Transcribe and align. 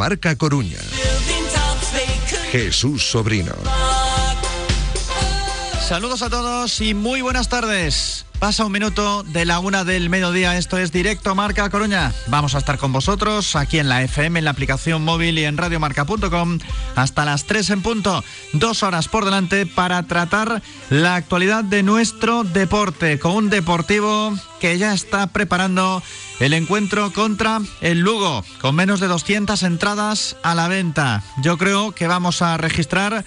Directo 0.00 0.08
Marca 0.08 0.36
Coruña. 0.36 0.78
Jesús 2.50 3.10
Sobrino. 3.10 3.52
Saludos 5.86 6.22
a 6.22 6.30
todos 6.30 6.80
y 6.80 6.94
muy 6.94 7.20
buenas 7.20 7.50
tardes. 7.50 8.24
Pasa 8.38 8.64
un 8.64 8.72
minuto 8.72 9.22
de 9.24 9.44
la 9.44 9.58
una 9.58 9.84
del 9.84 10.08
mediodía. 10.08 10.56
Esto 10.56 10.78
es 10.78 10.90
Directo 10.90 11.34
Marca 11.34 11.68
Coruña. 11.68 12.14
Vamos 12.28 12.54
a 12.54 12.58
estar 12.58 12.78
con 12.78 12.92
vosotros 12.92 13.54
aquí 13.56 13.78
en 13.78 13.90
la 13.90 14.02
FM, 14.02 14.38
en 14.38 14.46
la 14.46 14.52
aplicación 14.52 15.04
móvil 15.04 15.38
y 15.38 15.44
en 15.44 15.58
radiomarca.com 15.58 16.58
hasta 16.96 17.26
las 17.26 17.44
3 17.44 17.68
en 17.70 17.82
punto. 17.82 18.24
Dos 18.54 18.82
horas 18.82 19.08
por 19.08 19.26
delante 19.26 19.66
para 19.66 20.02
tratar 20.04 20.62
la 20.88 21.16
actualidad 21.16 21.62
de 21.62 21.82
nuestro 21.82 22.44
deporte 22.44 23.18
con 23.18 23.32
un 23.32 23.50
deportivo 23.50 24.34
que 24.60 24.78
ya 24.78 24.94
está 24.94 25.26
preparando 25.26 26.02
el 26.40 26.54
encuentro 26.54 27.12
contra 27.12 27.60
el 27.80 28.00
Lugo 28.00 28.44
con 28.60 28.74
menos 28.74 28.98
de 28.98 29.06
200 29.06 29.62
entradas 29.62 30.36
a 30.42 30.54
la 30.54 30.68
venta. 30.68 31.22
Yo 31.42 31.58
creo 31.58 31.92
que 31.92 32.06
vamos 32.06 32.42
a 32.42 32.56
registrar 32.56 33.24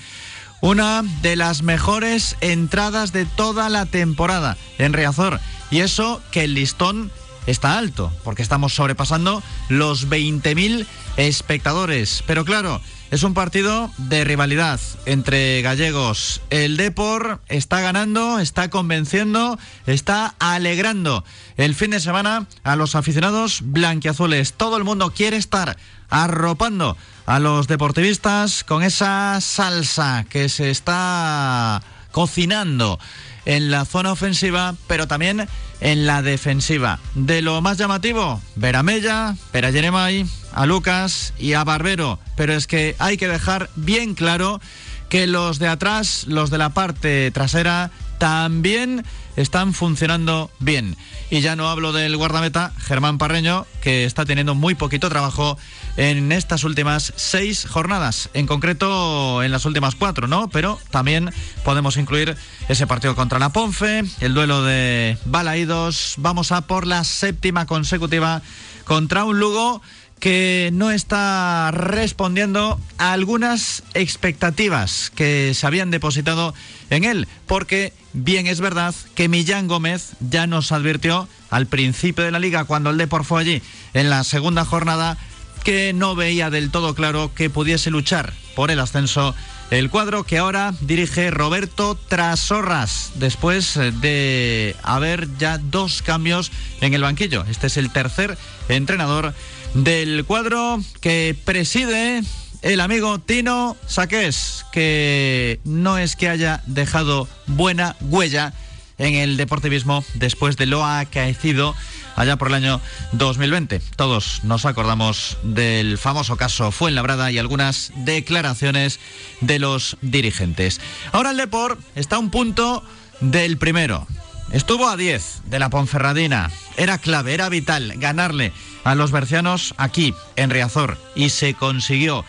una 0.61 1.03
de 1.21 1.35
las 1.35 1.61
mejores 1.61 2.35
entradas 2.41 3.13
de 3.13 3.25
toda 3.25 3.69
la 3.69 3.85
temporada 3.85 4.57
en 4.79 4.93
Riazor. 4.93 5.39
Y 5.69 5.79
eso 5.79 6.21
que 6.31 6.43
el 6.43 6.55
listón 6.55 7.11
está 7.45 7.77
alto, 7.77 8.11
porque 8.23 8.41
estamos 8.41 8.73
sobrepasando 8.73 9.43
los 9.69 10.09
20.000 10.09 10.85
espectadores. 11.17 12.23
Pero 12.25 12.45
claro, 12.45 12.81
es 13.13 13.21
un 13.21 13.35
partido 13.35 13.91
de 13.99 14.23
rivalidad 14.23 14.79
entre 15.05 15.61
gallegos. 15.61 16.41
El 16.49 16.77
Depor 16.77 17.41
está 17.47 17.79
ganando, 17.79 18.39
está 18.39 18.71
convenciendo, 18.71 19.59
está 19.85 20.33
alegrando 20.39 21.23
el 21.55 21.75
fin 21.75 21.91
de 21.91 21.99
semana 21.99 22.47
a 22.63 22.75
los 22.75 22.95
aficionados 22.95 23.61
blanquiazules. 23.65 24.53
Todo 24.53 24.77
el 24.77 24.83
mundo 24.83 25.11
quiere 25.11 25.37
estar 25.37 25.77
arropando 26.09 26.97
a 27.27 27.37
los 27.37 27.67
deportivistas 27.67 28.63
con 28.63 28.81
esa 28.81 29.39
salsa 29.41 30.25
que 30.27 30.49
se 30.49 30.71
está 30.71 31.83
cocinando 32.11 32.99
en 33.45 33.71
la 33.71 33.85
zona 33.85 34.11
ofensiva, 34.11 34.75
pero 34.87 35.07
también 35.07 35.47
en 35.81 36.05
la 36.05 36.21
defensiva. 36.21 36.99
De 37.15 37.41
lo 37.41 37.61
más 37.61 37.77
llamativo, 37.77 38.41
ver 38.55 38.75
a 38.75 38.83
Mella, 38.83 39.35
ver 39.51 39.65
a 39.65 39.71
Jeremai, 39.71 40.25
a 40.53 40.65
Lucas 40.65 41.33
y 41.37 41.53
a 41.53 41.63
Barbero. 41.63 42.19
Pero 42.35 42.53
es 42.53 42.67
que 42.67 42.95
hay 42.99 43.17
que 43.17 43.27
dejar 43.27 43.69
bien 43.75 44.15
claro 44.15 44.61
que 45.09 45.27
los 45.27 45.59
de 45.59 45.67
atrás, 45.67 46.25
los 46.27 46.49
de 46.49 46.57
la 46.57 46.69
parte 46.69 47.29
trasera, 47.31 47.91
también 48.17 49.05
están 49.35 49.73
funcionando 49.73 50.51
bien. 50.59 50.95
Y 51.29 51.41
ya 51.41 51.55
no 51.55 51.69
hablo 51.69 51.93
del 51.93 52.15
guardameta 52.17 52.73
Germán 52.79 53.17
Parreño, 53.17 53.65
que 53.81 54.05
está 54.05 54.25
teniendo 54.25 54.55
muy 54.55 54.75
poquito 54.75 55.09
trabajo 55.09 55.57
en 55.97 56.31
estas 56.31 56.63
últimas 56.63 57.13
seis 57.15 57.65
jornadas, 57.65 58.29
en 58.33 58.47
concreto 58.47 59.43
en 59.43 59.51
las 59.51 59.65
últimas 59.65 59.95
cuatro, 59.95 60.27
¿no? 60.27 60.49
Pero 60.49 60.79
también 60.91 61.31
podemos 61.63 61.97
incluir 61.97 62.35
ese 62.67 62.87
partido 62.87 63.15
contra 63.15 63.39
la 63.39 63.49
Ponfe, 63.49 64.03
el 64.19 64.33
duelo 64.33 64.63
de 64.63 65.17
Balaídos, 65.25 66.15
vamos 66.17 66.51
a 66.51 66.61
por 66.61 66.87
la 66.87 67.03
séptima 67.03 67.65
consecutiva 67.65 68.41
contra 68.85 69.23
un 69.23 69.39
Lugo 69.39 69.81
que 70.19 70.69
no 70.71 70.89
está 70.91 71.71
respondiendo 71.71 72.79
a 72.97 73.11
algunas 73.11 73.83
expectativas 73.93 75.11
que 75.13 75.53
se 75.53 75.67
habían 75.67 75.91
depositado 75.91 76.53
en 76.89 77.03
él, 77.03 77.27
porque 77.45 77.91
bien 78.13 78.47
es 78.47 78.61
verdad 78.61 78.95
que 79.15 79.27
Millán 79.27 79.67
Gómez 79.67 80.13
ya 80.19 80.47
nos 80.47 80.71
advirtió 80.71 81.27
al 81.49 81.67
principio 81.67 82.23
de 82.23 82.31
la 82.31 82.39
liga, 82.39 82.65
cuando 82.65 82.89
el 82.89 82.97
Depor 82.97 83.25
fue 83.25 83.41
allí 83.41 83.61
en 83.93 84.09
la 84.09 84.23
segunda 84.23 84.65
jornada, 84.65 85.17
que 85.63 85.93
no 85.93 86.15
veía 86.15 86.49
del 86.49 86.71
todo 86.71 86.95
claro 86.95 87.31
que 87.33 87.49
pudiese 87.49 87.89
luchar 87.89 88.33
por 88.55 88.71
el 88.71 88.79
ascenso 88.79 89.33
el 89.71 89.89
cuadro 89.89 90.23
que 90.23 90.37
ahora 90.37 90.73
dirige 90.81 91.31
Roberto 91.31 91.97
Trasorras, 92.07 93.13
después 93.15 93.73
de 94.01 94.75
haber 94.83 95.27
ya 95.37 95.57
dos 95.57 96.03
cambios 96.03 96.51
en 96.81 96.93
el 96.93 97.01
banquillo. 97.01 97.43
Este 97.49 97.67
es 97.67 97.77
el 97.77 97.89
tercer 97.91 98.37
entrenador 98.69 99.33
del 99.73 100.25
cuadro 100.25 100.79
que 101.01 101.35
preside 101.43 102.21
el 102.63 102.79
amigo 102.79 103.19
Tino 103.19 103.75
Saqués, 103.87 104.65
que 104.71 105.59
no 105.65 105.97
es 105.97 106.15
que 106.15 106.29
haya 106.29 106.63
dejado 106.65 107.27
buena 107.45 107.95
huella 108.01 108.53
en 108.97 109.15
el 109.15 109.37
deportivismo 109.37 110.03
después 110.15 110.55
de 110.55 110.65
lo 110.65 110.85
acaecido 110.85 111.75
allá 112.15 112.37
por 112.37 112.47
el 112.47 112.53
año 112.55 112.81
2020. 113.11 113.81
Todos 113.97 114.43
nos 114.43 114.65
acordamos 114.65 115.37
del 115.43 115.97
famoso 115.97 116.37
caso 116.37 116.71
Fuenlabrada 116.71 117.31
y 117.31 117.37
algunas 117.37 117.91
declaraciones 117.97 118.99
de 119.41 119.59
los 119.59 119.97
dirigentes. 120.01 120.79
Ahora 121.11 121.31
el 121.31 121.37
Deport 121.37 121.79
está 121.95 122.15
a 122.15 122.19
un 122.19 122.29
punto 122.29 122.81
del 123.19 123.57
primero. 123.57 124.07
Estuvo 124.51 124.87
a 124.87 124.95
10 124.95 125.41
de 125.45 125.59
la 125.59 125.69
Ponferradina. 125.69 126.49
Era 126.77 126.97
clave, 126.97 127.33
era 127.33 127.49
vital 127.49 127.93
ganarle 127.97 128.53
a 128.83 128.95
los 128.95 129.11
bercianos 129.11 129.73
aquí, 129.77 130.13
en 130.35 130.49
Riazor, 130.49 130.97
y 131.15 131.29
se 131.29 131.55
consiguió. 131.55 132.23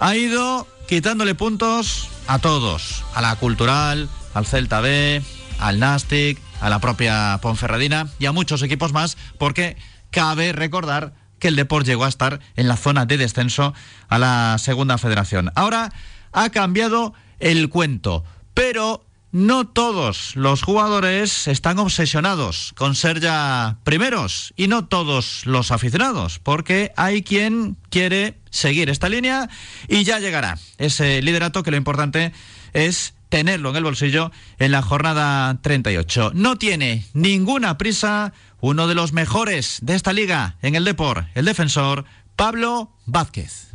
Ha 0.00 0.14
ido 0.14 0.66
quitándole 0.86 1.34
puntos 1.34 2.08
a 2.28 2.38
todos, 2.38 3.04
a 3.14 3.20
la 3.20 3.34
Cultural, 3.34 4.08
al 4.32 4.46
Celta 4.46 4.80
B, 4.80 5.20
al 5.58 5.80
Nastic, 5.80 6.40
a 6.60 6.70
la 6.70 6.78
propia 6.78 7.38
Ponferradina 7.42 8.08
y 8.20 8.26
a 8.26 8.32
muchos 8.32 8.62
equipos 8.62 8.92
más, 8.92 9.16
porque 9.38 9.76
cabe 10.10 10.52
recordar 10.52 11.14
que 11.40 11.48
el 11.48 11.56
Deport 11.56 11.84
llegó 11.84 12.04
a 12.04 12.08
estar 12.08 12.38
en 12.54 12.68
la 12.68 12.76
zona 12.76 13.06
de 13.06 13.16
descenso 13.16 13.74
a 14.08 14.18
la 14.18 14.56
Segunda 14.58 14.98
Federación. 14.98 15.50
Ahora 15.56 15.92
ha 16.32 16.50
cambiado 16.50 17.12
el 17.40 17.68
cuento, 17.68 18.24
pero 18.54 19.04
no 19.32 19.66
todos 19.66 20.34
los 20.36 20.62
jugadores 20.62 21.48
están 21.48 21.78
obsesionados 21.78 22.72
con 22.76 22.94
ser 22.94 23.20
ya 23.20 23.78
primeros 23.84 24.54
y 24.56 24.68
no 24.68 24.86
todos 24.86 25.44
los 25.44 25.70
aficionados, 25.70 26.38
porque 26.38 26.92
hay 26.96 27.22
quien 27.22 27.76
quiere 27.90 28.38
seguir 28.50 28.90
esta 28.90 29.08
línea 29.08 29.48
y 29.88 30.04
ya 30.04 30.18
llegará 30.18 30.58
ese 30.78 31.20
liderato 31.22 31.62
que 31.62 31.70
lo 31.70 31.76
importante 31.76 32.32
es 32.72 33.14
tenerlo 33.28 33.70
en 33.70 33.76
el 33.76 33.84
bolsillo 33.84 34.32
en 34.58 34.72
la 34.72 34.82
jornada 34.82 35.58
38. 35.60 36.32
No 36.34 36.56
tiene 36.56 37.04
ninguna 37.12 37.78
prisa 37.78 38.32
uno 38.60 38.86
de 38.86 38.94
los 38.94 39.12
mejores 39.12 39.78
de 39.82 39.94
esta 39.94 40.12
liga 40.12 40.56
en 40.62 40.74
el 40.74 40.84
Depor, 40.84 41.26
el 41.34 41.44
defensor 41.44 42.04
Pablo 42.36 42.92
Vázquez. 43.06 43.67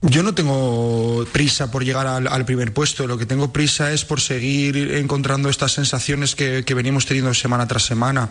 Yo 0.00 0.22
no 0.22 0.32
tengo 0.32 1.26
prisa 1.32 1.72
por 1.72 1.84
llegar 1.84 2.06
al, 2.06 2.44
primer 2.44 2.72
puesto, 2.72 3.08
lo 3.08 3.18
que 3.18 3.26
tengo 3.26 3.52
prisa 3.52 3.92
es 3.92 4.04
por 4.04 4.20
seguir 4.20 4.94
encontrando 4.94 5.48
estas 5.48 5.72
sensaciones 5.72 6.36
que, 6.36 6.62
venimos 6.74 7.04
teniendo 7.04 7.34
semana 7.34 7.66
tras 7.66 7.82
semana. 7.82 8.30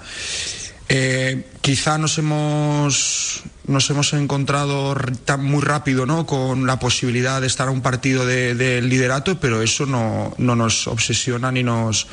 Eh, 0.87 1.49
quizá 1.59 1.97
nos 1.97 2.17
hemos, 2.17 3.43
nos 3.65 3.89
hemos 3.89 4.13
encontrado 4.13 4.95
muy 5.39 5.61
rápido 5.61 6.05
¿no? 6.05 6.25
con 6.25 6.65
la 6.65 6.79
posibilidad 6.79 7.41
de 7.41 7.47
estar 7.47 7.67
a 7.67 7.71
un 7.71 7.81
partido 7.81 8.25
del 8.25 8.57
de 8.57 8.81
liderato, 8.81 9.37
pero 9.37 9.61
eso 9.61 9.85
no, 9.85 10.33
no, 10.37 10.55
nos 10.55 10.87
obsesiona 10.87 11.51
ni 11.51 11.63
nos, 11.63 12.07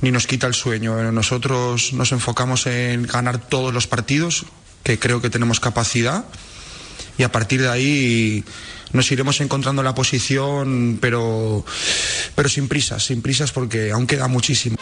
ni 0.00 0.10
nos 0.10 0.26
quita 0.26 0.46
el 0.46 0.54
sueño. 0.54 1.12
Nosotros 1.12 1.92
nos 1.92 2.12
enfocamos 2.12 2.66
en 2.66 3.02
ganar 3.02 3.46
todos 3.46 3.74
los 3.74 3.86
partidos, 3.86 4.46
que 4.82 4.98
creo 4.98 5.20
que 5.20 5.28
tenemos 5.28 5.60
capacidad, 5.60 6.24
y 7.18 7.24
a 7.24 7.30
partir 7.30 7.60
de 7.60 7.68
ahí 7.68 8.44
nos 8.92 9.10
iremos 9.10 9.40
encontrando 9.40 9.82
la 9.82 9.94
posición, 9.94 10.98
pero, 11.00 11.64
pero 12.34 12.48
sin 12.48 12.68
prisas, 12.68 13.04
sin 13.04 13.22
prisas 13.22 13.52
porque 13.52 13.90
aún 13.90 14.06
queda 14.06 14.28
muchísimo. 14.28 14.76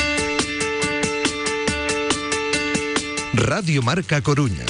Radio 3.34 3.82
Marca 3.82 4.20
Coruña. 4.22 4.64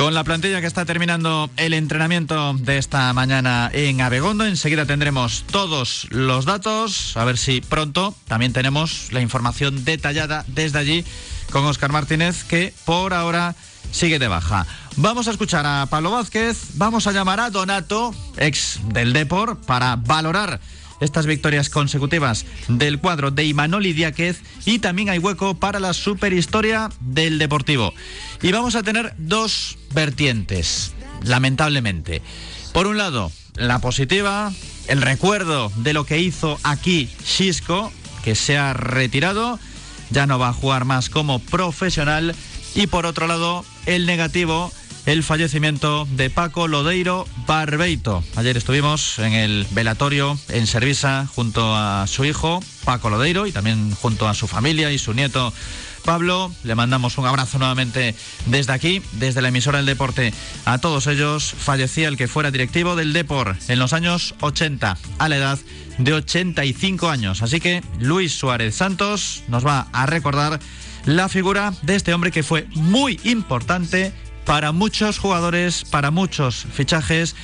Con 0.00 0.14
la 0.14 0.24
plantilla 0.24 0.62
que 0.62 0.66
está 0.66 0.86
terminando 0.86 1.50
el 1.58 1.74
entrenamiento 1.74 2.54
de 2.54 2.78
esta 2.78 3.12
mañana 3.12 3.70
en 3.70 4.00
Abegondo, 4.00 4.46
enseguida 4.46 4.86
tendremos 4.86 5.44
todos 5.52 6.06
los 6.08 6.46
datos, 6.46 7.18
a 7.18 7.24
ver 7.26 7.36
si 7.36 7.60
pronto 7.60 8.14
también 8.26 8.54
tenemos 8.54 9.12
la 9.12 9.20
información 9.20 9.84
detallada 9.84 10.46
desde 10.46 10.78
allí 10.78 11.04
con 11.52 11.66
Oscar 11.66 11.92
Martínez, 11.92 12.44
que 12.44 12.72
por 12.86 13.12
ahora 13.12 13.54
sigue 13.92 14.18
de 14.18 14.28
baja. 14.28 14.66
Vamos 14.96 15.28
a 15.28 15.32
escuchar 15.32 15.66
a 15.66 15.84
Pablo 15.90 16.12
Vázquez, 16.12 16.56
vamos 16.76 17.06
a 17.06 17.12
llamar 17.12 17.38
a 17.38 17.50
Donato, 17.50 18.14
ex 18.38 18.80
del 18.94 19.12
Depor, 19.12 19.60
para 19.60 19.96
valorar 19.96 20.60
estas 21.00 21.26
victorias 21.26 21.70
consecutivas 21.70 22.46
del 22.68 22.98
cuadro 22.98 23.30
de 23.30 23.44
Imanol 23.44 23.82
Diáquez 23.82 24.42
y 24.64 24.78
también 24.78 25.08
hay 25.08 25.18
hueco 25.18 25.54
para 25.54 25.80
la 25.80 25.92
superhistoria 25.94 26.90
del 27.00 27.38
Deportivo. 27.38 27.92
Y 28.42 28.52
vamos 28.52 28.74
a 28.74 28.82
tener 28.82 29.14
dos 29.18 29.78
vertientes, 29.94 30.92
lamentablemente. 31.22 32.22
Por 32.72 32.86
un 32.86 32.98
lado, 32.98 33.32
la 33.56 33.80
positiva, 33.80 34.52
el 34.86 35.02
recuerdo 35.02 35.72
de 35.76 35.92
lo 35.92 36.04
que 36.04 36.18
hizo 36.18 36.58
aquí 36.62 37.08
Xisco, 37.24 37.92
que 38.22 38.34
se 38.34 38.58
ha 38.58 38.72
retirado, 38.74 39.58
ya 40.10 40.26
no 40.26 40.38
va 40.38 40.48
a 40.48 40.52
jugar 40.52 40.84
más 40.84 41.10
como 41.10 41.38
profesional. 41.38 42.34
Y 42.74 42.86
por 42.86 43.06
otro 43.06 43.26
lado, 43.26 43.64
el 43.86 44.06
negativo, 44.06 44.72
el 45.06 45.22
fallecimiento 45.22 46.06
de 46.12 46.30
Paco 46.30 46.68
Lodeiro 46.68 47.26
Barbeito. 47.46 48.22
Ayer 48.36 48.56
estuvimos 48.56 49.18
en 49.18 49.32
el 49.32 49.66
velatorio 49.70 50.38
en 50.48 50.66
Servisa 50.66 51.26
junto 51.34 51.74
a 51.74 52.06
su 52.06 52.24
hijo 52.24 52.62
Paco 52.84 53.10
Lodeiro 53.10 53.46
y 53.46 53.52
también 53.52 53.94
junto 53.94 54.28
a 54.28 54.34
su 54.34 54.46
familia 54.46 54.92
y 54.92 54.98
su 54.98 55.12
nieto 55.14 55.52
Pablo. 56.04 56.52
Le 56.64 56.74
mandamos 56.74 57.18
un 57.18 57.26
abrazo 57.26 57.58
nuevamente 57.58 58.14
desde 58.46 58.72
aquí, 58.72 59.02
desde 59.12 59.42
la 59.42 59.48
emisora 59.48 59.78
del 59.78 59.86
deporte. 59.86 60.32
A 60.64 60.78
todos 60.78 61.06
ellos 61.06 61.54
fallecía 61.56 62.08
el 62.08 62.16
que 62.16 62.28
fuera 62.28 62.50
directivo 62.50 62.96
del 62.96 63.12
Depor 63.12 63.56
en 63.68 63.78
los 63.78 63.92
años 63.92 64.34
80, 64.40 64.96
a 65.18 65.28
la 65.28 65.36
edad 65.36 65.58
de 65.98 66.12
85 66.12 67.08
años. 67.08 67.42
Así 67.42 67.60
que 67.60 67.82
Luis 67.98 68.32
Suárez 68.32 68.74
Santos 68.74 69.42
nos 69.48 69.66
va 69.66 69.88
a 69.92 70.06
recordar 70.06 70.60
la 71.04 71.28
figura 71.28 71.72
de 71.82 71.96
este 71.96 72.12
hombre 72.12 72.30
que 72.30 72.42
fue 72.42 72.66
muy 72.74 73.18
importante 73.24 74.12
para 74.50 74.72
muchos 74.72 75.20
jugadores, 75.20 75.84
para 75.84 76.10
muchos 76.10 76.66
fichajes 76.72 77.36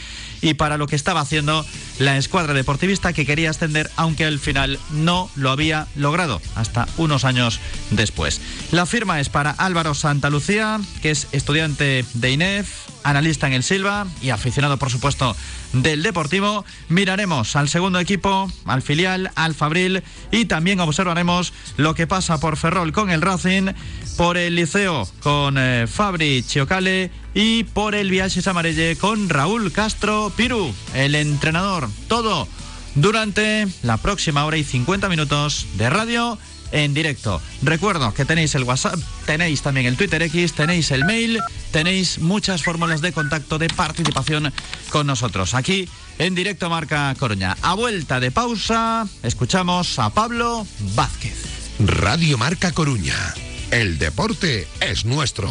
y 0.42 0.54
para 0.54 0.76
lo 0.76 0.88
que 0.88 0.96
estaba 0.96 1.20
haciendo 1.20 1.64
la 1.98 2.16
escuadra 2.16 2.54
deportivista 2.54 3.12
que 3.12 3.26
quería 3.26 3.50
ascender, 3.50 3.90
aunque 3.96 4.24
al 4.24 4.38
final 4.38 4.78
no 4.90 5.30
lo 5.34 5.50
había 5.50 5.86
logrado 5.96 6.40
hasta 6.54 6.86
unos 6.96 7.24
años 7.24 7.60
después. 7.90 8.40
La 8.72 8.86
firma 8.86 9.20
es 9.20 9.28
para 9.28 9.50
Álvaro 9.50 9.94
Santalucía, 9.94 10.80
que 11.02 11.10
es 11.10 11.28
estudiante 11.32 12.04
de 12.14 12.30
INEF, 12.30 12.86
analista 13.06 13.46
en 13.46 13.52
el 13.52 13.62
Silva 13.62 14.06
y 14.20 14.30
aficionado, 14.30 14.78
por 14.78 14.90
supuesto, 14.90 15.36
del 15.72 16.02
Deportivo. 16.02 16.64
Miraremos 16.88 17.56
al 17.56 17.68
segundo 17.68 18.00
equipo, 18.00 18.50
al 18.64 18.82
filial, 18.82 19.30
al 19.34 19.54
Fabril 19.54 20.02
y 20.30 20.46
también 20.46 20.80
observaremos 20.80 21.52
lo 21.76 21.94
que 21.94 22.06
pasa 22.06 22.40
por 22.40 22.56
Ferrol 22.56 22.92
con 22.92 23.10
el 23.10 23.22
Racing, 23.22 23.72
por 24.16 24.36
el 24.36 24.56
Liceo 24.56 25.08
con 25.22 25.56
eh, 25.58 25.86
Fabri 25.86 26.42
Chiocale 26.42 27.10
y 27.34 27.64
por 27.64 27.94
el 27.94 28.10
Viajes 28.10 28.46
Amarelle 28.48 28.96
con 28.96 29.28
Raúl 29.28 29.70
Castro 29.72 30.32
Piru, 30.36 30.74
el 30.94 31.14
entrenador. 31.14 31.85
Todo 32.08 32.48
durante 32.94 33.66
la 33.82 33.98
próxima 33.98 34.44
hora 34.44 34.56
y 34.56 34.64
50 34.64 35.08
minutos 35.08 35.66
de 35.76 35.90
radio 35.90 36.38
en 36.72 36.94
directo. 36.94 37.40
Recuerdo 37.62 38.12
que 38.12 38.24
tenéis 38.24 38.54
el 38.54 38.64
WhatsApp, 38.64 38.98
tenéis 39.24 39.62
también 39.62 39.86
el 39.86 39.96
Twitter 39.96 40.22
X, 40.22 40.52
tenéis 40.54 40.90
el 40.90 41.04
mail, 41.04 41.40
tenéis 41.70 42.18
muchas 42.18 42.62
fórmulas 42.62 43.00
de 43.00 43.12
contacto, 43.12 43.58
de 43.58 43.68
participación 43.68 44.52
con 44.90 45.06
nosotros. 45.06 45.54
Aquí 45.54 45.88
en 46.18 46.34
directo 46.34 46.70
Marca 46.70 47.14
Coruña. 47.18 47.56
A 47.62 47.74
vuelta 47.74 48.20
de 48.20 48.30
pausa, 48.30 49.06
escuchamos 49.22 49.98
a 49.98 50.10
Pablo 50.10 50.66
Vázquez. 50.94 51.36
Radio 51.78 52.38
Marca 52.38 52.72
Coruña. 52.72 53.34
El 53.70 53.98
deporte 53.98 54.66
es 54.80 55.04
nuestro. 55.04 55.50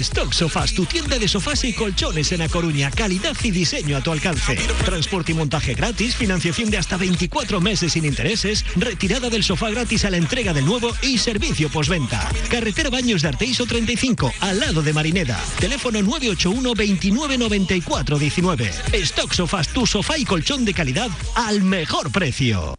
Stock 0.00 0.32
Sofás, 0.32 0.74
tu 0.74 0.84
tienda 0.86 1.18
de 1.18 1.28
sofás 1.28 1.62
y 1.64 1.72
colchones 1.72 2.32
en 2.32 2.42
A 2.42 2.48
Coruña. 2.48 2.90
Calidad 2.90 3.36
y 3.42 3.50
diseño 3.50 3.96
a 3.96 4.00
tu 4.00 4.10
alcance. 4.10 4.56
Transporte 4.84 5.32
y 5.32 5.34
montaje 5.34 5.74
gratis, 5.74 6.16
financiación 6.16 6.70
de 6.70 6.78
hasta 6.78 6.96
24 6.96 7.60
meses 7.60 7.92
sin 7.92 8.04
intereses, 8.04 8.64
retirada 8.76 9.30
del 9.30 9.44
sofá 9.44 9.70
gratis 9.70 10.04
a 10.04 10.10
la 10.10 10.16
entrega 10.16 10.52
del 10.52 10.64
nuevo 10.64 10.90
y 11.02 11.18
servicio 11.18 11.68
postventa. 11.68 12.28
Carretera 12.50 12.90
Baños 12.90 13.22
de 13.22 13.28
Arteiso 13.28 13.66
35, 13.66 14.32
al 14.40 14.60
lado 14.60 14.82
de 14.82 14.92
Marineda. 14.92 15.40
Teléfono 15.60 16.02
981 16.02 16.74
29 16.74 17.38
94 17.38 18.18
19. 18.18 18.70
Stock 18.92 19.32
Sofás, 19.32 19.68
tu 19.68 19.86
sofá 19.86 20.18
y 20.18 20.24
colchón 20.24 20.64
de 20.64 20.74
calidad 20.74 21.10
al 21.34 21.62
mejor 21.62 22.10
precio. 22.10 22.74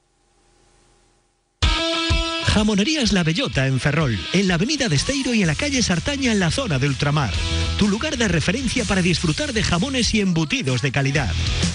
Jamonerías 2.56 3.12
La 3.12 3.24
Bellota 3.26 3.68
en 3.68 3.82
Ferrol, 3.82 4.18
en 4.32 4.48
la 4.48 4.54
avenida 4.54 4.88
de 4.88 4.96
Esteiro 4.96 5.34
y 5.34 5.42
en 5.42 5.48
la 5.48 5.56
calle 5.56 5.84
Sartaña 5.84 6.32
en 6.32 6.40
la 6.40 6.52
zona 6.52 6.80
de 6.80 6.88
Ultramar. 6.88 7.34
Tu 7.78 7.90
lugar 7.90 8.16
de 8.16 8.30
referencia 8.30 8.86
para 8.86 9.02
disfrutar 9.02 9.52
de 9.52 9.62
jamones 9.62 10.14
y 10.14 10.22
embutidos 10.22 10.82
de 10.82 10.94
calidad. 10.94 11.34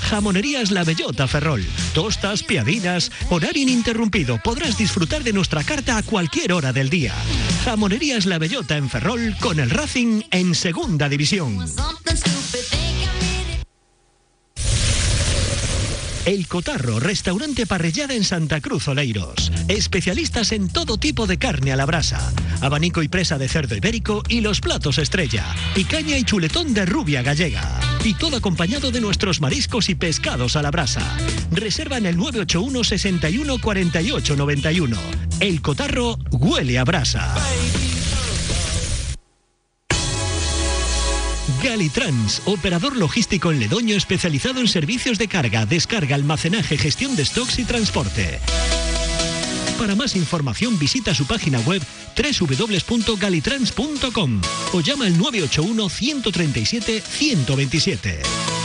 Jamonerías 0.09 0.71
La 0.71 0.83
Bellota 0.83 1.29
Ferrol. 1.29 1.63
Tostas, 1.93 2.43
piadinas, 2.43 3.13
horario 3.29 3.63
ininterrumpido. 3.63 4.41
Podrás 4.43 4.79
disfrutar 4.79 5.23
de 5.23 5.35
nuestra 5.35 5.65
carta 5.65 5.99
a 5.99 6.03
cualquier 6.03 6.55
hora 6.55 6.73
del 6.73 6.89
día. 6.89 7.13
Jamonerías 7.67 8.25
La 8.25 8.39
Bellota 8.39 8.79
en 8.79 8.89
Ferrol 8.89 9.37
con 9.39 9.61
el 9.61 9.69
Racing 9.69 10.23
en 10.31 10.55
Segunda 10.55 11.11
División. 11.11 11.59
El 16.27 16.47
Cotarro, 16.49 17.01
restaurante 17.01 17.67
parrillada 17.67 18.15
en 18.15 18.25
Santa 18.25 18.61
Cruz 18.61 18.89
Oleiros. 18.89 19.51
Especialistas 19.69 20.53
en 20.53 20.69
todo 20.69 20.99
tipo 20.99 21.27
de 21.27 21.39
carne 21.39 21.73
a 21.73 21.77
la 21.77 21.87
brasa. 21.87 22.33
Abanico 22.61 23.03
y 23.03 23.09
presa 23.09 23.39
de 23.39 23.49
cerdo 23.49 23.75
ibérico 23.75 24.23
y 24.29 24.43
los 24.43 24.61
platos 24.61 24.99
estrella. 24.99 25.47
Picaña 25.75 26.19
y 26.19 26.25
chuletón 26.25 26.75
de 26.75 26.85
rubia 26.85 27.23
gallega. 27.23 27.81
Y 28.05 28.15
todo 28.15 28.37
acompañado 28.37 28.91
de 28.91 29.01
nuestros 29.01 29.41
mariscos 29.41 29.89
y 29.89 29.95
pescados 29.95 30.57
a 30.57 30.63
la 30.63 30.71
brasa. 30.71 31.17
Reserva 31.53 31.97
en 31.97 32.07
el 32.07 32.17
981 32.19 32.85
61 32.85 33.59
48 33.59 34.37
91. 34.37 34.97
El 35.41 35.63
Cotarro 35.63 36.19
huele 36.31 36.79
a 36.79 36.85
brasa. 36.85 37.35
Galitrans, 41.63 42.43
operador 42.47 42.97
logístico 42.97 43.53
en 43.53 43.61
Ledoño 43.61 43.95
especializado 43.97 44.61
en 44.61 44.69
servicios 44.69 45.19
de 45.19 45.29
carga, 45.29 45.67
descarga, 45.67 46.15
almacenaje, 46.15 46.79
gestión 46.79 47.17
de 47.17 47.25
stocks 47.25 47.59
y 47.59 47.65
transporte. 47.65 48.39
Para 49.79 49.95
más 49.95 50.17
información 50.17 50.79
visita 50.79 51.15
su 51.15 51.27
página 51.27 51.61
web 51.61 51.83
www.galitrans.com 52.17 54.41
o 54.73 54.81
llama 54.81 55.05
al 55.07 55.17
981 55.19 55.89
137 55.89 57.01
127. 57.01 58.60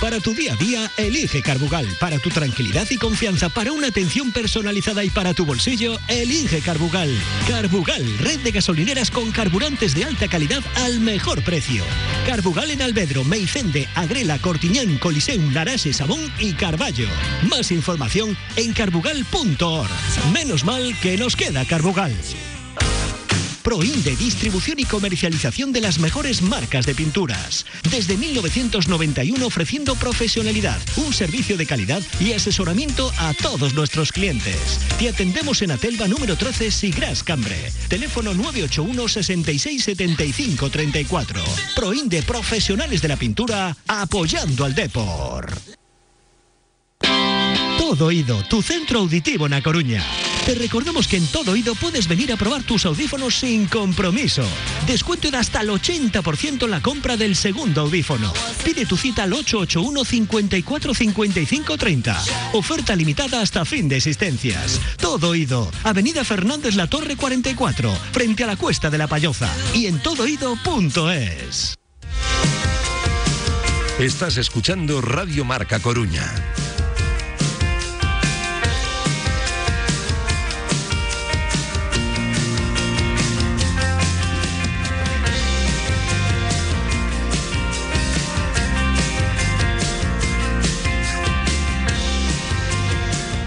Para 0.00 0.20
tu 0.20 0.32
día 0.32 0.52
a 0.52 0.56
día, 0.56 0.90
elige 0.96 1.42
Carbugal. 1.42 1.84
Para 1.98 2.20
tu 2.20 2.28
tranquilidad 2.30 2.86
y 2.88 2.96
confianza, 2.96 3.48
para 3.48 3.72
una 3.72 3.88
atención 3.88 4.30
personalizada 4.30 5.02
y 5.02 5.10
para 5.10 5.34
tu 5.34 5.44
bolsillo, 5.44 5.98
elige 6.06 6.60
Carbugal. 6.60 7.10
Carbugal, 7.48 8.04
red 8.18 8.38
de 8.40 8.52
gasolineras 8.52 9.10
con 9.10 9.32
carburantes 9.32 9.96
de 9.96 10.04
alta 10.04 10.28
calidad 10.28 10.62
al 10.76 11.00
mejor 11.00 11.42
precio. 11.42 11.82
Carbugal 12.26 12.70
en 12.70 12.82
Albedro, 12.82 13.24
Meicende, 13.24 13.88
Agrela, 13.96 14.38
Cortiñán, 14.38 14.98
Coliseum, 14.98 15.52
Larache, 15.52 15.92
Sabón 15.92 16.20
y 16.38 16.52
Carballo. 16.52 17.08
Más 17.48 17.72
información 17.72 18.36
en 18.54 18.72
carbugal.org. 18.72 19.90
Menos 20.32 20.64
mal 20.64 20.94
que 21.02 21.16
nos 21.16 21.34
queda 21.34 21.64
Carbugal. 21.64 22.14
Proinde, 23.68 24.16
distribución 24.16 24.78
y 24.78 24.86
comercialización 24.86 25.72
de 25.72 25.82
las 25.82 25.98
mejores 25.98 26.40
marcas 26.40 26.86
de 26.86 26.94
pinturas. 26.94 27.66
Desde 27.90 28.16
1991 28.16 29.46
ofreciendo 29.46 29.94
profesionalidad, 29.94 30.80
un 30.96 31.12
servicio 31.12 31.58
de 31.58 31.66
calidad 31.66 32.00
y 32.18 32.32
asesoramiento 32.32 33.12
a 33.18 33.34
todos 33.34 33.74
nuestros 33.74 34.10
clientes. 34.10 34.80
Te 34.98 35.10
atendemos 35.10 35.60
en 35.60 35.72
Atelva 35.72 36.08
número 36.08 36.34
13 36.34 36.70
Sigras 36.70 37.22
Cambre. 37.22 37.70
Teléfono 37.88 38.32
981 38.32 39.06
66 39.06 39.84
75 39.84 40.70
34. 40.70 41.44
Proinde, 41.76 42.22
profesionales 42.22 43.02
de 43.02 43.08
la 43.08 43.16
pintura, 43.16 43.76
apoyando 43.86 44.64
al 44.64 44.74
Depor. 44.74 45.52
Todo 47.76 48.06
Oído, 48.06 48.42
tu 48.48 48.62
centro 48.62 49.00
auditivo 49.00 49.44
en 49.44 49.52
A 49.52 49.62
Coruña. 49.62 50.02
Te 50.48 50.54
recordamos 50.54 51.06
que 51.06 51.18
en 51.18 51.26
Todo 51.26 51.52
Oído 51.52 51.74
puedes 51.74 52.08
venir 52.08 52.32
a 52.32 52.36
probar 52.38 52.62
tus 52.62 52.86
audífonos 52.86 53.34
sin 53.34 53.66
compromiso. 53.66 54.42
Descuento 54.86 55.30
de 55.30 55.36
hasta 55.36 55.60
el 55.60 55.68
80% 55.68 56.64
en 56.64 56.70
la 56.70 56.80
compra 56.80 57.18
del 57.18 57.36
segundo 57.36 57.82
audífono. 57.82 58.32
Pide 58.64 58.86
tu 58.86 58.96
cita 58.96 59.24
al 59.24 59.34
881 59.34 60.06
54 60.06 60.94
55 60.94 61.76
30. 61.76 62.24
Oferta 62.54 62.96
limitada 62.96 63.42
hasta 63.42 63.66
fin 63.66 63.90
de 63.90 63.98
existencias. 63.98 64.80
Todo 64.96 65.28
Oído, 65.28 65.70
Avenida 65.84 66.24
Fernández 66.24 66.76
La 66.76 66.86
Torre 66.86 67.16
44, 67.16 67.94
frente 68.12 68.44
a 68.44 68.46
la 68.46 68.56
Cuesta 68.56 68.88
de 68.88 68.96
la 68.96 69.06
Payoza 69.06 69.54
y 69.74 69.84
en 69.84 69.98
todoido.es. 69.98 71.74
Estás 73.98 74.38
escuchando 74.38 75.02
Radio 75.02 75.44
Marca 75.44 75.78
Coruña. 75.78 76.32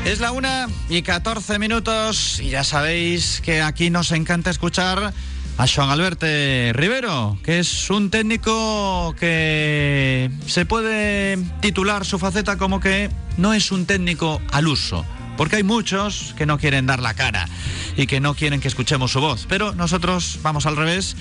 Es 0.05 0.19
la 0.19 0.31
una 0.31 0.67
y 0.89 1.03
14 1.03 1.59
minutos 1.59 2.39
y 2.39 2.49
ya 2.49 2.63
sabéis 2.63 3.39
que 3.41 3.61
aquí 3.61 3.91
nos 3.91 4.11
encanta 4.11 4.49
escuchar 4.49 5.13
a 5.57 5.67
Joan 5.67 5.91
Alberto 5.91 6.25
Rivero, 6.73 7.37
que 7.43 7.59
es 7.59 7.89
un 7.91 8.09
técnico 8.09 9.15
que 9.19 10.31
se 10.47 10.65
puede 10.65 11.37
titular 11.61 12.03
su 12.03 12.17
faceta 12.17 12.57
como 12.57 12.79
que 12.79 13.11
no 13.37 13.53
es 13.53 13.71
un 13.71 13.85
técnico 13.85 14.41
al 14.51 14.67
uso. 14.67 15.05
Porque 15.37 15.57
hay 15.57 15.63
muchos 15.63 16.33
que 16.37 16.45
no 16.45 16.57
quieren 16.57 16.87
dar 16.87 16.99
la 16.99 17.13
cara 17.13 17.47
y 17.95 18.07
que 18.07 18.19
no 18.19 18.33
quieren 18.33 18.59
que 18.59 18.67
escuchemos 18.67 19.11
su 19.11 19.21
voz. 19.21 19.45
Pero 19.47 19.73
nosotros 19.73 20.39
vamos 20.41 20.65
al 20.65 20.77
revés. 20.77 21.15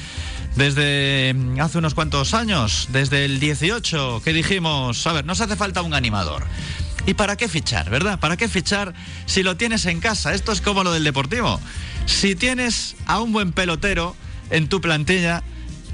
Desde 0.56 1.34
hace 1.60 1.78
unos 1.78 1.94
cuantos 1.94 2.34
años, 2.34 2.88
desde 2.90 3.24
el 3.24 3.38
18, 3.38 4.20
que 4.24 4.32
dijimos, 4.32 5.06
a 5.06 5.12
ver, 5.12 5.24
nos 5.24 5.40
hace 5.40 5.54
falta 5.54 5.82
un 5.82 5.94
animador. 5.94 6.44
¿Y 7.06 7.14
para 7.14 7.36
qué 7.36 7.48
fichar, 7.48 7.90
verdad? 7.90 8.18
¿Para 8.18 8.36
qué 8.36 8.48
fichar 8.48 8.94
si 9.26 9.42
lo 9.42 9.56
tienes 9.56 9.86
en 9.86 10.00
casa? 10.00 10.34
Esto 10.34 10.52
es 10.52 10.60
como 10.60 10.84
lo 10.84 10.92
del 10.92 11.04
deportivo. 11.04 11.60
Si 12.06 12.34
tienes 12.34 12.96
a 13.06 13.20
un 13.20 13.32
buen 13.32 13.52
pelotero 13.52 14.16
en 14.50 14.68
tu 14.68 14.80
plantilla, 14.80 15.42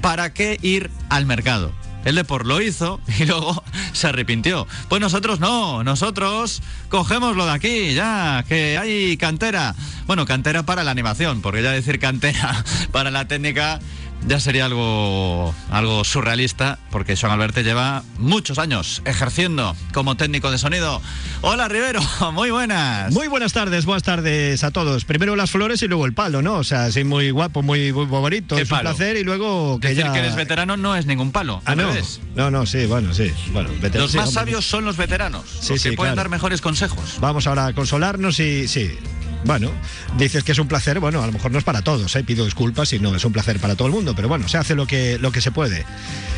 ¿para 0.01 0.33
qué 0.33 0.59
ir 0.61 0.91
al 1.09 1.25
mercado? 1.25 1.71
El 2.05 2.15
Depor 2.15 2.45
lo 2.45 2.61
hizo 2.61 3.01
y 3.19 3.25
luego 3.25 3.63
se 3.91 4.07
arrepintió. 4.07 4.67
Pues 4.87 5.01
nosotros 5.01 5.39
no, 5.39 5.83
nosotros 5.83 6.61
cogemos 6.89 7.35
lo 7.35 7.45
de 7.45 7.51
aquí, 7.51 7.93
ya, 7.93 8.45
que 8.47 8.77
hay 8.77 9.17
cantera. 9.17 9.75
Bueno, 10.05 10.25
cantera 10.25 10.63
para 10.63 10.83
la 10.83 10.91
animación, 10.91 11.41
porque 11.41 11.63
ya 11.63 11.71
decir 11.71 11.99
cantera 11.99 12.63
para 12.91 13.11
la 13.11 13.27
técnica 13.27 13.79
ya 14.25 14.39
sería 14.39 14.65
algo, 14.65 15.53
algo 15.69 16.03
surrealista, 16.03 16.79
porque 16.91 17.15
Joan 17.15 17.33
Alberto 17.33 17.61
lleva 17.61 18.03
muchos 18.17 18.57
años 18.59 19.01
ejerciendo 19.05 19.75
como 19.93 20.17
técnico 20.17 20.51
de 20.51 20.57
sonido. 20.57 21.01
Hola 21.41 21.67
Rivero, 21.67 22.01
muy 22.33 22.51
buenas. 22.51 23.13
Muy 23.13 23.27
buenas 23.27 23.53
tardes, 23.53 23.85
buenas 23.85 24.03
tardes 24.03 24.63
a 24.63 24.71
todos. 24.71 25.05
Primero 25.05 25.35
las 25.35 25.51
flores 25.51 25.81
y 25.81 25.87
luego 25.87 26.05
el 26.05 26.13
palo, 26.13 26.41
¿no? 26.41 26.55
O 26.55 26.63
sea, 26.63 26.91
sí, 26.91 27.03
muy 27.03 27.31
guapo, 27.31 27.61
muy, 27.61 27.93
muy 27.93 28.05
bonito, 28.05 28.55
¿Qué 28.55 28.63
es 28.63 28.71
un 28.71 28.79
placer 28.79 29.17
y 29.17 29.23
luego 29.23 29.79
que 29.79 29.89
Decir 29.89 30.05
ya... 30.05 30.13
que 30.13 30.19
eres 30.19 30.35
veterano 30.35 30.77
no 30.77 30.95
es 30.95 31.05
ningún 31.05 31.31
palo. 31.31 31.61
Ah, 31.65 31.75
no. 31.75 31.87
revés. 31.87 32.19
No, 32.35 32.51
no, 32.51 32.65
sí, 32.65 32.85
bueno, 32.85 33.13
sí. 33.13 33.31
Bueno, 33.51 33.69
Los 33.93 34.15
más 34.15 34.31
sabios 34.33 34.65
son 34.65 34.85
los 34.85 34.97
veteranos, 34.97 35.43
Sí, 35.61 35.73
los 35.73 35.83
que 35.83 35.89
sí, 35.91 35.95
pueden 35.95 36.13
claro. 36.13 36.27
dar 36.27 36.29
mejores 36.29 36.61
consejos. 36.61 37.17
Vamos 37.19 37.47
ahora 37.47 37.67
a 37.67 37.73
consolarnos 37.73 38.39
y 38.39 38.67
sí. 38.67 38.97
Bueno, 39.45 39.71
dices 40.17 40.43
que 40.43 40.51
es 40.51 40.59
un 40.59 40.67
placer, 40.67 40.99
bueno, 40.99 41.21
a 41.23 41.25
lo 41.27 41.31
mejor 41.31 41.51
no 41.51 41.57
es 41.57 41.63
para 41.63 41.81
todos, 41.81 42.15
¿eh? 42.15 42.23
pido 42.23 42.43
disculpas 42.45 42.91
y 42.93 42.99
no 42.99 43.15
es 43.15 43.23
un 43.23 43.31
placer 43.31 43.59
para 43.59 43.75
todo 43.75 43.87
el 43.87 43.93
mundo, 43.93 44.13
pero 44.15 44.27
bueno, 44.27 44.47
se 44.47 44.57
hace 44.57 44.75
lo 44.75 44.85
que, 44.87 45.17
lo 45.19 45.31
que 45.31 45.41
se 45.41 45.51
puede. 45.51 45.85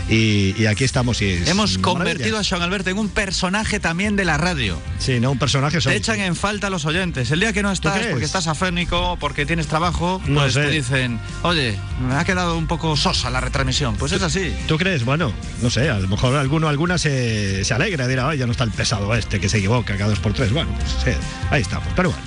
Y, 0.10 0.56
y 0.60 0.66
aquí 0.66 0.84
estamos 0.84 1.22
y 1.22 1.30
es 1.30 1.48
Hemos 1.48 1.78
convertido 1.78 2.32
maravilla. 2.38 2.40
a 2.40 2.44
Joan 2.50 2.62
Alberto 2.64 2.90
en 2.90 2.98
un 2.98 3.10
personaje 3.10 3.80
también 3.80 4.16
de 4.16 4.26
la 4.26 4.38
radio. 4.38 4.80
Sí, 4.98 5.20
no, 5.20 5.32
un 5.32 5.38
personaje. 5.40 5.80
Te 5.80 5.96
echan 5.96 6.20
en 6.20 6.36
falta 6.36 6.70
los 6.72 6.86
oyentes. 6.86 7.30
El 7.32 7.40
día 7.40 7.54
que 7.54 7.62
no 7.62 7.72
estás 7.72 8.08
porque 8.08 8.26
estás 8.26 8.48
afénico, 8.48 9.18
porque 9.20 9.46
tienes 9.46 9.68
trabajo, 9.68 10.20
No 10.28 10.42
pues 10.42 10.54
sé. 10.54 10.62
te 10.64 10.70
dicen, 10.72 11.20
oye, 11.44 11.78
me 12.08 12.16
ha 12.16 12.26
quedado 12.26 12.58
un 12.58 12.66
poco 12.68 12.98
sosa 12.98 13.30
la 13.30 13.40
retransmisión. 13.40 13.96
Pues 13.98 14.12
es 14.12 14.22
así. 14.24 14.52
¿Tú 14.68 14.78
crees? 14.78 15.06
Bueno, 15.06 15.32
no 15.62 15.70
sé, 15.70 15.90
a 15.90 16.00
lo 16.00 16.08
mejor 16.08 16.36
alguno, 16.36 16.68
alguna 16.68 16.98
se, 16.98 17.64
se 17.64 17.74
alegra, 17.74 18.08
dirá, 18.08 18.30
"Ay, 18.30 18.40
ya 18.40 18.46
no 18.48 18.52
está 18.52 18.64
el 18.64 18.72
pesado 18.72 19.14
este 19.14 19.40
que 19.40 19.48
se 19.48 19.60
equivoca 19.60 19.96
cada 19.96 20.10
dos 20.10 20.20
por 20.20 20.34
tres. 20.34 20.52
Bueno, 20.52 20.72
pues 20.76 20.90
sí, 21.06 21.12
ahí 21.52 21.62
estamos. 21.62 21.88
Pero 21.96 22.10
bueno, 22.10 22.24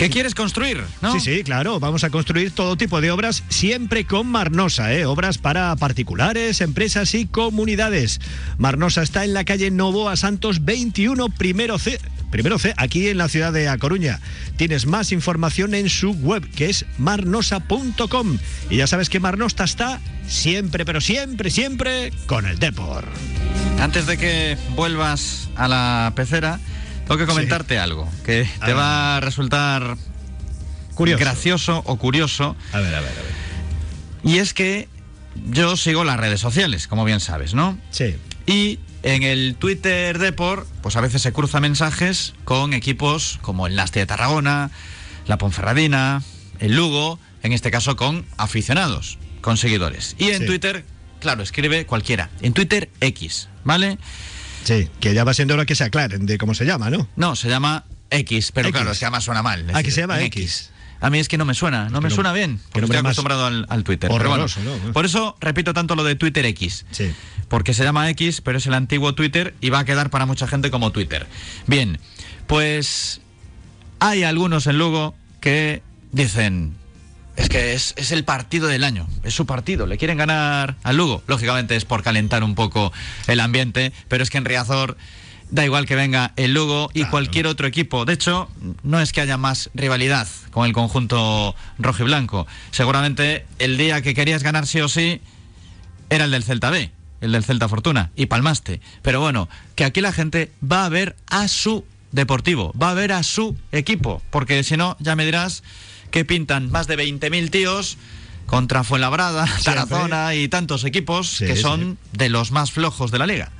¿Qué 0.00 0.08
quieres 0.08 0.34
construir? 0.34 0.82
¿no? 1.02 1.12
Sí, 1.12 1.20
sí, 1.20 1.44
claro. 1.44 1.78
Vamos 1.78 2.04
a 2.04 2.08
construir 2.08 2.52
todo 2.52 2.74
tipo 2.78 3.02
de 3.02 3.10
obras, 3.10 3.42
siempre 3.50 4.06
con 4.06 4.26
Marnosa, 4.28 4.94
¿eh? 4.94 5.04
Obras 5.04 5.36
para 5.36 5.76
particulares, 5.76 6.62
empresas 6.62 7.14
y 7.14 7.26
comunidades. 7.26 8.18
Marnosa 8.56 9.02
está 9.02 9.26
en 9.26 9.34
la 9.34 9.44
calle 9.44 9.70
Novoa 9.70 10.16
Santos 10.16 10.64
21, 10.64 11.28
primero 11.28 11.78
C. 11.78 12.00
Primero 12.30 12.58
C, 12.58 12.72
aquí 12.78 13.10
en 13.10 13.18
la 13.18 13.28
ciudad 13.28 13.52
de 13.52 13.68
A 13.68 13.76
Coruña. 13.76 14.20
Tienes 14.56 14.86
más 14.86 15.12
información 15.12 15.74
en 15.74 15.90
su 15.90 16.12
web, 16.12 16.48
que 16.50 16.70
es 16.70 16.86
marnosa.com. 16.96 18.38
Y 18.70 18.76
ya 18.76 18.86
sabes 18.86 19.10
que 19.10 19.20
Marnosta 19.20 19.64
está 19.64 20.00
siempre, 20.26 20.86
pero 20.86 21.02
siempre, 21.02 21.50
siempre 21.50 22.10
con 22.24 22.46
el 22.46 22.58
Depor. 22.58 23.04
Antes 23.78 24.06
de 24.06 24.16
que 24.16 24.56
vuelvas 24.74 25.50
a 25.56 25.68
la 25.68 26.14
pecera, 26.16 26.58
tengo 27.16 27.26
que 27.26 27.26
comentarte 27.26 27.78
algo 27.78 28.08
que 28.24 28.48
A 28.60 28.66
te 28.66 28.66
ver. 28.72 28.76
va 28.76 29.16
a 29.16 29.20
resultar 29.20 29.96
Curioso. 30.94 31.20
gracioso 31.20 31.82
o 31.86 31.96
curioso. 31.96 32.56
A 32.72 32.78
ver, 32.80 32.94
a 32.94 33.00
ver, 33.00 33.10
a 33.10 33.22
ver. 33.22 33.30
Y 34.22 34.38
es 34.38 34.54
que 34.54 34.88
yo 35.50 35.76
sigo 35.76 36.04
las 36.04 36.18
redes 36.18 36.40
sociales, 36.40 36.86
como 36.86 37.04
bien 37.04 37.20
sabes, 37.20 37.54
¿no? 37.54 37.78
Sí. 37.90 38.16
Y 38.46 38.78
en 39.02 39.22
el 39.22 39.56
Twitter 39.58 40.18
Depor, 40.18 40.66
pues 40.82 40.96
a 40.96 41.00
veces 41.00 41.22
se 41.22 41.32
cruzan 41.32 41.62
mensajes 41.62 42.34
con 42.44 42.74
equipos 42.74 43.38
como 43.42 43.66
el 43.66 43.74
Nastia 43.76 44.02
de 44.02 44.06
Tarragona, 44.06 44.70
la 45.26 45.38
Ponferradina, 45.38 46.22
el 46.58 46.76
Lugo, 46.76 47.18
en 47.42 47.52
este 47.52 47.70
caso 47.70 47.96
con 47.96 48.26
aficionados, 48.36 49.18
con 49.40 49.56
seguidores. 49.56 50.14
Y 50.18 50.30
en 50.30 50.40
Sí. 50.40 50.46
Twitter, 50.46 50.84
claro, 51.20 51.42
escribe 51.42 51.86
cualquiera. 51.86 52.28
En 52.42 52.52
Twitter 52.52 52.90
X, 53.00 53.48
¿vale? 53.64 53.96
Sí, 54.64 54.88
que 55.00 55.14
ya 55.14 55.24
va 55.24 55.34
siendo 55.34 55.54
hora 55.54 55.64
que 55.66 55.74
se 55.74 55.84
aclaren 55.84 56.26
de 56.26 56.38
cómo 56.38 56.54
se 56.54 56.64
llama, 56.64 56.90
¿no? 56.90 57.08
No, 57.16 57.36
se 57.36 57.48
llama 57.48 57.84
X, 58.10 58.52
pero 58.52 58.68
X. 58.68 58.80
claro, 58.80 58.94
se 58.94 59.00
llama 59.00 59.20
suena 59.20 59.42
mal. 59.42 59.66
Ah, 59.72 59.82
que 59.82 59.90
se 59.90 60.00
llama 60.02 60.18
en 60.18 60.26
X. 60.26 60.70
A 61.02 61.08
mí 61.08 61.18
es 61.18 61.28
que 61.28 61.38
no 61.38 61.46
me 61.46 61.54
suena, 61.54 61.88
no 61.88 62.02
me 62.02 62.10
no- 62.10 62.14
suena 62.14 62.32
bien, 62.34 62.58
que 62.58 62.62
porque 62.64 62.80
nombre 62.82 62.98
estoy 62.98 63.08
acostumbrado 63.08 63.46
al, 63.46 63.66
al 63.70 63.84
Twitter. 63.84 64.10
Pero 64.12 64.28
bueno, 64.28 64.44
horroroso, 64.44 64.60
¿no? 64.62 64.92
por 64.92 65.06
eso 65.06 65.34
repito 65.40 65.72
tanto 65.72 65.94
lo 65.96 66.04
de 66.04 66.14
Twitter 66.14 66.44
X. 66.44 66.84
Sí. 66.90 67.10
Porque 67.48 67.72
se 67.72 67.84
llama 67.84 68.10
X, 68.10 68.42
pero 68.42 68.58
es 68.58 68.66
el 68.66 68.74
antiguo 68.74 69.14
Twitter 69.14 69.54
y 69.62 69.70
va 69.70 69.78
a 69.80 69.84
quedar 69.86 70.10
para 70.10 70.26
mucha 70.26 70.46
gente 70.46 70.70
como 70.70 70.92
Twitter. 70.92 71.26
Bien, 71.66 71.98
pues 72.46 73.22
hay 73.98 74.24
algunos 74.24 74.66
en 74.66 74.76
Lugo 74.78 75.14
que 75.40 75.82
dicen, 76.12 76.74
es 77.40 77.48
que 77.48 77.72
es, 77.72 77.94
es 77.96 78.12
el 78.12 78.24
partido 78.24 78.68
del 78.68 78.84
año, 78.84 79.08
es 79.24 79.34
su 79.34 79.46
partido, 79.46 79.86
le 79.86 79.96
quieren 79.96 80.18
ganar 80.18 80.76
al 80.82 80.96
Lugo. 80.96 81.22
Lógicamente 81.26 81.74
es 81.74 81.86
por 81.86 82.02
calentar 82.02 82.44
un 82.44 82.54
poco 82.54 82.92
el 83.28 83.40
ambiente, 83.40 83.92
pero 84.08 84.22
es 84.22 84.28
que 84.28 84.36
en 84.36 84.44
Riazor 84.44 84.98
da 85.50 85.64
igual 85.64 85.86
que 85.86 85.94
venga 85.94 86.32
el 86.36 86.52
Lugo 86.52 86.90
y 86.92 87.04
cualquier 87.04 87.46
otro 87.46 87.66
equipo. 87.66 88.04
De 88.04 88.12
hecho, 88.12 88.50
no 88.82 89.00
es 89.00 89.12
que 89.12 89.22
haya 89.22 89.38
más 89.38 89.70
rivalidad 89.74 90.28
con 90.50 90.66
el 90.66 90.74
conjunto 90.74 91.56
rojo 91.78 92.02
y 92.02 92.06
blanco. 92.06 92.46
Seguramente 92.72 93.46
el 93.58 93.78
día 93.78 94.02
que 94.02 94.14
querías 94.14 94.42
ganar 94.42 94.66
sí 94.66 94.80
o 94.80 94.88
sí 94.88 95.22
era 96.10 96.26
el 96.26 96.30
del 96.30 96.44
Celta 96.44 96.68
B, 96.68 96.90
el 97.22 97.32
del 97.32 97.44
Celta 97.44 97.68
Fortuna, 97.68 98.10
y 98.16 98.26
palmaste. 98.26 98.82
Pero 99.00 99.20
bueno, 99.20 99.48
que 99.76 99.84
aquí 99.84 100.02
la 100.02 100.12
gente 100.12 100.52
va 100.62 100.84
a 100.84 100.90
ver 100.90 101.16
a 101.28 101.48
su 101.48 101.86
deportivo, 102.12 102.74
va 102.80 102.90
a 102.90 102.94
ver 102.94 103.12
a 103.12 103.22
su 103.22 103.56
equipo, 103.72 104.20
porque 104.28 104.62
si 104.62 104.76
no, 104.76 104.98
ya 105.00 105.16
me 105.16 105.24
dirás 105.24 105.62
que 106.10 106.24
pintan 106.24 106.70
más 106.70 106.86
de 106.86 106.96
20.000 106.98 107.50
tíos 107.50 107.98
contra 108.46 108.82
Fuenlabrada. 108.84 109.46
Tarazona 109.64 110.34
y 110.34 110.48
tantos 110.48 110.84
equipos 110.84 111.28
Sí, 111.36 111.46
que 111.46 111.56
sí. 111.56 111.62
son 111.62 111.98
de 112.12 112.28
los 112.28 112.50
más 112.50 112.72
flojos 112.72 113.10
de 113.10 113.18
la 113.18 113.26
liga. 113.26 113.50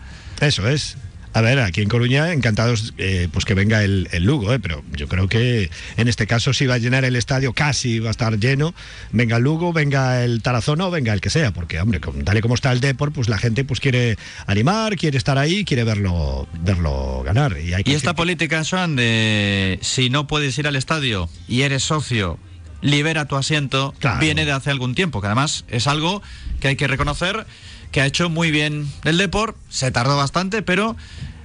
Eso 0.40 0.68
es. 0.68 0.96
A 1.32 1.40
ver, 1.42 1.60
aquí 1.60 1.80
en 1.80 1.88
Coruña, 1.88 2.32
encantados 2.32 2.92
eh, 2.98 3.28
pues 3.32 3.44
que 3.44 3.54
venga 3.54 3.84
el, 3.84 4.08
el 4.10 4.24
Lugo, 4.24 4.52
eh, 4.52 4.58
pero 4.58 4.82
yo 4.96 5.06
creo 5.06 5.28
que 5.28 5.70
en 5.96 6.08
este 6.08 6.26
caso 6.26 6.52
si 6.52 6.66
va 6.66 6.74
a 6.74 6.78
llenar 6.78 7.04
el 7.04 7.14
estadio, 7.14 7.52
casi 7.52 8.00
va 8.00 8.08
a 8.08 8.10
estar 8.10 8.36
lleno, 8.40 8.74
venga 9.12 9.36
el 9.36 9.44
Lugo, 9.44 9.72
venga 9.72 10.24
el 10.24 10.42
Tarazona 10.42 10.86
o 10.86 10.90
venga 10.90 11.12
el 11.12 11.20
que 11.20 11.30
sea, 11.30 11.52
porque 11.52 11.78
hombre, 11.80 12.00
con- 12.00 12.24
tal 12.24 12.36
y 12.36 12.40
como 12.40 12.54
está 12.56 12.72
el 12.72 12.80
Depor, 12.80 13.12
pues 13.12 13.28
la 13.28 13.38
gente 13.38 13.62
pues 13.62 13.78
quiere 13.78 14.18
animar, 14.46 14.96
quiere 14.96 15.18
estar 15.18 15.38
ahí, 15.38 15.64
quiere 15.64 15.84
verlo, 15.84 16.48
verlo 16.64 17.22
ganar. 17.24 17.56
Y, 17.58 17.74
hay 17.74 17.84
que 17.84 17.92
Y 17.92 17.94
esta 17.94 18.10
que- 18.10 18.16
política, 18.16 18.62
Joan, 18.68 18.96
de 18.96 19.78
si 19.82 20.10
no 20.10 20.26
puedes 20.26 20.58
ir 20.58 20.66
al 20.66 20.74
estadio 20.74 21.30
y 21.46 21.62
eres 21.62 21.84
socio, 21.84 22.38
libera 22.82 23.26
tu 23.26 23.36
asiento, 23.36 23.94
Claro. 24.00 24.18
viene 24.18 24.44
de 24.46 24.52
hace 24.52 24.70
algún 24.70 24.96
tiempo, 24.96 25.20
que 25.20 25.28
además 25.28 25.64
es 25.68 25.86
algo 25.86 26.22
que 26.60 26.68
hay 26.68 26.76
que 26.76 26.88
reconocer 26.88 27.46
que 27.90 28.00
ha 28.00 28.06
hecho 28.06 28.28
muy 28.30 28.50
bien 28.50 28.90
el 29.04 29.18
Depor, 29.18 29.56
se 29.68 29.90
tardó 29.90 30.16
bastante, 30.16 30.62
pero 30.62 30.96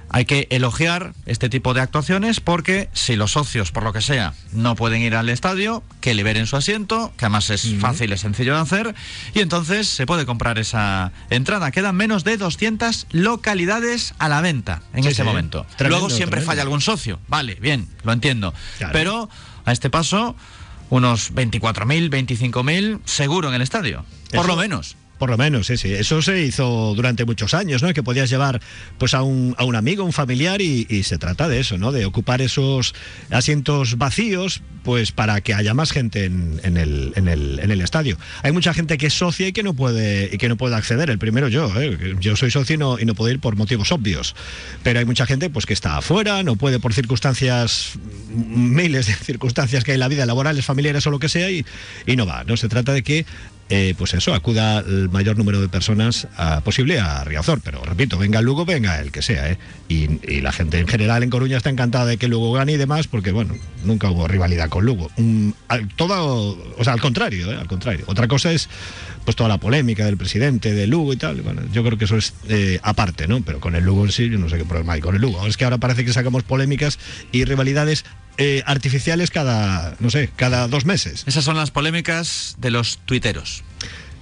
hay 0.08 0.24
que 0.24 0.46
elogiar 0.50 1.12
este 1.26 1.48
tipo 1.48 1.74
de 1.74 1.80
actuaciones 1.80 2.38
porque 2.40 2.88
si 2.92 3.16
los 3.16 3.32
socios, 3.32 3.72
por 3.72 3.82
lo 3.82 3.92
que 3.92 4.00
sea, 4.00 4.34
no 4.52 4.76
pueden 4.76 5.02
ir 5.02 5.16
al 5.16 5.28
estadio, 5.28 5.82
que 6.00 6.14
liberen 6.14 6.46
su 6.46 6.56
asiento, 6.56 7.12
que 7.18 7.24
además 7.24 7.50
es 7.50 7.74
fácil 7.80 8.12
y 8.12 8.16
sencillo 8.16 8.54
de 8.54 8.60
hacer, 8.60 8.94
y 9.34 9.40
entonces 9.40 9.88
se 9.88 10.06
puede 10.06 10.24
comprar 10.24 10.58
esa 10.60 11.10
entrada. 11.28 11.72
Quedan 11.72 11.96
menos 11.96 12.22
de 12.22 12.36
200 12.36 13.08
localidades 13.10 14.14
a 14.18 14.28
la 14.28 14.40
venta 14.40 14.80
en 14.94 15.02
Sí, 15.02 15.08
este 15.10 15.22
sí. 15.22 15.28
momento. 15.28 15.66
Tremendo, 15.76 15.98
Luego 15.98 16.08
siempre 16.10 16.36
tremendo. 16.38 16.50
falla 16.52 16.62
algún 16.62 16.80
socio. 16.80 17.18
Vale, 17.26 17.56
bien, 17.56 17.88
lo 18.04 18.12
entiendo. 18.12 18.54
Claro. 18.78 18.92
Pero 18.92 19.28
a 19.64 19.72
este 19.72 19.90
paso, 19.90 20.36
unos 20.88 21.32
24.000, 21.34 22.08
25.000 22.10 23.00
seguro 23.04 23.48
en 23.48 23.54
el 23.56 23.62
estadio. 23.62 24.04
Por 24.30 24.38
Eso- 24.40 24.46
lo 24.46 24.56
menos. 24.56 24.96
Por 25.18 25.30
lo 25.30 25.38
menos, 25.38 25.66
sí, 25.66 25.76
sí. 25.76 25.92
Eso 25.92 26.20
se 26.20 26.42
hizo 26.42 26.92
durante 26.94 27.24
muchos 27.24 27.54
años, 27.54 27.82
¿no? 27.82 27.92
Que 27.94 28.02
podías 28.02 28.28
llevar 28.28 28.60
pues 28.98 29.14
a 29.14 29.22
un, 29.22 29.54
a 29.58 29.64
un 29.64 29.74
amigo, 29.74 30.04
un 30.04 30.12
familiar 30.12 30.60
y, 30.60 30.86
se 31.04 31.18
trata 31.18 31.48
de 31.48 31.60
eso, 31.60 31.78
¿no? 31.78 31.92
De 31.92 32.04
ocupar 32.04 32.42
esos 32.42 32.94
asientos 33.30 33.96
vacíos 33.96 34.62
pues 34.82 35.12
para 35.12 35.40
que 35.40 35.54
haya 35.54 35.74
más 35.74 35.90
gente 35.90 36.24
en, 36.24 36.60
el, 36.76 37.12
en, 37.16 37.28
el, 37.28 37.58
en 37.60 37.70
el 37.70 37.80
estadio. 37.80 38.18
Hay 38.42 38.52
mucha 38.52 38.72
gente 38.74 38.98
que 38.98 39.06
es 39.06 39.14
socia 39.14 39.48
y 39.48 39.52
que 39.52 39.62
no 39.62 39.74
puede 39.74 40.30
y 40.32 40.38
que 40.38 40.48
no 40.48 40.56
puede 40.56 40.76
acceder. 40.76 41.10
El 41.10 41.18
primero 41.18 41.48
yo, 41.48 41.72
¿eh? 41.80 42.16
yo 42.20 42.36
soy 42.36 42.50
socio 42.50 42.74
y 42.74 42.78
no, 42.78 42.98
y 42.98 43.04
no 43.04 43.14
puedo 43.14 43.32
ir 43.32 43.40
por 43.40 43.56
motivos 43.56 43.90
obvios. 43.92 44.34
Pero 44.82 44.98
hay 44.98 45.04
mucha 45.04 45.26
gente 45.26 45.50
pues 45.50 45.66
que 45.66 45.72
está 45.72 45.96
afuera, 45.96 46.42
no 46.42 46.56
puede 46.56 46.78
por 46.78 46.92
circunstancias, 46.92 47.98
miles 48.28 49.06
de 49.06 49.14
circunstancias 49.14 49.82
que 49.82 49.92
hay 49.92 49.96
en 49.96 50.00
la 50.00 50.08
vida, 50.08 50.26
laborales, 50.26 50.64
familiares 50.64 51.06
o 51.06 51.10
lo 51.10 51.18
que 51.18 51.28
sea, 51.28 51.50
y, 51.50 51.64
y 52.06 52.16
no 52.16 52.26
va. 52.26 52.44
No 52.44 52.56
se 52.56 52.68
trata 52.68 52.92
de 52.92 53.02
que 53.02 53.26
eh, 53.68 53.94
pues 53.98 54.14
eso, 54.14 54.32
acuda 54.32 54.78
el 54.78 55.08
mayor 55.08 55.36
número 55.36 55.60
de 55.60 55.68
personas 55.68 56.28
ah, 56.36 56.60
posible 56.64 57.00
a 57.00 57.24
Riazor. 57.24 57.60
Pero 57.62 57.82
repito, 57.84 58.16
venga 58.18 58.38
el 58.38 58.44
Lugo, 58.44 58.64
venga 58.64 59.00
el 59.00 59.10
que 59.10 59.22
sea. 59.22 59.50
¿eh? 59.50 59.58
Y, 59.88 60.06
la 60.40 60.52
gente 60.52 60.78
en 60.78 60.86
general 60.86 61.22
en 61.22 61.30
Coruña 61.30 61.56
está 61.56 61.70
encantada 61.70 62.06
de 62.06 62.16
que 62.16 62.28
Lugo 62.28 62.52
gane 62.52 62.72
y 62.72 62.76
demás, 62.76 63.08
porque 63.08 63.32
bueno, 63.32 63.54
nunca 63.84 64.08
hubo 64.10 64.28
rivalidad 64.28 64.68
con 64.68 64.84
Lugo. 64.84 65.10
Mm, 65.16 65.50
al- 65.68 65.88
todo, 65.88 66.56
o 66.78 66.84
sea, 66.84 66.92
al 66.92 67.00
contrario, 67.00 67.50
¿eh? 67.50 67.56
al 67.56 67.66
contrario. 67.66 68.04
Otra 68.06 68.28
cosa 68.28 68.52
es 68.52 68.68
pues 69.24 69.34
toda 69.34 69.48
la 69.48 69.58
polémica 69.58 70.04
del 70.04 70.16
presidente 70.16 70.72
de 70.72 70.86
Lugo 70.86 71.12
y 71.12 71.16
tal. 71.16 71.42
Bueno, 71.42 71.62
yo 71.72 71.82
creo 71.82 71.98
que 71.98 72.04
eso 72.04 72.16
es 72.16 72.34
eh, 72.48 72.78
aparte, 72.82 73.26
¿no? 73.26 73.40
Pero 73.40 73.58
con 73.58 73.74
el 73.74 73.82
Lugo 73.82 74.04
en 74.04 74.12
sí, 74.12 74.28
yo 74.30 74.38
no 74.38 74.48
sé 74.48 74.58
qué 74.58 74.64
problema 74.64 74.92
hay 74.92 75.00
con 75.00 75.16
el 75.16 75.20
Lugo. 75.20 75.44
Es 75.46 75.56
que 75.56 75.64
ahora 75.64 75.78
parece 75.78 76.04
que 76.04 76.12
sacamos 76.12 76.44
polémicas 76.44 77.00
y 77.32 77.44
rivalidades 77.44 78.04
eh, 78.38 78.62
artificiales 78.66 79.30
cada, 79.30 79.96
no 80.00 80.10
sé, 80.10 80.30
cada 80.36 80.68
dos 80.68 80.84
meses. 80.84 81.24
Esas 81.26 81.44
son 81.44 81.56
las 81.56 81.70
polémicas 81.70 82.56
de 82.58 82.70
los 82.70 82.98
tuiteros. 83.04 83.62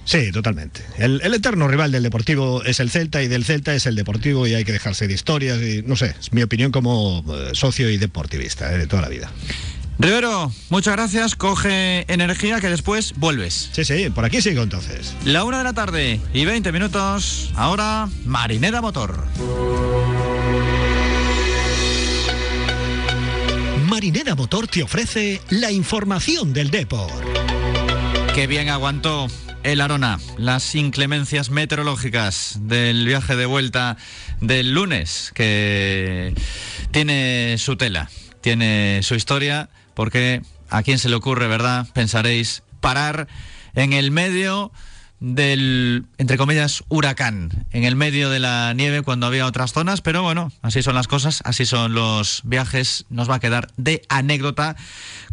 Sí, 0.05 0.31
totalmente. 0.31 0.81
El, 0.97 1.19
el 1.23 1.33
eterno 1.33 1.67
rival 1.67 1.91
del 1.91 2.03
Deportivo 2.03 2.63
es 2.63 2.79
el 2.79 2.91
Celta 2.91 3.23
y 3.23 3.27
del 3.27 3.43
Celta 3.43 3.73
es 3.73 3.87
el 3.87 3.95
Deportivo 3.95 4.45
y 4.45 4.53
hay 4.53 4.63
que 4.63 4.71
dejarse 4.71 5.07
de 5.07 5.13
historias 5.15 5.59
y 5.61 5.81
no 5.81 5.95
sé, 5.95 6.15
es 6.19 6.31
mi 6.31 6.43
opinión 6.43 6.71
como 6.71 7.25
eh, 7.27 7.49
socio 7.53 7.89
y 7.89 7.97
deportivista 7.97 8.71
eh, 8.71 8.77
de 8.77 8.87
toda 8.87 9.01
la 9.01 9.09
vida. 9.09 9.31
Rivero, 9.97 10.51
muchas 10.69 10.93
gracias. 10.93 11.35
Coge 11.35 12.05
energía 12.11 12.59
que 12.59 12.69
después 12.69 13.13
vuelves. 13.15 13.69
Sí, 13.71 13.85
sí, 13.85 14.09
por 14.09 14.25
aquí 14.25 14.41
sigo 14.41 14.61
entonces. 14.61 15.13
La 15.23 15.43
una 15.43 15.59
de 15.59 15.63
la 15.63 15.73
tarde 15.73 16.19
y 16.33 16.45
20 16.45 16.71
minutos. 16.71 17.51
Ahora, 17.55 18.09
Marinera 18.25 18.81
Motor. 18.81 19.25
Marinera 23.95 24.35
Motor 24.35 24.67
te 24.67 24.83
ofrece 24.83 25.41
la 25.49 25.71
información 25.71 26.51
del 26.51 26.69
Depor. 26.69 27.09
Qué 28.33 28.45
bien 28.45 28.67
aguantó 28.67 29.27
el 29.63 29.79
Arona 29.79 30.19
las 30.37 30.75
inclemencias 30.75 31.49
meteorológicas 31.49 32.57
del 32.59 33.05
viaje 33.05 33.37
de 33.37 33.45
vuelta 33.45 33.95
del 34.41 34.73
lunes, 34.73 35.31
que 35.33 36.35
tiene 36.91 37.55
su 37.57 37.77
tela, 37.77 38.09
tiene 38.41 38.99
su 39.01 39.15
historia, 39.15 39.69
porque 39.93 40.41
a 40.69 40.83
quién 40.83 40.99
se 40.99 41.07
le 41.07 41.15
ocurre, 41.15 41.47
¿verdad? 41.47 41.87
Pensaréis 41.93 42.63
parar 42.81 43.29
en 43.75 43.93
el 43.93 44.11
medio 44.11 44.73
del, 45.25 46.05
entre 46.19 46.37
comillas, 46.37 46.83
huracán, 46.87 47.65
en 47.71 47.83
el 47.83 47.95
medio 47.95 48.29
de 48.29 48.37
la 48.37 48.73
nieve 48.75 49.01
cuando 49.01 49.25
había 49.25 49.47
otras 49.47 49.73
zonas, 49.73 50.01
pero 50.01 50.21
bueno, 50.21 50.51
así 50.61 50.83
son 50.83 50.93
las 50.93 51.07
cosas, 51.07 51.41
así 51.45 51.65
son 51.65 51.95
los 51.95 52.41
viajes, 52.43 53.05
nos 53.09 53.27
va 53.27 53.35
a 53.35 53.39
quedar 53.39 53.69
de 53.75 54.03
anécdota 54.07 54.75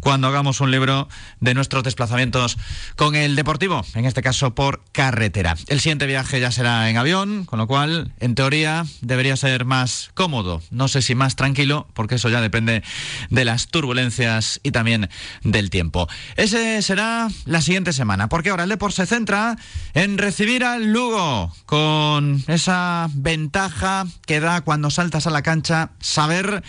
cuando 0.01 0.29
hagamos 0.29 0.63
un 0.63 0.71
libro 0.71 1.09
de 1.41 1.53
nuestros 1.53 1.85
desplazamientos 1.85 2.57
con 2.97 3.15
el 3.15 3.37
deportivo, 3.37 3.85
en 3.95 4.07
este 4.07 4.23
caso 4.23 4.55
por 4.55 4.83
carretera. 4.93 5.57
El 5.69 5.81
siguiente 5.81 6.07
viaje 6.07 6.41
ya 6.41 6.51
será 6.51 6.89
en 6.89 6.97
avión, 6.97 7.45
con 7.45 7.59
lo 7.59 7.67
cual, 7.67 8.15
en 8.19 8.35
teoría, 8.35 8.87
debería 9.03 9.37
ser 9.37 9.67
más 9.67 10.11
cómodo, 10.15 10.63
no 10.71 10.89
sé 10.89 11.03
si 11.03 11.15
más 11.15 11.37
tranquilo, 11.37 11.87
porque 11.93 12.15
eso 12.15 12.31
ya 12.31 12.41
depende 12.41 12.83
de 13.29 13.45
las 13.45 13.69
turbulencias 13.69 14.59
y 14.63 14.71
también 14.71 15.11
del 15.45 15.69
tiempo. 15.69 16.09
Ese 16.37 16.81
será 16.81 17.29
la 17.45 17.61
siguiente 17.61 17.93
semana, 17.93 18.31
porque 18.31 18.49
ahora 18.49 18.63
el 18.63 18.71
Deport 18.71 18.95
se 18.95 19.05
centra 19.05 19.59
en 19.95 20.19
recibir 20.19 20.65
al 20.65 20.93
Lugo 20.93 21.53
con 21.67 22.43
esa 22.47 23.09
ventaja 23.15 24.07
que 24.27 24.41
da 24.41 24.63
cuando 24.63 24.91
saltas 24.91 25.27
a 25.27 25.31
la 25.31 25.43
cancha 25.43 25.91
saber 26.01 26.63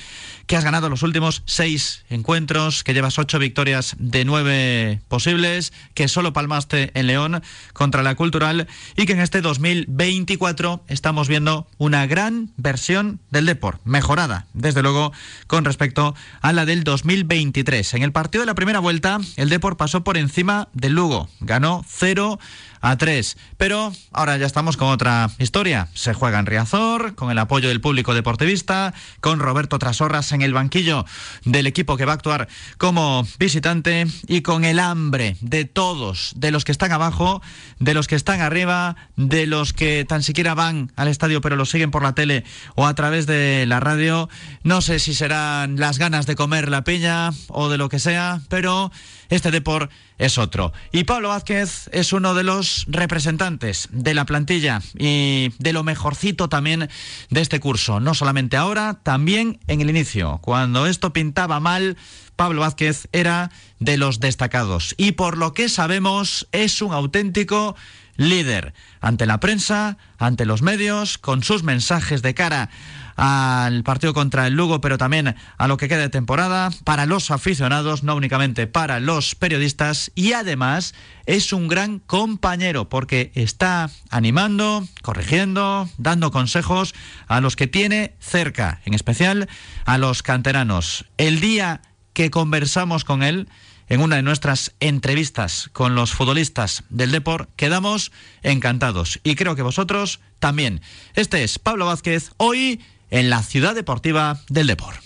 que 0.45 0.57
has 0.57 0.63
ganado 0.63 0.89
los 0.89 1.03
últimos 1.03 1.43
seis 1.45 2.03
encuentros, 2.09 2.83
que 2.83 2.93
llevas 2.93 3.17
ocho 3.17 3.39
victorias 3.39 3.95
de 3.97 4.25
nueve 4.25 5.01
posibles, 5.07 5.73
que 5.93 6.07
solo 6.07 6.33
palmaste 6.33 6.91
en 6.93 7.07
León 7.07 7.41
contra 7.71 8.03
la 8.03 8.15
Cultural 8.15 8.67
y 8.97 9.05
que 9.05 9.13
en 9.13 9.21
este 9.21 9.41
2024 9.41 10.83
estamos 10.87 11.27
viendo 11.27 11.67
una 11.77 12.05
gran 12.05 12.51
versión 12.57 13.19
del 13.31 13.45
Deport, 13.45 13.81
mejorada, 13.85 14.47
desde 14.53 14.81
luego, 14.81 15.13
con 15.47 15.65
respecto 15.65 16.15
a 16.41 16.53
la 16.53 16.65
del 16.65 16.83
2023. 16.83 17.93
En 17.93 18.03
el 18.03 18.11
partido 18.11 18.41
de 18.41 18.47
la 18.47 18.55
primera 18.55 18.79
vuelta, 18.79 19.19
el 19.37 19.49
Deport 19.49 19.77
pasó 19.77 20.03
por 20.03 20.17
encima 20.17 20.67
del 20.73 20.93
Lugo, 20.93 21.29
ganó 21.39 21.85
0 21.87 22.39
a 22.83 22.97
3. 22.97 23.37
Pero 23.57 23.93
ahora 24.11 24.37
ya 24.37 24.45
estamos 24.45 24.75
con 24.77 24.89
otra 24.89 25.31
historia. 25.39 25.87
Se 25.93 26.13
juega 26.13 26.37
en 26.37 26.45
Riazor, 26.45 27.15
con 27.15 27.31
el 27.31 27.39
apoyo 27.39 27.69
del 27.69 27.81
público 27.81 28.13
deportivista, 28.13 28.93
con 29.21 29.39
Roberto 29.39 29.79
Trasorras 29.79 30.33
en 30.33 30.41
el 30.41 30.53
banquillo 30.53 31.05
del 31.45 31.65
equipo 31.65 31.95
que 31.95 32.05
va 32.05 32.11
a 32.11 32.15
actuar 32.15 32.49
como 32.77 33.25
visitante 33.39 34.05
y 34.27 34.41
con 34.41 34.65
el 34.65 34.79
hambre 34.79 35.37
de 35.39 35.63
todos, 35.63 36.33
de 36.35 36.51
los 36.51 36.65
que 36.65 36.73
están 36.73 36.91
abajo, 36.91 37.41
de 37.79 37.93
los 37.93 38.07
que 38.07 38.15
están 38.15 38.41
arriba, 38.41 38.97
de 39.15 39.47
los 39.47 39.71
que 39.71 40.05
tan 40.05 40.21
siquiera 40.21 40.53
van 40.53 40.91
al 40.97 41.07
estadio 41.07 41.39
pero 41.39 41.55
lo 41.55 41.65
siguen 41.65 41.89
por 41.89 42.03
la 42.03 42.13
tele 42.13 42.43
o 42.75 42.85
a 42.85 42.93
través 42.95 43.25
de 43.25 43.65
la 43.65 43.79
radio. 43.79 44.29
No 44.63 44.81
sé 44.81 44.99
si 44.99 45.13
serán 45.13 45.79
las 45.79 45.99
ganas 45.99 46.25
de 46.25 46.35
comer 46.35 46.67
la 46.67 46.83
piña 46.83 47.29
o 47.47 47.69
de 47.69 47.77
lo 47.77 47.87
que 47.87 47.99
sea, 47.99 48.41
pero 48.49 48.91
este 49.29 49.51
Depor 49.51 49.89
es 50.23 50.37
otro. 50.37 50.71
Y 50.91 51.03
Pablo 51.03 51.29
Vázquez 51.29 51.89
es 51.91 52.13
uno 52.13 52.33
de 52.33 52.43
los 52.43 52.85
representantes 52.87 53.89
de 53.91 54.13
la 54.13 54.25
plantilla 54.25 54.81
y 54.97 55.51
de 55.59 55.73
lo 55.73 55.83
mejorcito 55.83 56.47
también 56.47 56.89
de 57.29 57.41
este 57.41 57.59
curso. 57.59 57.99
No 57.99 58.13
solamente 58.13 58.55
ahora, 58.55 58.99
también 59.03 59.59
en 59.67 59.81
el 59.81 59.89
inicio. 59.89 60.39
Cuando 60.41 60.87
esto 60.87 61.11
pintaba 61.11 61.59
mal, 61.59 61.97
Pablo 62.37 62.61
Vázquez 62.61 63.09
era 63.11 63.51
de 63.79 63.97
los 63.97 64.21
destacados. 64.21 64.95
Y 64.97 65.11
por 65.13 65.37
lo 65.37 65.53
que 65.53 65.67
sabemos, 65.67 66.47
es 66.53 66.81
un 66.81 66.93
auténtico 66.93 67.75
líder 68.15 68.73
ante 69.01 69.25
la 69.25 69.41
prensa, 69.41 69.97
ante 70.17 70.45
los 70.45 70.61
medios, 70.61 71.17
con 71.17 71.43
sus 71.43 71.63
mensajes 71.63 72.21
de 72.21 72.33
cara 72.33 72.69
al 73.15 73.83
partido 73.83 74.13
contra 74.13 74.47
el 74.47 74.53
Lugo, 74.53 74.81
pero 74.81 74.97
también 74.97 75.35
a 75.57 75.67
lo 75.67 75.77
que 75.77 75.87
queda 75.87 76.01
de 76.01 76.09
temporada, 76.09 76.69
para 76.83 77.05
los 77.05 77.31
aficionados, 77.31 78.03
no 78.03 78.15
únicamente 78.15 78.67
para 78.67 78.99
los 78.99 79.35
periodistas, 79.35 80.11
y 80.15 80.33
además 80.33 80.93
es 81.25 81.53
un 81.53 81.67
gran 81.67 81.99
compañero 81.99 82.89
porque 82.89 83.31
está 83.35 83.89
animando, 84.09 84.87
corrigiendo, 85.01 85.89
dando 85.97 86.31
consejos 86.31 86.93
a 87.27 87.41
los 87.41 87.55
que 87.55 87.67
tiene 87.67 88.15
cerca, 88.19 88.81
en 88.85 88.93
especial 88.93 89.47
a 89.85 89.97
los 89.97 90.23
canteranos. 90.23 91.05
El 91.17 91.39
día 91.39 91.81
que 92.13 92.29
conversamos 92.29 93.03
con 93.03 93.23
él, 93.23 93.47
en 93.89 94.01
una 94.01 94.15
de 94.15 94.23
nuestras 94.23 94.73
entrevistas 94.79 95.69
con 95.73 95.95
los 95.95 96.13
futbolistas 96.13 96.83
del 96.89 97.11
Deport, 97.11 97.49
quedamos 97.55 98.11
encantados 98.41 99.19
y 99.23 99.35
creo 99.35 99.55
que 99.55 99.61
vosotros 99.61 100.19
también. 100.39 100.81
Este 101.15 101.43
es 101.43 101.59
Pablo 101.59 101.85
Vázquez, 101.87 102.31
hoy 102.37 102.81
en 103.13 103.29
la 103.29 103.43
ciudad 103.43 103.75
deportiva 103.75 104.41
del 104.49 104.65
Deport. 104.65 104.99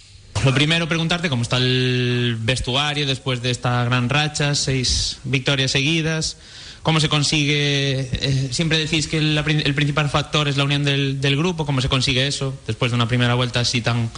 Lo 0.45 0.53
primero, 0.53 0.87
preguntarte 0.87 1.29
cómo 1.29 1.41
está 1.41 1.57
el 1.57 2.37
vestuario 2.39 3.05
después 3.05 3.41
de 3.41 3.51
esta 3.51 3.83
gran 3.83 4.07
racha, 4.07 4.55
seis 4.55 5.19
victorias 5.25 5.71
seguidas. 5.71 6.37
¿Cómo 6.83 7.01
se 7.01 7.09
consigue? 7.09 8.07
Eh, 8.13 8.49
siempre 8.51 8.77
decís 8.77 9.07
que 9.07 9.17
el, 9.17 9.37
el, 9.37 9.75
principal 9.75 10.09
factor 10.09 10.47
es 10.47 10.55
la 10.55 10.63
unión 10.63 10.85
del, 10.85 11.19
del, 11.19 11.35
grupo. 11.35 11.65
¿Cómo 11.65 11.81
se 11.81 11.89
consigue 11.89 12.27
eso 12.27 12.57
después 12.65 12.91
de 12.91 12.95
una 12.95 13.09
primera 13.09 13.33
vuelta 13.33 13.59
así 13.59 13.81
tan, 13.81 14.09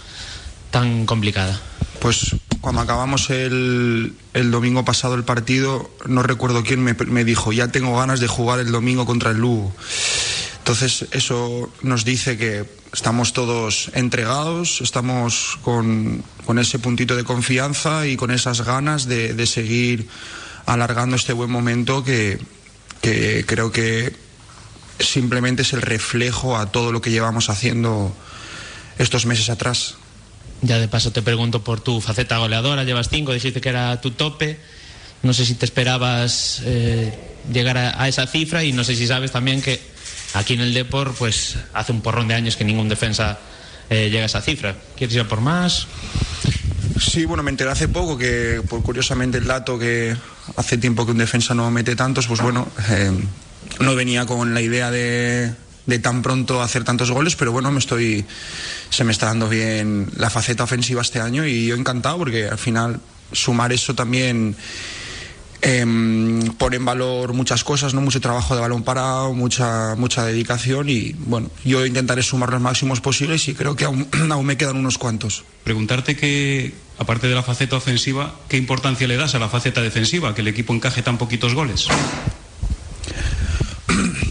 tan 0.70 1.04
complicada? 1.04 1.60
Pues 1.98 2.36
cuando 2.60 2.82
acabamos 2.82 3.28
el, 3.30 4.14
el 4.34 4.50
domingo 4.52 4.84
pasado 4.84 5.16
el 5.16 5.24
partido, 5.24 5.90
no 6.06 6.22
recuerdo 6.22 6.62
quién 6.62 6.84
me, 6.84 6.94
me 6.94 7.24
dijo, 7.24 7.52
ya 7.52 7.68
tengo 7.72 7.98
ganas 7.98 8.20
de 8.20 8.28
jugar 8.28 8.60
el 8.60 8.70
domingo 8.70 9.04
contra 9.04 9.32
el 9.32 9.38
Lugo. 9.38 9.74
Entonces 10.58 11.06
eso 11.10 11.72
nos 11.82 12.04
dice 12.04 12.38
que 12.38 12.79
estamos 12.92 13.32
todos 13.32 13.90
entregados, 13.94 14.80
estamos 14.80 15.58
con, 15.62 16.24
con 16.44 16.58
ese 16.58 16.78
puntito 16.78 17.16
de 17.16 17.24
confianza 17.24 18.06
y 18.06 18.16
con 18.16 18.30
esas 18.30 18.62
ganas 18.62 19.06
de, 19.06 19.34
de 19.34 19.46
seguir 19.46 20.08
alargando 20.66 21.16
este 21.16 21.32
buen 21.32 21.50
momento 21.50 22.04
que, 22.04 22.38
que, 23.00 23.44
creo 23.46 23.72
que 23.72 24.14
simplemente 24.98 25.62
es 25.62 25.72
el 25.72 25.82
reflejo 25.82 26.56
a 26.56 26.70
todo 26.70 26.92
lo 26.92 27.00
que 27.00 27.10
llevamos 27.10 27.48
haciendo 27.48 28.14
estos 28.98 29.26
meses 29.26 29.50
atrás. 29.50 29.96
Ya 30.62 30.78
de 30.78 30.88
paso 30.88 31.10
te 31.10 31.22
pregunto 31.22 31.64
por 31.64 31.80
tu 31.80 32.00
faceta 32.00 32.38
goleadora, 32.38 32.84
llevas 32.84 33.08
cinco, 33.08 33.32
dijiste 33.32 33.60
que 33.60 33.70
era 33.70 34.00
tu 34.00 34.10
tope. 34.10 34.58
No 35.22 35.32
sé 35.32 35.46
si 35.46 35.54
te 35.54 35.64
esperabas 35.64 36.62
eh, 36.64 37.18
llegar 37.52 37.78
a, 37.78 38.02
a 38.02 38.08
esa 38.08 38.26
cifra 38.26 38.64
y 38.64 38.72
no 38.72 38.84
sé 38.84 38.94
si 38.96 39.06
sabes 39.06 39.32
también 39.32 39.62
que 39.62 39.80
Aquí 40.34 40.54
en 40.54 40.60
el 40.60 40.74
Depor, 40.74 41.14
pues 41.14 41.56
hace 41.74 41.92
un 41.92 42.00
porrón 42.00 42.28
de 42.28 42.34
años 42.34 42.56
que 42.56 42.64
ningún 42.64 42.88
defensa 42.88 43.38
eh, 43.88 44.08
llega 44.10 44.22
a 44.22 44.26
esa 44.26 44.40
cifra. 44.40 44.76
¿Quieres 44.96 45.16
ir 45.16 45.26
por 45.26 45.40
más? 45.40 45.86
Sí, 47.00 47.24
bueno, 47.24 47.42
me 47.42 47.50
enteré 47.50 47.70
hace 47.70 47.88
poco 47.88 48.16
que, 48.16 48.62
por 48.68 48.82
curiosamente, 48.82 49.38
el 49.38 49.46
dato 49.46 49.78
que 49.78 50.16
hace 50.56 50.78
tiempo 50.78 51.04
que 51.04 51.12
un 51.12 51.18
defensa 51.18 51.54
no 51.54 51.70
mete 51.70 51.96
tantos, 51.96 52.26
pues 52.26 52.40
bueno, 52.40 52.68
eh, 52.90 53.10
no 53.80 53.94
venía 53.94 54.26
con 54.26 54.54
la 54.54 54.60
idea 54.60 54.90
de, 54.90 55.52
de 55.86 55.98
tan 55.98 56.22
pronto 56.22 56.62
hacer 56.62 56.84
tantos 56.84 57.10
goles, 57.10 57.36
pero 57.36 57.52
bueno, 57.52 57.70
me 57.72 57.78
estoy, 57.78 58.24
se 58.90 59.04
me 59.04 59.12
está 59.12 59.26
dando 59.26 59.48
bien 59.48 60.10
la 60.16 60.30
faceta 60.30 60.64
ofensiva 60.64 61.02
este 61.02 61.20
año 61.20 61.46
y 61.46 61.66
yo 61.66 61.74
encantado 61.74 62.18
porque 62.18 62.46
al 62.46 62.58
final 62.58 63.00
sumar 63.32 63.72
eso 63.72 63.94
también 63.94 64.56
eh, 65.62 65.84
pone 66.58 66.76
en 66.76 66.84
valor 66.84 67.32
muchas 67.32 67.64
cosas, 67.64 67.94
¿no? 67.94 68.00
mucho 68.00 68.20
trabajo 68.20 68.54
de 68.54 68.60
balón 68.60 68.82
parado, 68.82 69.34
mucha, 69.34 69.94
mucha 69.96 70.24
dedicación 70.24 70.88
y 70.88 71.12
bueno, 71.12 71.50
yo 71.64 71.84
intentaré 71.84 72.22
sumar 72.22 72.50
los 72.50 72.60
máximos 72.60 73.00
posibles 73.00 73.46
y 73.48 73.54
creo 73.54 73.76
que 73.76 73.84
aún, 73.84 74.08
aún 74.30 74.46
me 74.46 74.56
quedan 74.56 74.76
unos 74.76 74.98
cuantos. 74.98 75.44
Preguntarte 75.64 76.16
que, 76.16 76.72
aparte 76.98 77.28
de 77.28 77.34
la 77.34 77.42
faceta 77.42 77.76
ofensiva, 77.76 78.34
¿qué 78.48 78.56
importancia 78.56 79.06
le 79.06 79.16
das 79.16 79.34
a 79.34 79.38
la 79.38 79.48
faceta 79.48 79.82
defensiva, 79.82 80.34
que 80.34 80.40
el 80.40 80.48
equipo 80.48 80.74
encaje 80.74 81.02
tan 81.02 81.18
poquitos 81.18 81.54
goles? 81.54 81.88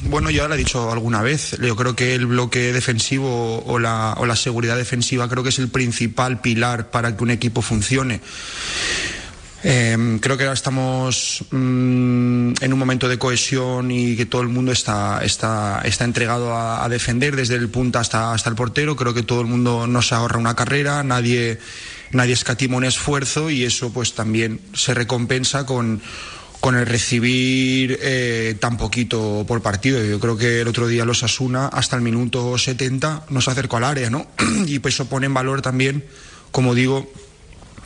Bueno, 0.09 0.31
ya 0.31 0.47
lo 0.47 0.55
he 0.55 0.57
dicho 0.57 0.91
alguna 0.91 1.21
vez. 1.21 1.55
Yo 1.61 1.75
creo 1.75 1.95
que 1.95 2.15
el 2.15 2.25
bloque 2.25 2.73
defensivo 2.73 3.63
o 3.63 3.77
la, 3.77 4.15
o 4.17 4.25
la 4.25 4.35
seguridad 4.35 4.75
defensiva 4.75 5.29
creo 5.29 5.43
que 5.43 5.49
es 5.49 5.59
el 5.59 5.69
principal 5.69 6.41
pilar 6.41 6.89
para 6.89 7.15
que 7.15 7.23
un 7.23 7.29
equipo 7.29 7.61
funcione. 7.61 8.19
Eh, 9.63 10.17
creo 10.21 10.37
que 10.37 10.43
ahora 10.43 10.53
estamos 10.53 11.43
mmm, 11.51 12.53
en 12.61 12.73
un 12.73 12.79
momento 12.79 13.09
de 13.09 13.17
cohesión 13.17 13.91
y 13.91 14.15
que 14.15 14.25
todo 14.25 14.41
el 14.41 14.47
mundo 14.47 14.71
está, 14.71 15.23
está, 15.23 15.81
está 15.83 16.05
entregado 16.05 16.55
a, 16.55 16.83
a, 16.83 16.89
defender 16.89 17.35
desde 17.35 17.55
el 17.55 17.69
punta 17.69 17.99
hasta, 17.99 18.33
hasta 18.33 18.49
el 18.49 18.55
portero. 18.55 18.95
Creo 18.95 19.13
que 19.13 19.23
todo 19.23 19.41
el 19.41 19.47
mundo 19.47 19.85
no 19.87 20.01
se 20.01 20.15
ahorra 20.15 20.39
una 20.39 20.55
carrera, 20.55 21.03
nadie, 21.03 21.59
nadie 22.11 22.33
escatima 22.33 22.77
un 22.77 22.85
esfuerzo 22.85 23.49
y 23.49 23.65
eso 23.65 23.91
pues 23.91 24.13
también 24.13 24.61
se 24.73 24.93
recompensa 24.93 25.65
con, 25.65 26.01
con 26.59 26.75
el 26.75 26.85
recibir 26.85 27.99
eh, 28.01 28.55
tan 28.59 28.77
poquito 28.77 29.45
por 29.47 29.61
partido. 29.61 30.03
Yo 30.03 30.19
creo 30.19 30.37
que 30.37 30.61
el 30.61 30.67
otro 30.67 30.87
día 30.87 31.05
los 31.05 31.23
Asuna 31.23 31.67
hasta 31.67 31.95
el 31.95 32.01
minuto 32.01 32.57
70 32.57 33.25
nos 33.29 33.47
acercó 33.47 33.77
al 33.77 33.85
área, 33.85 34.09
¿no? 34.09 34.27
y 34.65 34.79
pues 34.79 34.95
eso 34.95 35.05
pone 35.05 35.25
en 35.25 35.33
valor 35.33 35.61
también, 35.61 36.05
como 36.51 36.75
digo, 36.75 37.11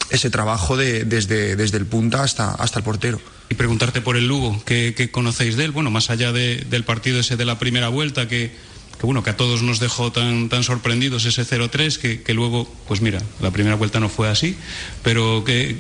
ese 0.09 0.29
trabajo 0.29 0.77
de, 0.77 1.05
desde, 1.05 1.55
desde 1.55 1.77
el 1.77 1.85
punta 1.85 2.23
hasta, 2.23 2.51
hasta 2.51 2.79
el 2.79 2.85
portero. 2.85 3.19
Y 3.49 3.55
preguntarte 3.55 4.01
por 4.01 4.17
el 4.17 4.27
Lugo, 4.27 4.61
¿qué, 4.65 4.93
qué 4.95 5.11
conocéis 5.11 5.55
de 5.57 5.65
él? 5.65 5.71
Bueno, 5.71 5.91
más 5.91 6.09
allá 6.09 6.31
de, 6.31 6.65
del 6.69 6.83
partido 6.83 7.19
ese 7.19 7.35
de 7.35 7.45
la 7.45 7.59
primera 7.59 7.89
vuelta, 7.89 8.27
que, 8.27 8.51
que, 8.99 9.05
bueno, 9.05 9.23
que 9.23 9.31
a 9.31 9.37
todos 9.37 9.61
nos 9.61 9.79
dejó 9.79 10.11
tan, 10.11 10.49
tan 10.49 10.63
sorprendidos 10.63 11.25
ese 11.25 11.43
0-3, 11.43 11.97
que, 11.97 12.21
que, 12.21 12.33
luego, 12.33 12.71
pues 12.87 13.01
mira, 13.01 13.21
la 13.41 13.51
primera 13.51 13.75
vuelta 13.75 13.99
no 13.99 14.09
fue 14.09 14.29
así, 14.29 14.57
pero 15.03 15.43
¿qué, 15.45 15.77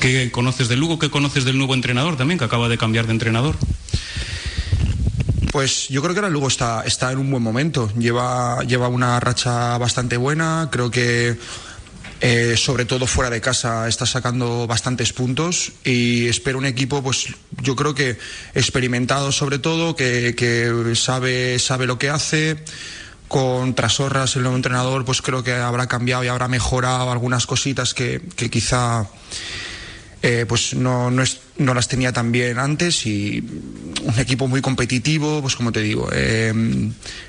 ¿qué 0.00 0.30
conoces 0.30 0.68
del 0.68 0.80
Lugo? 0.80 0.98
¿Qué 0.98 1.10
conoces 1.10 1.44
del 1.44 1.58
nuevo 1.58 1.74
entrenador 1.74 2.16
también, 2.16 2.38
que 2.38 2.44
acaba 2.44 2.68
de 2.68 2.78
cambiar 2.78 3.06
de 3.06 3.12
entrenador? 3.12 3.56
Pues 5.52 5.88
yo 5.88 6.02
creo 6.02 6.14
que 6.14 6.20
ahora 6.20 6.30
Lugo 6.30 6.48
está, 6.48 6.82
está 6.84 7.10
en 7.10 7.18
un 7.18 7.30
buen 7.30 7.42
momento. 7.42 7.90
Lleva, 7.98 8.62
lleva 8.64 8.88
una 8.88 9.18
racha 9.18 9.78
bastante 9.78 10.16
buena. 10.16 10.68
Creo 10.70 10.90
que 10.90 11.38
eh, 12.20 12.56
sobre 12.56 12.84
todo 12.84 13.06
fuera 13.06 13.30
de 13.30 13.40
casa 13.40 13.86
está 13.86 14.04
sacando 14.04 14.66
bastantes 14.66 15.12
puntos 15.12 15.72
y 15.84 16.26
espero 16.26 16.58
un 16.58 16.66
equipo, 16.66 17.02
pues 17.02 17.28
yo 17.62 17.76
creo 17.76 17.94
que 17.94 18.18
experimentado 18.54 19.30
sobre 19.30 19.58
todo, 19.58 19.94
que, 19.94 20.34
que 20.36 20.94
sabe, 20.96 21.58
sabe 21.58 21.86
lo 21.86 21.98
que 21.98 22.10
hace. 22.10 22.56
Con 23.28 23.74
Trasorras, 23.74 24.36
el 24.36 24.42
nuevo 24.42 24.56
entrenador, 24.56 25.04
pues 25.04 25.20
creo 25.20 25.44
que 25.44 25.52
habrá 25.52 25.86
cambiado 25.86 26.24
y 26.24 26.28
habrá 26.28 26.48
mejorado 26.48 27.12
algunas 27.12 27.46
cositas 27.46 27.92
que, 27.92 28.22
que 28.36 28.48
quizá 28.48 29.06
eh, 30.22 30.46
pues 30.48 30.74
no, 30.74 31.10
no, 31.10 31.22
es, 31.22 31.40
no, 31.58 31.74
las 31.74 31.86
tenía 31.86 32.12
tan 32.12 32.32
bien 32.32 32.58
antes 32.58 33.06
y 33.06 33.44
un 34.02 34.18
equipo 34.18 34.48
muy 34.48 34.60
competitivo, 34.60 35.40
pues 35.40 35.54
como 35.54 35.70
te 35.70 35.80
digo, 35.80 36.08
eh, 36.12 36.52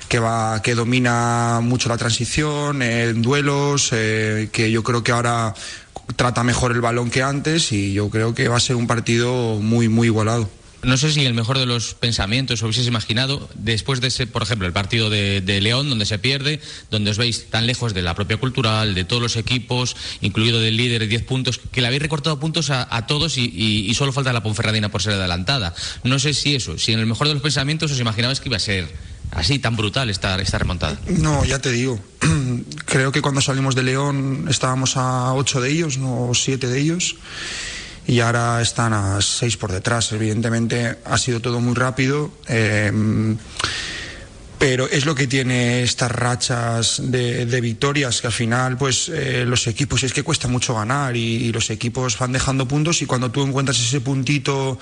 que 0.08 0.18
va, 0.18 0.60
que 0.62 0.74
domina 0.74 1.60
mucho 1.62 1.88
la 1.88 1.96
transición, 1.96 2.82
en 2.82 3.22
duelos, 3.22 3.90
eh, 3.92 4.48
que 4.52 4.70
yo 4.70 4.82
creo 4.82 5.04
que 5.04 5.12
ahora 5.12 5.54
trata 6.16 6.42
mejor 6.42 6.72
el 6.72 6.80
balón 6.80 7.10
que 7.10 7.22
antes 7.22 7.70
y 7.70 7.92
yo 7.92 8.10
creo 8.10 8.34
que 8.34 8.48
va 8.48 8.56
a 8.56 8.60
ser 8.60 8.74
un 8.74 8.88
partido 8.88 9.60
muy, 9.60 9.88
muy 9.88 10.08
igualado 10.08 10.50
no 10.82 10.96
sé 10.96 11.12
si 11.12 11.24
el 11.24 11.34
mejor 11.34 11.58
de 11.58 11.66
los 11.66 11.94
pensamientos 11.94 12.62
hubieses 12.62 12.86
imaginado 12.86 13.48
después 13.54 14.00
de 14.00 14.08
ese, 14.08 14.26
por 14.26 14.42
ejemplo, 14.42 14.66
el 14.66 14.72
partido 14.72 15.10
de, 15.10 15.60
León, 15.60 15.88
donde 15.88 16.06
se 16.06 16.18
pierde, 16.18 16.60
donde 16.90 17.10
os 17.10 17.18
veis 17.18 17.50
tan 17.50 17.66
lejos 17.66 17.92
de 17.92 18.02
la 18.02 18.14
propia 18.14 18.38
cultural, 18.38 18.94
de 18.94 19.04
todos 19.04 19.22
los 19.22 19.36
equipos, 19.36 19.96
incluido 20.20 20.60
del 20.60 20.76
líder 20.76 21.02
de 21.02 21.06
10 21.08 21.24
puntos, 21.24 21.60
que 21.70 21.80
le 21.80 21.86
habéis 21.86 22.02
recortado 22.02 22.40
puntos 22.40 22.70
a, 22.70 23.06
todos 23.06 23.36
y, 23.36 23.92
solo 23.94 24.12
falta 24.12 24.32
la 24.32 24.42
Ponferradina 24.42 24.88
por 24.88 25.02
ser 25.02 25.14
adelantada. 25.14 25.74
No 26.04 26.18
sé 26.18 26.32
si 26.32 26.54
eso, 26.54 26.78
si 26.78 26.92
en 26.92 27.00
el 27.00 27.06
mejor 27.06 27.28
de 27.28 27.34
los 27.34 27.42
pensamientos 27.42 27.92
os 27.92 28.00
imaginabais 28.00 28.40
que 28.40 28.48
iba 28.48 28.56
a 28.56 28.60
ser 28.60 28.88
así 29.32 29.58
tan 29.58 29.76
brutal 29.76 30.08
esta, 30.08 30.40
esta 30.40 30.58
remontada. 30.58 30.98
No, 31.08 31.44
ya 31.44 31.58
te 31.58 31.70
digo. 31.70 32.00
Creo 32.86 33.12
que 33.12 33.20
cuando 33.20 33.40
salimos 33.40 33.74
de 33.74 33.82
León 33.82 34.46
estábamos 34.48 34.96
a 34.96 35.34
8 35.34 35.60
de 35.60 35.70
ellos, 35.70 35.98
no 35.98 36.30
7 36.32 36.66
de 36.66 36.80
ellos 36.80 37.16
y 38.10 38.18
ahora 38.18 38.60
están 38.60 38.92
a 38.92 39.20
seis 39.20 39.56
por 39.56 39.70
detrás. 39.70 40.10
Evidentemente 40.10 40.98
ha 41.04 41.16
sido 41.16 41.38
todo 41.38 41.60
muy 41.60 41.74
rápido. 41.74 42.32
Eh, 42.48 42.90
pero 44.58 44.88
es 44.88 45.06
lo 45.06 45.14
que 45.14 45.28
tiene 45.28 45.84
estas 45.84 46.10
rachas 46.10 47.00
de, 47.04 47.60
victorias 47.62 48.20
que 48.20 48.26
al 48.26 48.32
final 48.32 48.76
pues 48.76 49.08
eh, 49.08 49.44
los 49.46 49.66
equipos 49.68 50.02
es 50.02 50.12
que 50.12 50.22
cuesta 50.22 50.48
mucho 50.48 50.74
ganar 50.74 51.16
y, 51.16 51.50
los 51.52 51.70
equipos 51.70 52.18
van 52.18 52.32
dejando 52.32 52.68
puntos 52.68 53.00
y 53.00 53.06
cuando 53.06 53.30
tú 53.30 53.42
encuentras 53.42 53.80
ese 53.80 54.02
puntito 54.02 54.78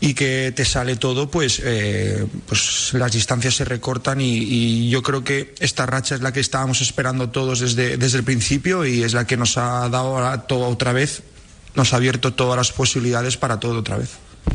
y 0.00 0.12
que 0.12 0.52
te 0.54 0.66
sale 0.66 0.96
todo 0.96 1.30
pues 1.30 1.62
eh, 1.64 2.26
pues 2.46 2.90
las 2.92 3.12
distancias 3.12 3.54
se 3.54 3.64
recortan 3.64 4.20
y, 4.20 4.90
yo 4.90 5.02
creo 5.02 5.24
que 5.24 5.54
esta 5.60 5.86
racha 5.86 6.16
es 6.16 6.20
la 6.20 6.32
que 6.32 6.40
estábamos 6.40 6.82
esperando 6.82 7.30
todos 7.30 7.60
desde, 7.60 7.96
desde 7.96 8.18
el 8.18 8.24
principio 8.24 8.84
y 8.84 9.04
es 9.04 9.14
la 9.14 9.26
que 9.26 9.38
nos 9.38 9.56
ha 9.56 9.88
dado 9.88 10.38
todo 10.40 10.66
otra 10.66 10.92
vez 10.92 11.22
nos 11.76 11.92
ha 11.92 11.96
abierto 11.96 12.32
todas 12.32 12.56
las 12.56 12.72
posibilidades 12.72 13.36
para 13.36 13.60
todo 13.60 13.78
otra 13.78 13.96
vez. 13.98 14.10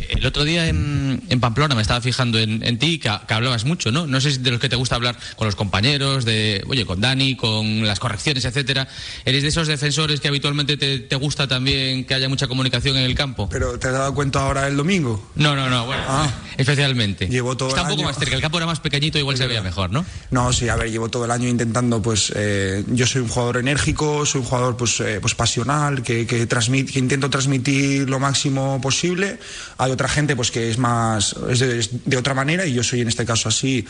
El 0.10 0.25
otro 0.25 0.43
día 0.43 0.67
en, 0.67 1.21
Pamplona 1.39 1.73
me 1.73 1.82
estaba 1.82 2.01
fijando 2.01 2.38
en, 2.38 2.77
ti, 2.77 2.99
que, 2.99 3.10
hablabas 3.10 3.65
mucho, 3.65 3.91
¿no? 3.91 4.06
No 4.06 4.21
sé 4.21 4.32
si 4.32 4.38
de 4.38 4.51
los 4.51 4.60
que 4.60 4.69
te 4.69 4.75
gusta 4.75 4.95
hablar 4.95 5.17
con 5.36 5.47
los 5.47 5.56
compañeros, 5.56 6.25
de, 6.25 6.63
oye, 6.67 6.86
con 6.86 7.01
Dani, 7.01 7.36
con 7.36 7.88
las 7.88 7.99
correcciones, 7.99 8.45
etcétera. 8.45 8.88
¿Eres 9.25 9.41
de 9.41 9.49
esos 9.49 9.67
defensores 9.67 10.19
que 10.19 10.27
habitualmente 10.27 10.77
te, 10.77 11.15
gusta 11.15 11.47
también 11.47 12.06
que 12.06 12.13
haya 12.13 12.30
mucha 12.30 12.47
comunicación 12.47 12.97
en 12.97 13.04
el 13.04 13.15
campo? 13.15 13.49
¿Pero 13.49 13.80
te 13.80 13.88
has 13.88 13.93
dado 13.93 14.13
cuenta 14.13 14.41
ahora 14.41 14.67
el 14.67 14.77
domingo? 14.77 15.32
No, 15.36 15.56
no, 15.56 15.69
no, 15.69 15.86
bueno, 15.86 16.04
ah. 16.08 16.30
especialmente. 16.58 17.27
Llevo 17.27 17.58
todo 17.58 17.69
Está 17.69 17.84
un 17.84 17.89
poco 17.89 18.04
más 18.04 18.17
cerca, 18.17 18.36
el 18.36 18.41
campo 18.41 18.58
era 18.58 18.65
más 18.65 18.80
pequeñito, 18.80 19.17
igual 19.17 19.38
se 19.38 19.47
veía 19.47 19.62
mejor, 19.62 19.91
¿no? 19.91 20.06
No, 20.30 20.54
sí, 20.54 20.69
a 20.69 20.75
ver, 20.75 20.91
llevo 20.91 21.10
todo 21.10 21.25
el 21.25 21.32
año 21.32 21.47
intentando, 21.47 22.01
pues, 22.01 22.32
eh, 22.36 22.84
yo 22.88 23.08
soy 23.08 23.21
un 23.21 23.27
jugador 23.27 23.58
enérgico, 23.58 24.25
soy 24.25 24.41
un 24.41 24.47
jugador, 24.47 24.77
pues, 24.77 24.99
eh, 24.99 25.19
pues 25.19 25.36
pasional, 25.36 26.04
que, 26.04 26.27
que, 26.27 26.47
que 26.47 26.99
intento 26.99 27.30
transmitir 27.30 28.10
lo 28.10 28.19
máximo 28.19 28.80
posible 28.82 29.39
hay 29.82 29.91
otra 29.91 30.08
gente 30.08 30.36
pues 30.36 30.52
que 30.52 30.70
es 30.70 30.78
más 30.78 31.36
es 31.50 31.60
de, 32.06 32.17
otra 32.17 32.36
manera 32.36 32.67
y 32.67 32.74
yo 32.74 32.84
soy 32.84 33.02
en 33.02 33.08
este 33.08 33.26
caso 33.26 33.50
así. 33.50 33.84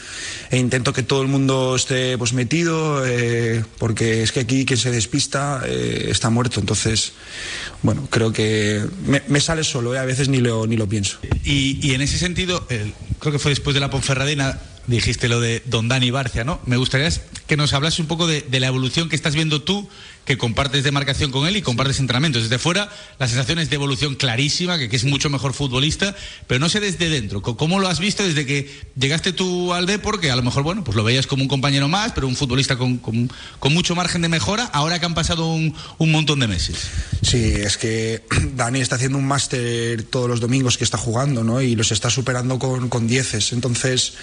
E 0.50 0.58
intento 0.58 0.94
que 0.94 1.04
todo 1.04 1.22
el 1.22 1.28
mundo 1.28 1.76
esté 1.76 2.18
pues 2.18 2.32
metido 2.32 3.06
eh, 3.06 3.66
porque 3.78 4.24
es 4.24 4.32
que 4.32 4.40
aquí 4.40 4.66
quien 4.66 4.80
se 4.80 4.90
despista 4.90 5.64
eh, 5.66 6.08
está 6.10 6.30
muerto. 6.30 6.62
Entonces 6.62 7.12
bueno 7.82 8.08
creo 8.10 8.32
que 8.32 8.86
me, 9.28 9.42
sale 9.42 9.66
solo 9.66 9.94
eh, 9.94 10.00
a 10.00 10.06
veces 10.06 10.30
ni 10.30 10.40
lo 10.40 10.66
ni 10.66 10.78
lo 10.78 10.88
pienso. 10.88 11.20
Y, 11.44 11.94
en 11.94 12.00
ese 12.00 12.18
sentido 12.18 12.66
creo 13.20 13.34
que 13.34 13.40
fue 13.40 13.52
después 13.52 13.74
de 13.74 13.82
la 13.82 13.90
Ponferradina 13.90 14.60
dijiste 14.88 15.28
lo 15.28 15.42
de 15.42 15.62
Don 15.66 15.90
Dani 15.90 16.10
Barcia, 16.10 16.46
¿no? 16.46 16.62
Me 16.66 16.78
gustaría 16.78 17.10
que 17.52 17.58
nos 17.58 17.74
hablase 17.74 18.02
un 18.02 18.08
poco 18.08 18.28
de, 18.28 18.46
la 18.62 18.68
evolución 18.68 19.10
que 19.10 19.16
estás 19.18 19.36
viendo 19.36 19.62
tú, 19.62 19.86
que 20.24 20.38
compartes 20.38 20.86
de 20.86 20.92
marcación 20.94 21.32
con 21.32 21.46
él 21.50 21.58
y 21.58 21.62
compartes 21.62 22.00
entrenamientos. 22.00 22.44
Desde 22.44 22.58
fuera, 22.58 22.90
la 23.20 23.28
sensación 23.28 23.60
es 23.60 23.70
de 23.70 23.76
evolución 23.76 24.16
clarísima, 24.16 24.78
que, 24.78 24.96
es 24.96 25.04
mucho 25.04 25.30
mejor 25.30 25.52
futbolista, 25.52 26.16
pero 26.48 26.62
no 26.62 26.70
sé 26.70 26.80
desde 26.80 27.10
dentro. 27.10 27.42
¿Cómo 27.42 27.82
lo 27.82 27.90
has 27.90 28.00
visto 28.00 28.24
desde 28.24 28.46
que 28.46 28.72
llegaste 28.96 29.34
tú 29.34 29.74
al 29.74 29.86
Depor, 29.86 30.22
que 30.22 30.32
a 30.32 30.38
lo 30.38 30.44
mejor, 30.44 30.64
bueno, 30.64 30.86
pues 30.86 30.96
lo 30.96 31.04
veías 31.04 31.28
como 31.28 31.44
un 31.44 31.50
compañero 31.50 31.90
más, 31.90 32.14
pero 32.14 32.26
un 32.26 32.38
futbolista 32.38 32.78
con, 32.78 33.02
mucho 33.70 33.96
margen 33.96 34.22
de 34.22 34.30
mejora, 34.30 34.64
ahora 34.72 35.00
que 35.00 35.06
han 35.08 35.14
pasado 35.14 35.54
un, 35.54 35.76
montón 36.00 36.40
de 36.40 36.48
meses? 36.48 36.78
Sí, 37.22 37.52
es 37.58 37.76
que 37.76 38.24
Dani 38.56 38.80
está 38.80 38.96
haciendo 38.96 39.18
un 39.18 39.28
máster 39.28 40.04
todos 40.04 40.30
los 40.30 40.40
domingos 40.40 40.78
que 40.78 40.86
está 40.86 40.98
jugando, 40.98 41.44
¿no? 41.44 41.62
Y 41.62 41.76
los 41.76 41.92
está 41.92 42.10
superando 42.10 42.58
con, 42.60 42.88
con 42.88 43.08
dieces. 43.08 43.52
Entonces 43.52 44.14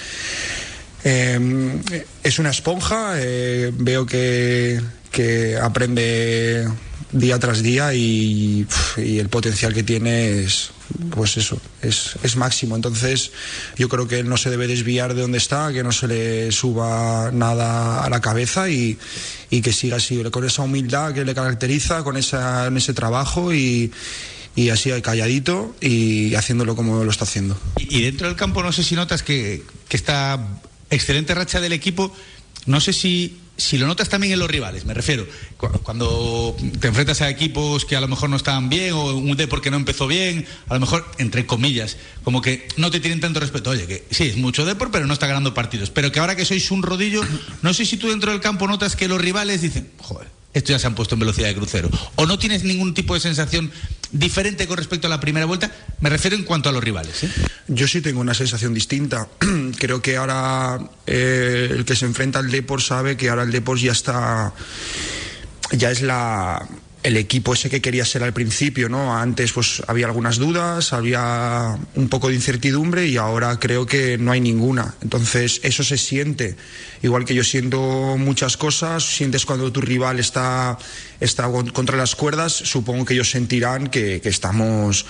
Em, 1.04 1.80
es 2.22 2.38
una 2.38 2.50
esponja, 2.50 3.14
eh, 3.16 3.72
veo 3.74 4.06
que, 4.06 4.80
aprende 5.60 6.68
día 7.10 7.38
tras 7.38 7.62
día 7.62 7.94
y, 7.94 8.66
el 8.96 9.28
potencial 9.28 9.74
que 9.74 9.82
tiene 9.82 10.42
es, 10.42 10.70
pues 11.10 11.36
eso, 11.36 11.60
es, 11.82 12.36
máximo. 12.36 12.76
Entonces 12.76 13.32
yo 13.76 13.88
creo 13.88 14.06
que 14.06 14.20
él 14.20 14.28
no 14.28 14.36
se 14.36 14.50
debe 14.50 14.66
desviar 14.66 15.14
de 15.14 15.22
donde 15.22 15.38
está, 15.38 15.72
que 15.72 15.82
no 15.82 15.92
se 15.92 16.08
le 16.08 16.52
suba 16.52 17.30
nada 17.32 18.04
a 18.04 18.10
la 18.10 18.20
cabeza 18.20 18.68
y, 18.68 18.98
que 19.50 19.72
siga 19.72 19.96
así, 19.96 20.22
con 20.30 20.44
esa 20.44 20.62
humildad 20.62 21.14
que 21.14 21.24
le 21.24 21.34
caracteriza, 21.34 22.02
con 22.02 22.16
esa, 22.16 22.68
ese 22.68 22.92
trabajo 22.92 23.52
y, 23.54 23.92
así 24.72 24.90
calladito 25.02 25.76
y 25.80 26.34
haciéndolo 26.34 26.74
como 26.74 27.04
lo 27.04 27.10
está 27.10 27.24
haciendo. 27.24 27.56
Y, 27.76 28.02
dentro 28.02 28.26
del 28.26 28.36
campo 28.36 28.62
no 28.62 28.72
sé 28.72 28.82
si 28.82 28.96
notas 28.96 29.22
que, 29.22 29.62
que 29.88 29.96
está 29.96 30.40
excelente 30.90 31.34
racha 31.34 31.60
del 31.60 31.72
equipo. 31.72 32.12
No 32.66 32.80
sé 32.80 32.92
si, 32.92 33.38
si 33.56 33.78
lo 33.78 33.86
notas 33.86 34.08
también 34.08 34.32
en 34.34 34.38
los 34.38 34.50
rivales, 34.50 34.84
me 34.84 34.92
refiero. 34.92 35.26
Cuando 35.56 36.54
te 36.80 36.88
enfrentas 36.88 37.22
a 37.22 37.30
equipos 37.30 37.84
que 37.84 37.96
a 37.96 38.00
lo 38.00 38.08
mejor 38.08 38.28
no 38.28 38.36
están 38.36 38.68
bien 38.68 38.92
o 38.92 39.14
un 39.14 39.36
D 39.36 39.48
porque 39.48 39.70
no 39.70 39.76
empezó 39.76 40.06
bien, 40.06 40.46
a 40.68 40.74
lo 40.74 40.80
mejor, 40.80 41.10
entre 41.18 41.46
comillas, 41.46 41.96
como 42.24 42.42
que 42.42 42.68
no 42.76 42.90
te 42.90 43.00
tienen 43.00 43.20
tanto 43.20 43.40
respeto. 43.40 43.70
Oye, 43.70 43.86
que 43.86 44.04
sí, 44.10 44.24
es 44.24 44.36
mucho 44.36 44.66
Depor, 44.66 44.90
pero 44.90 45.06
no 45.06 45.14
está 45.14 45.26
ganando 45.26 45.54
partidos. 45.54 45.90
Pero 45.90 46.12
que 46.12 46.20
ahora 46.20 46.36
que 46.36 46.44
sois 46.44 46.70
un 46.70 46.82
rodillo, 46.82 47.22
no 47.62 47.72
sé 47.72 47.86
si 47.86 47.96
tú 47.96 48.10
dentro 48.10 48.32
del 48.32 48.40
campo 48.40 48.68
notas 48.68 48.96
que 48.96 49.08
los 49.08 49.20
rivales 49.20 49.62
dicen, 49.62 49.90
joder, 49.98 50.37
esto 50.58 50.72
ya 50.72 50.78
se 50.78 50.86
han 50.86 50.94
puesto 50.94 51.14
en 51.14 51.20
velocidad 51.20 51.48
de 51.48 51.54
crucero. 51.54 51.90
O 52.16 52.26
no 52.26 52.38
tienes 52.38 52.64
ningún 52.64 52.94
tipo 52.94 53.14
de 53.14 53.20
sensación 53.20 53.70
diferente 54.12 54.66
con 54.66 54.76
respecto 54.76 55.06
a 55.06 55.10
la 55.10 55.20
primera 55.20 55.46
vuelta. 55.46 55.70
Me 56.00 56.10
refiero 56.10 56.36
en 56.36 56.44
cuanto 56.44 56.68
a 56.68 56.72
los 56.72 56.82
rivales. 56.82 57.24
¿eh? 57.24 57.30
Yo 57.68 57.88
sí 57.88 58.00
tengo 58.00 58.20
una 58.20 58.34
sensación 58.34 58.74
distinta. 58.74 59.28
Creo 59.78 60.02
que 60.02 60.16
ahora 60.16 60.78
eh, 61.06 61.68
el 61.70 61.84
que 61.84 61.96
se 61.96 62.06
enfrenta 62.06 62.38
al 62.38 62.50
Depor 62.50 62.82
sabe 62.82 63.16
que 63.16 63.28
ahora 63.28 63.42
el 63.42 63.50
Depor 63.50 63.78
ya 63.78 63.92
está. 63.92 64.52
Ya 65.72 65.90
es 65.90 66.02
la 66.02 66.66
el 67.02 67.16
equipo 67.16 67.54
ese 67.54 67.70
que 67.70 67.80
quería 67.80 68.04
ser 68.04 68.24
al 68.24 68.32
principio, 68.32 68.88
¿no? 68.88 69.16
Antes 69.16 69.52
pues 69.52 69.82
había 69.86 70.06
algunas 70.06 70.38
dudas, 70.38 70.92
había 70.92 71.78
un 71.94 72.08
poco 72.08 72.28
de 72.28 72.34
incertidumbre 72.34 73.06
y 73.06 73.16
ahora 73.16 73.58
creo 73.58 73.86
que 73.86 74.18
no 74.18 74.32
hay 74.32 74.40
ninguna. 74.40 74.94
Entonces 75.00 75.60
eso 75.62 75.84
se 75.84 75.96
siente. 75.96 76.56
Igual 77.02 77.24
que 77.24 77.34
yo 77.34 77.44
siento 77.44 78.16
muchas 78.18 78.56
cosas, 78.56 79.04
sientes 79.04 79.46
cuando 79.46 79.70
tu 79.70 79.80
rival 79.80 80.18
está, 80.18 80.76
está 81.20 81.48
contra 81.72 81.96
las 81.96 82.16
cuerdas, 82.16 82.52
supongo 82.52 83.04
que 83.04 83.14
ellos 83.14 83.30
sentirán 83.30 83.88
que, 83.88 84.20
estamos 84.24 85.06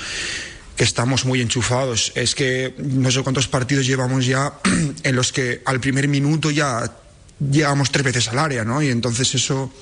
que 0.77 0.85
estamos 0.85 1.24
muy 1.24 1.40
enchufados. 1.40 2.12
Es 2.14 2.35
que 2.35 2.74
no 2.79 3.11
sé 3.11 3.22
cuántos 3.22 3.48
partidos 3.48 3.87
llevamos 3.87 4.27
ya 4.27 4.53
en 5.03 5.16
los 5.16 5.33
que 5.33 5.62
al 5.64 5.81
primer 5.81 6.07
minuto 6.07 6.51
ya 6.51 6.92
llegamos 7.40 7.90
tres 7.90 8.05
veces 8.05 8.29
al 8.29 8.38
área, 8.38 8.64
¿no? 8.64 8.83
Y 8.83 8.88
entonces 8.88 9.35
eso 9.35 9.72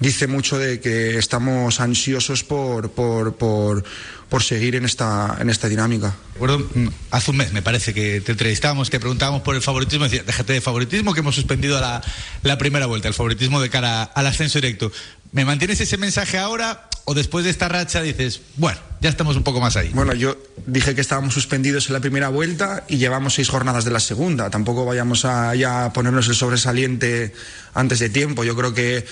dice 0.00 0.26
mucho 0.26 0.58
de 0.58 0.80
que 0.80 1.18
estamos 1.18 1.80
ansiosos 1.80 2.44
por, 2.44 2.90
por, 2.90 3.36
por, 3.36 3.84
por 4.28 4.42
seguir 4.42 4.74
en 4.76 4.84
esta, 4.84 5.36
en 5.40 5.50
esta 5.50 5.68
dinámica. 5.68 6.14
Recuerdo, 6.34 6.58
mm, 6.58 6.88
hace 7.10 7.30
un 7.30 7.38
mes 7.38 7.52
me 7.52 7.62
parece 7.62 7.94
que 7.94 8.20
te 8.20 8.32
entrevistábamos, 8.32 8.90
te 8.90 9.00
preguntábamos 9.00 9.42
por 9.42 9.54
el 9.54 9.62
favoritismo, 9.62 10.04
decía, 10.04 10.22
déjate 10.24 10.52
de 10.52 10.60
favoritismo, 10.60 11.14
que 11.14 11.20
hemos 11.20 11.34
suspendido 11.34 11.80
la, 11.80 12.02
la 12.42 12.58
primera 12.58 12.86
vuelta, 12.86 13.08
el 13.08 13.14
favoritismo 13.14 13.60
de 13.60 13.70
cara 13.70 14.02
al 14.02 14.26
ascenso 14.26 14.58
directo. 14.58 14.92
¿Me 15.32 15.44
mantienes 15.44 15.80
ese 15.80 15.96
mensaje 15.96 16.38
ahora 16.38 16.88
o 17.04 17.14
después 17.14 17.44
de 17.44 17.50
esta 17.50 17.68
racha 17.68 18.02
dices, 18.02 18.40
bueno, 18.56 18.78
ya 19.00 19.08
estamos 19.08 19.36
un 19.36 19.42
poco 19.42 19.60
más 19.60 19.76
ahí? 19.76 19.90
Bueno, 19.92 20.14
yo 20.14 20.36
dije 20.66 20.94
que 20.94 21.00
estábamos 21.00 21.34
suspendidos 21.34 21.88
en 21.88 21.94
la 21.94 22.00
primera 22.00 22.28
vuelta 22.28 22.84
y 22.88 22.96
llevamos 22.96 23.34
seis 23.34 23.48
jornadas 23.48 23.84
de 23.84 23.90
la 23.90 24.00
segunda. 24.00 24.50
Tampoco 24.50 24.84
vayamos 24.84 25.24
a 25.24 25.54
ya 25.54 25.92
ponernos 25.92 26.28
el 26.28 26.34
sobresaliente 26.34 27.32
antes 27.74 27.98
de 27.98 28.08
tiempo. 28.08 28.44
Yo 28.44 28.56
creo 28.56 28.72
que 28.72 29.04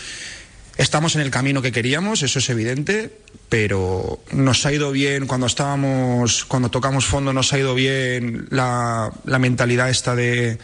estamos 0.77 1.15
en 1.15 1.23
el 1.23 1.31
camino 1.31 1.63
que 1.63 1.73
queríamos, 1.73 2.23
eso 2.23 2.39
es 2.39 2.49
evidente, 2.51 3.11
pero 3.49 4.21
nos 4.33 4.67
ha 4.67 4.73
ido 4.73 4.91
bien 4.91 5.27
cuando 5.27 5.47
estábamos, 5.47 6.45
cuando 6.45 6.71
tocamos 6.71 7.05
fondo, 7.05 7.33
nos 7.33 7.53
ha 7.53 7.59
ido 7.59 7.75
bien 7.75 8.47
la, 8.51 9.13
mentalidad 9.39 9.91
esta 9.91 10.15
de, 10.17 10.59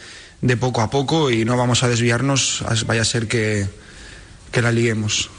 poco 0.59 0.81
a 0.81 0.89
poco 0.89 1.31
y 1.31 1.45
no 1.45 1.55
vamos 1.57 1.83
a 1.83 1.87
desviarnos, 1.87 2.63
vaya 2.85 3.01
a 3.01 3.05
ser 3.05 3.27
que, 3.27 3.67
la 4.61 4.71
liguemos. 4.71 5.29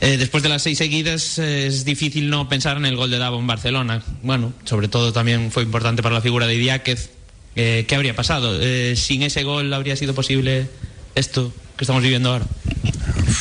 Eh, 0.00 0.16
después 0.16 0.42
de 0.44 0.48
las 0.48 0.62
seis 0.62 0.78
seguidas 0.78 1.38
eh, 1.38 1.66
es 1.66 1.84
difícil 1.84 2.30
no 2.30 2.48
pensar 2.48 2.76
en 2.76 2.86
el 2.86 2.96
gol 2.96 3.10
de 3.10 3.18
Davo 3.18 3.38
en 3.38 3.46
Barcelona. 3.48 4.02
Bueno, 4.22 4.52
sobre 4.64 4.86
todo 4.86 5.12
también 5.12 5.50
fue 5.50 5.64
importante 5.64 6.02
para 6.02 6.14
la 6.14 6.20
figura 6.20 6.46
de 6.46 6.54
Idiáquez. 6.54 7.10
Eh, 7.56 7.84
¿Qué 7.86 7.94
habría 7.96 8.14
pasado? 8.14 8.58
¿Sin 8.94 9.22
ese 9.22 9.42
gol 9.42 9.74
habría 9.74 9.96
sido 9.96 10.14
posible 10.14 10.68
esto 11.14 11.52
estamos 11.82 12.02
viviendo 12.02 12.30
ahora? 12.30 12.46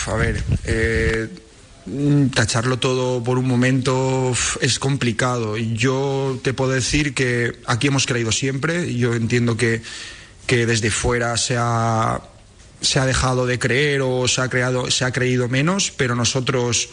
A 0.08 0.15
ver, 0.15 0.43
eh, 0.65 1.30
mm, 1.86 2.27
tacharlo 2.27 2.80
todo 2.80 3.23
por 3.23 3.38
un 3.38 3.47
momento 3.47 4.34
es 4.62 4.80
complicado. 4.80 5.58
Yo 5.58 6.39
te 6.43 6.54
puedo 6.54 6.71
decir 6.71 7.13
que 7.13 7.54
aquí 7.67 7.88
hemos 7.88 8.06
creído 8.06 8.32
siempre. 8.32 8.95
Yo 8.95 9.13
entiendo 9.13 9.58
que, 9.58 9.82
que 10.47 10.65
desde 10.65 10.91
fuera 10.91 11.38
se 11.38 11.56
ha, 11.58 12.21
se 12.82 12.99
ha 12.99 13.06
dejado 13.06 13.45
de 13.45 13.60
creer 13.60 14.01
o 14.01 14.27
se 14.27 14.41
ha, 14.41 14.49
creado, 14.49 14.89
se 14.89 15.06
ha 15.06 15.12
creído 15.12 15.47
menos, 15.47 15.91
pero 15.95 16.15
nosotros 16.15 16.89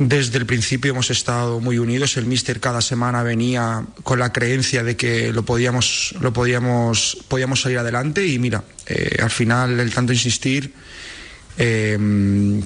desde 0.00 0.38
el 0.38 0.46
principio 0.46 0.92
hemos 0.92 1.10
estado 1.10 1.60
muy 1.60 1.78
unidos. 1.78 2.16
El 2.16 2.24
míster 2.24 2.58
cada 2.58 2.80
semana 2.80 3.22
venía 3.22 3.84
con 4.02 4.18
la 4.18 4.32
creencia 4.32 4.82
de 4.82 4.96
que 4.96 5.30
lo 5.30 5.44
podíamos, 5.44 6.14
lo 6.20 6.32
podíamos, 6.32 7.18
podíamos 7.28 7.60
salir 7.60 7.78
adelante 7.78 8.26
y 8.26 8.38
mira, 8.38 8.64
eh, 8.86 9.18
al 9.22 9.28
final 9.28 9.78
el 9.78 9.92
tanto 9.92 10.14
insistir 10.14 10.72
eh, 11.58 11.98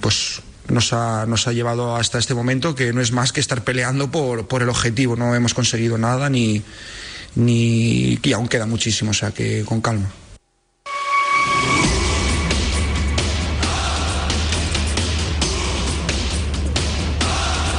pues 0.01 0.43
nos 0.69 0.93
ha, 0.93 1.27
nos 1.27 1.49
ha 1.49 1.53
llevado 1.53 1.97
hasta 1.97 2.21
este 2.21 2.35
momento 2.35 2.77
que 2.77 2.93
no 2.93 3.01
es 3.01 3.11
más 3.11 3.33
que 3.33 3.41
estar 3.41 3.65
peleando 3.65 4.13
por, 4.13 4.47
por 4.47 4.63
el 4.63 4.69
objetivo. 4.69 5.17
No 5.17 5.35
hemos 5.35 5.55
conseguido 5.55 5.99
nada 5.99 6.31
ni, 6.31 6.63
ni 7.35 8.17
y 8.23 8.33
aún 8.33 8.47
queda 8.47 8.67
muchísimo, 8.67 9.11
o 9.11 9.15
sea 9.15 9.33
que 9.33 9.65
con 9.65 9.81
calma. 9.81 10.09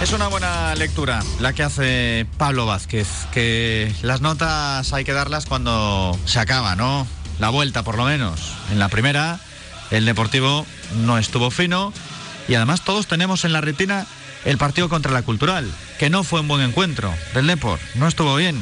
Es 0.06 0.14
una 0.14 0.28
buena 0.28 0.76
lectura 0.76 1.24
la 1.40 1.54
que 1.54 1.64
hace 1.64 2.28
Pablo 2.38 2.68
Vázquez, 2.68 3.08
que 3.34 3.92
las 4.04 4.22
notas 4.22 4.94
hay 4.94 5.04
que 5.04 5.14
darlas 5.14 5.48
cuando 5.48 6.16
se 6.26 6.40
acaba, 6.40 6.76
¿no? 6.76 7.08
La 7.40 7.50
vuelta 7.50 7.82
por 7.82 7.98
lo 7.98 8.06
menos. 8.06 8.40
En 8.70 8.78
la 8.78 8.88
primera, 8.88 9.40
el 9.90 10.06
Deportivo 10.06 10.68
no 10.98 11.18
estuvo 11.18 11.50
fino 11.50 11.92
y 12.48 12.54
además 12.54 12.84
todos 12.84 13.08
tenemos 13.08 13.46
en 13.46 13.54
la 13.54 13.62
retina 13.62 14.06
el 14.46 14.60
partido 14.60 14.90
contra 14.90 15.12
la 15.12 15.24
Cultural, 15.24 15.74
que 15.98 16.12
no 16.12 16.24
fue 16.24 16.42
un 16.42 16.50
buen 16.50 16.62
encuentro 16.62 17.12
del 17.34 17.48
Deport, 17.48 17.82
no 17.96 18.08
estuvo 18.08 18.36
bien, 18.36 18.62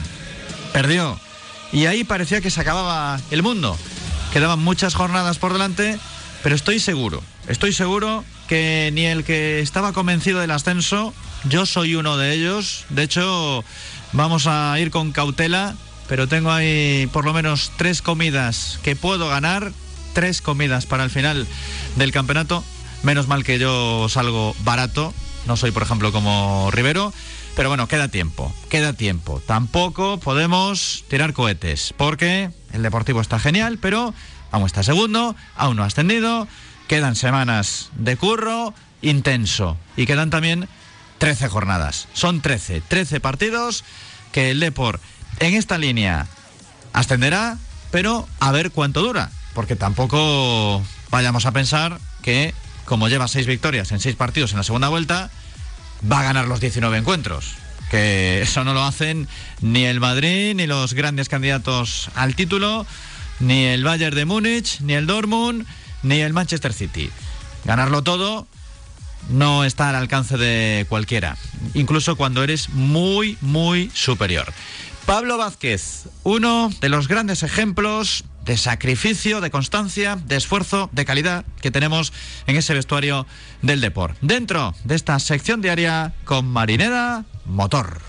perdió. 0.71 1.19
Y 1.73 1.88
ahí 1.88 2.06
parecía 2.06 2.39
que 2.39 2.51
se 2.51 2.62
acababa 2.62 3.19
el 3.32 3.43
mundo. 3.43 3.77
Quedaban 4.32 4.60
muchas 4.60 4.95
jornadas 4.95 5.39
por 5.39 5.51
delante, 5.51 5.99
pero 6.41 6.56
estoy 6.56 6.79
seguro, 6.79 7.21
estoy 7.49 7.73
seguro 7.73 8.23
que 8.47 8.91
ni 8.93 9.08
el 9.08 9.25
que 9.25 9.60
estaba 9.60 9.91
convencido 9.91 10.39
del 10.39 10.51
ascenso, 10.51 11.13
yo 11.49 11.65
soy 11.65 11.95
uno 11.95 12.17
de 12.17 12.34
ellos. 12.34 12.86
De 12.89 13.03
hecho, 13.03 13.63
vamos 14.12 14.47
a 14.47 14.77
ir 14.79 14.91
con 14.91 15.12
cautela, 15.12 15.75
pero 16.08 16.27
tengo 16.27 16.51
ahí 16.51 17.08
por 17.12 17.25
lo 17.25 17.34
menos 17.34 17.71
tres 17.77 18.01
comidas 18.01 18.79
que 18.84 18.95
puedo 18.95 19.27
ganar, 19.27 19.71
tres 20.13 20.41
comidas 20.41 20.86
para 20.86 21.03
el 21.03 21.10
final 21.10 21.47
del 21.95 22.12
campeonato. 22.12 22.63
Menos 23.03 23.27
mal 23.27 23.43
que 23.43 23.60
yo 23.60 24.08
salgo 24.10 24.56
barato, 24.63 25.13
no 25.45 25.58
soy 25.58 25.71
por 25.71 25.84
ejemplo 25.84 26.12
como 26.12 26.69
Rivero. 26.71 27.13
Pero 27.56 27.69
bueno, 27.69 27.88
queda 27.88 28.08
tiempo, 28.08 28.51
queda 28.69 28.93
tiempo. 28.93 29.39
Tampoco 29.45 30.19
podemos 30.19 31.06
tirar 31.08 31.34
cohetes, 31.34 31.93
porque 31.95 32.49
el 32.71 32.82
Deportivo 32.82 33.21
está 33.21 33.38
genial, 33.38 33.77
pero 33.79 34.12
aún 34.49 34.65
está 34.65 34.82
segundo, 34.82 35.36
aún 35.56 35.77
no 35.77 35.84
ha 35.84 35.88
ascendido, 35.88 36.47
quedan 36.88 37.15
semanas 37.15 37.91
de 37.95 38.17
curro 38.17 38.73
intenso 39.03 39.77
y 39.95 40.08
quedan 40.08 40.32
también 40.32 40.67
13 41.24 41.48
jornadas. 41.48 42.10
Son 42.12 42.42
13, 42.42 42.82
13 42.82 43.22
partidos 43.22 43.86
que 44.34 44.52
el 44.52 44.60
Deport 44.60 45.02
en 45.40 45.54
esta 45.54 45.78
línea 45.78 46.28
ascenderá, 46.92 47.58
pero 47.92 48.28
a 48.42 48.52
ver 48.52 48.72
cuánto 48.72 49.02
dura, 49.02 49.32
porque 49.54 49.78
tampoco 49.78 50.84
vayamos 51.12 51.46
a 51.46 51.54
pensar 51.54 51.98
que 52.24 52.54
como 52.84 53.08
lleva 53.08 53.30
seis 53.30 53.48
victorias 53.48 53.94
en 53.94 54.02
seis 54.02 54.18
partidos 54.18 54.52
en 54.52 54.58
la 54.58 54.66
segunda 54.66 54.90
vuelta, 54.90 55.32
va 56.12 56.20
a 56.20 56.24
ganar 56.24 56.50
los 56.50 56.60
19 56.60 56.98
encuentros. 56.98 57.54
Que 57.90 58.42
eso 58.42 58.66
no 58.66 58.74
lo 58.74 58.84
hacen 58.84 59.30
ni 59.62 59.86
el 59.86 60.02
Madrid, 60.02 60.54
ni 60.56 60.68
los 60.68 60.94
grandes 60.94 61.30
candidatos 61.30 62.10
al 62.16 62.36
título, 62.36 62.86
ni 63.40 63.64
el 63.64 63.86
Bayern 63.86 64.14
de 64.14 64.26
Múnich, 64.26 64.82
ni 64.82 64.92
el 64.92 65.08
Dortmund, 65.08 65.66
ni 66.02 66.20
el 66.20 66.34
Manchester 66.34 66.74
City. 66.74 67.10
Ganarlo 67.64 68.02
todo 68.02 68.46
no 69.30 69.64
está 69.64 69.90
al 69.90 69.96
alcance 69.96 70.38
de 70.38 70.86
cualquiera, 70.90 71.38
incluso 71.74 72.16
cuando 72.16 72.44
eres 72.44 72.70
muy, 72.70 73.38
muy 73.42 73.90
superior. 73.94 74.54
Pablo 75.06 75.38
Vázquez, 75.38 76.08
uno 76.24 76.72
de 76.80 76.90
los 76.90 77.08
grandes 77.08 77.44
ejemplos 77.44 78.24
de 78.46 78.58
sacrificio, 78.58 79.42
de 79.42 79.52
constancia, 79.52 80.16
de 80.16 80.38
esfuerzo, 80.38 80.90
de 80.94 81.06
calidad 81.06 81.46
que 81.62 81.72
tenemos 81.72 82.14
en 82.48 82.56
ese 82.56 82.74
vestuario 82.74 83.26
del 83.62 83.82
Deport. 83.82 84.18
Dentro 84.22 84.74
de 84.84 84.96
esta 84.96 85.20
sección 85.20 85.62
diaria 85.62 86.14
con 86.26 86.48
Marineda 86.48 87.26
Motor. 87.46 88.02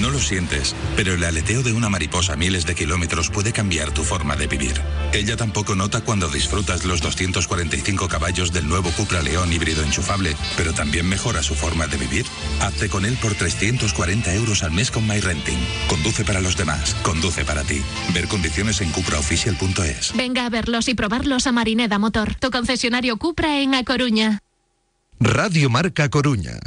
No 0.00 0.10
lo 0.10 0.18
sientes, 0.18 0.74
pero 0.96 1.12
el 1.14 1.22
aleteo 1.22 1.62
de 1.62 1.72
una 1.72 1.88
mariposa 1.88 2.32
a 2.32 2.36
miles 2.36 2.64
de 2.64 2.74
kilómetros 2.74 3.28
puede 3.28 3.52
cambiar 3.52 3.92
tu 3.92 4.04
forma 4.04 4.36
de 4.36 4.46
vivir. 4.46 4.80
Ella 5.12 5.36
tampoco 5.36 5.74
nota 5.74 6.00
cuando 6.00 6.28
disfrutas 6.28 6.84
los 6.84 7.02
245 7.02 8.08
caballos 8.08 8.52
del 8.52 8.68
nuevo 8.68 8.90
Cupra 8.92 9.22
León 9.22 9.52
híbrido 9.52 9.82
enchufable, 9.82 10.34
pero 10.56 10.72
también 10.72 11.06
mejora 11.08 11.42
su 11.42 11.54
forma 11.54 11.86
de 11.86 11.98
vivir. 11.98 12.24
Hazte 12.60 12.88
con 12.88 13.04
él 13.04 13.18
por 13.20 13.34
340 13.34 14.34
euros 14.34 14.62
al 14.62 14.72
mes 14.72 14.90
con 14.90 15.06
MyRenting. 15.06 15.58
Conduce 15.88 16.24
para 16.24 16.40
los 16.40 16.56
demás, 16.56 16.94
conduce 17.02 17.44
para 17.44 17.62
ti. 17.62 17.82
Ver 18.14 18.28
condiciones 18.28 18.80
en 18.80 18.90
cupraoficial.es. 18.90 20.16
Venga 20.16 20.46
a 20.46 20.50
verlos 20.50 20.88
y 20.88 20.94
probarlos 20.94 21.46
a 21.46 21.52
Marineda 21.52 21.98
Motor, 21.98 22.34
tu 22.36 22.50
concesionario 22.50 23.18
Cupra 23.18 23.60
en 23.60 23.74
A 23.74 23.84
Coruña. 23.84 24.40
Radio 25.20 25.70
Marca 25.70 26.08
Coruña. 26.08 26.58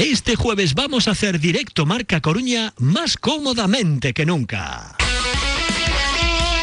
Este 0.00 0.34
jueves 0.34 0.74
vamos 0.74 1.08
a 1.08 1.10
hacer 1.10 1.38
directo 1.38 1.84
Marca 1.84 2.22
Coruña 2.22 2.72
más 2.78 3.18
cómodamente 3.18 4.14
que 4.14 4.24
nunca. 4.24 4.96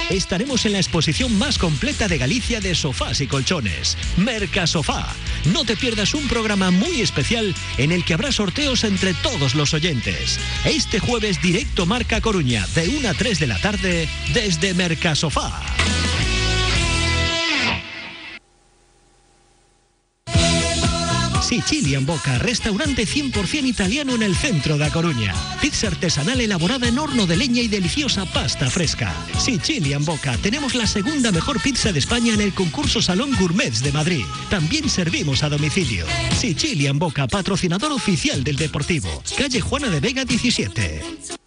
Estaremos 0.10 0.66
en 0.66 0.72
la 0.72 0.80
exposición 0.80 1.38
más 1.38 1.60
completa 1.60 2.08
de 2.08 2.18
Galicia 2.18 2.62
de 2.62 2.74
sofás 2.74 3.22
y 3.22 3.28
colchones, 3.28 3.96
Mercasofá. 4.18 5.06
No 5.54 5.66
te 5.66 5.76
pierdas 5.76 6.16
un 6.16 6.28
programa 6.28 6.72
muy 6.72 7.02
especial 7.02 7.54
en 7.78 7.92
el 7.92 8.04
que 8.06 8.16
habrá 8.16 8.32
sorteos 8.32 8.84
entre 8.84 9.14
todos 9.14 9.54
los 9.54 9.76
oyentes. 9.76 10.40
Este 10.66 10.98
jueves 10.98 11.40
directo 11.40 11.86
Marca 11.86 12.22
Coruña 12.22 12.66
de 12.74 12.90
1 12.90 13.08
a 13.08 13.14
3 13.14 13.40
de 13.40 13.48
la 13.48 13.60
tarde 13.62 14.10
desde 14.34 14.74
Mercasofá. 21.48 21.68
Sicilian 21.68 22.06
Boca, 22.06 22.38
restaurante 22.40 23.08
100% 23.08 23.66
italiano 23.66 24.16
en 24.16 24.24
el 24.24 24.36
centro 24.36 24.78
de 24.78 24.86
A 24.86 24.92
Coruña. 24.92 25.34
Pizza 25.62 25.88
artesanal 25.88 26.42
elaborada 26.42 26.88
en 26.88 27.00
horno 27.00 27.26
de 27.26 27.38
leña 27.38 27.62
y 27.62 27.68
deliciosa 27.68 28.26
pasta 28.26 28.70
fresca. 28.70 29.14
Sicilian 29.40 30.04
Boca, 30.06 30.38
tenemos 30.38 30.76
la 30.76 30.88
segunda 30.88 31.32
mejor 31.32 31.62
pizza 31.62 31.92
de 31.92 32.00
España 32.00 32.34
en 32.34 32.42
el 32.42 32.54
concurso 32.54 33.02
Salón 33.02 33.32
Gourmets 33.40 33.82
de 33.82 33.92
Madrid. 33.92 34.26
También 34.50 34.90
servimos 34.90 35.44
a 35.44 35.50
domicilio. 35.50 36.06
Sicilian 36.38 37.00
Boca, 37.00 37.28
patrocinador 37.28 37.92
oficial 37.92 38.44
del 38.44 38.58
Deportivo. 38.58 39.24
Calle 39.38 39.62
Juana 39.62 39.90
de 39.90 40.00
Vega 40.00 40.26
17. 40.26 41.47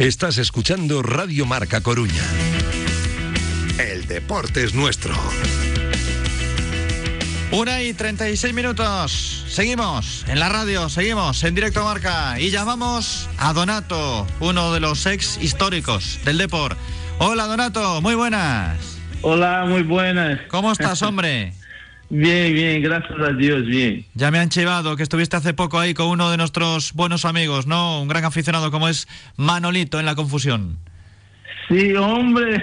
Estás 0.00 0.38
escuchando 0.38 1.02
Radio 1.02 1.44
Marca 1.44 1.82
Coruña. 1.82 2.22
El 3.78 4.06
deporte 4.06 4.64
es 4.64 4.72
nuestro. 4.72 5.12
Una 7.50 7.82
y 7.82 7.92
36 7.92 8.54
minutos. 8.54 9.44
Seguimos 9.46 10.24
en 10.26 10.40
la 10.40 10.48
radio, 10.48 10.88
seguimos 10.88 11.44
en 11.44 11.54
directo 11.54 11.84
marca 11.84 12.40
y 12.40 12.50
llamamos 12.50 13.28
a 13.36 13.52
Donato, 13.52 14.26
uno 14.40 14.72
de 14.72 14.80
los 14.80 15.04
ex 15.04 15.36
históricos 15.36 16.18
del 16.24 16.38
Depor. 16.38 16.78
Hola 17.18 17.44
Donato, 17.44 18.00
muy 18.00 18.14
buenas. 18.14 18.78
Hola, 19.20 19.66
muy 19.66 19.82
buenas. 19.82 20.40
¿Cómo 20.48 20.72
estás, 20.72 21.02
hombre? 21.02 21.52
Bien, 22.12 22.52
bien, 22.52 22.82
gracias 22.82 23.18
a 23.20 23.32
Dios, 23.32 23.64
bien. 23.66 24.04
Ya 24.14 24.30
me 24.32 24.38
han 24.40 24.48
chivado 24.48 24.96
que 24.96 25.04
estuviste 25.04 25.36
hace 25.36 25.54
poco 25.54 25.78
ahí 25.78 25.94
con 25.94 26.08
uno 26.08 26.28
de 26.30 26.36
nuestros 26.36 26.92
buenos 26.92 27.24
amigos, 27.24 27.66
¿no? 27.68 28.02
Un 28.02 28.08
gran 28.08 28.24
aficionado 28.24 28.72
como 28.72 28.88
es 28.88 29.06
Manolito 29.36 30.00
en 30.00 30.06
la 30.06 30.16
confusión. 30.16 30.76
Sí, 31.68 31.94
hombre. 31.94 32.62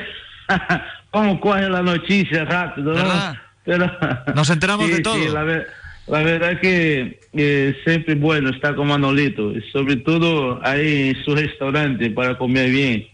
¿Cómo 1.11 1.39
coge 1.39 1.69
la 1.69 1.81
noticia 1.81 2.43
rápido? 2.43 2.93
¿no? 2.93 3.37
Nos 4.35 4.49
enteramos 4.49 4.85
Sí, 4.89 4.93
de 4.95 4.99
todo. 4.99 5.15
sí, 5.15 5.29
la, 5.31 5.43
ver- 5.43 5.67
la 6.07 6.19
verdad 6.23 6.59
que 6.59 7.19
eh, 7.33 7.77
siempre 7.85 8.15
es 8.15 8.19
bueno 8.19 8.49
estar 8.49 8.75
con 8.75 8.87
Manolito, 8.87 9.53
y 9.53 9.61
sobre 9.71 9.95
todo 9.97 10.59
ahí 10.65 11.09
en 11.09 11.23
su 11.23 11.33
restaurante 11.35 12.09
para 12.11 12.37
comer 12.37 12.69
bien. 12.69 13.07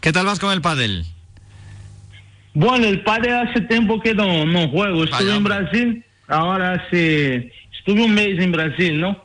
¿Qué 0.00 0.12
tal 0.12 0.24
vas 0.26 0.38
con 0.38 0.50
el 0.52 0.62
pádel? 0.62 1.04
Bueno, 2.58 2.86
el 2.88 3.02
padre 3.02 3.32
hace 3.32 3.60
tiempo 3.62 4.00
que 4.00 4.14
no, 4.14 4.44
no 4.44 4.68
juego. 4.68 5.04
Estuve 5.04 5.36
en. 5.36 5.44
Brasil, 5.44 6.04
ahora 6.26 6.72
hace... 6.72 7.52
Estuve 7.78 8.02
un 8.04 8.12
mes 8.14 8.38
en 8.40 8.50
Brasil, 8.50 9.00
¿no? 9.00 9.24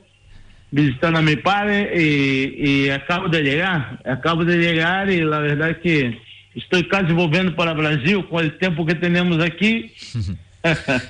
Visitando 0.69 1.17
a 1.17 1.21
mi 1.23 1.35
padre 1.37 1.91
y, 1.99 2.83
y 2.85 2.89
acabo 2.91 3.27
de 3.29 3.41
llegar. 3.41 3.99
Acabo 4.05 4.45
de 4.45 4.57
llegar 4.57 5.09
y 5.09 5.21
la 5.21 5.39
verdad 5.39 5.71
es 5.71 5.77
que 5.79 6.21
estoy 6.53 6.87
casi 6.87 7.11
volviendo 7.11 7.55
para 7.55 7.73
Brasil 7.73 8.23
con 8.29 8.43
el 8.45 8.55
tiempo 8.59 8.85
que 8.85 8.95
tenemos 8.95 9.39
aquí. 9.43 9.91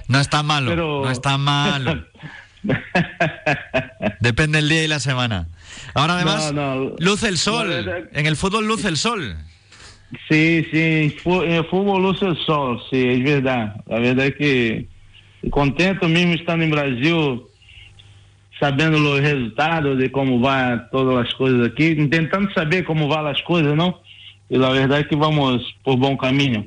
No 0.07 0.19
está 0.19 0.41
malo, 0.41 0.71
Pero- 0.71 1.01
no 1.03 1.11
está 1.11 1.37
malo. 1.37 2.03
Depende 4.19 4.57
el 4.59 4.67
día 4.69 4.83
y 4.83 4.87
la 4.87 4.99
semana. 4.99 5.47
Ahora 5.93 6.15
además, 6.15 6.51
No, 6.53 6.75
no, 6.75 6.95
luce 6.97 7.27
el 7.27 7.37
sol. 7.37 8.07
En 8.13 8.25
el 8.25 8.35
fútbol 8.35 8.65
luce 8.67 8.87
el 8.87 8.97
sol. 8.97 9.35
Sí, 10.29 10.65
sí, 10.71 11.15
fu- 11.23 11.41
en 11.43 11.65
fútbol 11.65 12.03
luce 12.03 12.25
el 12.25 12.37
sol, 12.45 12.79
sí, 12.89 12.97
es 13.09 13.23
verdad. 13.23 13.75
La 13.87 13.99
verdad 13.99 14.27
es 14.27 14.35
que 14.35 14.87
contento 15.49 16.07
mismo 16.07 16.33
estando 16.33 16.63
en 16.65 16.71
Brasil, 16.71 17.41
sabendo 18.59 18.99
los 18.99 19.21
resultados 19.21 19.97
de 19.97 20.11
cómo 20.11 20.39
van 20.39 20.87
todas 20.91 21.25
las 21.25 21.33
cosas 21.35 21.67
aquí, 21.71 21.87
intentando 21.87 22.51
saber 22.53 22.83
cómo 22.83 23.07
van 23.07 23.25
las 23.25 23.41
cosas, 23.41 23.75
¿no? 23.75 24.01
Y 24.49 24.57
la 24.57 24.69
verdad 24.69 24.99
es 24.99 25.07
que 25.07 25.15
vamos 25.15 25.61
por 25.83 25.97
buen 25.97 26.17
camino. 26.17 26.65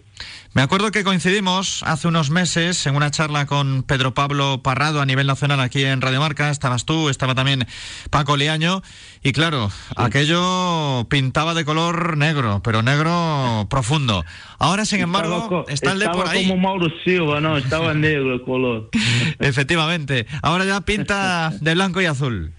Me 0.54 0.62
acuerdo 0.62 0.90
que 0.90 1.04
coincidimos 1.04 1.82
hace 1.82 2.08
unos 2.08 2.30
meses 2.30 2.86
en 2.86 2.96
una 2.96 3.10
charla 3.10 3.44
con 3.44 3.82
Pedro 3.82 4.14
Pablo 4.14 4.62
Parrado 4.62 5.02
a 5.02 5.06
nivel 5.06 5.26
nacional 5.26 5.60
aquí 5.60 5.84
en 5.84 6.00
Radio 6.00 6.18
Marca. 6.18 6.48
Estabas 6.48 6.86
tú, 6.86 7.10
estaba 7.10 7.34
también 7.34 7.66
Paco 8.08 8.38
Liaño. 8.38 8.80
Y 9.22 9.32
claro, 9.32 9.70
aquello 9.96 11.06
pintaba 11.10 11.52
de 11.52 11.66
color 11.66 12.16
negro, 12.16 12.62
pero 12.64 12.82
negro 12.82 13.66
profundo. 13.68 14.24
Ahora, 14.58 14.86
sin 14.86 15.00
Estaba 15.00 15.18
embargo, 15.26 15.48
co- 15.48 15.64
está 15.68 15.92
el 15.92 15.98
de 15.98 16.08
por 16.08 16.26
ahí. 16.26 16.48
como 16.48 16.60
Mauro 16.62 16.86
Silva, 17.04 17.38
¿no? 17.40 17.58
Estaba 17.58 17.92
negro 17.92 18.32
el 18.32 18.42
color. 18.42 18.88
Efectivamente. 19.38 20.26
Ahora 20.42 20.64
ya 20.64 20.80
pinta 20.80 21.52
de 21.60 21.74
blanco 21.74 22.00
y 22.00 22.06
azul. 22.06 22.52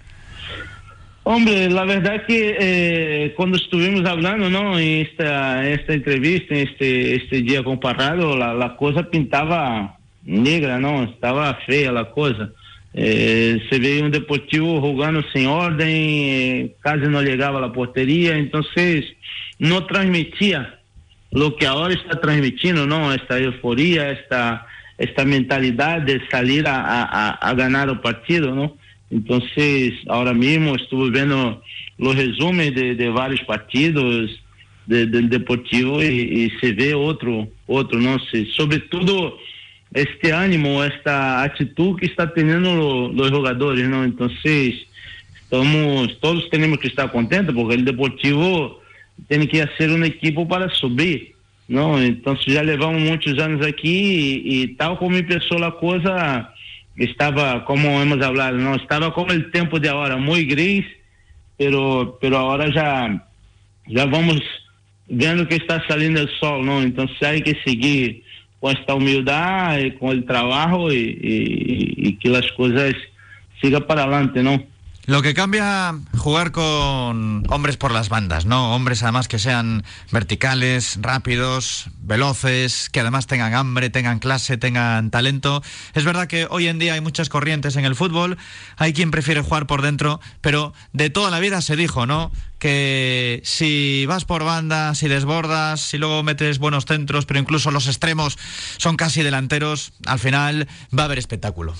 Hombre, 1.29 1.69
la 1.69 1.83
verdad 1.83 2.25
que 2.25 2.55
eh, 2.57 3.33
cuando 3.35 3.57
estuvimos 3.57 4.05
hablando, 4.05 4.49
¿no? 4.49 4.79
En 4.79 5.05
esta, 5.05 5.67
esta 5.69 5.93
entrevista, 5.93 6.55
en 6.55 6.69
este, 6.69 7.15
este 7.15 7.41
día 7.41 7.65
comparado, 7.65 8.37
la, 8.37 8.53
la 8.53 8.77
cosa 8.77 9.09
pintaba 9.09 9.97
negra, 10.23 10.79
¿no? 10.79 11.03
Estaba 11.03 11.53
fea 11.65 11.91
la 11.91 12.11
cosa. 12.11 12.49
Eh, 12.93 13.61
se 13.69 13.77
veía 13.77 14.05
un 14.05 14.11
deportivo 14.11 14.79
jugando 14.79 15.21
sin 15.33 15.47
orden, 15.47 15.89
eh, 15.89 16.75
casi 16.79 17.01
no 17.09 17.21
llegaba 17.21 17.57
a 17.57 17.61
la 17.61 17.73
portería, 17.73 18.37
entonces 18.37 19.03
no 19.59 19.85
transmitía 19.85 20.79
lo 21.31 21.57
que 21.57 21.67
ahora 21.67 21.93
está 21.93 22.21
transmitiendo, 22.21 22.87
¿no? 22.87 23.13
Esta 23.13 23.37
euforia, 23.37 24.11
esta, 24.11 24.65
esta 24.97 25.25
mentalidad 25.25 26.03
de 26.03 26.21
salir 26.29 26.65
a, 26.69 26.81
a, 26.85 27.31
a- 27.31 27.53
ganar 27.53 27.89
el 27.89 27.99
partido, 27.99 28.55
¿no? 28.55 28.77
Entonces, 29.09 29.93
ahora 30.07 30.33
mismo 30.33 30.75
estuve 30.75 31.09
viendo 31.11 31.61
los 31.97 32.15
resúmenes 32.15 32.75
de, 32.75 32.95
de 32.95 33.09
varios 33.09 33.41
partidos 33.41 34.29
de- 34.85 35.05
del 35.05 35.29
Deportivo 35.29 36.01
y 36.03 36.51
se 36.61 36.71
ve 36.73 36.93
otro, 36.93 37.47
otro, 37.65 37.99
¿no? 37.99 38.17
Se, 38.31 38.45
sobre 38.47 38.79
todo 38.79 39.37
este 39.93 40.33
ánimo, 40.33 40.83
esta 40.83 41.41
actitud 41.43 41.97
que 41.97 42.05
está 42.07 42.33
teniendo 42.33 42.75
lo- 42.75 43.13
los 43.13 43.31
jugadores, 43.31 43.87
¿no? 43.87 44.03
Entonces, 44.03 44.75
estamos, 45.43 46.19
todos 46.19 46.49
tenemos 46.49 46.79
que 46.79 46.87
estar 46.87 47.11
contentos 47.11 47.55
porque 47.55 47.75
el 47.75 47.85
Deportivo 47.85 48.81
tiene 49.27 49.47
que 49.47 49.61
hacer 49.61 49.89
un 49.91 50.03
equipo 50.03 50.47
para 50.47 50.69
subir, 50.69 51.33
¿no? 51.67 51.99
Entonces 52.01 52.53
ya 52.53 52.63
llevamos 52.63 53.01
muchos 53.01 53.39
años 53.39 53.65
aquí 53.65 54.41
y, 54.45 54.61
y 54.63 54.67
tal 54.75 54.97
como 54.97 55.15
empezó 55.17 55.57
la 55.57 55.71
cosa, 55.71 56.53
estaba, 56.97 57.63
como 57.65 58.01
hemos 58.01 58.21
hablado, 58.25 58.57
¿no? 58.57 58.75
Estaba 58.75 59.13
como 59.13 59.31
el 59.31 59.51
tiempo 59.51 59.79
de 59.79 59.89
ahora, 59.89 60.17
muy 60.17 60.45
gris, 60.45 60.85
pero, 61.57 62.17
pero 62.21 62.37
ahora 62.37 62.67
ya, 62.73 63.27
ya 63.87 64.05
vamos 64.05 64.41
viendo 65.07 65.47
que 65.47 65.55
está 65.55 65.85
saliendo 65.87 66.21
el 66.21 66.29
sol, 66.39 66.65
¿no? 66.65 66.81
Entonces 66.81 67.21
hay 67.23 67.41
que 67.41 67.55
seguir 67.63 68.23
con 68.59 68.75
esta 68.75 68.95
humildad 68.95 69.79
y 69.79 69.91
con 69.91 70.09
el 70.09 70.25
trabajo 70.25 70.91
y- 70.91 71.17
y 71.97 72.13
que 72.17 72.29
las 72.29 72.51
cosas 72.53 72.93
sigan 73.61 73.83
para 73.83 74.03
adelante, 74.03 74.41
¿no? 74.43 74.63
Lo 75.07 75.21
que 75.21 75.33
cambia 75.33 75.95
jugar 76.17 76.51
con 76.51 77.45
hombres 77.47 77.77
por 77.77 77.93
las 77.93 78.09
bandas, 78.09 78.45
¿no? 78.45 78.75
Hombres 78.75 79.03
además 79.03 79.29
que 79.29 79.39
sean 79.39 79.85
verticales, 80.11 80.99
rápidos, 81.01 81.85
veloces, 82.01 82.89
que 82.89 82.99
además 82.99 83.25
tengan 83.25 83.53
hambre, 83.53 83.89
tengan 83.89 84.19
clase, 84.19 84.57
tengan 84.57 85.09
talento. 85.09 85.63
Es 85.93 86.03
verdad 86.03 86.27
que 86.27 86.45
hoy 86.49 86.67
en 86.67 86.77
día 86.77 86.95
hay 86.95 86.99
muchas 86.99 87.29
corrientes 87.29 87.77
en 87.77 87.85
el 87.85 87.95
fútbol, 87.95 88.37
hay 88.75 88.91
quien 88.91 89.09
prefiere 89.09 89.39
jugar 89.39 89.65
por 89.65 89.81
dentro, 89.81 90.19
pero 90.41 90.73
de 90.91 91.09
toda 91.09 91.31
la 91.31 91.39
vida 91.39 91.61
se 91.61 91.77
dijo, 91.77 92.05
¿no? 92.05 92.29
Que 92.59 93.41
si 93.45 94.05
vas 94.07 94.25
por 94.25 94.43
banda, 94.43 94.93
si 94.93 95.07
desbordas, 95.07 95.79
si 95.79 95.97
luego 95.97 96.21
metes 96.23 96.59
buenos 96.59 96.83
centros, 96.83 97.25
pero 97.25 97.39
incluso 97.39 97.71
los 97.71 97.87
extremos 97.87 98.37
son 98.75 98.97
casi 98.97 99.23
delanteros, 99.23 99.93
al 100.05 100.19
final 100.19 100.67
va 100.93 101.03
a 101.03 101.05
haber 101.05 101.17
espectáculo. 101.17 101.75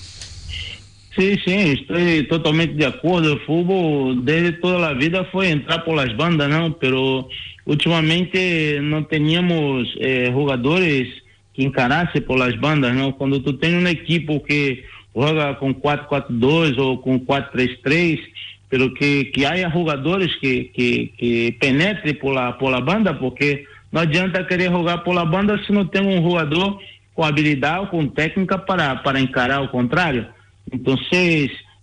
Sí, 1.16 1.36
sí, 1.44 1.52
estoy 1.80 2.26
totalmente 2.28 2.74
de 2.74 2.86
acuerdo. 2.86 3.32
El 3.32 3.40
fútbol 3.40 4.24
desde 4.24 4.52
toda 4.52 4.78
la 4.78 4.92
vida 4.92 5.24
fue 5.32 5.50
entrar 5.50 5.84
por 5.84 5.96
las 5.96 6.16
bandas, 6.16 6.48
¿no? 6.48 6.76
Pero 6.78 7.28
últimamente 7.64 8.78
no 8.82 9.06
teníamos 9.06 9.88
eh, 9.98 10.30
jugadores 10.32 11.08
que 11.54 11.64
encarassem 11.64 12.22
por 12.22 12.38
las 12.38 12.58
bandas, 12.60 12.94
¿no? 12.94 13.16
Cuando 13.16 13.42
tú 13.42 13.58
tienes 13.58 13.80
un 13.80 13.88
equipo 13.88 14.42
que 14.42 14.84
juega 15.12 15.58
con 15.58 15.74
4-4-2 15.80 16.78
o 16.78 17.00
con 17.00 17.26
4-3-3, 17.26 18.20
pero 18.68 18.92
que, 18.94 19.30
que 19.32 19.46
haya 19.46 19.70
jugadores 19.70 20.30
que, 20.40 20.70
que, 20.72 21.12
que 21.18 21.56
penetre 21.58 22.14
por 22.14 22.34
la, 22.34 22.56
por 22.58 22.70
la 22.70 22.80
banda, 22.80 23.18
porque 23.18 23.64
no 23.90 24.00
adianta 24.00 24.46
querer 24.46 24.70
jugar 24.70 25.02
por 25.02 25.14
la 25.14 25.24
banda 25.24 25.58
se 25.66 25.72
no 25.72 25.88
tem 25.88 26.02
um 26.02 26.22
jogador 26.22 26.78
com 27.14 27.24
habilidade 27.24 27.80
ou 27.80 27.86
com 27.88 28.06
técnica 28.06 28.58
para, 28.58 28.94
para 28.96 29.18
encarar 29.18 29.62
o 29.62 29.68
contrário. 29.68 30.26
Então, 30.72 30.96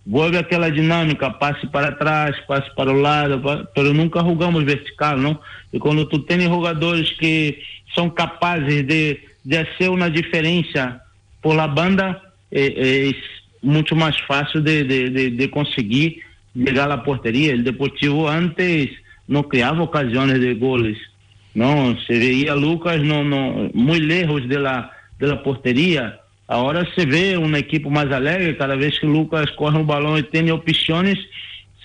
vuelve 0.06 0.38
aquela 0.38 0.70
dinâmica, 0.70 1.30
passe 1.30 1.66
para 1.66 1.92
trás, 1.92 2.38
passe 2.46 2.72
para 2.76 2.90
o 2.90 3.00
lado, 3.00 3.42
pero 3.74 3.92
nunca 3.92 4.20
jogamos 4.20 4.62
vertical, 4.64 5.18
não? 5.18 5.38
E 5.72 5.78
quando 5.78 6.06
tu 6.06 6.20
tens 6.20 6.44
jogadores 6.44 7.10
que 7.12 7.58
são 7.94 8.08
capazes 8.08 8.86
de, 8.86 9.18
de 9.44 9.64
fazer 9.64 9.90
uma 9.90 10.08
diferença 10.08 11.00
por 11.42 11.56
la 11.56 11.66
banda 11.66 12.22
eh, 12.50 13.10
es 13.10 13.16
mucho 13.62 13.96
más 13.96 14.20
fácil 14.22 14.62
de, 14.62 14.84
de, 14.84 15.10
de, 15.10 15.30
de 15.30 15.50
conseguir 15.50 16.20
llegar 16.54 16.86
a 16.86 16.96
la 16.96 17.02
portería. 17.02 17.52
El 17.52 17.64
Deportivo 17.64 18.28
antes 18.28 18.90
no 19.26 19.48
creaba 19.48 19.82
ocasiones 19.82 20.40
de 20.40 20.54
goles, 20.54 20.98
no 21.54 21.98
se 22.06 22.18
veía 22.18 22.52
a 22.52 22.56
Lucas 22.56 23.00
no, 23.00 23.24
no, 23.24 23.70
muy 23.74 24.00
lejos 24.00 24.46
de 24.48 24.60
la 24.60 24.92
portería. 26.46 26.56
Ahora 26.56 26.86
se 26.94 27.06
ve 27.06 27.36
un 27.36 27.54
equipo 27.54 27.90
más 27.90 28.06
alegre, 28.06 28.56
cada 28.56 28.76
vez 28.76 28.98
que 29.00 29.06
Lucas 29.06 29.50
corre 29.56 29.78
un 29.78 29.86
balón 29.86 30.18
y 30.18 30.22
tiene 30.22 30.52
opciones, 30.52 31.18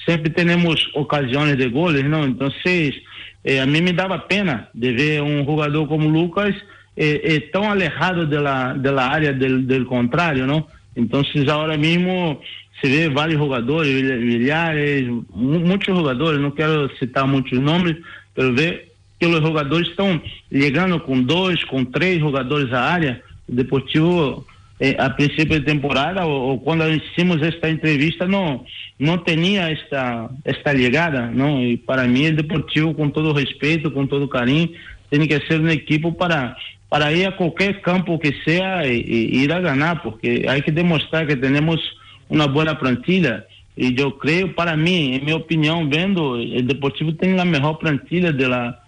siempre 0.06 0.30
tenemos 0.30 0.90
ocasiones 0.94 1.58
de 1.58 1.70
goles, 1.70 2.06
¿no? 2.06 2.24
Entonces, 2.24 2.96
eh, 3.44 3.60
a 3.60 3.66
mí 3.66 3.82
me 3.82 3.94
daba 3.94 4.28
pena 4.28 4.70
de 4.74 4.92
ver 4.92 5.22
un 5.22 5.46
jugador 5.46 5.88
como 5.88 6.10
Lucas 6.10 6.54
eh, 6.96 7.22
eh, 7.24 7.40
tan 7.52 7.64
alejado 7.64 8.26
de 8.26 8.40
la, 8.40 8.74
de 8.74 8.92
la 8.92 9.10
área 9.10 9.34
del, 9.34 9.66
del 9.66 9.86
contrario, 9.86 10.46
¿no? 10.46 10.68
Entonces, 10.96 11.48
ahora 11.48 11.78
mismo 11.78 12.40
se 12.82 12.90
ve 12.90 13.10
varios 13.10 13.40
jugadores, 13.40 14.04
milhares, 14.20 15.08
muchos 15.34 15.98
jugadores, 15.98 16.42
no 16.42 16.54
quiero 16.54 16.90
citar 16.98 17.28
muchos 17.28 17.60
nombres, 17.60 17.98
pero 18.34 18.54
ve 18.54 18.92
que 19.20 19.28
los 19.28 19.42
jugadores 19.42 19.90
están 19.90 20.22
llegando 20.50 21.04
con 21.04 21.28
dos, 21.28 21.64
con 21.66 21.92
tres 21.92 22.22
jugadores 22.22 22.74
a 22.74 22.94
área. 22.94 23.22
O 23.48 23.56
Deportivo, 23.56 24.46
eh, 24.84 24.96
a 24.98 25.16
principio 25.16 25.60
de 25.60 25.66
temporada, 25.66 26.26
o, 26.26 26.54
o, 26.54 26.60
cuando 26.60 26.90
hicimos 26.90 27.40
esta 27.44 27.70
entrevista, 27.70 28.26
no, 28.26 28.66
no 28.98 29.22
tenía 29.22 29.70
esta, 29.70 30.28
esta 30.44 30.74
llegada, 30.74 31.30
¿no? 31.30 31.62
Y 31.62 31.78
para 31.78 32.06
mí 32.06 32.26
el 32.26 32.36
Deportivo, 32.36 32.96
con 32.96 33.14
todo 33.14 33.32
respeto, 33.32 33.94
con 33.94 34.08
todo 34.08 34.28
cariño, 34.28 34.72
tiene 35.12 35.28
que 35.28 35.40
ser 35.42 35.62
un 35.62 35.70
equipo 35.70 36.18
para, 36.18 36.58
para 36.90 37.14
ir 37.14 37.28
a 37.28 37.38
cualquier 37.38 37.80
campo 37.82 38.20
que 38.20 38.34
sea 38.44 38.88
y, 38.88 39.06
y 39.06 39.44
ir 39.44 39.54
a 39.54 39.60
ganar, 39.60 40.02
porque 40.02 40.48
hay 40.50 40.64
que 40.64 40.72
demostrar 40.72 41.28
que 41.28 41.36
tenemos 41.36 41.80
una 42.28 42.48
buena 42.48 42.80
plantilla. 42.80 43.46
Y 43.76 43.94
yo 43.94 44.18
creo, 44.18 44.56
para 44.56 44.76
mí, 44.76 45.14
en 45.14 45.26
mi 45.26 45.32
opinión, 45.32 45.92
viendo, 45.92 46.38
el 46.38 46.66
Deportivo 46.66 47.14
tiene 47.14 47.38
la 47.38 47.46
mejor 47.46 47.78
plantilla 47.78 48.32
de 48.32 48.50
la, 48.50 48.84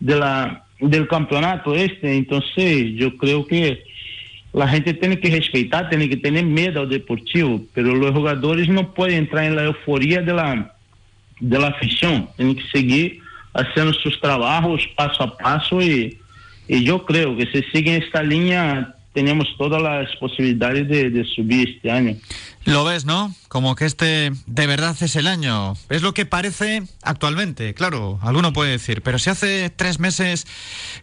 de 0.00 0.16
la, 0.16 0.64
del 0.80 1.06
campeonato 1.06 1.72
este. 1.72 2.16
Entonces, 2.16 2.94
yo 2.96 3.16
creo 3.16 3.46
que 3.46 3.84
la 4.56 4.66
gente 4.66 4.94
tiene 4.94 5.20
que 5.20 5.28
respetar, 5.28 5.90
tiene 5.90 6.08
que 6.08 6.16
tener 6.16 6.46
miedo 6.46 6.80
al 6.80 6.88
Deportivo, 6.88 7.60
pero 7.74 7.94
los 7.94 8.12
jugadores 8.12 8.66
no 8.70 8.94
pueden 8.94 9.18
entrar 9.18 9.44
en 9.44 9.54
la 9.54 9.64
euforia 9.64 10.22
de 10.22 10.32
la, 10.32 10.74
de 11.38 11.58
la 11.58 11.66
afición. 11.66 12.26
Tienen 12.36 12.56
que 12.56 12.66
seguir 12.68 13.20
haciendo 13.52 13.92
sus 13.92 14.18
trabajos 14.18 14.88
paso 14.96 15.24
a 15.24 15.36
paso 15.36 15.82
y, 15.82 16.18
y 16.68 16.84
yo 16.84 17.04
creo 17.04 17.36
que 17.36 17.44
si 17.48 17.62
siguen 17.64 18.02
esta 18.02 18.22
línea 18.22 18.94
tenemos 19.16 19.48
todas 19.56 19.80
las 19.80 20.14
posibilidades 20.16 20.86
de, 20.88 21.08
de, 21.08 21.24
subir 21.24 21.76
este 21.76 21.90
año. 21.90 22.18
Lo 22.66 22.84
ves, 22.84 23.06
¿no? 23.06 23.34
Como 23.48 23.74
que 23.74 23.86
este 23.86 24.30
de 24.44 24.66
verdad 24.66 24.94
es 25.00 25.16
el 25.16 25.26
año. 25.26 25.72
Es 25.88 26.02
lo 26.02 26.12
que 26.12 26.26
parece 26.26 26.82
actualmente, 27.00 27.72
claro, 27.72 28.18
alguno 28.20 28.52
puede 28.52 28.72
decir, 28.72 29.00
pero 29.00 29.18
si 29.18 29.30
hace 29.30 29.70
tres 29.70 30.00
meses 30.00 30.46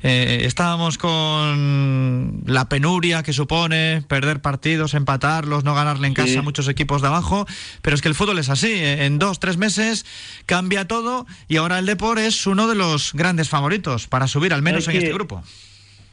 eh, 0.03 0.41
estábamos 0.43 0.99
con 0.99 2.43
la 2.45 2.70
penuria 2.70 3.24
que 3.24 3.34
supone 3.34 4.03
perder 4.07 4.41
partidos, 4.41 4.93
empatarlos, 4.93 5.64
no 5.64 5.74
ganarle 5.74 6.05
en 6.05 6.14
casa 6.14 6.38
a 6.38 6.43
muchos 6.43 6.68
equipos 6.68 7.01
de 7.01 7.07
abajo, 7.07 7.47
pero 7.82 7.95
es 7.95 8.03
que 8.03 8.09
el 8.09 8.16
fútbol 8.16 8.38
es 8.38 8.49
así, 8.49 8.72
¿eh? 8.72 9.05
en 9.05 9.18
dos, 9.18 9.39
tres 9.39 9.57
meses 9.57 10.05
cambia 10.45 10.88
todo 10.88 11.26
y 11.47 11.57
ahora 11.57 11.80
el 11.80 11.88
Depor 11.88 12.20
es 12.20 12.45
uno 12.45 12.68
de 12.68 12.76
los 12.76 13.14
grandes 13.14 13.49
favoritos 13.49 14.07
para 14.07 14.28
subir 14.28 14.53
al 14.53 14.61
menos 14.61 14.84
es 14.84 14.89
en 14.89 14.91
que... 14.91 14.97
este 14.99 15.14
grupo. 15.14 15.43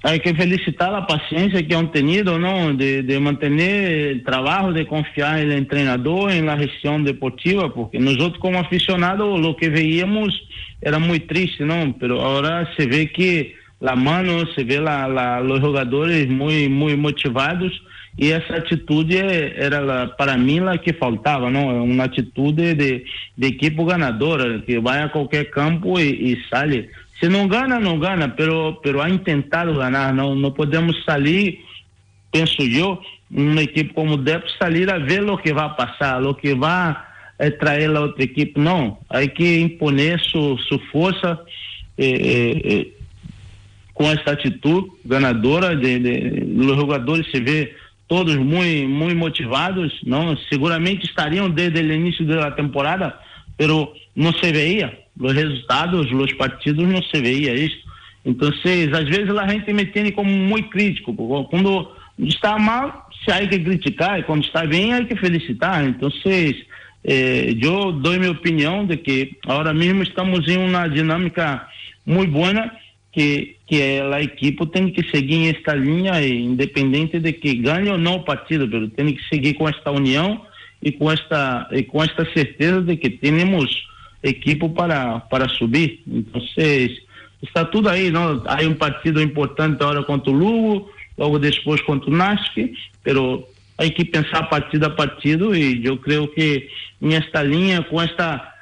Hay 0.02 0.20
que 0.20 0.34
felicitar 0.34 0.92
la 0.92 1.06
paciencia 1.06 1.66
que 1.66 1.74
han 1.74 1.92
tenido, 1.92 2.38
¿no? 2.38 2.72
De, 2.72 3.02
de, 3.02 3.20
mantener 3.20 4.08
el 4.08 4.24
trabajo, 4.24 4.72
de 4.72 4.86
confiar 4.86 5.38
en 5.38 5.50
el 5.50 5.58
entrenador, 5.58 6.30
en 6.32 6.46
la 6.46 6.56
gestión 6.56 7.04
deportiva, 7.04 7.72
porque 7.74 7.98
nosotros 7.98 8.38
como 8.38 8.58
aficionados 8.58 9.38
lo 9.38 9.56
que 9.56 9.68
veíamos 9.68 10.28
era 10.80 10.98
muy 10.98 11.20
triste, 11.20 11.64
¿no? 11.64 11.94
Pero 12.00 12.22
ahora 12.22 12.70
se 12.76 12.86
ve 12.86 13.12
que 13.12 13.54
la 13.80 13.94
mano, 13.94 14.46
se 14.54 14.64
ve 14.64 14.80
la, 14.80 15.06
la, 15.06 15.40
los 15.40 15.60
jugadores 15.60 16.28
muy, 16.28 16.68
muy 16.68 16.96
motivados 16.96 17.72
y 18.16 18.28
esa 18.28 18.56
actitud 18.56 19.10
era 19.10 19.80
la, 19.82 20.16
para 20.16 20.36
mí 20.36 20.60
la 20.60 20.78
que 20.78 20.94
faltaba, 20.94 21.50
¿no? 21.50 21.84
Una 21.84 22.04
actitud 22.04 22.54
de, 22.54 22.74
de 22.74 23.46
equipo 23.46 23.84
ganadora, 23.84 24.62
que 24.66 24.78
vaya 24.78 25.04
a 25.04 25.12
cualquier 25.12 25.50
campo 25.50 26.00
y, 26.00 26.08
y 26.08 26.38
sale 26.48 26.88
se 27.20 27.28
não 27.28 27.46
gana, 27.46 27.78
não 27.78 27.98
gana, 27.98 28.30
pero, 28.30 28.80
pero 28.82 29.02
ha 29.02 29.10
intentado 29.10 29.74
ganhar. 29.74 30.12
Não, 30.14 30.34
não 30.34 30.50
podemos 30.50 31.04
sair, 31.04 31.60
penso 32.32 32.62
eu, 32.62 32.98
uma 33.30 33.62
equipe 33.62 33.92
como 33.92 34.14
o 34.14 34.16
Dep, 34.16 34.44
sair 34.58 34.90
a 34.90 34.98
ver 34.98 35.22
o 35.28 35.36
que 35.36 35.52
vai 35.52 35.68
passar, 35.76 36.22
o 36.24 36.34
que 36.34 36.54
vai 36.54 36.96
eh, 37.38 37.50
trazer 37.50 37.94
a 37.94 38.00
outra 38.00 38.24
equipe. 38.24 38.58
Não, 38.58 38.98
há 39.10 39.26
que 39.26 39.60
imponer 39.60 40.18
sua, 40.20 40.56
sua 40.58 40.78
força 40.90 41.38
eh, 41.98 42.60
eh, 42.64 42.86
com 43.92 44.10
essa 44.10 44.30
atitude 44.30 44.88
ganadora. 45.04 45.76
De, 45.76 45.98
de, 45.98 46.58
os 46.58 46.76
jogadores 46.76 47.30
se 47.30 47.38
vê 47.38 47.74
todos 48.08 48.34
muito, 48.36 48.88
muito 48.88 49.16
motivados, 49.16 50.00
não? 50.04 50.34
Seguramente 50.48 51.04
estariam 51.04 51.50
desde 51.50 51.80
o 51.80 51.92
início 51.92 52.26
da 52.26 52.50
temporada, 52.50 53.14
pero 53.58 53.92
não 54.16 54.32
se 54.32 54.50
veia 54.50 54.98
los 55.20 55.34
resultados, 55.34 56.10
los 56.10 56.32
partidos 56.34 56.88
no 56.88 57.00
se 57.02 57.20
veía 57.20 57.52
esto. 57.52 57.88
Entonces, 58.24 58.92
às 58.92 59.04
vezes 59.04 59.30
a 59.30 59.48
gente 59.48 59.72
me 59.72 59.84
tiene 59.84 60.12
como 60.12 60.30
muy 60.30 60.62
crítico. 60.64 61.14
Quando 61.48 61.94
está 62.18 62.56
mal, 62.56 62.92
se 63.24 63.32
hay 63.32 63.48
que 63.48 63.62
criticar, 63.62 64.18
e 64.18 64.24
quando 64.24 64.46
está 64.46 64.64
bem, 64.64 64.92
hay 64.92 65.06
que 65.06 65.16
felicitar. 65.16 65.84
Entonces, 65.84 66.56
eh, 67.04 67.54
yo 67.58 67.92
doy 67.92 68.18
mi 68.18 68.28
opinión 68.28 68.88
de 68.88 69.00
que 69.00 69.36
ahora 69.46 69.72
mismo 69.72 70.02
estamos 70.02 70.46
en 70.48 70.60
una 70.60 70.88
dinámica 70.88 71.68
muy 72.04 72.26
buena 72.26 72.78
que, 73.12 73.58
que 73.66 74.02
la 74.02 74.20
equipo 74.20 74.68
tem 74.68 74.92
que 74.92 75.02
seguir 75.04 75.48
en 75.48 75.56
esta 75.56 75.74
línea, 75.74 76.22
independente 76.22 77.20
de 77.20 77.36
que 77.36 77.54
gane 77.56 77.90
o 77.90 77.98
no 77.98 78.16
o 78.16 78.24
partido, 78.24 78.68
pero 78.70 78.88
tem 78.90 79.14
que 79.14 79.22
seguir 79.28 79.56
con 79.56 79.68
esta 79.68 79.90
unión 79.90 80.40
y 80.80 80.92
con 80.92 81.12
esta, 81.12 81.68
y 81.70 81.84
con 81.84 82.06
esta 82.08 82.24
certeza 82.32 82.80
de 82.80 82.98
que 82.98 83.10
tenemos 83.10 83.89
equipo 84.22 84.68
para, 84.70 85.20
para 85.20 85.48
subir. 85.48 86.02
Entonces, 86.06 87.00
está 87.42 87.64
tudo 87.64 87.88
aí, 87.88 88.10
não? 88.10 88.42
Há 88.46 88.62
um 88.66 88.74
partido 88.74 89.20
importante 89.20 89.82
agora 89.82 90.02
contra 90.02 90.30
o 90.30 90.34
Lugo, 90.34 90.90
logo 91.16 91.38
depois 91.38 91.80
contra 91.82 92.10
o 92.10 92.16
Nasc, 92.16 92.72
pero 93.02 93.46
hay 93.78 93.90
que 93.90 94.04
pensar 94.04 94.42
partido 94.44 94.84
a 94.86 94.90
partido 94.90 95.54
e 95.56 95.84
eu 95.84 95.96
creio 95.96 96.28
que 96.28 96.68
nesta 97.00 97.42
linha, 97.42 97.82
com 97.82 98.00
esta 98.00 98.54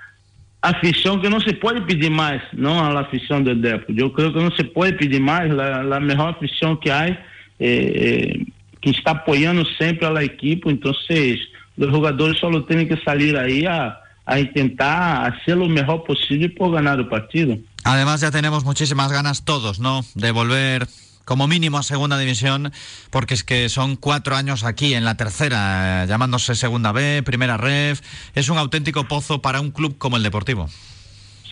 afição 0.63 1.19
que 1.21 1.29
não 1.29 1.41
se 1.41 1.53
pode 1.55 1.81
pedir 1.83 2.11
mais, 2.11 2.43
não 2.53 2.79
a 2.79 3.01
afição 3.01 3.43
do 3.43 3.55
Depo. 3.55 3.93
Eu 3.97 4.11
creio 4.11 4.33
que 4.33 4.39
não 4.39 4.53
se 4.53 4.65
pode 4.65 4.97
pedir 4.97 5.21
mais, 5.21 5.57
a, 5.59 5.97
a 5.97 6.01
melhor 6.01 6.31
afição 6.31 6.77
que 6.77 6.91
há, 6.91 7.09
é, 7.09 7.17
é, 7.61 8.41
que 8.81 8.91
está 8.91 9.13
apoiando 9.13 9.67
sempre 9.75 10.07
a 10.07 10.25
equipe, 10.25 10.71
então 10.71 10.93
os 10.93 11.91
jogadores 11.91 12.39
só 12.39 12.49
têm 12.63 12.87
que 12.87 12.97
sair 13.05 13.37
aí 13.37 13.67
a 13.67 13.97
a 14.29 14.39
intentar 14.39 15.33
hacer 15.33 15.57
lo 15.57 15.69
mejor 15.69 16.05
posible 16.05 16.51
por 16.51 16.73
ganar 16.73 16.99
el 16.99 17.09
partido. 17.09 17.57
Además 17.85 18.21
ya 18.21 18.31
tenemos 18.31 18.65
muchísimas 18.65 19.11
ganas 19.11 19.45
todos, 19.45 19.81
¿no? 19.81 20.05
De 20.15 20.31
volver 20.31 20.87
como 21.25 21.49
mínimo 21.49 21.79
a 21.79 21.83
segunda 21.83 22.19
división, 22.19 22.73
porque 23.11 23.35
es 23.35 23.45
que 23.45 23.69
son 23.69 23.97
cuatro 23.97 24.37
años 24.37 24.65
aquí 24.65 24.95
en 24.95 25.05
la 25.05 25.17
tercera, 25.17 26.05
llamándose 26.07 26.55
segunda 26.55 26.93
B, 26.93 27.23
primera 27.23 27.57
ref, 27.57 28.01
es 28.35 28.49
un 28.51 28.59
auténtico 28.59 29.05
pozo 29.05 29.41
para 29.41 29.61
un 29.61 29.71
club 29.71 29.97
como 29.99 30.17
el 30.17 30.23
Deportivo. 30.23 30.69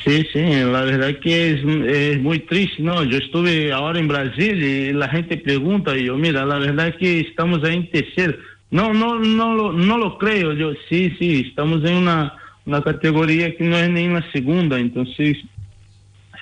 Sí, 0.04 0.26
sí, 0.32 0.40
la 0.40 0.82
verdad 0.82 1.18
que 1.20 1.52
es, 1.52 1.60
es, 1.64 2.20
muy 2.20 2.40
triste, 2.40 2.82
¿no? 2.82 3.02
Yo 3.04 3.18
estuve 3.18 3.72
ahora 3.72 3.98
en 3.98 4.08
Brasil 4.08 4.62
y 4.62 4.92
la 4.92 5.08
gente 5.08 5.36
pregunta 5.38 5.96
y 5.96 6.04
yo, 6.04 6.16
mira, 6.16 6.44
la 6.44 6.58
verdad 6.58 6.88
es 6.88 6.96
que 6.96 7.20
estamos 7.20 7.64
ahí 7.64 7.76
en 7.76 7.90
tercero. 7.90 8.36
No, 8.70 8.92
no, 8.94 9.18
no, 9.18 9.54
lo, 9.54 9.72
no 9.72 9.98
lo 9.98 10.16
creo, 10.18 10.52
yo 10.52 10.72
sí, 10.88 11.14
sí, 11.18 11.46
estamos 11.48 11.84
en 11.84 11.96
una 11.96 12.34
una 12.66 12.82
categoría 12.82 13.56
que 13.56 13.64
no 13.64 13.76
es 13.78 13.88
ni 13.88 14.04
en 14.04 14.14
la 14.14 14.32
segunda, 14.32 14.78
entonces 14.78 15.38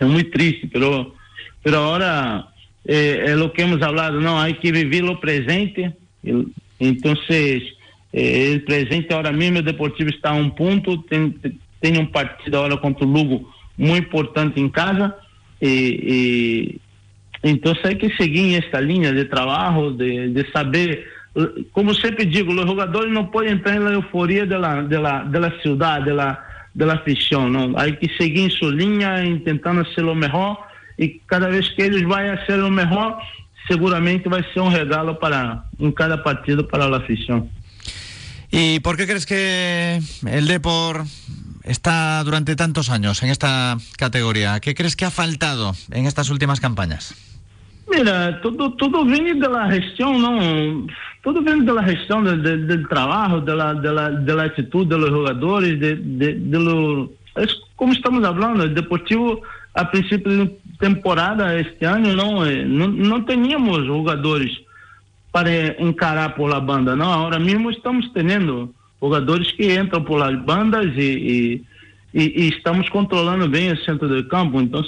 es 0.00 0.06
muy 0.06 0.24
triste, 0.24 0.68
pero, 0.72 1.14
pero 1.62 1.78
ahora 1.78 2.48
eh, 2.84 3.24
es 3.26 3.36
lo 3.36 3.52
que 3.52 3.62
hemos 3.62 3.82
hablado, 3.82 4.20
no, 4.20 4.40
hay 4.40 4.54
que 4.54 4.72
vivir 4.72 5.04
lo 5.04 5.20
presente, 5.20 5.94
entonces 6.78 7.62
eh, 8.12 8.52
el 8.52 8.64
presente 8.64 9.14
ahora 9.14 9.32
mismo 9.32 9.58
el 9.58 9.64
Deportivo 9.64 10.08
está 10.08 10.30
a 10.30 10.34
un 10.34 10.54
punto, 10.54 11.04
tiene 11.80 11.98
un 11.98 12.10
partido 12.10 12.58
ahora 12.58 12.78
contra 12.78 13.06
el 13.06 13.12
Lugo 13.12 13.52
muy 13.76 13.98
importante 13.98 14.58
en 14.58 14.70
casa, 14.70 15.16
y, 15.60 15.68
y, 15.68 16.80
entonces 17.42 17.84
hay 17.84 17.98
que 17.98 18.10
seguir 18.16 18.54
en 18.54 18.64
esta 18.64 18.80
línea 18.80 19.12
de 19.12 19.26
trabajo, 19.26 19.90
de, 19.90 20.28
de 20.28 20.50
saber 20.50 21.04
como 21.72 21.94
sempre 21.94 22.24
digo, 22.24 22.52
os 22.52 22.66
jogadores 22.66 23.12
não 23.12 23.26
podem 23.26 23.52
entrar 23.52 23.80
na 23.80 23.92
euforia 23.92 24.46
da 24.46 24.82
da 24.82 25.24
da 25.24 25.60
cidade, 25.60 26.14
da 26.14 26.44
da 26.74 26.94
afição, 26.94 27.48
não. 27.48 27.76
Há 27.76 27.90
que 27.90 28.08
seguir 28.16 28.40
em 28.40 28.50
sua 28.50 28.72
linha, 28.72 29.14
tentando 29.44 29.86
ser 29.94 30.04
o 30.04 30.14
melhor 30.14 30.66
e 30.98 31.20
cada 31.26 31.48
vez 31.48 31.68
que 31.70 31.82
eles 31.82 32.02
vão 32.02 32.18
ser 32.46 32.62
o 32.62 32.70
melhor, 32.70 33.20
seguramente 33.66 34.28
vai 34.28 34.44
ser 34.52 34.60
um 34.60 34.68
regalo 34.68 35.14
para 35.16 35.64
em 35.78 35.90
cada 35.90 36.22
partido 36.22 36.66
para 36.66 36.84
a 36.84 36.96
afición. 36.96 37.48
¿Y 38.50 38.78
por 38.80 38.96
qué 38.96 39.06
crees 39.06 39.26
que 39.26 40.00
el 40.26 40.46
Depor 40.46 41.04
está 41.64 42.22
durante 42.22 42.54
tantos 42.54 42.88
años 42.90 43.22
en 43.22 43.30
esta 43.30 43.76
categoría? 43.96 44.60
¿Qué 44.60 44.74
crees 44.74 44.94
que 44.94 45.04
ha 45.04 45.10
faltado 45.10 45.74
en 45.90 46.06
estas 46.06 46.30
últimas 46.30 46.60
campañas? 46.60 47.14
Mira, 47.88 48.38
tudo, 48.42 48.70
tudo 48.70 49.04
vem 49.04 49.38
da 49.38 49.70
gestão, 49.70 50.18
não. 50.18 50.86
Tudo 51.22 51.42
vem 51.42 51.64
da 51.64 51.82
gestão 51.82 52.22
do, 52.22 52.36
do 52.36 52.88
trabalho, 52.88 53.40
da, 53.40 53.72
da, 53.74 54.10
da 54.10 54.44
atitude 54.44 54.90
dos 54.90 55.08
jogadores, 55.10 55.78
de, 55.78 55.94
de, 55.96 56.34
de 56.34 56.58
lo, 56.58 57.12
é 57.36 57.46
como 57.76 57.92
estamos 57.92 58.20
falando, 58.20 58.64
o 58.64 58.68
Deportivo, 58.68 59.42
a 59.74 59.84
princípio 59.84 60.46
de 60.46 60.52
temporada 60.78 61.58
este 61.58 61.84
ano, 61.84 62.14
não, 62.14 62.44
eh, 62.44 62.64
não, 62.64 62.88
não 62.88 63.22
tínhamos 63.22 63.84
jogadores 63.86 64.52
para 65.32 65.50
encarar 65.82 66.34
por 66.36 66.48
la 66.48 66.60
banda, 66.60 66.94
não. 66.94 67.12
Agora 67.12 67.40
mesmo 67.40 67.70
estamos 67.70 68.08
tendo 68.10 68.72
jogadores 69.02 69.50
que 69.52 69.74
entram 69.74 70.04
por 70.04 70.18
las 70.18 70.40
bandas 70.44 70.86
e, 70.96 71.00
e, 71.00 71.64
e, 72.14 72.44
e 72.44 72.48
estamos 72.50 72.88
controlando 72.88 73.48
bem 73.48 73.72
o 73.72 73.84
centro 73.84 74.08
do 74.08 74.22
campo. 74.28 74.60
Então, 74.60 74.82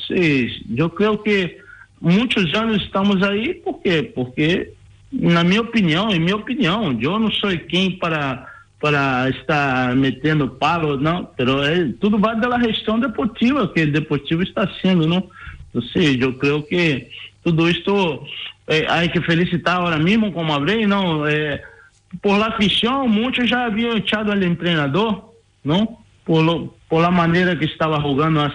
eu 0.77 0.89
creio 0.91 1.19
que 1.19 1.59
muitos 2.01 2.55
anos 2.55 2.83
estamos 2.83 3.23
aí, 3.23 3.55
por 3.55 3.81
quê? 3.81 4.03
Porque, 4.15 4.73
na 5.13 5.43
minha 5.43 5.61
opinião, 5.61 6.11
em 6.11 6.21
minha 6.21 6.37
opinião, 6.37 6.97
eu 7.01 7.19
não 7.19 7.31
sou 7.31 7.51
quem 7.69 7.93
para 7.93 8.53
para 8.79 9.31
estar 9.31 9.97
metendo 9.97 10.49
palo, 10.49 10.99
não, 10.99 11.29
é, 11.65 11.93
tudo 11.99 12.19
vai 12.19 12.39
da 12.39 12.59
gestão 12.61 13.01
deportiva 13.01 13.67
que 13.69 13.83
o 13.83 13.93
Deportivo 13.93 14.43
está 14.43 14.69
sendo, 14.83 15.07
não? 15.07 15.29
Ou 15.75 15.83
seja, 15.83 16.25
eu 16.25 16.35
creio 16.35 16.63
que 16.63 17.09
tudo 17.43 17.69
isto 17.69 18.27
é, 18.67 19.09
que 19.09 19.21
felicitar 19.23 19.79
agora 19.79 19.99
mesmo, 19.99 20.31
como 20.31 20.53
falei, 20.53 20.87
não, 20.87 21.27
é, 21.27 21.63
por 22.21 22.39
la 22.39 22.53
fichão, 22.53 23.09
muitos 23.09 23.49
já 23.49 23.65
haviam 23.65 23.97
echado 23.97 24.31
al 24.31 24.57
treinador, 24.57 25.33
não? 25.65 25.99
Por, 26.25 26.75
por 26.89 27.01
la 27.01 27.11
maneira 27.11 27.57
que 27.57 27.65
estava 27.65 28.01
jogando 28.01 28.41
há 28.41 28.53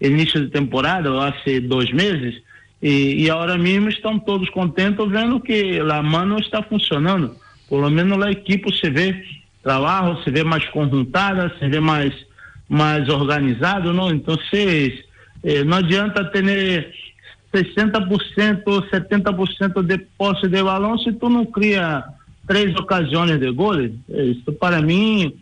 início 0.00 0.40
de 0.40 0.50
temporada, 0.50 1.10
há 1.10 1.32
dois 1.62 1.92
meses, 1.92 2.42
e, 2.84 3.24
e 3.24 3.30
agora 3.30 3.56
mesmo 3.56 3.88
estão 3.88 4.18
todos 4.18 4.50
contentes 4.50 5.08
vendo 5.08 5.40
que 5.40 5.80
a 5.80 6.02
mano 6.02 6.38
está 6.38 6.62
funcionando. 6.62 7.34
Pelo 7.66 7.88
menos 7.88 8.22
a 8.22 8.30
equipe 8.30 8.70
se 8.76 8.90
vê 8.90 9.24
trabalho, 9.62 10.22
se 10.22 10.30
vê 10.30 10.44
mais 10.44 10.68
conjuntada, 10.68 11.50
se 11.58 11.66
vê 11.66 11.80
mais, 11.80 12.12
mais 12.68 13.08
organizado, 13.08 13.90
não? 13.94 14.10
Então, 14.10 14.38
se, 14.50 15.02
eh, 15.42 15.64
não 15.64 15.78
adianta 15.78 16.26
ter 16.26 16.92
60% 17.54 18.62
ou 18.66 18.82
70% 18.82 19.82
de 19.82 19.96
posse 20.18 20.46
de 20.46 20.62
balão 20.62 20.98
se 20.98 21.10
tu 21.14 21.30
não 21.30 21.46
cria 21.46 22.04
três 22.46 22.76
ocasiões 22.76 23.40
de 23.40 23.50
gol. 23.50 23.80
Isso 23.80 24.52
para 24.60 24.82
mim 24.82 25.32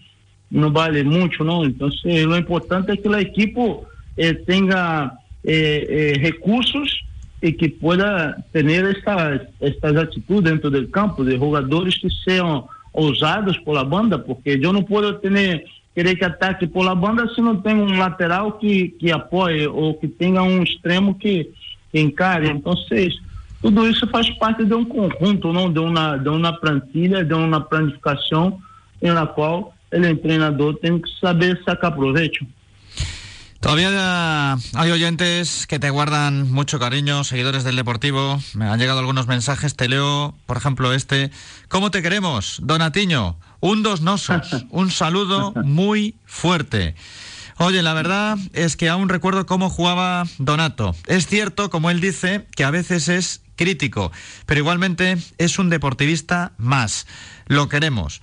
não 0.48 0.70
vale 0.70 1.02
muito, 1.02 1.42
não. 1.42 1.64
Então, 1.64 1.88
o 1.88 2.36
importante 2.36 2.92
é 2.92 2.96
que 2.96 3.08
a 3.08 3.20
equipe 3.20 3.58
eh, 4.16 4.32
tenha 4.32 5.10
eh, 5.44 5.86
eh, 5.88 6.18
recursos 6.20 7.02
e 7.42 7.52
que 7.52 7.68
pueda 7.68 8.42
tener 8.52 8.84
estas, 8.96 9.42
estas 9.60 9.96
atitudes 9.96 10.44
dentro 10.44 10.70
del 10.70 10.88
campo 10.90 11.24
de 11.24 11.36
jogadores 11.36 11.98
que 11.98 12.08
sean 12.24 12.64
ousados 12.92 13.58
por 13.58 13.74
la 13.74 13.84
banda, 13.84 14.18
porque 14.18 14.60
eu 14.62 14.72
não 14.72 14.84
posso 14.84 15.14
ter 15.14 15.64
querer 15.94 16.16
que 16.16 16.24
ataque 16.24 16.66
por 16.66 16.84
la 16.84 16.94
banda 16.94 17.28
se 17.34 17.40
não 17.40 17.56
tem 17.56 17.74
um 17.74 17.98
lateral 17.98 18.52
que, 18.52 18.88
que 18.90 19.10
apoie 19.10 19.66
ou 19.66 19.94
que 19.94 20.08
tenha 20.08 20.42
um 20.42 20.62
extremo 20.62 21.14
que, 21.14 21.50
que 21.90 22.00
encare. 22.00 22.48
Então, 22.48 22.72
tudo 23.60 23.88
isso 23.88 24.06
faz 24.08 24.28
parte 24.30 24.64
de 24.64 24.74
um 24.74 24.84
conjunto, 24.84 25.52
não 25.52 25.70
de 25.70 25.78
uma, 25.78 26.16
de 26.16 26.28
uma 26.28 26.52
plantilha, 26.52 27.24
de 27.24 27.34
uma 27.34 27.60
planificação 27.60 28.58
na 29.02 29.26
qual 29.26 29.74
o 29.92 30.16
treinador 30.16 30.76
tem 30.76 30.98
que 30.98 31.10
saber 31.20 31.60
sacar 31.64 31.92
proveito. 31.92 32.46
Todavía 33.62 34.54
hay 34.74 34.90
oyentes 34.90 35.68
que 35.68 35.78
te 35.78 35.88
guardan 35.88 36.50
mucho 36.50 36.80
cariño, 36.80 37.22
seguidores 37.22 37.62
del 37.62 37.76
Deportivo. 37.76 38.42
Me 38.54 38.64
han 38.64 38.80
llegado 38.80 38.98
algunos 38.98 39.28
mensajes, 39.28 39.76
te 39.76 39.88
leo, 39.88 40.34
por 40.46 40.56
ejemplo, 40.56 40.92
este. 40.92 41.30
¿Cómo 41.68 41.92
te 41.92 42.02
queremos, 42.02 42.58
Donatiño? 42.64 43.38
Un 43.60 43.84
dos 43.84 44.00
nosos. 44.00 44.66
Un 44.70 44.90
saludo 44.90 45.52
muy 45.62 46.16
fuerte. 46.26 46.96
Oye, 47.58 47.82
la 47.82 47.94
verdad 47.94 48.36
es 48.52 48.76
que 48.76 48.88
aún 48.88 49.08
recuerdo 49.08 49.46
cómo 49.46 49.70
jugaba 49.70 50.24
Donato. 50.38 50.96
Es 51.06 51.28
cierto, 51.28 51.70
como 51.70 51.88
él 51.88 52.00
dice, 52.00 52.48
que 52.56 52.64
a 52.64 52.72
veces 52.72 53.08
es 53.08 53.42
crítico, 53.54 54.10
pero 54.44 54.58
igualmente 54.58 55.18
es 55.38 55.60
un 55.60 55.70
deportivista 55.70 56.50
más. 56.58 57.06
Lo 57.46 57.68
queremos. 57.68 58.22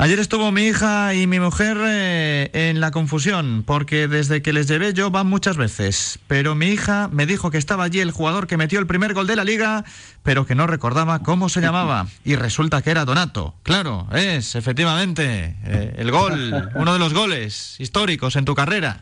Ayer 0.00 0.18
estuvo 0.18 0.50
mi 0.50 0.62
hija 0.62 1.12
y 1.12 1.26
mi 1.26 1.40
mujer 1.40 1.76
eh, 1.78 2.48
en 2.54 2.80
la 2.80 2.90
confusión, 2.90 3.64
porque 3.66 4.08
desde 4.08 4.40
que 4.40 4.54
les 4.54 4.66
llevé 4.66 4.94
yo 4.94 5.10
van 5.10 5.26
muchas 5.26 5.58
veces. 5.58 6.18
Pero 6.26 6.54
mi 6.54 6.68
hija 6.68 7.10
me 7.12 7.26
dijo 7.26 7.50
que 7.50 7.58
estaba 7.58 7.84
allí 7.84 8.00
el 8.00 8.10
jugador 8.10 8.46
que 8.46 8.56
metió 8.56 8.80
el 8.80 8.86
primer 8.86 9.12
gol 9.12 9.26
de 9.26 9.36
la 9.36 9.44
liga, 9.44 9.84
pero 10.22 10.46
que 10.46 10.54
no 10.54 10.66
recordaba 10.66 11.18
cómo 11.18 11.50
se 11.50 11.60
llamaba. 11.60 12.06
Y 12.24 12.34
resulta 12.36 12.80
que 12.80 12.90
era 12.90 13.04
Donato. 13.04 13.52
Claro, 13.62 14.06
es 14.14 14.54
efectivamente 14.54 15.56
eh, 15.66 15.94
el 15.98 16.10
gol, 16.10 16.70
uno 16.76 16.94
de 16.94 16.98
los 16.98 17.12
goles 17.12 17.78
históricos 17.78 18.36
en 18.36 18.46
tu 18.46 18.54
carrera. 18.54 19.00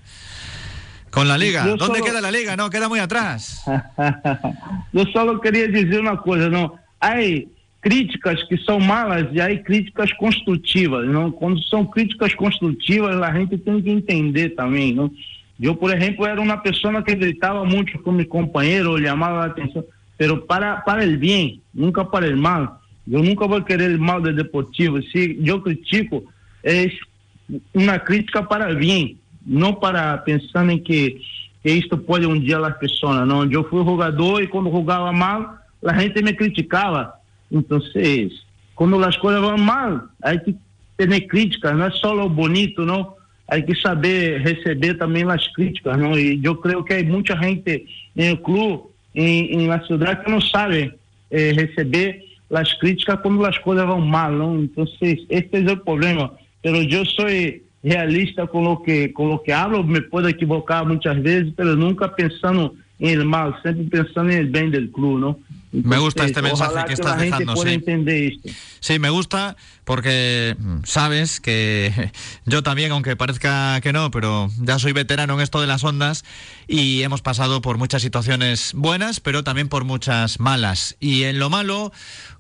Con 1.13 1.29
la 1.29 1.39
liga. 1.39 1.65
¿Dónde 1.79 2.03
queda 2.03 2.21
la 2.21 2.33
liga? 2.33 2.57
No, 2.57 2.71
queda 2.71 2.89
muy 2.89 2.99
atrás. 2.99 3.63
yo 4.93 5.05
solo 5.13 5.41
quería 5.41 5.69
decir 5.69 6.01
una 6.01 6.17
cosa, 6.17 6.49
¿no? 6.49 6.75
Hay 6.99 7.53
críticas 7.81 8.43
que 8.45 8.57
são 8.59 8.81
malas 8.81 9.27
e 9.33 9.41
aí 9.41 9.59
críticas 9.59 10.13
construtivas. 10.13 11.09
Não? 11.09 11.31
Quando 11.31 11.63
são 11.65 11.85
críticas 11.85 12.35
construtivas, 12.35 13.21
a 13.21 13.33
gente 13.33 13.57
tem 13.59 13.81
que 13.81 13.91
entender 13.91 14.51
também. 14.51 14.95
Não? 14.95 15.11
Eu, 15.61 15.75
por 15.75 15.95
exemplo, 15.95 16.27
era 16.27 16.41
uma 16.41 16.57
pessoa 16.57 17.03
que 17.03 17.15
gritava 17.15 17.65
muito 17.65 17.99
com 18.01 18.13
meu 18.13 18.27
companheiro, 18.27 19.01
chamava 19.03 19.43
a 19.43 19.47
atenção, 19.47 19.85
mas 20.19 20.45
para, 20.45 20.77
para 20.77 21.05
o 21.05 21.19
bem, 21.19 21.61
nunca 21.75 22.05
para 22.05 22.33
o 22.33 22.37
mal. 22.37 22.81
Eu 23.11 23.23
nunca 23.23 23.47
vou 23.47 23.63
querer 23.63 23.97
o 23.97 24.01
mal 24.01 24.21
do 24.21 24.33
Deportivo. 24.33 25.03
Se 25.03 25.39
eu 25.45 25.61
critico, 25.61 26.25
é 26.63 26.91
uma 27.73 27.99
crítica 27.99 28.43
para 28.43 28.73
o 28.73 28.77
bem, 28.77 29.19
não 29.45 29.73
para 29.73 30.19
pensando 30.19 30.71
em 30.71 30.79
que, 30.79 31.21
que 31.63 31.71
isto 31.71 31.97
pode 31.97 32.27
um 32.27 32.39
dia 32.39 32.59
as 32.59 32.77
pessoas. 32.77 33.27
Não, 33.27 33.51
eu 33.51 33.65
fui 33.65 33.83
jogador 33.85 34.43
e 34.43 34.47
quando 34.47 34.71
jogava 34.71 35.11
mal, 35.13 35.57
a 35.85 35.99
gente 35.99 36.23
me 36.23 36.35
criticava 36.35 37.18
Entonces, 37.51 38.33
cuando 38.75 38.99
las 38.99 39.17
cosas 39.19 39.43
van 39.43 39.65
mal, 39.65 40.03
hay 40.23 40.43
que 40.43 40.55
tener 40.97 41.27
críticas, 41.27 41.75
no 41.75 41.87
es 41.87 41.95
solo 41.97 42.25
lo 42.25 42.29
bonito, 42.29 42.85
¿no? 42.85 43.17
Hay 43.47 43.65
que 43.65 43.75
saber 43.75 44.43
recibir 44.43 44.99
también 44.99 45.29
las 45.29 45.49
críticas, 45.55 45.97
¿no? 45.99 46.19
Y 46.19 46.41
yo 46.41 46.61
creo 46.61 46.85
que 46.85 46.95
hay 46.95 47.05
mucha 47.05 47.37
gente 47.39 47.87
en 48.15 48.25
el 48.25 48.43
club, 48.43 48.91
en, 49.15 49.61
en 49.61 49.69
la 49.69 49.81
ciudad, 49.87 50.23
que 50.23 50.31
no 50.31 50.41
sabe 50.41 50.95
eh, 51.31 51.53
recibir 51.57 52.25
las 52.51 52.75
críticas 52.81 53.21
cuando 53.21 53.45
las 53.45 53.59
cosas 53.61 53.87
van 53.87 54.09
mal, 54.09 54.39
¿no? 54.39 54.55
Entonces, 54.55 55.21
este 55.29 55.59
es 55.59 55.67
el 55.67 55.81
problema. 55.81 56.33
Pero 56.63 56.83
yo 56.83 57.05
soy 57.05 57.63
realista 57.83 58.47
con 58.47 58.65
lo 58.65 58.83
que 58.83 59.13
con 59.13 59.29
lo 59.29 59.43
que 59.43 59.53
hablo, 59.53 59.83
me 59.85 60.03
puedo 60.03 60.29
equivocar 60.29 60.87
muchas 60.87 61.23
veces, 61.23 61.53
pero 61.57 61.77
nunca 61.77 62.15
pensando 62.15 62.75
en 62.99 63.21
el 63.21 63.25
mal, 63.25 63.55
siempre 63.63 64.03
pensando 64.03 64.33
en 64.33 64.39
el 64.39 64.47
bien 64.47 64.71
del 64.71 64.91
club, 64.91 65.19
¿no? 65.19 65.39
Me 65.73 65.99
gusta 65.99 66.25
este 66.25 66.43
mensaje 66.43 66.85
que, 66.87 66.93
estás 66.93 67.19
dejando. 67.19 67.55
Sí. 67.57 68.41
sí, 68.81 68.99
me 68.99 69.11
gusta 69.11 69.57
porque 69.85 70.55
mm, 70.59 70.81
sabes 70.85 71.41
que 71.41 72.13
yo 72.45 72.63
también, 72.63 72.93
aunque 72.93 73.17
parezca 73.17 73.81
que 73.81 73.93
no, 73.93 74.11
pero 74.11 74.51
ya 74.61 74.79
soy 74.79 74.93
veterano 74.93 75.35
en 75.35 75.41
esto 75.41 75.61
de 75.61 75.67
las 75.67 75.83
ondas 75.83 76.25
y 76.67 77.03
hemos 77.03 77.23
pasado 77.23 77.63
por 77.63 77.79
muchas 77.79 78.03
situaciones 78.03 78.73
buenas, 78.75 79.21
pero 79.21 79.45
también 79.45 79.69
por 79.69 79.85
muchas 79.85 80.41
malas. 80.41 80.97
Y 81.01 81.23
en 81.23 81.39
lo 81.39 81.49
malo, 81.49 81.91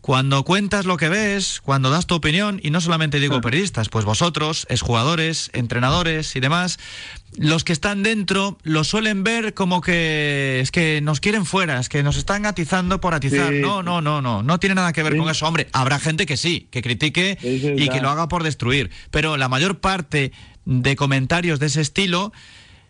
cuando 0.02 0.44
cuentas 0.44 0.84
lo 0.84 0.96
que 0.96 1.08
ves, 1.08 1.60
cuando 1.62 1.90
das 1.90 2.06
tu 2.06 2.14
opinión, 2.14 2.60
y 2.62 2.70
no 2.70 2.80
solamente 2.80 3.20
digo 3.20 3.40
periodistas, 3.40 3.88
pues 3.88 4.04
vosotros, 4.04 4.66
exjugadores, 4.68 5.50
entrenadores 5.54 6.36
y 6.36 6.40
demás, 6.40 6.78
los 7.36 7.64
que 7.64 7.72
están 7.72 8.02
dentro 8.02 8.58
lo 8.62 8.84
suelen 8.84 9.22
ver 9.22 9.54
como 9.54 9.80
que 9.80 10.60
es 10.60 10.70
que 10.70 11.00
nos 11.02 11.20
quieren 11.20 11.44
fuera, 11.44 11.78
es 11.78 11.88
que 11.88 12.02
nos 12.02 12.16
están 12.16 12.46
atizando 12.46 13.00
por 13.00 13.14
atizar. 13.14 13.52
No, 13.52 13.82
no, 13.82 14.00
no, 14.00 14.22
no, 14.22 14.42
no 14.42 14.58
tiene 14.58 14.74
nada 14.74 14.92
que 14.92 15.02
ver 15.02 15.16
con 15.16 15.28
eso. 15.28 15.46
Hombre, 15.46 15.68
habrá 15.72 15.98
gente 15.98 16.26
que 16.26 16.36
sí, 16.36 16.68
que 16.70 16.82
critique 16.82 17.38
y 17.42 17.88
que 17.88 18.00
lo 18.00 18.08
haga 18.08 18.28
por 18.28 18.42
destruir, 18.42 18.90
pero 19.10 19.36
la 19.36 19.48
mayor 19.48 19.78
parte 19.78 20.32
de 20.64 20.96
comentarios 20.96 21.60
de 21.60 21.66
ese 21.66 21.80
estilo 21.80 22.32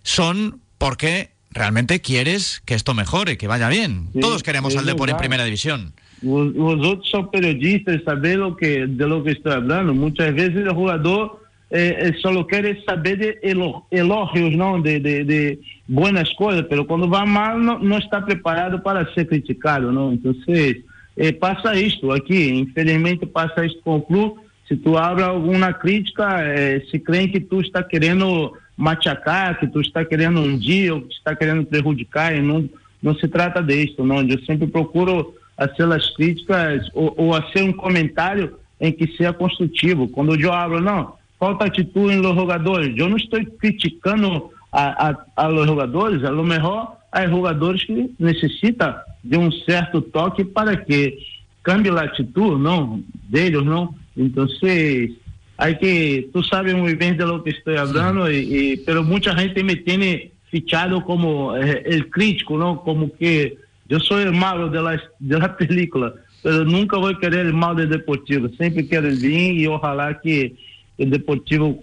son 0.02 0.60
porque 0.78 1.30
realmente 1.50 2.00
quieres 2.00 2.62
que 2.64 2.74
esto 2.74 2.94
mejore, 2.94 3.36
que 3.36 3.46
vaya 3.46 3.68
bien. 3.68 4.08
Todos 4.20 4.42
queremos 4.42 4.76
al 4.76 4.86
Depor 4.86 5.10
en 5.10 5.16
primera 5.16 5.44
división. 5.44 5.92
Vosotros 6.22 7.08
son 7.08 7.30
periodistas, 7.30 8.02
sabéis 8.04 8.36
lo 8.36 8.56
que, 8.56 8.86
de 8.86 9.06
lo 9.06 9.22
que 9.22 9.32
estoy 9.32 9.52
hablando. 9.52 9.94
Muchas 9.94 10.34
veces 10.34 10.56
el 10.56 10.72
jugador 10.72 11.47
eh, 11.70 11.98
eh, 12.00 12.12
solo 12.22 12.46
quiere 12.46 12.82
saber 12.84 13.18
de 13.18 13.38
elo- 13.42 13.84
elogios, 13.90 14.52
¿no? 14.52 14.80
De, 14.80 15.00
de, 15.00 15.24
de 15.24 15.60
buenas 15.86 16.32
cosas, 16.34 16.64
pero 16.68 16.86
cuando 16.86 17.08
va 17.08 17.24
mal 17.26 17.62
no, 17.64 17.78
no 17.78 17.98
está 17.98 18.24
preparado 18.24 18.82
para 18.82 19.12
ser 19.14 19.26
criticado, 19.28 19.92
¿no? 19.92 20.10
Entonces, 20.12 20.78
eh, 21.16 21.32
pasa 21.32 21.74
esto 21.74 22.12
aquí, 22.12 22.44
infelizmente 22.48 23.26
pasa 23.26 23.64
esto 23.64 23.80
con 23.82 23.96
el 23.96 24.04
club. 24.04 24.40
Si 24.68 24.76
tú 24.76 24.96
hablas 24.98 25.28
alguna 25.30 25.78
crítica, 25.78 26.40
eh, 26.42 26.84
se 26.90 27.02
creen 27.02 27.32
que 27.32 27.40
tú 27.40 27.60
estás 27.60 27.86
queriendo 27.86 28.52
machacar, 28.76 29.58
que 29.58 29.66
tú 29.66 29.80
estás 29.80 30.06
queriendo 30.08 30.42
hundir, 30.42 30.92
o 30.92 31.02
que 31.02 31.14
está 31.14 31.34
queriendo 31.36 31.68
prejudicar, 31.68 32.34
y 32.36 32.40
no, 32.40 32.64
no 33.02 33.14
se 33.14 33.28
trata 33.28 33.60
de 33.60 33.82
esto, 33.82 34.04
¿no? 34.04 34.22
Yo 34.22 34.36
siempre 34.46 34.68
procuro 34.68 35.34
hacer 35.56 35.88
las 35.88 36.12
críticas 36.16 36.88
o, 36.94 37.06
o 37.16 37.34
hacer 37.34 37.64
un 37.64 37.72
comentario 37.72 38.58
en 38.78 38.94
que 38.94 39.08
sea 39.16 39.32
constructivo. 39.32 40.10
Cuando 40.10 40.36
yo 40.36 40.52
hablo, 40.52 40.80
no, 40.80 41.17
falta 41.38 41.66
actitud 41.66 42.10
en 42.10 42.22
los 42.22 42.34
jugadores. 42.34 42.94
Yo 42.94 43.08
no 43.08 43.16
estoy 43.16 43.46
criticando 43.58 44.50
a, 44.72 45.08
a, 45.36 45.44
a 45.44 45.48
los 45.48 45.66
jugadores, 45.68 46.22
a 46.24 46.30
lo 46.30 46.42
mejor 46.44 46.88
hay 47.12 47.28
jugadores 47.30 47.84
que 47.86 48.08
necesitan 48.18 48.96
de 49.22 49.36
un 49.38 49.50
cierto 49.64 50.02
toque 50.02 50.44
para 50.44 50.84
que 50.84 51.18
cambie 51.62 51.90
la 51.92 52.02
actitud, 52.02 52.58
¿no? 52.58 53.00
De 53.28 53.46
ellos, 53.46 53.64
¿no? 53.64 53.94
Entonces, 54.16 55.10
hay 55.56 55.78
que, 55.78 56.28
tú 56.32 56.42
sabes 56.42 56.74
muy 56.74 56.94
bien 56.94 57.16
de 57.16 57.26
lo 57.26 57.42
que 57.42 57.50
estoy 57.50 57.76
hablando, 57.76 58.30
y, 58.30 58.36
y- 58.36 58.76
pero 58.78 59.02
mucha 59.02 59.34
gente 59.34 59.62
me 59.64 59.76
tiene 59.76 60.32
fichado 60.50 61.04
como 61.04 61.56
eh, 61.56 61.82
el 61.86 62.08
crítico, 62.10 62.56
¿no? 62.56 62.80
Como 62.82 63.10
que 63.16 63.56
yo 63.88 63.98
soy 64.00 64.24
el 64.24 64.32
malo 64.32 64.68
de 64.68 64.80
la, 64.82 65.00
de 65.18 65.38
la 65.38 65.56
película, 65.56 66.12
pero 66.42 66.64
nunca 66.64 66.96
voy 66.98 67.14
a 67.14 67.18
querer 67.18 67.46
el 67.46 67.54
mal 67.54 67.76
del 67.76 67.88
Deportivo, 67.90 68.48
siempre 68.56 68.86
quiero 68.86 69.08
el 69.08 69.18
bien 69.18 69.58
y 69.58 69.66
ojalá 69.66 70.18
que 70.20 70.54
el 70.98 71.10
Deportivo 71.10 71.82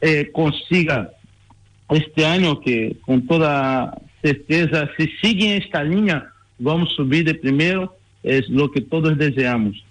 eh, 0.00 0.30
consiga 0.32 1.10
este 1.88 2.26
año 2.26 2.60
que 2.60 2.96
con 3.06 3.26
toda 3.26 3.96
certeza, 4.22 4.90
si 4.98 5.08
sigue 5.22 5.56
esta 5.56 5.82
línea, 5.84 6.32
vamos 6.58 6.92
subir 6.94 7.24
de 7.24 7.34
primero, 7.34 7.96
es 8.22 8.48
lo 8.48 8.70
que 8.70 8.80
todos 8.80 9.16
deseamos. 9.16 9.82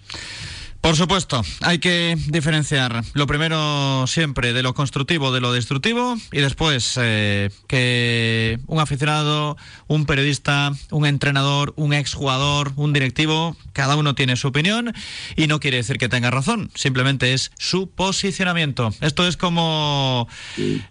Por 0.86 0.94
supuesto, 0.94 1.42
hay 1.62 1.80
que 1.80 2.16
diferenciar 2.28 3.02
lo 3.12 3.26
primero 3.26 4.06
siempre 4.06 4.52
de 4.52 4.62
lo 4.62 4.72
constructivo 4.72 5.32
de 5.32 5.40
lo 5.40 5.52
destructivo 5.52 6.16
y 6.30 6.38
después 6.38 6.96
eh, 7.02 7.50
que 7.66 8.60
un 8.68 8.78
aficionado, 8.78 9.56
un 9.88 10.06
periodista, 10.06 10.70
un 10.92 11.04
entrenador, 11.04 11.74
un 11.74 11.92
exjugador, 11.92 12.72
un 12.76 12.92
directivo, 12.92 13.56
cada 13.72 13.96
uno 13.96 14.14
tiene 14.14 14.36
su 14.36 14.46
opinión 14.46 14.94
y 15.34 15.48
no 15.48 15.58
quiere 15.58 15.78
decir 15.78 15.98
que 15.98 16.08
tenga 16.08 16.30
razón, 16.30 16.70
simplemente 16.76 17.32
es 17.32 17.50
su 17.58 17.90
posicionamiento. 17.90 18.94
Esto 19.00 19.26
es 19.26 19.36
como 19.36 20.28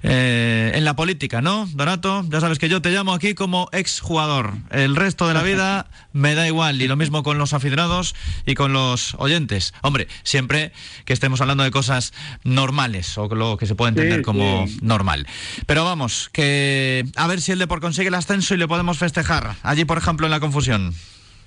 eh, 0.04 0.74
en 0.76 0.84
la 0.84 0.98
política, 0.98 1.42
¿no? 1.42 1.70
Donato, 1.72 2.26
ya 2.28 2.42
sabes 2.42 2.60
que 2.60 2.68
yo 2.68 2.82
te 2.82 2.92
llamo 2.92 3.14
aquí 3.14 3.34
como 3.34 3.70
exjugador. 3.72 4.56
El 4.72 4.98
resto 4.98 5.26
de 5.26 5.36
la 5.36 5.42
vida 5.42 5.88
me 6.12 6.36
da 6.36 6.46
igual 6.48 6.82
y 6.82 6.88
lo 6.90 6.98
mismo 6.98 7.24
con 7.24 7.38
los 7.38 7.54
aficionados 7.54 8.14
y 8.46 8.56
con 8.56 8.74
los 8.74 9.16
oyentes. 9.20 9.74
Hombre, 9.86 10.08
siempre 10.24 10.72
que 11.06 11.14
estemos 11.14 11.42
hablando 11.42 11.64
de 11.64 11.70
cosas 11.70 12.12
normales 12.44 13.16
o 13.20 13.28
lo 13.36 13.56
que 13.58 13.68
se 13.68 13.76
puede 13.76 13.90
entender 13.90 14.18
Sí, 14.18 14.24
como 14.24 14.66
sí. 14.68 14.80
normal. 14.82 15.28
Pero 15.68 15.84
vamos, 15.86 16.30
que 16.34 17.06
a 17.16 17.28
ver 17.28 17.40
si 17.40 17.52
el 17.52 17.60
Depor 17.60 17.82
consigue 17.82 18.08
el 18.08 18.16
ascenso 18.16 18.56
y 18.56 18.58
le 18.58 18.68
podemos 18.68 18.98
festejar. 18.98 19.56
Allí, 19.62 19.86
por 19.86 20.00
ejemplo, 20.00 20.26
en 20.26 20.32
la 20.32 20.40
confusión. 20.40 20.96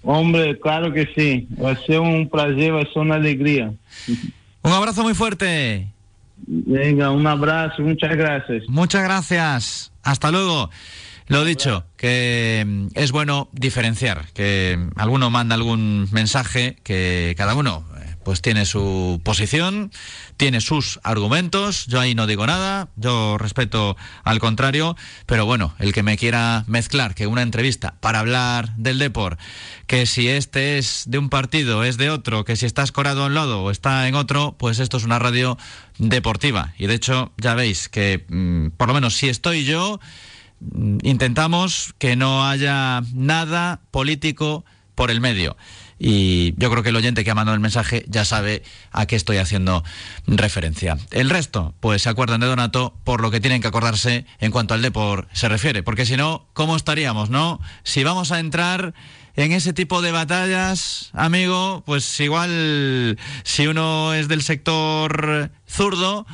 Hombre, 0.04 0.56
claro 0.60 0.92
que 0.92 1.08
sí, 1.16 1.48
va 1.60 1.72
a 1.72 1.76
ser 1.84 1.98
un 1.98 2.28
placer, 2.28 2.72
va 2.74 2.82
a 2.82 2.84
ser 2.84 2.98
una 2.98 3.16
alegría. 3.16 3.72
Un 4.62 4.72
abrazo 4.72 5.02
muy 5.02 5.14
fuerte. 5.14 5.88
Venga, 6.46 7.10
un 7.10 7.26
abrazo, 7.26 7.82
muchas 7.82 8.16
gracias. 8.16 8.62
Muchas 8.68 9.02
gracias. 9.02 9.90
Hasta 10.04 10.30
luego. 10.30 10.70
Lo 11.26 11.44
dicho, 11.44 11.84
que 11.98 12.64
mm, 12.66 12.86
es 12.94 13.12
bueno 13.12 13.48
diferenciar, 13.52 14.26
que 14.32 14.78
alguno 14.96 15.28
manda 15.28 15.56
algún 15.56 16.08
mensaje, 16.12 16.78
que 16.84 17.34
cada 17.36 17.54
uno 17.54 17.84
pues 18.28 18.42
tiene 18.42 18.66
su 18.66 19.22
posición, 19.24 19.90
tiene 20.36 20.60
sus 20.60 21.00
argumentos, 21.02 21.86
yo 21.86 21.98
ahí 21.98 22.14
no 22.14 22.26
digo 22.26 22.46
nada, 22.46 22.90
yo 22.96 23.38
respeto 23.38 23.96
al 24.22 24.38
contrario, 24.38 24.98
pero 25.24 25.46
bueno, 25.46 25.74
el 25.78 25.94
que 25.94 26.02
me 26.02 26.18
quiera 26.18 26.62
mezclar 26.66 27.14
que 27.14 27.26
una 27.26 27.40
entrevista 27.40 27.94
para 28.00 28.18
hablar 28.18 28.76
del 28.76 28.98
Depor, 28.98 29.38
que 29.86 30.04
si 30.04 30.28
este 30.28 30.76
es 30.76 31.04
de 31.06 31.16
un 31.16 31.30
partido, 31.30 31.84
es 31.84 31.96
de 31.96 32.10
otro, 32.10 32.44
que 32.44 32.56
si 32.56 32.66
está 32.66 32.82
escorado 32.82 33.26
en 33.26 33.32
lado 33.32 33.62
o 33.62 33.70
está 33.70 34.06
en 34.06 34.14
otro, 34.14 34.56
pues 34.58 34.78
esto 34.78 34.98
es 34.98 35.04
una 35.04 35.18
radio 35.18 35.56
deportiva. 35.96 36.74
Y 36.76 36.86
de 36.86 36.96
hecho, 36.96 37.32
ya 37.38 37.54
veis 37.54 37.88
que 37.88 38.26
mm, 38.28 38.72
por 38.76 38.88
lo 38.88 38.94
menos 38.94 39.16
si 39.16 39.30
estoy 39.30 39.64
yo, 39.64 40.00
mm, 40.60 40.98
intentamos 41.02 41.94
que 41.96 42.14
no 42.14 42.46
haya 42.46 43.00
nada 43.14 43.80
político 43.90 44.66
por 44.94 45.10
el 45.10 45.22
medio. 45.22 45.56
Y 45.98 46.54
yo 46.56 46.70
creo 46.70 46.82
que 46.82 46.90
el 46.90 46.96
oyente 46.96 47.24
que 47.24 47.30
ha 47.30 47.34
mandado 47.34 47.54
el 47.54 47.60
mensaje 47.60 48.04
ya 48.08 48.24
sabe 48.24 48.62
a 48.92 49.06
qué 49.06 49.16
estoy 49.16 49.38
haciendo 49.38 49.84
referencia. 50.26 50.96
El 51.10 51.30
resto, 51.30 51.74
pues 51.80 52.02
se 52.02 52.08
acuerdan 52.08 52.40
de 52.40 52.46
Donato 52.46 52.94
por 53.04 53.20
lo 53.20 53.30
que 53.30 53.40
tienen 53.40 53.60
que 53.60 53.68
acordarse 53.68 54.24
en 54.38 54.52
cuanto 54.52 54.74
al 54.74 54.82
Depor 54.82 55.28
se 55.32 55.48
refiere. 55.48 55.82
Porque 55.82 56.06
si 56.06 56.16
no, 56.16 56.46
¿cómo 56.52 56.76
estaríamos, 56.76 57.30
no? 57.30 57.60
Si 57.82 58.04
vamos 58.04 58.30
a 58.30 58.38
entrar 58.38 58.94
en 59.34 59.52
ese 59.52 59.72
tipo 59.72 60.02
de 60.02 60.12
batallas, 60.12 61.10
amigo, 61.12 61.82
pues 61.86 62.18
igual 62.20 63.18
si 63.44 63.66
uno 63.66 64.14
es 64.14 64.28
del 64.28 64.42
sector 64.42 65.50
zurdo, 65.66 66.26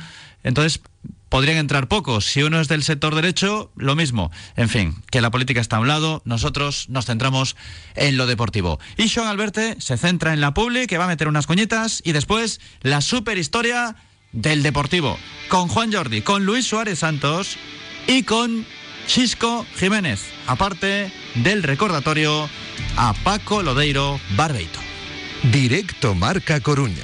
entonces 0.43 0.81
podrían 1.29 1.57
entrar 1.57 1.87
pocos. 1.87 2.25
Si 2.25 2.43
uno 2.43 2.59
es 2.59 2.67
del 2.67 2.83
sector 2.83 3.15
derecho, 3.15 3.71
lo 3.75 3.95
mismo. 3.95 4.31
En 4.55 4.69
fin, 4.69 4.95
que 5.11 5.21
la 5.21 5.31
política 5.31 5.61
está 5.61 5.77
a 5.77 5.79
un 5.79 5.87
lado, 5.87 6.21
nosotros 6.25 6.87
nos 6.89 7.05
centramos 7.05 7.55
en 7.95 8.17
lo 8.17 8.27
deportivo. 8.27 8.79
Y 8.97 9.09
Sean 9.09 9.27
Alberte 9.27 9.75
se 9.79 9.97
centra 9.97 10.33
en 10.33 10.41
la 10.41 10.53
publi, 10.53 10.87
que 10.87 10.97
va 10.97 11.05
a 11.05 11.09
meter 11.09 11.27
unas 11.27 11.47
coñitas, 11.47 12.01
y 12.05 12.11
después 12.11 12.59
la 12.81 13.01
super 13.01 13.37
historia 13.37 13.95
del 14.31 14.63
deportivo. 14.63 15.17
Con 15.49 15.67
Juan 15.67 15.91
Jordi, 15.91 16.21
con 16.21 16.45
Luis 16.45 16.67
Suárez 16.67 16.99
Santos 16.99 17.57
y 18.07 18.23
con 18.23 18.65
Chisco 19.07 19.65
Jiménez. 19.77 20.21
Aparte 20.47 21.11
del 21.35 21.63
recordatorio 21.63 22.49
a 22.97 23.13
Paco 23.13 23.63
Lodeiro 23.63 24.19
Barbeito. 24.35 24.79
Directo 25.51 26.15
Marca 26.15 26.59
Coruña. 26.59 27.03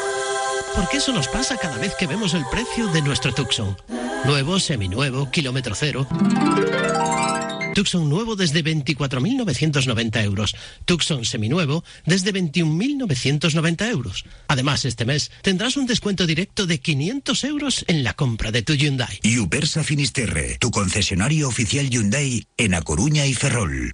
Porque 0.75 0.97
eso 0.97 1.11
nos 1.11 1.27
pasa 1.27 1.57
cada 1.57 1.77
vez 1.77 1.93
que 1.95 2.07
vemos 2.07 2.33
el 2.33 2.43
precio 2.51 2.87
de 2.87 3.01
nuestro 3.01 3.33
Tucson. 3.33 3.77
Nuevo, 4.25 4.59
seminuevo, 4.59 5.29
kilómetro 5.31 5.75
cero. 5.75 6.07
Tucson 7.73 8.09
nuevo 8.09 8.35
desde 8.35 8.63
24.990 8.63 10.23
euros. 10.23 10.55
Tucson 10.85 11.25
seminuevo 11.25 11.83
desde 12.05 12.33
21.990 12.33 13.89
euros. 13.89 14.25
Además, 14.47 14.85
este 14.85 15.05
mes 15.05 15.31
tendrás 15.41 15.77
un 15.77 15.87
descuento 15.87 16.25
directo 16.25 16.65
de 16.65 16.79
500 16.79 17.43
euros 17.45 17.85
en 17.87 18.03
la 18.03 18.13
compra 18.13 18.51
de 18.51 18.61
tu 18.61 18.73
Hyundai. 18.73 19.19
Upersa 19.39 19.83
Finisterre, 19.83 20.57
tu 20.59 20.71
concesionario 20.71 21.47
oficial 21.47 21.89
Hyundai 21.89 22.45
en 22.57 22.73
A 22.73 22.81
Coruña 22.81 23.25
y 23.25 23.33
Ferrol. 23.33 23.93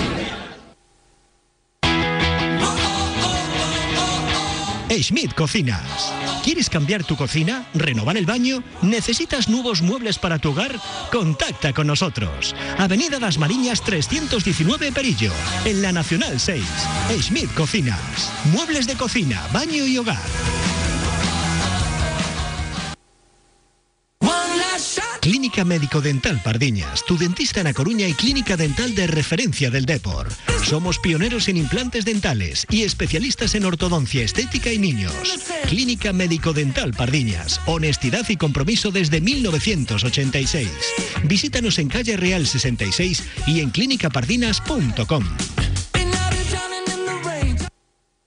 Schmidt 4.99 5.33
Cocinas. 5.33 6.13
¿Quieres 6.43 6.69
cambiar 6.69 7.03
tu 7.03 7.15
cocina? 7.15 7.65
¿Renovar 7.73 8.17
el 8.17 8.25
baño? 8.25 8.61
¿Necesitas 8.81 9.47
nuevos 9.47 9.81
muebles 9.81 10.19
para 10.19 10.37
tu 10.37 10.51
hogar? 10.51 10.75
Contacta 11.11 11.71
con 11.71 11.87
nosotros. 11.87 12.53
Avenida 12.77 13.19
Las 13.19 13.37
Mariñas 13.37 13.81
319 13.83 14.91
Perillo, 14.91 15.31
en 15.63 15.81
la 15.81 15.91
Nacional 15.91 16.39
6. 16.39 16.63
Schmidt 17.19 17.53
Cocinas. 17.53 18.31
Muebles 18.51 18.85
de 18.85 18.95
cocina, 18.95 19.41
baño 19.53 19.85
y 19.85 19.97
hogar. 19.97 20.19
Clínica 25.31 25.63
Médico 25.63 26.01
Dental 26.01 26.41
Pardiñas, 26.43 27.05
tu 27.05 27.17
dentista 27.17 27.61
en 27.61 27.67
A 27.67 27.73
Coruña 27.73 28.05
y 28.05 28.13
clínica 28.13 28.57
dental 28.57 28.93
de 28.93 29.07
referencia 29.07 29.71
del 29.71 29.85
Depor. 29.85 30.27
Somos 30.65 30.99
pioneros 30.99 31.47
en 31.47 31.55
implantes 31.55 32.03
dentales 32.03 32.67
y 32.69 32.83
especialistas 32.83 33.55
en 33.55 33.63
ortodoncia 33.63 34.23
estética 34.23 34.73
y 34.73 34.77
niños. 34.77 35.13
Clínica 35.69 36.11
Médico 36.11 36.51
Dental 36.51 36.93
Pardiñas, 36.93 37.61
honestidad 37.65 38.27
y 38.27 38.35
compromiso 38.35 38.91
desde 38.91 39.21
1986. 39.21 40.67
Visítanos 41.23 41.79
en 41.79 41.87
calle 41.87 42.17
Real 42.17 42.45
66 42.45 43.23
y 43.47 43.61
en 43.61 43.69
clínicapardinas.com. 43.69 45.23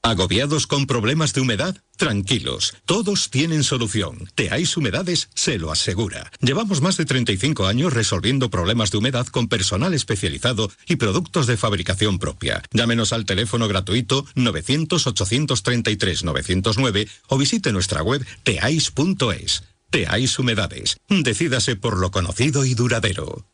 ¿Agobiados 0.04 0.66
con 0.66 0.86
problemas 0.86 1.32
de 1.32 1.40
humedad? 1.40 1.78
Tranquilos, 1.96 2.74
todos 2.84 3.30
tienen 3.30 3.64
solución. 3.64 4.28
Teais 4.34 4.76
Humedades 4.76 5.30
se 5.34 5.58
lo 5.58 5.72
asegura. 5.72 6.30
Llevamos 6.42 6.82
más 6.82 6.98
de 6.98 7.06
35 7.06 7.66
años 7.66 7.94
resolviendo 7.94 8.50
problemas 8.50 8.90
de 8.90 8.98
humedad 8.98 9.26
con 9.28 9.48
personal 9.48 9.94
especializado 9.94 10.70
y 10.86 10.96
productos 10.96 11.46
de 11.46 11.56
fabricación 11.56 12.18
propia. 12.18 12.62
Llámenos 12.70 13.14
al 13.14 13.24
teléfono 13.24 13.66
gratuito 13.66 14.26
900-833-909 14.34 17.08
o 17.28 17.38
visite 17.38 17.72
nuestra 17.72 18.02
web 18.02 18.26
teais.es. 18.42 19.62
Teais 19.88 20.38
Humedades. 20.38 20.98
Decídase 21.08 21.76
por 21.76 21.96
lo 21.96 22.10
conocido 22.10 22.66
y 22.66 22.74
duradero. 22.74 23.46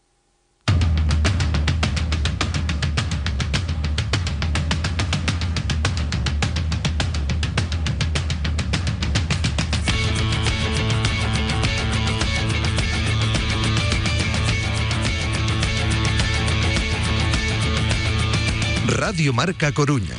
Radio 19.10 19.32
Marca 19.32 19.72
Coruña. 19.72 20.14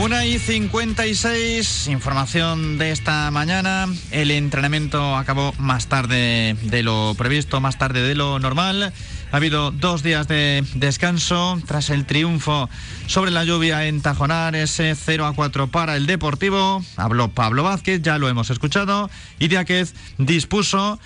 Una 0.00 0.24
y 0.24 0.38
56, 0.38 1.88
información 1.88 2.78
de 2.78 2.92
esta 2.92 3.28
mañana. 3.32 3.88
El 4.12 4.30
entrenamiento 4.30 5.16
acabó 5.16 5.52
más 5.58 5.88
tarde 5.88 6.56
de 6.62 6.84
lo 6.84 7.16
previsto, 7.18 7.60
más 7.60 7.76
tarde 7.76 8.02
de 8.02 8.14
lo 8.14 8.38
normal. 8.38 8.92
Ha 9.32 9.36
habido 9.36 9.72
dos 9.72 10.04
días 10.04 10.28
de 10.28 10.64
descanso 10.76 11.60
tras 11.66 11.90
el 11.90 12.06
triunfo 12.06 12.70
sobre 13.08 13.32
la 13.32 13.42
lluvia 13.42 13.86
en 13.86 14.00
Tajonar, 14.00 14.54
ese 14.54 14.94
0 14.94 15.26
a 15.26 15.34
4 15.34 15.72
para 15.72 15.96
el 15.96 16.06
Deportivo. 16.06 16.84
Habló 16.96 17.32
Pablo 17.32 17.64
Vázquez, 17.64 18.00
ya 18.00 18.16
lo 18.18 18.28
hemos 18.28 18.50
escuchado. 18.50 19.10
Y 19.40 19.48
Diáquez 19.48 19.94
dispuso 20.18 21.00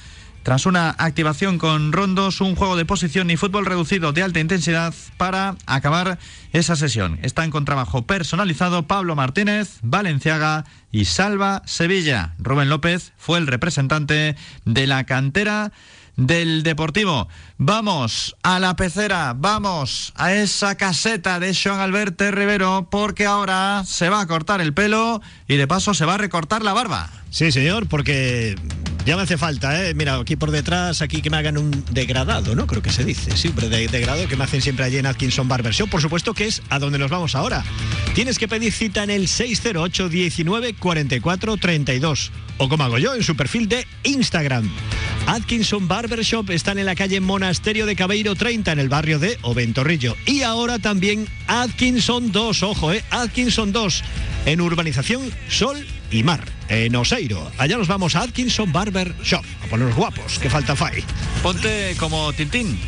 tras 0.47 0.65
una 0.65 0.91
activación 0.91 1.59
con 1.59 1.91
rondos, 1.91 2.41
un 2.41 2.55
juego 2.55 2.77
de 2.77 2.85
posición 2.85 3.29
y 3.33 3.37
fútbol 3.37 3.67
reducido 3.67 4.13
de 4.13 4.23
alta 4.23 4.39
intensidad 4.39 4.95
para 5.17 5.57
acabar 5.67 6.21
esa 6.53 6.77
sesión. 6.77 7.19
Están 7.23 7.51
con 7.51 7.65
trabajo 7.65 8.07
personalizado 8.07 8.87
Pablo 8.87 9.17
Martínez, 9.17 9.81
Valenciaga 9.83 10.65
y 10.93 11.07
Salva 11.07 11.63
Sevilla. 11.67 12.35
Rubén 12.39 12.69
López 12.69 13.13
fue 13.17 13.39
el 13.39 13.49
representante 13.49 14.37
de 14.65 14.87
la 14.87 15.03
cantera 15.03 15.73
del 16.15 16.63
Deportivo. 16.63 17.27
Vamos 17.59 18.37
a 18.45 18.61
la 18.61 18.77
pecera, 18.77 19.35
vamos 19.37 20.13
a 20.15 20.33
esa 20.33 20.77
caseta 20.77 21.41
de 21.41 21.57
Joan 21.61 21.81
Alberto 21.81 22.31
Rivero, 22.31 22.87
porque 22.89 23.27
ahora 23.27 23.83
se 23.85 24.11
va 24.11 24.21
a 24.21 24.27
cortar 24.29 24.61
el 24.61 24.73
pelo 24.73 25.21
y 25.49 25.57
de 25.57 25.67
paso 25.67 25.93
se 25.93 26.05
va 26.05 26.15
a 26.15 26.19
recortar 26.19 26.63
la 26.63 26.73
barba. 26.73 27.11
Sí, 27.31 27.51
señor, 27.51 27.89
porque 27.89 28.55
ya 29.07 29.15
me 29.17 29.23
hace 29.23 29.39
falta, 29.39 29.87
¿eh? 29.87 29.95
Mira, 29.95 30.17
aquí 30.17 30.35
por 30.35 30.51
detrás, 30.51 31.01
aquí 31.01 31.23
que 31.23 31.31
me 31.31 31.37
hagan 31.37 31.57
un 31.59 31.85
degradado, 31.93 32.57
¿no? 32.57 32.67
Creo 32.67 32.83
que 32.83 32.91
se 32.91 33.05
dice, 33.05 33.37
siempre 33.37 33.69
de 33.69 33.87
degradado 33.87 34.27
que 34.27 34.37
me 34.37 34.43
hacen 34.43 34.61
siempre 34.61 34.85
allí 34.85 34.99
en 34.99 35.07
Atkinson 35.07 35.47
Barber 35.47 35.73
Show. 35.73 35.87
Por 35.89 36.03
supuesto 36.03 36.35
que 36.35 36.47
es 36.47 36.61
a 36.71 36.81
donde 36.81 36.99
nos 36.99 37.09
vamos 37.09 37.37
ahora. 37.37 37.65
Tienes 38.17 38.37
que 38.37 38.49
pedir 38.49 38.73
cita 38.73 39.05
en 39.05 39.11
el 39.11 39.29
608 39.29 40.09
19 40.09 40.75
44 40.75 41.57
32 41.57 42.33
o 42.59 42.69
como 42.69 42.83
hago 42.83 42.99
yo 42.99 43.15
en 43.15 43.23
su 43.23 43.37
perfil 43.37 43.69
de 43.69 43.87
Instagram. 44.03 44.69
Atkinson 45.27 45.87
Barber 45.87 46.23
Shop 46.23 46.51
están 46.51 46.79
en 46.79 46.87
la 46.87 46.97
calle 46.97 47.21
Monasterio 47.21 47.87
de 47.87 47.95
Cabeiro 47.95 48.35
30 48.35 48.73
en 48.73 48.79
el 48.81 48.89
barrio 48.89 49.21
de 49.21 49.39
Oventorrillo. 49.43 50.17
Y 50.27 50.43
ahora 50.43 50.81
también 50.81 51.29
Atkinson 51.47 52.33
2, 52.33 52.63
ojo, 52.65 52.93
eh, 52.93 53.05
Atkinson 53.11 53.71
2 53.73 54.03
en 54.47 54.61
urbanización 54.61 55.31
Sol 55.49 55.87
y 56.11 56.23
Mar, 56.23 56.45
en 56.69 56.95
Oseiro. 56.97 57.51
Allá 57.59 57.77
nos 57.77 57.89
vamos 57.89 58.17
a 58.17 58.23
Atkinson 58.23 58.73
Barber 58.73 59.15
Shop, 59.23 59.45
a 59.65 59.67
ponernos 59.67 59.97
guapos, 59.97 60.39
que 60.39 60.51
falta 60.51 60.77
fai. 60.77 61.03
Ponte 61.43 61.95
como 61.99 62.33
Tintín. 62.33 62.79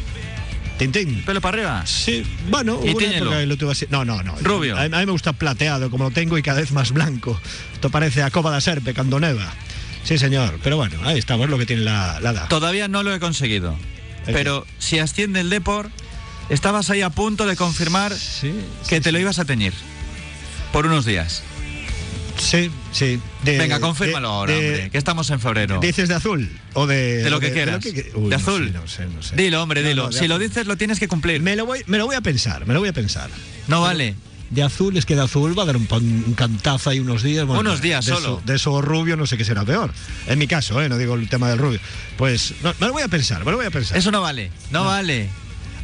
Tintín. 0.78 1.22
¿Pelo 1.24 1.40
para 1.40 1.56
arriba? 1.56 1.86
Sí, 1.86 2.24
bueno, 2.48 2.80
¿Y 2.84 2.90
una 2.90 3.16
época 3.16 3.40
lo 3.40 3.56
tuve 3.56 3.72
así. 3.72 3.86
No, 3.90 4.04
no, 4.04 4.22
no. 4.22 4.36
Rubio. 4.42 4.76
A, 4.76 4.82
a 4.82 4.88
mí 4.88 5.06
me 5.06 5.12
gusta 5.12 5.32
plateado, 5.32 5.90
como 5.90 6.04
lo 6.04 6.10
tengo, 6.12 6.38
y 6.38 6.42
cada 6.42 6.60
vez 6.60 6.70
más 6.70 6.92
blanco. 6.92 7.40
Esto 7.74 7.90
parece 7.90 8.22
a 8.22 8.30
cova 8.30 8.52
da 8.52 8.60
serpe, 8.60 8.94
cando 8.94 9.18
neva. 9.18 9.52
Sí, 10.04 10.18
señor. 10.18 10.60
Pero 10.62 10.76
bueno, 10.76 10.96
ahí 11.04 11.18
estamos, 11.18 11.44
es 11.46 11.50
lo 11.50 11.58
que 11.58 11.66
tiene 11.66 11.82
la, 11.82 12.20
la 12.20 12.30
edad. 12.30 12.48
Todavía 12.48 12.86
no 12.86 13.02
lo 13.02 13.12
he 13.12 13.18
conseguido. 13.18 13.76
Pero 14.26 14.66
si 14.78 14.98
asciende 14.98 15.40
el 15.40 15.50
Depor, 15.50 15.90
estabas 16.48 16.90
ahí 16.90 17.02
a 17.02 17.10
punto 17.10 17.46
de 17.46 17.56
confirmar 17.56 18.12
que 18.88 19.00
te 19.00 19.10
lo 19.10 19.18
ibas 19.18 19.38
a 19.38 19.44
teñir. 19.44 19.72
Por 20.72 20.86
unos 20.86 21.04
días. 21.04 21.42
Sí, 22.39 22.70
sí. 22.93 23.20
De- 23.45 23.59
Venga, 23.59 23.80
confírmalo 23.80 24.28
de- 24.28 24.34
ahora, 24.34 24.53
de- 24.55 24.59
hombre, 24.68 24.91
que 24.91 24.99
estamos 24.99 25.28
en 25.30 25.41
febrero. 25.41 25.80
¿Dices 25.80 26.09
de 26.09 26.14
azul? 26.14 26.51
¿O 26.74 26.86
de, 26.86 27.22
De 27.24 27.30
lo 27.30 27.41
que 27.41 27.53
quieras. 27.53 27.82
que- 27.84 28.11
Uy, 28.14 28.24
de 28.24 28.30
no 28.30 28.36
azul. 28.36 28.66
sé, 28.68 28.72
no 28.72 28.86
sé, 28.89 29.07
no 29.07 29.22
sé. 29.22 29.36
Dilo, 29.36 29.62
hombre, 29.62 29.82
dilo. 29.82 30.12
si 30.12 30.28
lo 30.28 30.39
dices, 30.39 30.66
lo 30.66 30.76
tienes 30.76 30.99
que 30.99 31.09
cumplir. 31.09 31.41
Me 31.43 31.57
lo 31.57 31.66
voy, 31.66 31.82
me 31.86 31.99
lo 31.99 32.07
voy 32.07 32.16
a 32.16 32.20
pensar, 32.20 32.66
me 32.66 32.74
lo 32.74 32.80
voy 32.80 32.89
a 32.89 32.93
pensar. 32.93 33.28
No 33.66 33.80
vale. 33.82 34.14
De 34.51 34.62
azul 34.62 34.97
es 34.97 35.05
que 35.05 35.14
de 35.14 35.20
azul 35.20 35.59
va 35.59 35.64
a 35.64 35.66
dar 35.66 35.76
un, 35.76 35.84
pan- 35.84 36.24
un 36.26 36.32
cantazo 36.34 36.89
ahí 36.89 37.01
unos 37.01 37.22
días. 37.22 37.45
bueno, 37.45 37.61
Unos 37.61 37.82
días 37.82 38.07
de 38.07 38.12
solo. 38.14 38.28
Eso, 38.39 38.43
de 38.47 38.55
eso 38.57 38.80
rubio 38.80 39.14
no 39.16 39.26
sé 39.26 39.36
qué 39.36 39.45
será 39.45 39.62
peor. 39.64 39.93
En 40.26 40.39
mi 40.39 40.47
caso, 40.47 40.80
¿eh? 40.80 40.89
no 40.89 40.97
digo 40.97 41.16
el 41.16 41.28
tema 41.28 41.51
del 41.51 41.59
rubio. 41.59 41.80
Pues 42.16 42.55
no, 42.62 42.72
me 42.80 42.86
lo 42.86 42.93
voy 42.95 43.03
a 43.03 43.09
pensar, 43.09 43.45
me 43.45 43.51
lo 43.51 43.59
voy 43.59 43.66
a 43.66 43.70
pensar. 43.70 43.99
Eso 43.99 44.11
no 44.11 44.22
vale. 44.22 44.51
No, 44.70 44.84
vale. 44.86 45.28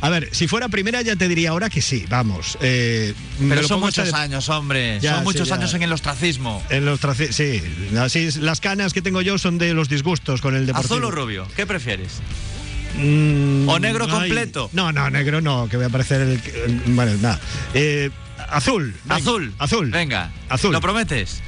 A 0.05 0.11
ver, 0.11 0.29
si 0.33 0.47
fuera 0.49 0.69
primera 0.69 1.01
ya 1.01 1.17
te 1.17 1.29
diría 1.29 1.49
ahora 1.51 1.71
que 1.71 1.81
sí, 1.81 2.05
vamos. 2.11 2.59
eh, 2.61 3.15
Pero 3.49 3.67
son 3.67 3.81
muchos 3.81 4.05
esta 4.07 4.19
de- 4.19 4.25
años, 4.25 4.49
hombre. 4.51 5.01
Ya, 5.01 5.15
son 5.15 5.25
muchos 5.25 5.51
años 5.51 5.73
en 5.73 5.83
el 5.83 5.93
ostracismo. 5.93 6.63
En 6.69 6.85
los 6.85 7.01
traci- 7.01 7.33
sí, 7.33 7.63
así 7.99 8.19
es, 8.21 8.37
las 8.37 8.61
canas 8.61 8.93
que 8.93 9.01
tengo 9.01 9.23
yo 9.23 9.39
son 9.39 9.57
de 9.57 9.73
los 9.73 9.89
disgustos 9.89 10.43
con 10.43 10.55
el 10.55 10.67
deportivo. 10.67 10.95
¿Azul 10.97 11.05
o 11.05 11.11
rubio? 11.11 11.49
¿Qué 11.57 11.65
prefieres? 11.65 12.21
Mm, 12.99 13.67
¿O 13.69 13.79
negro 13.79 14.05
ay, 14.05 14.11
completo? 14.11 14.69
No, 14.75 14.93
no, 14.93 15.09
negro 15.09 15.41
no, 15.41 15.69
que 15.71 15.77
voy 15.79 15.87
a 15.87 15.89
parecer 15.89 16.21
el. 16.21 16.41
el- 16.67 16.83
bueno, 16.95 17.13
nada. 17.23 17.41
Eh, 17.73 18.11
azul. 18.51 18.95
venga, 19.05 19.17
Azul. 19.17 19.55
Azul. 19.59 19.91
Venga. 19.91 20.31
Azul. 20.51 20.73
¿Lo 20.73 20.81
prometes? 20.83 21.43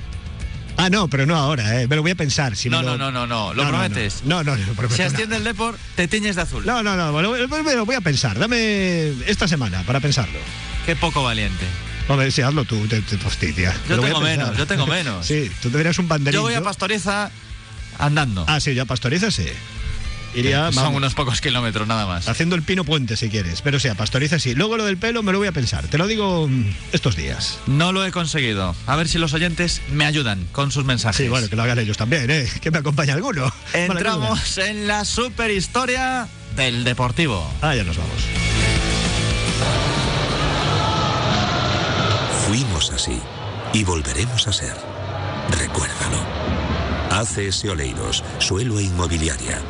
Ah, 0.78 0.90
no, 0.90 1.08
pero 1.08 1.24
no 1.26 1.36
ahora, 1.36 1.80
eh. 1.80 1.88
Me 1.88 1.96
lo 1.96 2.02
voy 2.02 2.10
a 2.10 2.14
pensar. 2.14 2.54
Si 2.56 2.68
No, 2.68 2.82
no, 2.82 2.98
no, 2.98 3.10
no, 3.10 3.26
no. 3.26 3.54
¿Lo 3.54 3.64
No, 3.64 3.72
no, 3.72 3.78
prometes? 3.78 4.22
No, 4.24 4.44
no, 4.44 4.56
no, 4.56 4.72
prometo 4.74 4.94
Si 4.96 5.02
asciende 5.02 5.36
el 5.36 5.44
Depor, 5.44 5.78
te 5.94 6.06
tiñes 6.06 6.36
de 6.36 6.42
azul. 6.42 6.64
No, 6.66 6.82
no, 6.82 6.96
no, 6.96 7.12
me 7.12 7.22
lo, 7.22 7.32
me 7.64 7.74
lo 7.74 7.86
voy 7.86 7.94
a 7.94 8.00
pensar. 8.00 8.38
Dame 8.38 9.08
esta 9.26 9.48
semana 9.48 9.82
para 9.84 10.00
pensarlo. 10.00 10.38
Qué 10.84 10.94
poco 10.96 11.22
valiente. 11.22 11.64
Hombre, 12.08 12.30
sí, 12.30 12.42
hazlo 12.42 12.64
tú, 12.64 12.86
te, 12.86 13.00
te 13.00 13.18
fastidia. 13.18 13.74
Yo 13.88 13.98
tengo 13.98 14.20
menos, 14.20 14.56
yo 14.56 14.66
tengo 14.66 14.86
menos. 14.98 15.26
sí, 15.26 15.50
tú 15.60 15.70
deberías 15.70 15.98
un 15.98 16.08
banderín. 16.08 16.38
Yo 16.38 16.42
voy 16.42 16.54
a 16.54 16.60
¿no? 16.60 16.64
Pastoriza 16.64 17.30
andando. 17.98 18.44
Ah, 18.46 18.60
sí, 18.60 18.74
ya 18.74 18.82
a 18.82 18.86
Pastoriza 18.86 19.30
sí. 19.30 19.46
Iría, 20.36 20.66
Son 20.66 20.84
vamos, 20.84 20.96
unos 20.98 21.14
pocos 21.14 21.40
kilómetros 21.40 21.88
nada 21.88 22.06
más. 22.06 22.28
haciendo 22.28 22.54
el 22.56 22.62
pino 22.62 22.84
puente 22.84 23.16
si 23.16 23.30
quieres. 23.30 23.62
Pero 23.62 23.80
sí, 23.80 23.88
a 23.88 23.94
Pastoriza 23.94 24.38
sí. 24.38 24.54
Luego 24.54 24.76
lo 24.76 24.84
del 24.84 24.98
pelo 24.98 25.22
me 25.22 25.32
lo 25.32 25.38
voy 25.38 25.48
a 25.48 25.52
pensar. 25.52 25.86
Te 25.88 25.96
lo 25.98 26.06
digo 26.06 26.46
mm, 26.46 26.74
estos 26.92 27.16
días. 27.16 27.58
No 27.66 27.92
lo 27.92 28.04
he 28.04 28.12
conseguido. 28.12 28.74
A 28.86 28.96
ver 28.96 29.08
si 29.08 29.18
los 29.18 29.32
oyentes 29.32 29.80
me 29.90 30.04
ayudan 30.04 30.46
con 30.52 30.70
sus 30.70 30.84
mensajes. 30.84 31.16
Sí, 31.16 31.28
bueno, 31.28 31.48
que 31.48 31.56
lo 31.56 31.62
hagan 31.62 31.78
ellos 31.78 31.96
también, 31.96 32.30
¿eh? 32.30 32.46
Que 32.60 32.70
me 32.70 32.78
acompañe 32.78 33.12
alguno. 33.12 33.52
Entramos 33.72 34.58
en 34.58 34.86
la 34.86 35.04
superhistoria 35.04 36.28
del 36.54 36.84
Deportivo. 36.84 37.50
Ah, 37.62 37.74
ya 37.74 37.84
nos 37.84 37.96
vamos. 37.96 38.12
Fuimos 42.46 42.90
así 42.92 43.18
y 43.72 43.84
volveremos 43.84 44.46
a 44.46 44.52
ser. 44.52 44.74
Recuérdalo. 45.50 46.18
ACS 47.10 47.64
Oleiros, 47.64 48.22
suelo 48.38 48.78
e 48.78 48.84
inmobiliaria. 48.84 49.60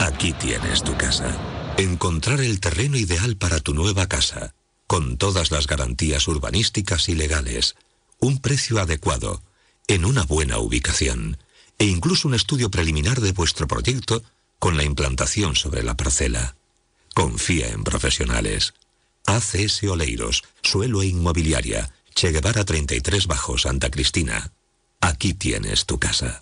Aquí 0.00 0.32
tienes 0.32 0.82
tu 0.82 0.96
casa. 0.96 1.36
Encontrar 1.76 2.40
el 2.40 2.60
terreno 2.60 2.96
ideal 2.96 3.36
para 3.36 3.60
tu 3.60 3.74
nueva 3.74 4.06
casa. 4.06 4.54
con 4.86 5.16
todas 5.16 5.50
las 5.50 5.66
garantías 5.66 6.28
urbanísticas 6.28 7.08
y 7.08 7.14
legales, 7.14 7.74
un 8.20 8.38
precio 8.38 8.78
adecuado, 8.78 9.42
en 9.88 10.04
una 10.04 10.24
buena 10.24 10.58
ubicación, 10.58 11.38
e 11.78 11.86
incluso 11.86 12.28
un 12.28 12.34
estudio 12.34 12.70
preliminar 12.70 13.20
de 13.20 13.32
vuestro 13.32 13.66
proyecto 13.66 14.22
con 14.58 14.76
la 14.76 14.84
implantación 14.84 15.56
sobre 15.56 15.82
la 15.82 15.96
parcela. 15.96 16.54
Confía 17.14 17.68
en 17.68 17.84
profesionales. 17.84 18.74
ACS 19.26 19.84
Oleiros, 19.84 20.44
Suelo 20.62 21.02
e 21.02 21.06
Inmobiliaria, 21.06 21.92
Che 22.14 22.30
Guevara 22.30 22.64
33 22.64 23.26
Bajo 23.26 23.58
Santa 23.58 23.90
Cristina. 23.90 24.52
Aquí 25.00 25.34
tienes 25.34 25.86
tu 25.86 25.98
casa. 25.98 26.40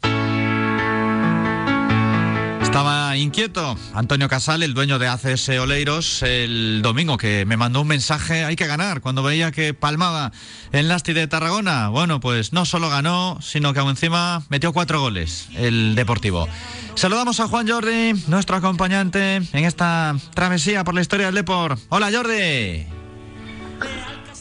Estaba 2.72 3.18
inquieto 3.18 3.76
Antonio 3.92 4.30
Casal, 4.30 4.62
el 4.62 4.72
dueño 4.72 4.98
de 4.98 5.06
ACS 5.06 5.50
Oleiros, 5.60 6.22
el 6.22 6.80
domingo 6.80 7.18
que 7.18 7.44
me 7.44 7.58
mandó 7.58 7.82
un 7.82 7.86
mensaje, 7.86 8.46
hay 8.46 8.56
que 8.56 8.66
ganar, 8.66 9.02
cuando 9.02 9.22
veía 9.22 9.52
que 9.52 9.74
palmaba 9.74 10.32
en 10.72 10.88
Lasti 10.88 11.12
de 11.12 11.26
Tarragona. 11.26 11.90
Bueno, 11.90 12.18
pues 12.18 12.54
no 12.54 12.64
solo 12.64 12.88
ganó, 12.88 13.38
sino 13.42 13.74
que 13.74 13.80
aún 13.80 13.90
encima 13.90 14.42
metió 14.48 14.72
cuatro 14.72 15.02
goles 15.02 15.50
el 15.54 15.94
Deportivo. 15.94 16.48
Saludamos 16.94 17.40
a 17.40 17.46
Juan 17.46 17.68
Jordi, 17.68 18.14
nuestro 18.28 18.56
acompañante 18.56 19.36
en 19.36 19.64
esta 19.66 20.16
travesía 20.32 20.82
por 20.82 20.94
la 20.94 21.02
historia 21.02 21.26
del 21.26 21.34
Deport. 21.34 21.78
Hola 21.90 22.08
Jordi. 22.10 22.86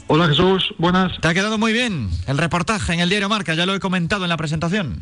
Hola 0.08 0.30
Jesús, 0.30 0.74
buenas. 0.78 1.20
Te 1.20 1.28
ha 1.28 1.34
quedado 1.34 1.58
muy 1.58 1.74
bien 1.74 2.10
el 2.28 2.38
reportaje 2.38 2.94
en 2.94 3.02
el 3.02 3.10
diario 3.10 3.28
Marca, 3.28 3.56
ya 3.56 3.66
lo 3.66 3.76
he 3.76 3.82
comentado 3.82 4.24
en 4.24 4.30
la 4.30 4.38
presentación. 4.38 5.02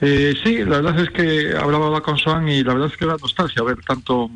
Eh, 0.00 0.34
sí, 0.44 0.58
la 0.58 0.80
verdad 0.80 1.00
es 1.00 1.10
que 1.10 1.56
hablaba 1.56 2.00
con 2.02 2.18
Swan 2.18 2.48
y 2.48 2.62
la 2.62 2.74
verdad 2.74 2.90
es 2.92 2.96
que 2.96 3.06
da 3.06 3.16
nostalgia 3.20 3.62
ver 3.62 3.78
tanto 3.86 4.30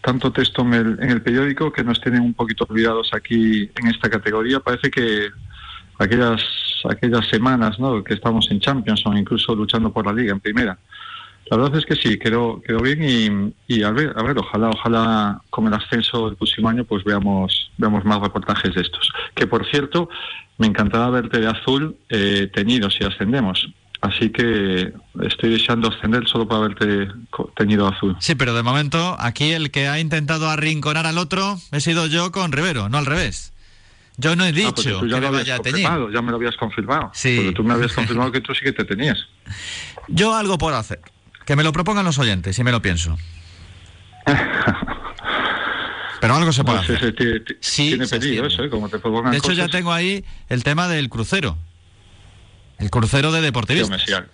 tanto 0.00 0.32
texto 0.32 0.62
en 0.62 0.74
el, 0.74 0.98
en 1.00 1.10
el 1.10 1.22
periódico 1.22 1.72
que 1.72 1.84
nos 1.84 2.00
tienen 2.00 2.22
un 2.22 2.34
poquito 2.34 2.66
olvidados 2.68 3.10
aquí 3.14 3.70
en 3.76 3.86
esta 3.86 4.10
categoría. 4.10 4.58
Parece 4.58 4.90
que 4.90 5.28
aquellas 5.98 6.42
aquellas 6.88 7.26
semanas 7.28 7.78
¿no? 7.78 8.02
que 8.02 8.14
estamos 8.14 8.50
en 8.50 8.60
Champions 8.60 9.02
o 9.06 9.12
incluso 9.12 9.54
luchando 9.54 9.92
por 9.92 10.06
la 10.06 10.12
liga 10.12 10.32
en 10.32 10.40
primera. 10.40 10.78
La 11.50 11.56
verdad 11.56 11.78
es 11.78 11.84
que 11.84 11.96
sí, 11.96 12.18
quedó, 12.18 12.62
quedó 12.62 12.80
bien 12.80 13.02
y, 13.02 13.74
y 13.74 13.82
a, 13.82 13.90
ver, 13.90 14.12
a 14.16 14.22
ver, 14.22 14.38
ojalá, 14.38 14.70
ojalá 14.70 15.42
con 15.50 15.66
el 15.66 15.74
ascenso 15.74 16.26
del 16.26 16.36
próximo 16.36 16.68
año 16.68 16.84
pues 16.84 17.04
veamos, 17.04 17.70
veamos 17.76 18.04
más 18.04 18.20
reportajes 18.20 18.74
de 18.74 18.80
estos. 18.80 19.12
Que 19.34 19.46
por 19.46 19.66
cierto, 19.66 20.08
me 20.58 20.66
encantará 20.66 21.10
verte 21.10 21.40
de 21.40 21.48
azul 21.48 21.96
eh, 22.08 22.50
teñido 22.52 22.90
si 22.90 23.04
ascendemos. 23.04 23.68
Así 24.02 24.30
que 24.30 24.92
estoy 25.22 25.50
deseando 25.50 25.88
ascender 25.88 26.26
solo 26.26 26.46
para 26.48 26.62
verte 26.62 27.08
teñido 27.56 27.86
azul. 27.86 28.16
Sí, 28.20 28.34
pero 28.34 28.52
de 28.52 28.62
momento 28.64 29.16
aquí 29.20 29.52
el 29.52 29.70
que 29.70 29.86
ha 29.88 30.00
intentado 30.00 30.50
arrinconar 30.50 31.06
al 31.06 31.18
otro 31.18 31.56
he 31.70 31.80
sido 31.80 32.06
yo 32.08 32.32
con 32.32 32.50
Rivero, 32.52 32.88
no 32.88 32.98
al 32.98 33.06
revés. 33.06 33.52
Yo 34.18 34.34
no 34.36 34.44
he 34.44 34.52
dicho 34.52 34.68
Ah, 34.68 34.72
porque 34.74 34.90
tú 34.90 35.06
ya 35.06 35.14
que 35.16 35.20
lo 35.26 35.30
me 35.32 35.38
vaya 35.38 35.54
a 35.54 35.58
teñir. 35.60 35.88
ya 36.12 36.20
me 36.20 36.30
lo 36.32 36.36
habías 36.36 36.56
confirmado. 36.56 37.10
Sí. 37.14 37.36
Porque 37.36 37.52
tú 37.52 37.62
me 37.64 37.74
habías 37.74 37.92
confirmado 37.94 38.32
que 38.32 38.40
tú 38.40 38.52
sí 38.54 38.60
que 38.64 38.72
te 38.72 38.84
tenías. 38.84 39.18
Yo 40.08 40.34
algo 40.34 40.58
puedo 40.58 40.76
hacer. 40.76 41.00
Que 41.46 41.54
me 41.56 41.62
lo 41.62 41.72
propongan 41.72 42.04
los 42.04 42.18
oyentes 42.18 42.58
y 42.58 42.64
me 42.64 42.72
lo 42.72 42.82
pienso. 42.82 43.16
Pero 46.20 46.34
algo 46.36 46.52
se 46.52 46.62
puede 46.62 46.78
sé, 46.86 46.94
hacer. 46.94 46.98
se- 47.00 47.12
te- 47.12 47.40
te- 47.40 47.56
Sí, 47.60 47.88
tiene 47.88 48.06
se 48.06 48.18
peligro 48.18 48.46
extiende. 48.46 48.54
eso, 48.54 48.64
¿eh? 48.64 48.70
Como 48.70 48.88
te 48.88 48.98
propongan 49.00 49.32
De 49.32 49.38
hecho, 49.38 49.52
ya 49.52 49.68
tengo 49.68 49.92
ahí 49.92 50.24
el 50.48 50.62
tema 50.62 50.86
del 50.88 51.08
crucero. 51.08 51.56
El 52.82 52.90
crucero 52.90 53.32
de 53.32 53.40
deportivistas. 53.40 54.02
sí, 54.04 54.12
al, 54.12 54.28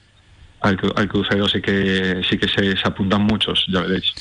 al 0.60 0.76
cru- 0.76 0.92
al 0.96 1.06
crucero 1.08 1.48
sí 1.48 1.60
que 1.60 2.22
sí 2.28 2.38
que 2.38 2.48
se, 2.48 2.76
se 2.76 2.88
apuntan 2.88 3.22
muchos, 3.22 3.64
ya 3.72 3.80
veréis. 3.82 4.12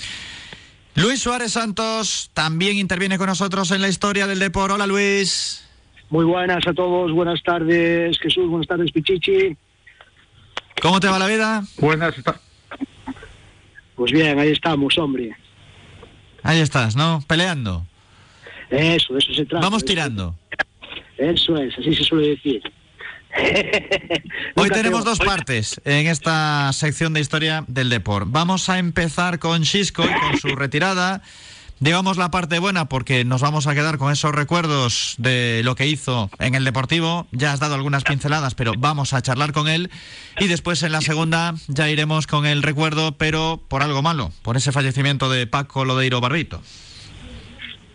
Luis 0.95 1.21
Suárez 1.21 1.53
Santos 1.53 2.29
también 2.33 2.75
interviene 2.77 3.17
con 3.17 3.27
nosotros 3.27 3.71
en 3.71 3.81
la 3.81 3.87
historia 3.87 4.27
del 4.27 4.39
deporte. 4.39 4.73
Hola 4.73 4.85
Luis. 4.87 5.63
Muy 6.09 6.25
buenas 6.25 6.65
a 6.67 6.73
todos, 6.73 7.11
buenas 7.11 7.41
tardes 7.43 8.17
Jesús, 8.19 8.47
buenas 8.49 8.67
tardes 8.67 8.91
Pichichi. 8.91 9.55
¿Cómo 10.81 10.99
te 10.99 11.07
va 11.07 11.17
la 11.19 11.27
vida? 11.27 11.63
Buenas. 11.79 12.13
Pues 13.95 14.11
bien, 14.11 14.37
ahí 14.39 14.51
estamos, 14.51 14.97
hombre. 14.97 15.35
Ahí 16.43 16.59
estás, 16.59 16.95
¿no? 16.95 17.23
Peleando. 17.27 17.85
Eso, 18.69 19.13
de 19.13 19.19
eso 19.19 19.33
se 19.33 19.45
trata. 19.45 19.65
Vamos 19.65 19.83
tirando. 19.83 20.35
Eso 21.17 21.57
es, 21.57 21.77
así 21.77 21.95
se 21.95 22.03
suele 22.03 22.27
decir. 22.29 22.61
Hoy 24.55 24.69
tenemos 24.69 25.03
te- 25.03 25.09
dos 25.09 25.19
partes 25.19 25.79
en 25.85 26.07
esta 26.07 26.71
sección 26.73 27.13
de 27.13 27.19
historia 27.19 27.63
del 27.67 27.89
deporte. 27.89 28.29
Vamos 28.31 28.69
a 28.69 28.79
empezar 28.79 29.39
con 29.39 29.63
Xisco 29.65 30.03
y 30.03 30.19
con 30.19 30.37
su 30.39 30.55
retirada. 30.55 31.21
Digamos 31.79 32.17
la 32.17 32.31
parte 32.31 32.57
buena 32.57 32.89
porque 32.89 33.23
nos 33.23 33.41
vamos 33.41 33.67
a 33.67 33.75
quedar 33.75 33.99
con 33.99 34.11
esos 34.11 34.31
recuerdos 34.33 35.13
de 35.19 35.61
lo 35.63 35.75
que 35.75 35.85
hizo 35.85 36.31
en 36.39 36.55
el 36.55 36.63
Deportivo. 36.65 37.27
Ya 37.31 37.53
has 37.53 37.59
dado 37.59 37.75
algunas 37.75 38.03
pinceladas, 38.03 38.55
pero 38.55 38.71
vamos 38.75 39.13
a 39.13 39.21
charlar 39.21 39.53
con 39.53 39.67
él. 39.67 39.91
Y 40.39 40.47
después 40.47 40.81
en 40.81 40.91
la 40.91 41.01
segunda 41.01 41.53
ya 41.67 41.87
iremos 41.87 42.25
con 42.25 42.47
el 42.47 42.63
recuerdo, 42.63 43.11
pero 43.11 43.61
por 43.67 43.83
algo 43.83 44.01
malo, 44.01 44.31
por 44.41 44.57
ese 44.57 44.71
fallecimiento 44.71 45.29
de 45.29 45.45
Paco 45.45 45.85
Lodeiro 45.85 46.19
Barbito. 46.19 46.63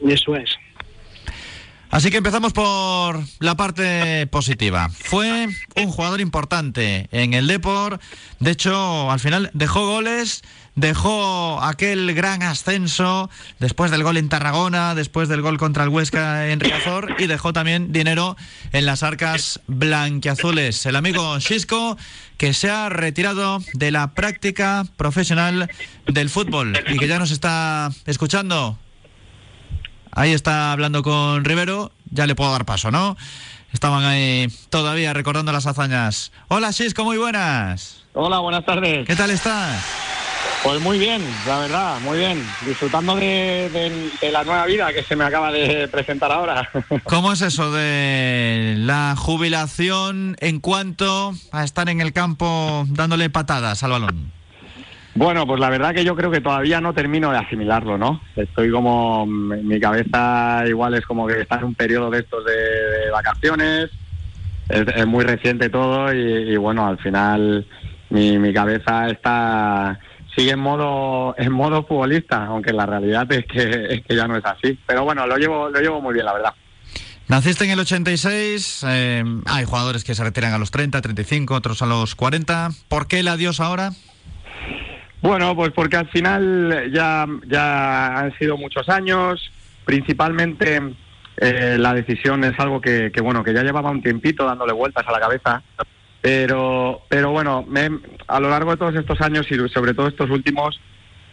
Eso 0.07 0.37
es. 0.37 0.51
Así 1.93 2.11
que 2.11 2.17
empezamos 2.17 2.55
por 2.55 3.23
la 3.39 3.55
parte 3.55 4.27
positiva. 4.29 4.89
Fue 4.89 5.47
un 5.77 5.91
jugador 5.91 6.23
importante 6.23 7.07
en 7.13 7.35
el 7.35 7.47
Depor. 7.47 8.01
De 8.41 8.51
hecho, 8.51 9.11
al 9.11 9.21
final 9.21 9.51
dejó 9.53 9.87
goles, 9.87 10.43
dejó 10.75 11.63
aquel 11.63 12.15
gran 12.15 12.43
ascenso 12.43 13.29
después 13.59 13.91
del 13.91 14.05
gol 14.05 14.17
en 14.17 14.31
Tarragona, 14.31 14.95
después 14.95 15.29
del 15.29 15.43
gol 15.43 15.59
contra 15.59 15.85
el 15.85 15.91
Huesca 15.91 16.49
en 16.49 16.61
Riazor 16.61 17.15
y 17.19 17.27
dejó 17.27 17.53
también 17.53 17.93
dinero 17.93 18.39
en 18.73 18.87
las 18.87 19.03
arcas 19.03 19.61
blanquiazules. 19.67 20.87
El 20.87 20.97
amigo 20.97 21.39
Xisco 21.41 21.99
que 22.39 22.55
se 22.55 22.71
ha 22.71 22.89
retirado 22.89 23.59
de 23.75 23.91
la 23.91 24.15
práctica 24.15 24.87
profesional 24.97 25.71
del 26.07 26.31
fútbol 26.31 26.73
y 26.89 26.97
que 26.97 27.07
ya 27.07 27.19
nos 27.19 27.33
está 27.33 27.91
escuchando. 28.07 28.79
Ahí 30.15 30.33
está 30.33 30.73
hablando 30.73 31.03
con 31.03 31.45
Rivero, 31.45 31.91
ya 32.11 32.27
le 32.27 32.35
puedo 32.35 32.53
dar 32.53 32.65
paso, 32.65 32.91
¿no? 32.91 33.17
Estaban 33.73 34.05
ahí 34.05 34.49
todavía 34.69 35.15
recordando 35.15 35.53
las 35.53 35.67
hazañas. 35.67 36.33
Hola, 36.49 36.73
Xisco, 36.73 37.05
muy 37.05 37.17
buenas. 37.17 38.05
Hola, 38.13 38.39
buenas 38.41 38.67
tardes. 38.67 39.07
¿Qué 39.07 39.17
tal 39.17 39.31
estás? 39.31 39.83
Pues 40.63 40.81
muy 40.83 40.99
bien, 40.99 41.25
la 41.47 41.59
verdad, 41.61 41.99
muy 42.01 42.19
bien. 42.19 42.47
Disfrutando 42.67 43.17
de, 43.17 43.71
de- 43.73 44.11
de 44.21 44.31
la 44.33 44.45
nueva 44.45 44.67
vida 44.67 44.93
que 44.93 45.03
se 45.03 45.17
me 45.17 45.25
acaba 45.25 45.51
de 45.51 45.89
presentar 45.89 46.31
ahora. 46.31 46.69
¿Cómo 47.05 47.33
es 47.33 47.41
eso 47.41 47.73
de 47.73 48.75
la 48.79 49.15
jubilación 49.17 50.37
en 50.41 50.61
cuanto 50.61 51.33
a 51.53 51.65
estar 51.65 51.89
en 51.89 52.01
el 52.03 52.13
campo 52.13 52.85
dándole 52.89 53.31
patadas 53.31 53.83
al 53.83 53.93
balón? 53.93 54.31
Bueno, 55.15 55.47
pues 55.47 55.61
la 55.61 55.69
verdad 55.69 55.95
que 55.95 56.05
yo 56.05 56.17
creo 56.17 56.31
que 56.31 56.41
todavía 56.41 56.81
no 56.81 56.95
termino 56.95 57.31
de 57.31 57.39
asimilarlo, 57.39 57.99
¿no? 57.99 58.23
Estoy 58.35 58.71
como, 58.71 59.27
mi 59.27 59.63
mi 59.63 59.79
cabeza 59.79 60.65
igual 60.67 60.95
es 60.95 61.05
como 61.05 61.27
que 61.27 61.41
está 61.41 61.57
en 61.57 61.65
un 61.65 61.75
periodo 61.75 62.11
de 62.11 62.21
estos 62.21 62.45
de, 62.45 63.11
vacaciones, 63.11 63.91
es, 64.69 65.07
muy 65.07 65.25
reciente 65.25 65.69
todo 65.69 66.13
y, 66.15 66.57
bueno, 66.57 66.87
al 66.87 66.99
final 66.99 67.67
mi, 68.09 68.39
mi 68.39 68.55
cabeza 68.55 69.09
está 69.09 69.99
sigue 70.35 70.53
en 70.53 70.61
modo 70.61 71.35
en 71.37 71.53
modo 71.53 71.85
futbolista, 71.85 72.47
aunque 72.47 72.73
la 72.73 72.87
realidad 72.87 73.31
es 73.33 73.45
que, 73.45 73.87
es 73.91 74.07
que 74.07 74.17
ya 74.17 74.27
no 74.27 74.37
es 74.37 74.45
así. 74.47 74.79
Pero 74.87 75.05
bueno, 75.05 75.27
lo 75.27 75.37
llevo 75.37 75.69
lo 75.69 75.79
llevo 75.79 76.01
muy 76.01 76.15
bien, 76.15 76.25
la 76.25 76.33
verdad. 76.33 76.55
Naciste 77.29 77.65
en 77.65 77.71
el 77.71 77.81
86, 77.81 78.85
eh, 78.89 79.25
hay 79.47 79.65
jugadores 79.65 80.05
que 80.05 80.15
se 80.15 80.25
retiran 80.25 80.53
a 80.53 80.59
los 80.59 80.71
30, 80.71 81.01
35, 81.01 81.55
otros 81.55 81.83
a 81.83 81.87
los 81.87 82.15
40. 82.15 82.71
¿Por 82.89 83.07
qué 83.07 83.21
el 83.21 83.29
adiós 83.29 83.61
ahora? 83.61 83.93
Bueno, 85.23 85.55
pues 85.55 85.71
porque 85.73 85.97
al 85.97 86.09
final 86.09 86.91
ya, 86.93 87.27
ya 87.47 88.19
han 88.19 88.37
sido 88.39 88.57
muchos 88.57 88.89
años, 88.89 89.53
principalmente 89.85 90.81
eh, 91.37 91.77
la 91.79 91.95
decisión 91.95 92.43
es 92.45 92.59
algo 92.59 92.81
que, 92.81 93.13
que, 93.13 93.21
bueno, 93.21 93.45
que 93.45 93.55
ya 93.55 93.63
llevaba 93.63 93.91
un 93.91 94.03
tiempito 94.03 94.45
dándole 94.45 94.73
vueltas 94.73 95.07
a 95.07 95.13
la 95.13 95.21
cabeza, 95.21 95.63
pero, 96.21 97.03
pero 97.09 97.31
bueno, 97.31 97.65
me- 97.69 98.01
a 98.27 98.41
lo 98.41 98.51
largo 98.51 98.73
de 98.73 98.77
todos 98.79 98.95
estos 98.97 99.21
años 99.21 99.47
y 99.51 99.57
sobre 99.69 99.95
todo 99.95 100.09
estos 100.09 100.29
últimos, 100.29 100.81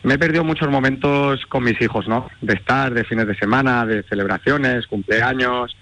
me 0.03 0.13
he 0.13 0.17
perdido 0.19 0.43
muchos 0.43 0.69
momentos 0.69 1.43
con 1.47 1.63
mis 1.63 1.81
hijos, 1.81 2.07
¿no? 2.07 2.29
De 2.41 2.53
estar, 2.53 2.93
de 2.93 3.03
fines 3.03 3.25
de 3.27 3.35
semana, 3.35 3.85
de 3.87 4.03
celebraciones, 4.03 4.85
cumpleaños, 4.87 5.75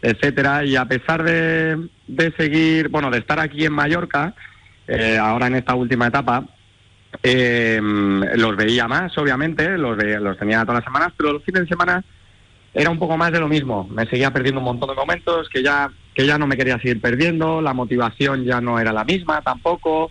etcétera, 0.00 0.64
y 0.64 0.76
a 0.76 0.84
pesar 0.86 1.24
de, 1.24 1.88
de 2.06 2.32
seguir, 2.36 2.88
bueno, 2.88 3.10
de 3.10 3.18
estar 3.18 3.40
aquí 3.40 3.64
en 3.64 3.72
Mallorca, 3.72 4.32
eh, 4.86 5.18
ahora 5.20 5.48
en 5.48 5.56
esta 5.56 5.74
última 5.74 6.06
etapa, 6.06 6.44
eh, 7.22 7.80
los 7.82 8.56
veía 8.56 8.86
más, 8.88 9.16
obviamente, 9.18 9.76
los, 9.78 9.96
ve- 9.96 10.20
los 10.20 10.36
tenía 10.38 10.62
todas 10.62 10.76
las 10.76 10.84
semanas, 10.84 11.12
pero 11.16 11.32
los 11.32 11.42
fines 11.44 11.62
de 11.62 11.68
semana 11.68 12.04
era 12.74 12.90
un 12.90 12.98
poco 12.98 13.16
más 13.16 13.32
de 13.32 13.40
lo 13.40 13.48
mismo. 13.48 13.88
Me 13.90 14.06
seguía 14.06 14.30
perdiendo 14.32 14.60
un 14.60 14.66
montón 14.66 14.90
de 14.90 14.94
momentos 14.94 15.48
que 15.48 15.62
ya, 15.62 15.90
que 16.14 16.26
ya 16.26 16.38
no 16.38 16.46
me 16.46 16.56
quería 16.56 16.78
seguir 16.78 17.00
perdiendo, 17.00 17.60
la 17.60 17.72
motivación 17.74 18.44
ya 18.44 18.60
no 18.60 18.78
era 18.78 18.92
la 18.92 19.04
misma 19.04 19.40
tampoco. 19.42 20.10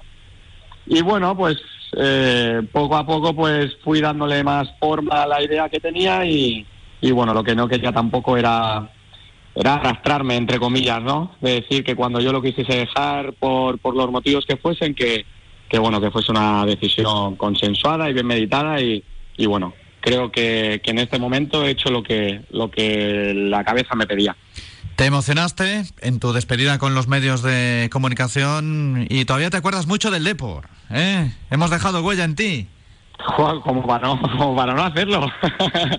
Y 0.86 1.02
bueno, 1.02 1.36
pues 1.38 1.58
eh, 1.98 2.62
poco 2.72 2.96
a 2.96 3.06
poco 3.06 3.36
pues 3.36 3.78
fui 3.84 4.02
dándole 4.02 4.44
más 4.44 4.68
forma 4.80 5.24
a 5.24 5.28
la 5.28 5.42
idea 5.42 5.70
que 5.70 5.80
tenía 5.80 6.26
y, 6.26 6.66
y 7.02 7.12
bueno, 7.12 7.34
lo 7.34 7.44
que 7.44 7.56
no 7.56 7.68
quería 7.68 7.92
tampoco 7.92 8.38
era 8.38 8.90
era 9.56 9.74
arrastrarme, 9.74 10.36
entre 10.36 10.60
comillas, 10.60 11.02
¿no? 11.02 11.36
De 11.42 11.62
decir 11.62 11.84
que 11.84 11.96
cuando 11.96 12.20
yo 12.20 12.32
lo 12.32 12.44
quisiese 12.44 12.76
dejar 12.78 13.34
por, 13.34 13.80
por 13.80 13.96
los 13.96 14.12
motivos 14.12 14.46
que 14.46 14.58
fuesen, 14.58 14.94
que, 14.94 15.26
que 15.70 15.80
bueno, 15.80 16.00
que 16.00 16.12
fuese 16.12 16.32
una 16.32 16.66
decisión 16.66 17.36
consensuada 17.36 18.10
y 18.10 18.14
bien 18.14 18.28
meditada 18.28 18.82
y, 18.82 19.04
y 19.38 19.46
bueno, 19.46 19.74
creo 20.02 20.32
que, 20.32 20.82
que 20.84 20.92
en 20.92 21.00
este 21.00 21.20
momento 21.20 21.66
he 21.66 21.72
hecho 21.72 21.90
lo 21.90 22.04
que, 22.04 22.42
lo 22.52 22.72
que 22.72 23.34
la 23.36 23.64
cabeza 23.64 23.96
me 23.96 24.08
pedía. 24.08 24.36
Te 24.96 25.06
emocionaste 25.06 25.84
en 26.02 26.20
tu 26.20 26.34
despedida 26.34 26.80
con 26.80 26.96
los 26.96 27.08
medios 27.08 27.44
de 27.44 27.88
comunicación 27.92 29.06
y 29.10 29.26
todavía 29.26 29.52
te 29.52 29.58
acuerdas 29.58 29.86
mucho 29.86 30.10
del 30.10 30.24
Depor, 30.24 30.70
¿eh? 30.90 31.32
Hemos 31.52 31.70
dejado 31.70 32.02
huella 32.02 32.24
en 32.24 32.36
ti. 32.36 32.68
Joder, 33.20 33.62
como 33.62 33.86
para 33.86 34.08
no, 34.08 34.20
como 34.22 34.56
para 34.56 34.74
no 34.74 34.84
hacerlo. 34.84 35.32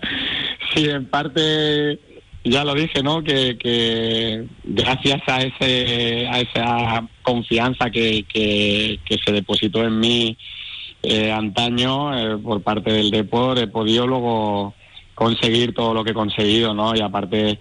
sí, 0.75 0.89
en 0.89 1.07
parte 1.07 2.01
ya 2.45 2.65
lo 2.65 2.75
dije, 2.75 3.03
¿no? 3.03 3.23
Que, 3.23 3.57
que 3.59 4.45
gracias 4.65 5.21
a 5.27 5.43
ese 5.43 6.27
a 6.29 6.41
esa 6.41 7.09
confianza 7.23 7.91
que, 7.91 8.25
que, 8.29 9.19
se 9.25 9.33
depositó 9.33 9.85
en 9.85 9.99
mí 9.99 10.37
eh, 11.03 11.31
antaño 11.31 12.17
eh, 12.17 12.39
por 12.39 12.63
parte 12.63 12.93
del 12.93 13.11
Depor 13.11 13.59
he 13.59 13.69
podido 13.69 14.07
luego 14.07 14.75
conseguir 15.15 15.75
todo 15.75 15.95
lo 15.95 16.05
que 16.05 16.11
he 16.13 16.15
conseguido, 16.15 16.75
¿no? 16.75 16.95
Y 16.95 17.01
aparte 17.01 17.59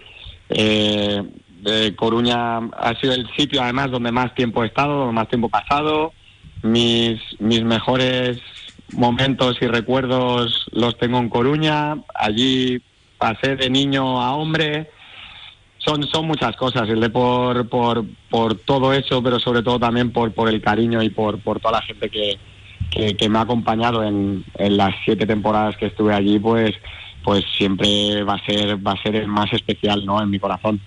eh, 0.48 1.22
de 1.60 1.96
Coruña 1.96 2.58
ha 2.58 2.94
sido 3.00 3.14
el 3.14 3.28
sitio 3.36 3.62
además 3.62 3.90
donde 3.90 4.12
más 4.12 4.34
tiempo 4.34 4.62
he 4.62 4.68
estado, 4.68 4.98
donde 4.98 5.14
más 5.14 5.28
tiempo 5.28 5.48
he 5.48 5.50
pasado. 5.50 6.12
Mis 6.62 7.20
mis 7.38 7.62
mejores 7.62 8.40
momentos 8.92 9.58
y 9.60 9.66
recuerdos 9.66 10.66
los 10.72 10.96
tengo 10.98 11.18
en 11.18 11.28
Coruña. 11.28 11.96
Allí 12.14 12.80
pasé 13.18 13.56
de 13.56 13.68
niño 13.68 14.22
a 14.22 14.34
hombre. 14.34 14.90
Son, 15.78 16.02
son 16.04 16.26
muchas 16.26 16.56
cosas, 16.56 16.88
el 16.88 17.00
de 17.00 17.10
por, 17.10 17.68
por, 17.68 18.04
por 18.30 18.56
todo 18.56 18.92
eso, 18.92 19.22
pero 19.22 19.38
sobre 19.38 19.62
todo 19.62 19.78
también 19.78 20.12
por, 20.12 20.32
por 20.32 20.48
el 20.48 20.60
cariño 20.60 21.02
y 21.02 21.10
por, 21.10 21.38
por 21.40 21.60
toda 21.60 21.80
la 21.80 21.82
gente 21.82 22.10
que, 22.10 22.36
que, 22.90 23.16
que 23.16 23.28
me 23.28 23.38
ha 23.38 23.42
acompañado 23.42 24.02
en, 24.02 24.44
en 24.54 24.76
las 24.76 24.94
siete 25.04 25.26
temporadas 25.26 25.76
que 25.76 25.86
estuve 25.86 26.14
allí, 26.14 26.38
pues 26.38 26.74
pues 27.22 27.44
siempre 27.56 28.22
va 28.24 28.34
a 28.34 28.44
ser 28.44 28.86
va 28.86 28.92
a 28.92 29.02
ser 29.02 29.16
el 29.16 29.28
más 29.28 29.52
especial 29.52 30.04
no 30.06 30.22
en 30.22 30.30
mi 30.30 30.38
corazón. 30.38 30.80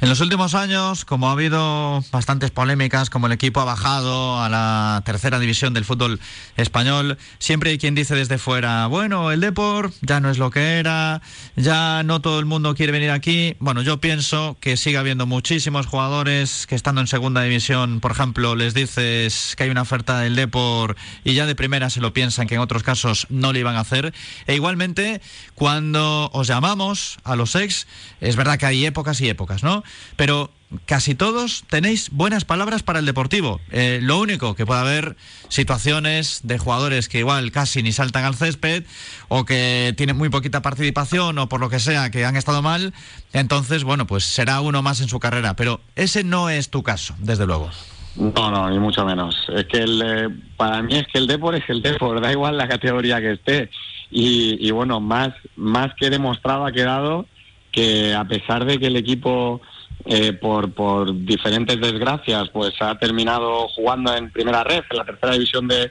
En 0.00 0.08
los 0.08 0.20
últimos 0.20 0.54
años 0.54 1.04
como 1.04 1.28
ha 1.28 1.32
habido 1.32 2.02
bastantes 2.12 2.50
polémicas 2.50 3.10
como 3.10 3.26
el 3.26 3.32
equipo 3.32 3.60
ha 3.60 3.64
bajado 3.64 4.40
a 4.40 4.48
la 4.48 5.02
tercera 5.04 5.38
división 5.38 5.74
del 5.74 5.84
fútbol 5.84 6.20
español 6.56 7.18
siempre 7.38 7.70
hay 7.70 7.78
quien 7.78 7.94
dice 7.94 8.14
desde 8.14 8.38
fuera 8.38 8.86
bueno 8.86 9.32
el 9.32 9.40
Depor 9.40 9.92
ya 10.02 10.20
no 10.20 10.30
es 10.30 10.38
lo 10.38 10.50
que 10.50 10.78
era 10.78 11.20
ya 11.56 12.02
no 12.04 12.20
todo 12.20 12.38
el 12.38 12.46
mundo 12.46 12.74
quiere 12.74 12.92
venir 12.92 13.10
aquí 13.10 13.56
bueno 13.58 13.82
yo 13.82 13.98
pienso 13.98 14.56
que 14.60 14.76
sigue 14.76 14.98
habiendo 14.98 15.26
muchísimos 15.26 15.86
jugadores 15.86 16.66
que 16.66 16.74
estando 16.74 17.00
en 17.00 17.06
segunda 17.06 17.42
división 17.42 18.00
por 18.00 18.12
ejemplo 18.12 18.54
les 18.54 18.74
dices 18.74 19.54
que 19.56 19.64
hay 19.64 19.70
una 19.70 19.82
oferta 19.82 20.20
del 20.20 20.36
Depor 20.36 20.96
y 21.24 21.34
ya 21.34 21.46
de 21.46 21.54
primera 21.54 21.90
se 21.90 22.00
lo 22.00 22.12
piensan 22.12 22.46
que 22.46 22.54
en 22.54 22.60
otros 22.60 22.82
casos 22.82 23.26
no 23.30 23.52
lo 23.52 23.58
iban 23.58 23.76
a 23.76 23.80
hacer. 23.80 24.12
E 24.46 24.54
igualmente 24.54 25.20
cuando 25.54 25.77
cuando 25.78 26.28
os 26.32 26.48
llamamos 26.48 27.18
a 27.22 27.36
los 27.36 27.54
ex, 27.54 27.86
es 28.20 28.34
verdad 28.34 28.58
que 28.58 28.66
hay 28.66 28.84
épocas 28.84 29.20
y 29.20 29.28
épocas, 29.28 29.62
¿no? 29.62 29.84
Pero 30.16 30.50
casi 30.86 31.14
todos 31.14 31.62
tenéis 31.70 32.10
buenas 32.10 32.44
palabras 32.44 32.82
para 32.82 32.98
el 32.98 33.06
deportivo. 33.06 33.60
Eh, 33.70 34.00
lo 34.02 34.18
único 34.18 34.56
que 34.56 34.66
puede 34.66 34.80
haber 34.80 35.16
situaciones 35.48 36.40
de 36.42 36.58
jugadores 36.58 37.08
que 37.08 37.20
igual 37.20 37.52
casi 37.52 37.84
ni 37.84 37.92
saltan 37.92 38.24
al 38.24 38.34
césped 38.34 38.82
o 39.28 39.44
que 39.44 39.94
tienen 39.96 40.18
muy 40.18 40.30
poquita 40.30 40.62
participación 40.62 41.38
o 41.38 41.48
por 41.48 41.60
lo 41.60 41.70
que 41.70 41.78
sea 41.78 42.10
que 42.10 42.24
han 42.24 42.34
estado 42.34 42.60
mal, 42.60 42.92
entonces, 43.32 43.84
bueno, 43.84 44.08
pues 44.08 44.24
será 44.24 44.60
uno 44.60 44.82
más 44.82 45.00
en 45.00 45.06
su 45.06 45.20
carrera. 45.20 45.54
Pero 45.54 45.80
ese 45.94 46.24
no 46.24 46.50
es 46.50 46.70
tu 46.70 46.82
caso, 46.82 47.14
desde 47.20 47.46
luego. 47.46 47.70
No, 48.16 48.50
no, 48.50 48.68
ni 48.68 48.80
mucho 48.80 49.04
menos. 49.04 49.36
Es 49.54 49.66
que 49.66 49.78
el, 49.78 50.02
eh, 50.04 50.28
para 50.56 50.82
mí 50.82 50.96
es 50.96 51.06
que 51.06 51.18
el 51.18 51.28
Depor 51.28 51.54
es 51.54 51.62
el 51.68 51.82
Depor, 51.82 52.20
da 52.20 52.32
igual 52.32 52.58
la 52.58 52.66
categoría 52.66 53.20
que 53.20 53.34
esté. 53.34 53.70
Y, 54.10 54.66
y, 54.66 54.70
bueno, 54.70 55.00
más, 55.00 55.30
más 55.56 55.94
que 55.94 56.10
demostrado 56.10 56.64
ha 56.64 56.72
quedado 56.72 57.26
que 57.70 58.14
a 58.14 58.24
pesar 58.24 58.64
de 58.64 58.78
que 58.78 58.86
el 58.86 58.96
equipo, 58.96 59.60
eh, 60.06 60.32
por, 60.32 60.72
por 60.72 61.14
diferentes 61.24 61.78
desgracias, 61.80 62.48
pues 62.50 62.72
ha 62.80 62.98
terminado 62.98 63.68
jugando 63.68 64.14
en 64.16 64.30
primera 64.30 64.64
red, 64.64 64.82
en 64.90 64.96
la 64.96 65.04
tercera 65.04 65.32
división 65.34 65.68
de, 65.68 65.90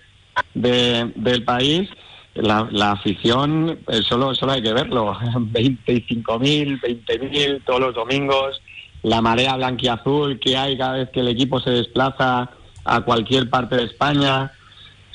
de 0.55 1.11
del 1.15 1.43
país, 1.43 1.89
la, 2.33 2.67
la 2.71 2.91
afición, 2.91 3.79
eh, 3.87 4.01
solo, 4.01 4.33
solo 4.35 4.53
hay 4.53 4.61
que 4.61 4.73
verlo, 4.73 5.13
25.000, 5.19 6.81
20.000 6.81 7.61
todos 7.65 7.79
los 7.79 7.95
domingos, 7.95 8.61
la 9.03 9.21
marea 9.21 9.55
blanquiazul 9.55 10.39
que 10.39 10.57
hay 10.57 10.77
cada 10.77 10.93
vez 10.93 11.09
que 11.09 11.21
el 11.21 11.27
equipo 11.27 11.59
se 11.59 11.69
desplaza 11.71 12.49
a 12.83 13.01
cualquier 13.01 13.49
parte 13.49 13.75
de 13.75 13.83
España. 13.83 14.51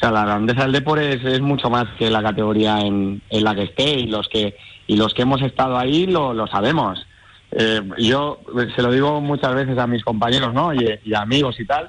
Sea, 0.03 0.11
la 0.11 0.25
grandeza 0.25 0.63
del 0.63 0.73
deporte 0.73 1.13
es, 1.13 1.41
mucho 1.41 1.71
más 1.71 1.87
que 1.97 2.11
la 2.11 2.25
categoría 2.25 2.81
en, 2.81 3.23
en, 3.31 3.45
la 3.45 3.55
que 3.55 3.63
esté 3.63 4.01
y 4.01 4.09
los 4.09 4.29
que 4.29 4.57
y 4.89 4.97
los 4.97 5.15
que 5.15 5.23
hemos 5.23 5.41
estado 5.43 5.79
ahí 5.79 6.09
lo, 6.09 6.35
lo 6.35 6.49
sabemos. 6.49 7.07
Eh, 7.53 7.81
yo 7.99 8.41
se 8.75 8.83
lo 8.83 8.91
digo 8.91 9.21
muchas 9.21 9.55
veces 9.55 9.79
a 9.79 9.87
mis 9.87 10.03
compañeros, 10.03 10.53
¿no? 10.53 10.75
Y, 10.75 10.99
amigos 11.15 11.61
y 11.61 11.67
tal. 11.67 11.89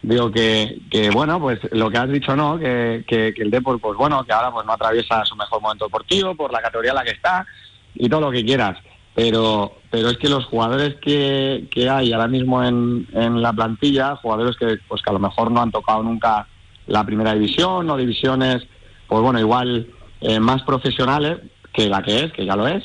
Digo 0.00 0.32
que, 0.32 0.78
que, 0.90 1.10
bueno, 1.10 1.38
pues 1.40 1.60
lo 1.72 1.90
que 1.90 1.98
has 1.98 2.08
dicho, 2.08 2.34
¿no? 2.34 2.58
Que, 2.58 3.04
que, 3.06 3.34
el 3.36 3.50
deporte, 3.50 3.82
pues 3.82 3.98
bueno, 3.98 4.24
que 4.24 4.32
ahora 4.32 4.50
pues 4.50 4.64
no 4.64 4.72
atraviesa 4.72 5.22
su 5.26 5.36
mejor 5.36 5.60
momento 5.60 5.84
deportivo 5.84 6.34
por 6.34 6.50
la 6.54 6.62
categoría 6.62 6.92
en 6.92 6.96
la 6.96 7.04
que 7.04 7.10
está 7.10 7.46
y 7.94 8.08
todo 8.08 8.22
lo 8.22 8.30
que 8.30 8.46
quieras 8.46 8.78
pero 9.14 9.74
pero 9.90 10.08
es 10.08 10.16
que 10.16 10.30
los 10.30 10.46
jugadores 10.46 10.94
que, 11.02 11.68
que 11.70 11.90
hay 11.90 12.14
ahora 12.14 12.28
mismo 12.28 12.64
en, 12.64 13.06
en, 13.12 13.42
la 13.42 13.52
plantilla, 13.52 14.16
jugadores 14.16 14.56
que 14.56 14.78
pues 14.88 15.02
que 15.02 15.10
a 15.10 15.12
lo 15.12 15.18
mejor 15.18 15.50
no 15.50 15.60
han 15.60 15.70
tocado 15.70 16.02
nunca 16.02 16.48
la 16.86 17.04
primera 17.04 17.34
división 17.34 17.88
o 17.88 17.96
divisiones, 17.96 18.66
pues 19.08 19.22
bueno, 19.22 19.38
igual 19.38 19.86
eh, 20.20 20.40
más 20.40 20.62
profesionales 20.62 21.38
que 21.72 21.88
la 21.88 22.02
que 22.02 22.24
es, 22.24 22.32
que 22.32 22.44
ya 22.44 22.56
lo 22.56 22.66
es, 22.66 22.84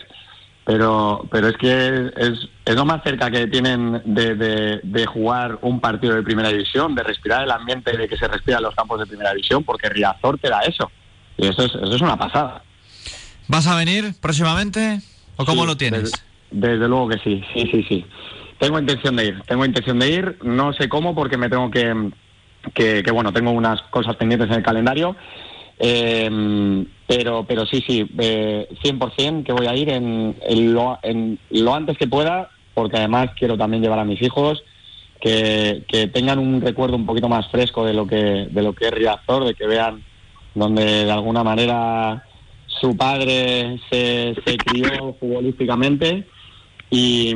pero 0.66 1.28
pero 1.32 1.48
es 1.48 1.58
que 1.58 2.12
es, 2.18 2.50
es 2.66 2.76
lo 2.76 2.86
más 2.86 3.04
cerca 3.04 3.32
que 3.32 3.48
tienen 3.48 4.02
de, 4.06 4.36
de, 4.36 4.80
de, 4.84 5.06
jugar 5.06 5.60
un 5.62 5.80
partido 5.80 6.16
de 6.16 6.24
primera 6.24 6.50
división, 6.50 6.95
de 6.95 7.04
respirar 7.04 7.43
el 7.43 7.52
ambiente 7.52 7.95
de 7.95 8.08
que 8.08 8.18
se 8.18 8.28
respira 8.28 8.57
en 8.57 8.64
los 8.64 8.76
campos 8.76 8.99
de 8.99 9.06
primera 9.06 9.32
división, 9.32 9.64
porque 9.64 9.90
Riazor 9.90 10.38
te 10.40 10.49
da 10.49 10.61
eso, 10.61 10.91
y 11.38 11.48
eso 11.48 11.64
es, 11.64 11.74
eso 11.74 11.95
es 11.95 12.02
una 12.02 12.18
pasada. 12.18 12.64
¿Vas 13.48 13.68
a 13.68 13.76
venir 13.78 14.14
próximamente? 14.19 14.99
¿O 15.38 15.45
cómo 15.45 15.61
sí, 15.61 15.68
lo 15.68 15.78
tienes? 15.78 16.11
Desde, 16.52 16.74
desde, 16.74 16.88
luego 16.88 17.10
que 17.10 17.19
sí, 17.19 17.41
sí, 17.53 17.69
sí, 17.72 17.86
sí. 17.88 18.06
Tengo 18.60 18.80
intención 18.80 19.15
de 19.15 19.26
ir, 19.26 19.41
tengo 19.44 19.64
intención 19.64 19.99
de 19.99 20.10
ir, 20.10 20.38
no 20.44 20.74
sé 20.74 20.90
cómo 20.90 21.15
porque 21.15 21.38
me 21.38 21.48
tengo 21.48 21.69
que, 21.72 22.11
que, 22.73 23.03
bueno, 23.11 23.34
tengo 23.34 23.52
unas 23.52 23.81
cosas 23.84 24.15
pendientes 24.15 24.49
en 24.49 24.56
el 24.56 24.64
calendario, 24.64 25.15
eh, 25.80 26.85
pero, 27.07 27.45
pero 27.48 27.65
sí, 27.65 27.84
sí, 27.85 28.10
eh, 28.18 28.68
100% 28.84 29.44
que 29.44 29.53
voy 29.53 29.68
a 29.68 29.76
ir 29.76 29.89
en, 29.89 30.35
lo, 30.73 30.99
en 31.03 31.39
lo 31.52 31.73
antes 31.73 31.98
que 31.98 32.07
pueda, 32.07 32.49
porque 32.73 32.98
además 32.98 33.31
quiero 33.38 33.57
también 33.57 33.81
llevar 33.84 33.99
a 33.99 34.06
mis 34.06 34.22
hijos 34.22 34.64
que, 35.22 35.84
que 35.88 36.07
tengan 36.07 36.39
un 36.39 36.61
recuerdo 36.61 36.95
un 36.95 37.06
poquito 37.06 37.30
más 37.30 37.48
fresco 37.49 37.85
de 37.85 37.94
lo 37.94 38.07
que, 38.07 38.48
de 38.49 38.61
lo 38.61 38.73
que 38.73 38.85
es 38.88 38.91
Riazor, 38.91 39.45
de 39.45 39.56
que 39.56 39.68
vean 39.68 40.03
donde 40.53 41.06
de 41.06 41.11
alguna 41.11 41.44
manera 41.44 42.23
su 42.68 42.95
padre 42.98 43.80
se, 43.89 44.35
se 44.45 44.57
crió 44.57 45.15
futbolísticamente 45.19 46.26
y 46.89 47.34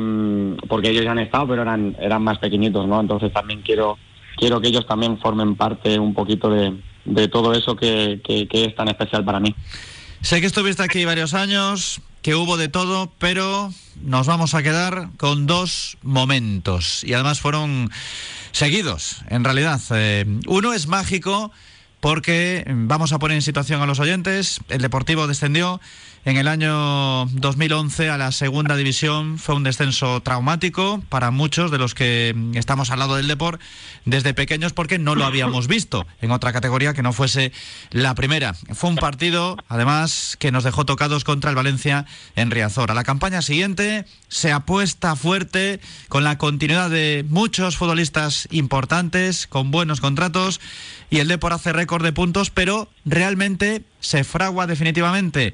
porque 0.68 0.90
ellos 0.90 1.04
ya 1.04 1.12
han 1.12 1.18
estado 1.18 1.48
pero 1.48 1.62
eran 1.62 1.96
eran 2.00 2.22
más 2.22 2.38
pequeñitos 2.38 2.86
no 2.86 3.00
entonces 3.00 3.32
también 3.32 3.60
quiero 3.62 3.98
quiero 4.36 4.60
que 4.60 4.68
ellos 4.68 4.86
también 4.86 5.18
formen 5.18 5.56
parte 5.56 5.98
un 5.98 6.14
poquito 6.14 6.50
de, 6.50 6.80
de 7.04 7.28
todo 7.28 7.52
eso 7.54 7.76
que, 7.76 8.20
que, 8.24 8.48
es 8.50 8.74
tan 8.74 8.88
especial 8.88 9.24
para 9.24 9.40
mí. 9.40 9.54
Sé 10.20 10.40
que 10.40 10.46
estuviste 10.46 10.82
aquí 10.82 11.04
varios 11.04 11.34
años 11.34 12.00
que 12.22 12.36
hubo 12.36 12.56
de 12.56 12.68
todo 12.68 13.12
pero 13.18 13.72
nos 14.00 14.26
vamos 14.26 14.54
a 14.54 14.62
quedar 14.62 15.08
con 15.16 15.46
dos 15.46 15.96
momentos. 16.02 17.02
Y 17.04 17.14
además 17.14 17.40
fueron 17.40 17.90
seguidos 18.52 19.22
en 19.28 19.44
realidad. 19.44 19.80
Eh, 19.90 20.24
uno 20.46 20.72
es 20.72 20.86
mágico 20.86 21.50
porque 22.00 22.64
vamos 22.66 23.12
a 23.12 23.18
poner 23.18 23.36
en 23.36 23.42
situación 23.42 23.80
a 23.80 23.86
los 23.86 24.00
oyentes. 24.00 24.60
El 24.68 24.82
Deportivo 24.82 25.26
descendió 25.26 25.80
en 26.24 26.36
el 26.36 26.48
año 26.48 27.26
2011 27.26 28.10
a 28.10 28.18
la 28.18 28.32
segunda 28.32 28.76
división. 28.76 29.38
Fue 29.38 29.54
un 29.54 29.62
descenso 29.62 30.20
traumático 30.20 31.02
para 31.08 31.30
muchos 31.30 31.70
de 31.70 31.78
los 31.78 31.94
que 31.94 32.34
estamos 32.54 32.90
al 32.90 33.00
lado 33.00 33.16
del 33.16 33.28
deporte 33.28 33.64
desde 34.04 34.34
pequeños 34.34 34.72
porque 34.72 34.98
no 34.98 35.14
lo 35.14 35.24
habíamos 35.24 35.68
visto 35.68 36.06
en 36.20 36.30
otra 36.30 36.52
categoría 36.52 36.94
que 36.94 37.02
no 37.02 37.12
fuese 37.12 37.52
la 37.90 38.14
primera. 38.14 38.54
Fue 38.54 38.90
un 38.90 38.96
partido, 38.96 39.56
además, 39.68 40.36
que 40.38 40.52
nos 40.52 40.64
dejó 40.64 40.84
tocados 40.84 41.24
contra 41.24 41.50
el 41.50 41.56
Valencia 41.56 42.06
en 42.36 42.50
Riazor. 42.50 42.90
A 42.90 42.94
la 42.94 43.04
campaña 43.04 43.42
siguiente 43.42 44.04
se 44.28 44.52
apuesta 44.52 45.16
fuerte 45.16 45.80
con 46.08 46.24
la 46.24 46.38
continuidad 46.38 46.90
de 46.90 47.24
muchos 47.28 47.76
futbolistas 47.76 48.48
importantes, 48.50 49.46
con 49.46 49.70
buenos 49.70 50.00
contratos 50.00 50.60
y 51.12 51.18
el 51.18 51.28
Depor 51.28 51.52
hace 51.52 51.74
récord 51.74 52.02
de 52.02 52.14
puntos, 52.14 52.48
pero 52.48 52.88
realmente 53.04 53.82
se 54.00 54.24
fragua 54.24 54.66
definitivamente 54.66 55.52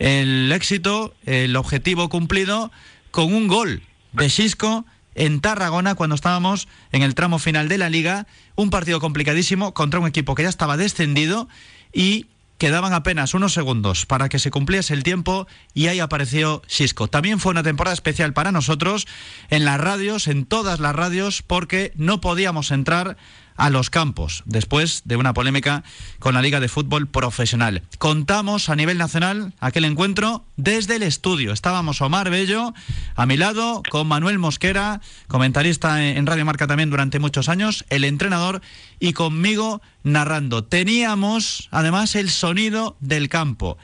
el 0.00 0.50
éxito, 0.50 1.14
el 1.24 1.54
objetivo 1.54 2.08
cumplido 2.08 2.72
con 3.12 3.32
un 3.32 3.46
gol 3.46 3.82
de 4.10 4.28
Xisco 4.28 4.84
en 5.14 5.40
Tarragona 5.40 5.94
cuando 5.94 6.16
estábamos 6.16 6.66
en 6.90 7.02
el 7.02 7.14
tramo 7.14 7.38
final 7.38 7.68
de 7.68 7.78
la 7.78 7.88
liga, 7.88 8.26
un 8.56 8.70
partido 8.70 8.98
complicadísimo 8.98 9.74
contra 9.74 10.00
un 10.00 10.08
equipo 10.08 10.34
que 10.34 10.42
ya 10.42 10.48
estaba 10.48 10.76
descendido 10.76 11.48
y 11.92 12.26
quedaban 12.58 12.92
apenas 12.92 13.32
unos 13.32 13.52
segundos 13.52 14.06
para 14.06 14.28
que 14.28 14.40
se 14.40 14.50
cumpliese 14.50 14.92
el 14.92 15.04
tiempo 15.04 15.46
y 15.72 15.86
ahí 15.86 16.00
apareció 16.00 16.62
Xisco. 16.66 17.06
También 17.06 17.38
fue 17.38 17.52
una 17.52 17.62
temporada 17.62 17.94
especial 17.94 18.32
para 18.32 18.50
nosotros 18.50 19.06
en 19.50 19.64
las 19.64 19.80
radios, 19.80 20.26
en 20.26 20.46
todas 20.46 20.80
las 20.80 20.96
radios, 20.96 21.42
porque 21.42 21.92
no 21.94 22.20
podíamos 22.20 22.72
entrar 22.72 23.16
a 23.56 23.70
los 23.70 23.90
campos 23.90 24.42
después 24.46 25.02
de 25.04 25.16
una 25.16 25.34
polémica 25.34 25.84
con 26.18 26.34
la 26.34 26.42
Liga 26.42 26.60
de 26.60 26.68
Fútbol 26.68 27.08
Profesional. 27.08 27.82
Contamos 27.98 28.68
a 28.68 28.76
nivel 28.76 28.98
nacional 28.98 29.54
aquel 29.60 29.84
encuentro 29.84 30.44
desde 30.56 30.96
el 30.96 31.02
estudio. 31.02 31.52
Estábamos 31.52 32.00
Omar 32.00 32.30
Bello 32.30 32.74
a 33.14 33.26
mi 33.26 33.36
lado 33.36 33.82
con 33.90 34.06
Manuel 34.06 34.38
Mosquera, 34.38 35.00
comentarista 35.28 36.04
en 36.04 36.26
Radio 36.26 36.44
Marca 36.44 36.66
también 36.66 36.90
durante 36.90 37.18
muchos 37.18 37.48
años, 37.48 37.84
el 37.90 38.04
entrenador 38.04 38.60
y 39.00 39.12
conmigo 39.12 39.80
narrando. 40.02 40.64
Teníamos 40.64 41.68
además 41.70 42.14
el 42.14 42.30
sonido 42.30 42.96
del 43.00 43.28
campo. 43.28 43.78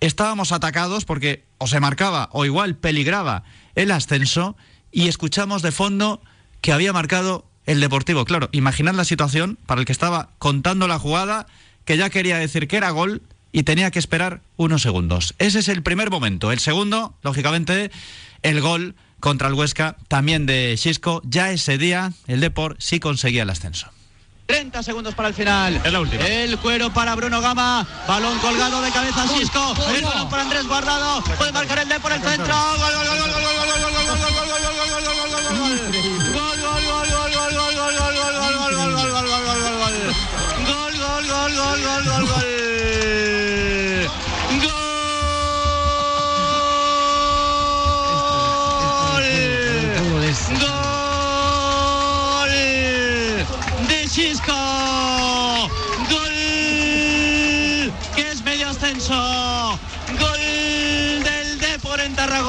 Estábamos 0.00 0.52
atacados 0.52 1.04
porque 1.04 1.44
o 1.58 1.66
se 1.66 1.80
marcaba 1.80 2.28
o 2.32 2.44
igual 2.44 2.76
peligraba 2.76 3.42
el 3.74 3.90
ascenso 3.90 4.56
y 4.92 5.08
escuchamos 5.08 5.62
de 5.62 5.72
fondo 5.72 6.22
que 6.60 6.72
había 6.72 6.92
marcado 6.92 7.47
el 7.68 7.80
Deportivo. 7.80 8.24
Claro, 8.24 8.48
imaginad 8.52 8.94
la 8.94 9.04
situación 9.04 9.58
para 9.66 9.80
el 9.82 9.84
que 9.86 9.92
estaba 9.92 10.30
contando 10.38 10.88
la 10.88 10.98
jugada, 10.98 11.46
que 11.84 11.98
ya 11.98 12.08
quería 12.08 12.38
decir 12.38 12.66
que 12.66 12.78
era 12.78 12.90
gol 12.90 13.22
y 13.52 13.62
tenía 13.64 13.90
que 13.90 13.98
esperar 13.98 14.40
unos 14.56 14.80
segundos. 14.80 15.34
Ese 15.38 15.58
es 15.58 15.68
el 15.68 15.82
primer 15.82 16.10
momento. 16.10 16.50
El 16.50 16.60
segundo, 16.60 17.14
lógicamente, 17.22 17.90
el 18.42 18.62
gol 18.62 18.96
contra 19.20 19.48
el 19.48 19.54
Huesca, 19.54 19.96
también 20.08 20.46
de 20.46 20.76
Xisco. 20.78 21.20
Ya 21.24 21.50
ese 21.50 21.76
día 21.76 22.12
el 22.26 22.40
Deport 22.40 22.80
sí 22.80 23.00
conseguía 23.00 23.42
el 23.42 23.50
ascenso. 23.50 23.88
30 24.46 24.82
segundos 24.82 25.14
para 25.14 25.28
el 25.28 25.34
final. 25.34 25.78
El 25.84 26.58
cuero 26.58 26.90
para 26.90 27.14
Bruno 27.16 27.42
Gama. 27.42 27.86
Balón 28.08 28.38
colgado 28.38 28.80
de 28.80 28.90
cabeza 28.90 29.28
Xisco. 29.28 29.74
El 29.94 30.04
balón 30.04 30.30
para 30.30 30.42
Andrés 30.44 30.66
Guardado. 30.66 31.22
Puede 31.36 31.52
marcar 31.52 31.80
el 31.80 31.88
Deport 31.90 32.14
el 32.14 32.22
centro. 32.22 32.54
Gol, 32.54 32.78
gol, 32.78 33.06
gol, 33.08 33.18
gol, 33.18 33.30
gol, 33.30 33.42
gol, 33.42 33.68
gol, 33.68 33.78
gol, 33.78 33.92
gol, 33.92 34.08
gol, 34.08 34.32
gol, 34.32 34.48
gol, 34.48 34.56
gol, 34.56 34.86
gol, 34.88 35.04
gol, 35.04 35.42
gol, 35.42 36.02
gol, 36.02 36.17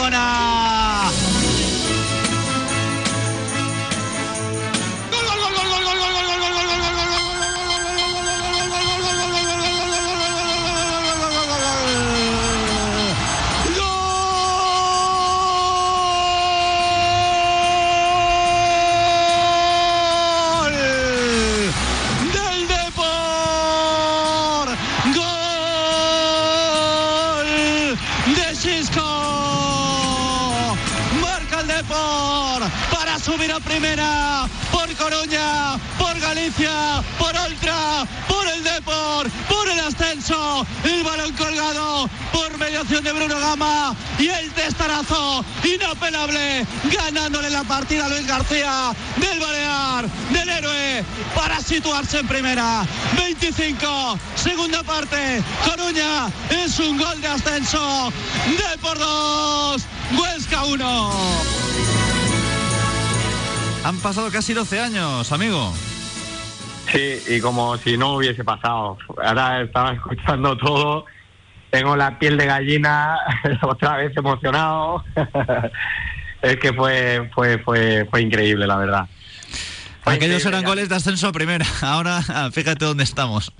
Barcelona. 0.10 0.39
Colgado 41.40 42.10
por 42.34 42.58
mediación 42.58 43.04
de 43.04 43.14
Bruno 43.14 43.40
Gama 43.40 43.96
y 44.20 44.28
el 44.28 44.52
testarazo 44.52 45.44
inapelable 45.64 46.66
ganándole 46.92 47.50
la 47.50 47.64
partida 47.64 48.06
a 48.06 48.10
Luis 48.10 48.28
García 48.28 48.92
del 49.16 49.40
Balear, 49.40 50.06
del 50.32 50.50
héroe 50.50 51.04
para 51.34 51.60
situarse 51.62 52.20
en 52.20 52.28
primera. 52.28 52.86
25, 53.18 54.20
segunda 54.36 54.84
parte. 54.84 55.42
Coruña 55.66 56.28
es 56.50 56.78
un 56.80 56.98
gol 56.98 57.22
de 57.22 57.28
ascenso. 57.28 58.12
De 58.46 58.78
por 58.80 59.00
dos, 59.00 59.84
Huesca 60.20 60.66
1. 60.66 61.12
Han 63.86 63.98
pasado 64.00 64.30
casi 64.30 64.54
12 64.54 64.80
años, 64.80 65.32
amigo. 65.32 65.74
Sí, 66.92 67.22
y 67.28 67.40
como 67.40 67.78
si 67.78 67.98
no 67.98 68.16
hubiese 68.16 68.44
pasado. 68.44 68.98
Ahora 69.24 69.62
estaba 69.62 69.94
escuchando 69.94 70.58
todo, 70.58 71.06
tengo 71.70 71.96
la 71.96 72.18
piel 72.20 72.38
de 72.38 72.46
gallina, 72.46 73.18
otra 73.62 73.98
vez 73.98 74.16
emocionado. 74.16 75.04
es 76.42 76.58
que 76.58 76.74
fue, 76.74 77.30
fue, 77.34 77.60
fue, 77.60 78.08
fue 78.10 78.22
increíble, 78.22 78.68
la 78.68 78.78
verdad. 78.78 79.10
Aquellos 80.06 80.46
eran 80.46 80.64
goles 80.64 80.90
de 80.90 80.96
ascenso 80.96 81.28
a 81.28 81.32
primera. 81.32 81.66
Ahora 81.82 82.22
fíjate 82.52 82.86
dónde 82.86 83.04
estamos. 83.04 83.54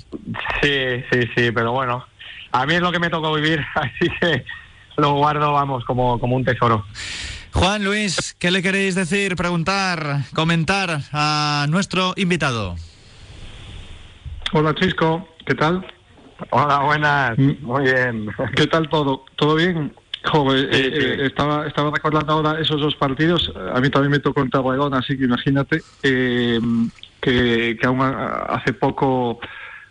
Sí, 0.62 1.04
sí, 1.12 1.30
sí, 1.36 1.52
pero 1.52 1.72
bueno, 1.72 2.06
a 2.52 2.66
mí 2.66 2.76
es 2.76 2.82
lo 2.82 2.92
que 2.92 3.00
me 3.00 3.10
tocó 3.10 3.34
vivir, 3.34 3.64
así 3.76 4.10
que 4.20 4.46
lo 4.98 5.14
guardo, 5.14 5.54
vamos, 5.54 5.86
como, 5.86 6.20
como 6.20 6.36
un 6.36 6.44
tesoro. 6.44 6.86
Juan 7.54 7.84
Luis, 7.84 8.36
¿qué 8.38 8.52
le 8.52 8.62
queréis 8.62 8.96
decir, 8.96 9.36
preguntar, 9.36 10.22
comentar 10.34 11.02
a 11.12 11.66
nuestro 11.70 12.14
invitado? 12.16 12.76
Hola 14.54 14.74
Chisco, 14.76 15.28
¿qué 15.46 15.56
tal? 15.56 15.86
Hola, 16.52 16.80
buenas, 16.80 17.38
muy 17.38 17.84
bien. 17.84 18.30
¿Qué 18.56 18.68
tal 18.68 18.88
todo? 18.90 19.26
¿Todo 19.36 19.56
bien? 19.56 19.94
Joder, 20.26 20.74
Sí, 20.74 20.82
eh, 20.82 20.92
sí. 20.92 21.06
eh, 21.22 21.26
estaba, 21.28 21.68
estaba 21.68 21.92
recordando 21.92 22.34
ahora 22.34 22.60
esos 22.60 22.80
dos 22.82 22.96
partidos. 22.96 23.52
A 23.74 23.80
mí 23.80 23.90
también 23.90 24.12
me 24.12 24.20
tocó 24.20 24.42
en 24.42 24.50
Tarragona, 24.50 25.00
así 25.00 25.18
que 25.18 25.26
imagínate 25.26 25.84
eh, 26.04 26.60
que, 27.22 27.78
que 27.80 27.88
aún 27.88 28.00
hace 28.02 28.74
poco, 28.74 29.40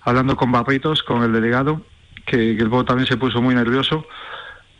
hablando 0.02 0.36
con 0.36 0.50
Barritos, 0.52 1.02
con 1.02 1.22
el 1.22 1.32
delegado, 1.32 1.82
que, 2.26 2.56
que 2.56 2.62
el 2.62 2.68
Bobo 2.68 2.84
también 2.84 3.06
se 3.06 3.16
puso 3.16 3.40
muy 3.40 3.54
nervioso 3.54 4.06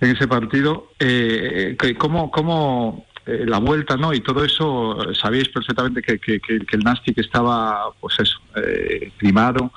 en 0.01 0.11
ese 0.17 0.27
partido. 0.27 0.93
Eh, 0.99 1.77
que 1.79 1.95
cómo, 1.97 2.31
cómo 2.31 3.07
eh, 3.27 3.45
la 3.47 3.59
vuelta, 3.59 3.97
¿no? 3.97 4.13
Y 4.13 4.21
todo 4.21 4.45
eso, 4.45 4.99
sabíais 5.15 5.49
perfectamente 5.49 6.03
que, 6.03 6.19
que, 6.19 6.41
que- 6.41 6.61
que 6.61 6.77
el 6.77 6.83
Nastic 6.85 7.19
estaba, 7.19 7.91
pues 8.01 8.19
eso, 8.21 8.39
eh, 8.57 9.13
primado. 9.19 9.71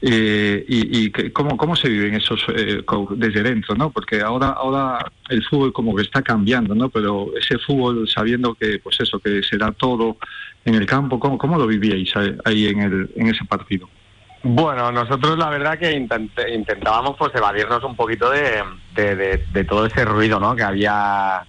Eh, 0.00 0.64
y 0.68 1.06
y 1.06 1.10
que- 1.10 1.32
cómo, 1.32 1.56
cómo 1.56 1.74
se 1.74 1.88
viven 1.88 2.14
esos 2.14 2.40
eh, 2.54 2.84
desde 3.16 3.42
dentro, 3.42 3.74
¿no? 3.74 3.90
Porque 3.90 4.20
ahora, 4.20 4.50
ahora 4.50 5.04
el 5.28 5.42
fútbol 5.44 5.72
como 5.72 5.94
que 5.96 6.02
está 6.02 6.22
cambiando, 6.22 6.72
¿no? 6.74 6.88
Pero 6.88 7.30
ese 7.36 7.58
fútbol 7.58 8.08
sabiendo 8.08 8.54
que, 8.54 8.78
pues 8.78 9.00
eso, 9.00 9.18
que 9.18 9.42
se 9.42 9.56
da 9.58 9.72
todo 9.72 10.16
en 10.64 10.76
el 10.76 10.86
campo, 10.86 11.18
¿cómo, 11.18 11.36
cómo 11.36 11.58
lo 11.58 11.66
vivíais 11.66 12.12
ahí- 12.44 12.66
en, 12.68 12.80
el, 12.80 13.10
en 13.16 13.26
ese 13.28 13.44
partido? 13.44 13.88
Bueno, 14.44 14.92
nosotros 14.92 15.36
la 15.36 15.50
verdad 15.50 15.76
que 15.80 15.92
intent- 15.98 16.54
intentábamos 16.54 17.16
pues 17.18 17.34
evadirnos 17.34 17.82
un 17.82 17.96
poquito 17.96 18.30
de, 18.30 18.62
de- 18.94 19.16
de- 19.16 19.44
de 19.52 19.64
todo 19.64 19.84
ese 19.86 20.04
ruido 20.04 20.38
¿no? 20.38 20.54
que 20.54 20.62
había 20.62 21.44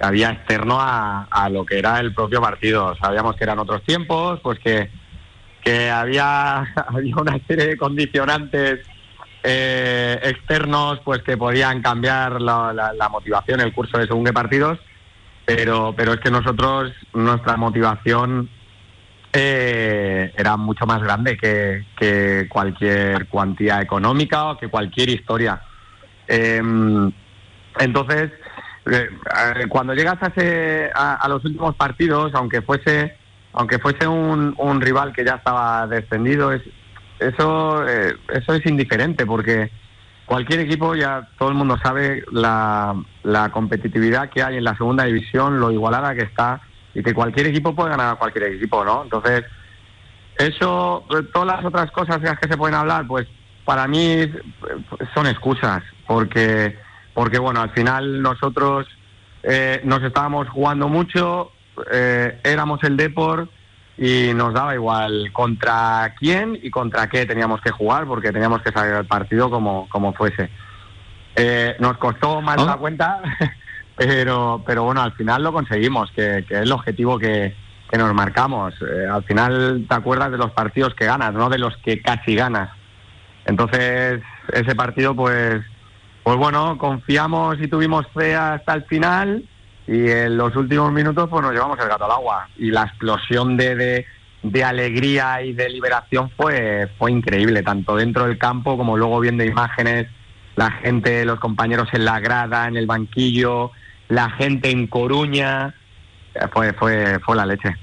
había 0.00 0.30
externo 0.30 0.78
a 0.80 1.48
lo 1.52 1.66
que 1.66 1.78
era 1.78 2.00
el 2.00 2.14
propio 2.14 2.40
partido. 2.40 2.96
Sabíamos 2.96 3.36
que 3.36 3.44
eran 3.44 3.58
otros 3.58 3.82
tiempos, 3.82 4.40
pues 4.42 4.58
que, 4.58 4.90
que 5.62 5.90
había, 5.90 6.58
había 6.88 7.16
una 7.16 7.38
serie 7.46 7.66
de 7.68 7.76
condicionantes 7.76 8.80
eh, 9.44 10.18
externos 10.22 11.00
pues 11.04 11.22
que 11.22 11.36
podían 11.36 11.82
cambiar 11.82 12.40
la, 12.40 12.72
la- 12.72 12.92
la 12.92 13.08
motivación, 13.08 13.60
el 13.60 13.72
curso 13.72 13.98
de 13.98 14.06
según 14.06 14.24
qué 14.24 14.32
partidos, 14.32 14.78
pero, 15.44 15.94
pero 15.96 16.12
es 16.14 16.20
que 16.20 16.30
nosotros, 16.30 16.92
nuestra 17.14 17.56
motivación 17.56 18.48
eh, 19.32 20.32
era 20.36 20.56
mucho 20.56 20.86
más 20.86 21.02
grande 21.02 21.36
que, 21.36 21.84
que 21.98 22.46
cualquier 22.48 23.26
cuantía 23.28 23.80
económica 23.80 24.44
o 24.50 24.58
que 24.58 24.68
cualquier 24.68 25.08
historia. 25.10 25.60
Eh, 26.28 26.60
entonces, 27.78 28.30
eh, 28.90 29.08
cuando 29.68 29.94
llegas 29.94 30.18
a, 30.22 30.26
ese- 30.26 30.90
a 30.94 31.26
los 31.28 31.44
últimos 31.44 31.74
partidos, 31.76 32.32
aunque 32.34 32.62
fuese 32.62 33.16
aunque 33.52 33.78
fuese 33.78 34.06
un, 34.06 34.54
un 34.58 34.80
rival 34.80 35.12
que 35.12 35.24
ya 35.24 35.34
estaba 35.34 35.86
descendido, 35.86 36.52
es, 36.52 36.62
eso 37.18 37.86
eh, 37.88 38.16
eso 38.32 38.54
es 38.54 38.66
indiferente 38.66 39.26
porque 39.26 39.70
cualquier 40.26 40.60
equipo, 40.60 40.94
ya 40.94 41.28
todo 41.38 41.50
el 41.50 41.54
mundo 41.54 41.78
sabe 41.82 42.24
la, 42.32 42.94
la 43.22 43.50
competitividad 43.50 44.30
que 44.30 44.42
hay 44.42 44.56
en 44.56 44.64
la 44.64 44.76
segunda 44.76 45.04
división, 45.04 45.60
lo 45.60 45.70
igualada 45.70 46.14
que 46.14 46.22
está 46.22 46.60
y 46.94 47.02
que 47.02 47.14
cualquier 47.14 47.48
equipo 47.48 47.74
puede 47.74 47.90
ganar 47.90 48.14
a 48.14 48.16
cualquier 48.16 48.44
equipo, 48.54 48.84
¿no? 48.84 49.02
Entonces, 49.02 49.44
eso, 50.38 51.04
todas 51.32 51.46
las 51.46 51.64
otras 51.64 51.90
cosas 51.90 52.20
de 52.20 52.28
las 52.28 52.38
que 52.38 52.48
se 52.48 52.56
pueden 52.56 52.74
hablar, 52.74 53.06
pues 53.06 53.26
para 53.64 53.86
mí 53.86 54.30
son 55.14 55.26
excusas, 55.26 55.82
porque, 56.06 56.78
porque 57.14 57.38
bueno, 57.38 57.60
al 57.60 57.70
final 57.70 58.22
nosotros 58.22 58.86
eh, 59.42 59.80
nos 59.84 60.02
estábamos 60.02 60.48
jugando 60.48 60.88
mucho, 60.88 61.51
eh, 61.90 62.40
éramos 62.44 62.82
el 62.84 62.96
Deport 62.96 63.50
y 63.98 64.32
nos 64.34 64.54
daba 64.54 64.74
igual 64.74 65.30
contra 65.32 66.14
quién 66.18 66.58
y 66.62 66.70
contra 66.70 67.08
qué 67.08 67.26
teníamos 67.26 67.60
que 67.60 67.70
jugar, 67.70 68.06
porque 68.06 68.32
teníamos 68.32 68.62
que 68.62 68.72
salir 68.72 68.94
al 68.94 69.06
partido 69.06 69.50
como, 69.50 69.88
como 69.88 70.12
fuese. 70.12 70.50
nos 71.78 71.98
costó 71.98 72.40
más 72.40 72.64
la 72.64 72.76
cuenta, 72.76 73.20
pero, 73.96 74.62
pero 74.66 74.84
bueno, 74.84 75.02
al 75.02 75.12
final 75.12 75.42
lo 75.42 75.52
conseguimos, 75.52 76.10
que, 76.12 76.44
que 76.48 76.54
es 76.54 76.62
el 76.62 76.72
objetivo 76.72 77.18
que, 77.18 77.54
que 77.92 77.98
nos 77.98 78.14
marcamos. 78.14 78.74
Eh, 78.80 79.06
al 79.06 79.22
final 79.24 79.84
te 79.86 79.94
acuerdas 79.94 80.30
de 80.30 80.38
los 80.38 80.50
partidos 80.52 80.94
que 80.94 81.04
ganas, 81.04 81.34
no 81.34 81.50
de 81.50 81.58
los 81.58 81.76
que 81.76 82.00
casi 82.00 82.34
ganas. 82.34 82.70
Entonces, 83.44 84.22
ese 84.50 84.74
partido, 84.74 85.14
pues, 85.14 85.62
pues 86.22 86.36
bueno, 86.38 86.78
confiamos 86.78 87.60
y 87.60 87.68
tuvimos 87.68 88.06
fe 88.14 88.34
hasta 88.34 88.72
el 88.72 88.84
final 88.84 89.44
y 89.86 90.08
en 90.08 90.36
los 90.36 90.54
últimos 90.56 90.92
minutos, 90.92 91.28
pues 91.28 91.42
nos 91.42 91.52
llevamos 91.52 91.78
el 91.78 91.88
gato 91.88 92.04
al 92.04 92.12
agua. 92.12 92.48
Y 92.56 92.70
la 92.70 92.84
explosión 92.84 93.56
de, 93.56 94.06
de, 94.42 94.64
alegría 94.64 95.42
y 95.42 95.52
de 95.52 95.68
liberación 95.68 96.30
fue, 96.36 96.88
fue 96.98 97.10
increíble, 97.10 97.62
tanto 97.62 97.96
dentro 97.96 98.26
del 98.26 98.38
campo 98.38 98.76
como 98.76 98.96
luego 98.96 99.20
viendo 99.20 99.44
imágenes, 99.44 100.08
la 100.56 100.70
gente, 100.70 101.24
los 101.24 101.40
compañeros 101.40 101.88
en 101.92 102.04
la 102.04 102.20
grada, 102.20 102.68
en 102.68 102.76
el 102.76 102.86
banquillo, 102.86 103.72
la 104.08 104.30
gente 104.30 104.70
en 104.70 104.86
Coruña 104.86 105.74
fue, 106.52 106.72
fue, 106.74 107.18
fue 107.20 107.36
la 107.36 107.46
leche. 107.46 107.74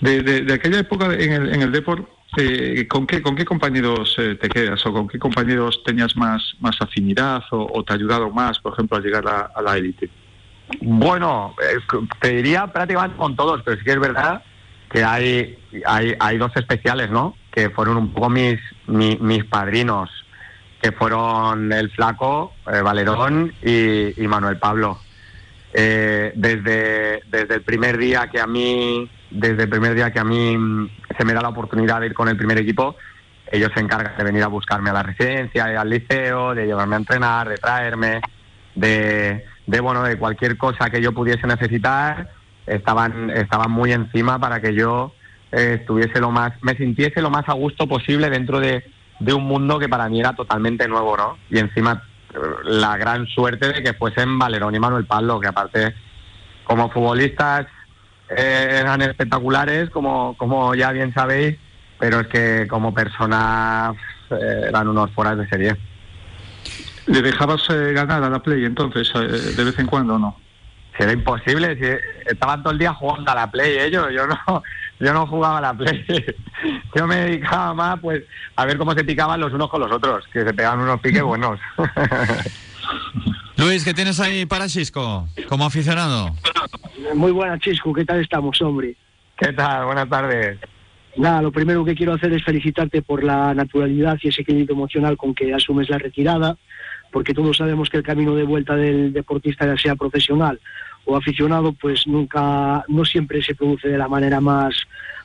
De, 0.00 0.22
de, 0.22 0.52
aquella 0.54 0.78
época 0.78 1.12
en 1.12 1.32
el, 1.32 1.54
en 1.54 1.62
el 1.62 1.72
Deport, 1.72 2.08
eh, 2.36 2.86
¿con, 2.88 3.06
qué, 3.06 3.20
¿con 3.20 3.34
qué 3.34 3.44
compañeros 3.44 4.14
eh, 4.18 4.36
te 4.36 4.48
quedas 4.48 4.84
o 4.86 4.92
con 4.92 5.08
qué 5.08 5.18
compañeros 5.18 5.82
tenías 5.84 6.16
más, 6.16 6.54
más 6.60 6.80
afinidad 6.80 7.42
o, 7.50 7.82
te 7.82 7.92
ha 7.92 7.96
ayudado 7.96 8.30
más, 8.30 8.60
por 8.60 8.72
ejemplo, 8.72 8.96
a 8.96 9.00
llegar 9.00 9.26
a, 9.26 9.60
la 9.62 9.76
élite? 9.76 10.08
Bueno, 10.80 11.54
eh, 11.62 11.78
te 12.20 12.28
diría 12.28 12.66
prácticamente 12.68 13.16
con 13.16 13.36
todos, 13.36 13.62
pero 13.64 13.76
sí 13.76 13.84
que 13.84 13.92
es 13.92 14.00
verdad 14.00 14.42
que 14.90 15.04
hay, 15.04 15.58
hay, 15.86 16.14
hay 16.18 16.38
dos 16.38 16.52
especiales, 16.56 17.10
¿no? 17.10 17.36
Que 17.52 17.70
fueron 17.70 17.96
un 17.96 18.12
poco 18.12 18.28
mis, 18.28 18.58
mis, 18.86 19.44
padrinos, 19.44 20.10
que 20.82 20.92
fueron 20.92 21.72
el 21.72 21.90
Flaco, 21.90 22.54
Valerón 22.64 23.52
y, 23.62 24.26
Manuel 24.26 24.58
Pablo. 24.58 24.98
Eh, 25.72 26.32
desde, 26.34 27.22
desde 27.30 27.54
el 27.54 27.62
primer 27.62 27.96
día 27.96 28.28
que 28.28 28.40
a 28.40 28.46
mí 28.46 29.08
desde 29.30 29.62
el 29.62 29.68
primer 29.68 29.94
día 29.94 30.10
que 30.10 30.18
a 30.18 30.24
mí 30.24 30.90
se 31.16 31.24
me 31.24 31.32
da 31.32 31.42
la 31.42 31.50
oportunidad 31.50 32.00
de 32.00 32.06
ir 32.06 32.14
con 32.14 32.28
el 32.28 32.36
primer 32.36 32.58
equipo, 32.58 32.96
ellos 33.50 33.70
se 33.74 33.80
encargan 33.80 34.16
de 34.16 34.24
venir 34.24 34.42
a 34.42 34.48
buscarme 34.48 34.90
a 34.90 34.92
la 34.92 35.02
residencia, 35.02 35.64
al 35.80 35.88
liceo, 35.88 36.54
de 36.54 36.66
llevarme 36.66 36.96
a 36.96 36.98
entrenar, 36.98 37.48
de 37.48 37.56
traerme, 37.56 38.20
de, 38.74 39.44
de 39.70 39.80
bueno, 39.80 40.02
de 40.02 40.18
cualquier 40.18 40.56
cosa 40.56 40.90
que 40.90 41.00
yo 41.00 41.12
pudiese 41.12 41.46
necesitar, 41.46 42.28
estaban, 42.66 43.30
estaban 43.30 43.70
muy 43.70 43.92
encima 43.92 44.38
para 44.40 44.60
que 44.60 44.74
yo 44.74 45.12
eh, 45.52 45.78
estuviese 45.80 46.20
lo 46.20 46.32
más, 46.32 46.52
me 46.62 46.76
sintiese 46.76 47.22
lo 47.22 47.30
más 47.30 47.48
a 47.48 47.52
gusto 47.52 47.86
posible 47.86 48.30
dentro 48.30 48.58
de, 48.58 48.84
de 49.20 49.32
un 49.32 49.44
mundo 49.44 49.78
que 49.78 49.88
para 49.88 50.08
mí 50.08 50.18
era 50.18 50.34
totalmente 50.34 50.88
nuevo, 50.88 51.16
¿no? 51.16 51.38
Y 51.50 51.58
encima 51.60 52.02
la 52.64 52.96
gran 52.96 53.26
suerte 53.26 53.72
de 53.72 53.82
que 53.82 53.94
fuesen 53.94 54.38
Valerón 54.38 54.74
y 54.74 54.80
Manuel 54.80 55.06
Pablo, 55.06 55.38
que 55.38 55.48
aparte 55.48 55.94
como 56.64 56.90
futbolistas 56.90 57.66
eh, 58.28 58.78
eran 58.80 59.02
espectaculares, 59.02 59.88
como, 59.90 60.36
como 60.36 60.74
ya 60.74 60.90
bien 60.90 61.14
sabéis, 61.14 61.56
pero 61.98 62.20
es 62.20 62.26
que 62.26 62.66
como 62.68 62.92
personas 62.92 63.94
eh, 64.30 64.64
eran 64.68 64.88
unos 64.88 65.12
fuera 65.12 65.36
de 65.36 65.48
serie. 65.48 65.76
¿Le 67.10 67.22
dejabas 67.22 67.68
eh, 67.70 67.92
ganar 67.92 68.22
a 68.22 68.30
la 68.30 68.38
Play 68.38 68.64
entonces, 68.64 69.12
de 69.12 69.64
vez 69.64 69.78
en 69.78 69.86
cuando 69.86 70.14
o 70.14 70.18
no? 70.18 70.36
era 71.00 71.12
imposible, 71.12 71.76
si 71.76 72.30
estaban 72.30 72.62
todo 72.62 72.74
el 72.74 72.78
día 72.78 72.92
jugando 72.92 73.30
a 73.30 73.34
la 73.34 73.50
Play 73.50 73.78
ellos, 73.78 74.08
yo 74.12 74.26
no, 74.26 74.62
yo 75.00 75.14
no 75.14 75.26
jugaba 75.26 75.58
a 75.58 75.60
la 75.60 75.74
Play. 75.74 76.04
Yo 76.94 77.06
me 77.06 77.16
dedicaba 77.16 77.72
más 77.72 77.98
pues 78.00 78.22
a 78.56 78.66
ver 78.66 78.76
cómo 78.76 78.92
se 78.92 79.02
picaban 79.02 79.40
los 79.40 79.52
unos 79.52 79.70
con 79.70 79.80
los 79.80 79.90
otros, 79.90 80.26
que 80.30 80.44
se 80.44 80.52
pegaban 80.52 80.80
unos 80.80 81.00
piques 81.00 81.22
buenos. 81.22 81.58
Luis, 83.56 83.82
¿qué 83.82 83.94
tienes 83.94 84.20
ahí 84.20 84.44
para 84.44 84.68
Chisco 84.68 85.26
como 85.48 85.64
aficionado? 85.64 86.34
Muy 87.14 87.32
buenas, 87.32 87.60
Chisco, 87.60 87.94
¿qué 87.94 88.04
tal 88.04 88.20
estamos, 88.20 88.60
hombre? 88.60 88.94
¿Qué 89.38 89.52
tal? 89.54 89.86
Buenas 89.86 90.08
tardes. 90.08 90.58
Nada, 91.16 91.40
lo 91.40 91.50
primero 91.50 91.84
que 91.84 91.94
quiero 91.94 92.12
hacer 92.12 92.32
es 92.32 92.44
felicitarte 92.44 93.00
por 93.00 93.24
la 93.24 93.54
naturalidad 93.54 94.18
y 94.22 94.28
ese 94.28 94.42
equilibrio 94.42 94.74
emocional 94.74 95.16
con 95.16 95.34
que 95.34 95.54
asumes 95.54 95.88
la 95.88 95.98
retirada, 95.98 96.56
porque 97.10 97.34
todos 97.34 97.56
sabemos 97.56 97.88
que 97.88 97.96
el 97.96 98.02
camino 98.02 98.34
de 98.34 98.44
vuelta 98.44 98.76
del 98.76 99.12
deportista, 99.12 99.66
ya 99.66 99.76
sea 99.76 99.96
profesional 99.96 100.60
o 101.04 101.16
aficionado, 101.16 101.72
pues 101.72 102.06
nunca, 102.06 102.84
no 102.88 103.04
siempre 103.04 103.42
se 103.42 103.54
produce 103.54 103.88
de 103.88 103.98
la 103.98 104.08
manera 104.08 104.40
más, 104.40 104.74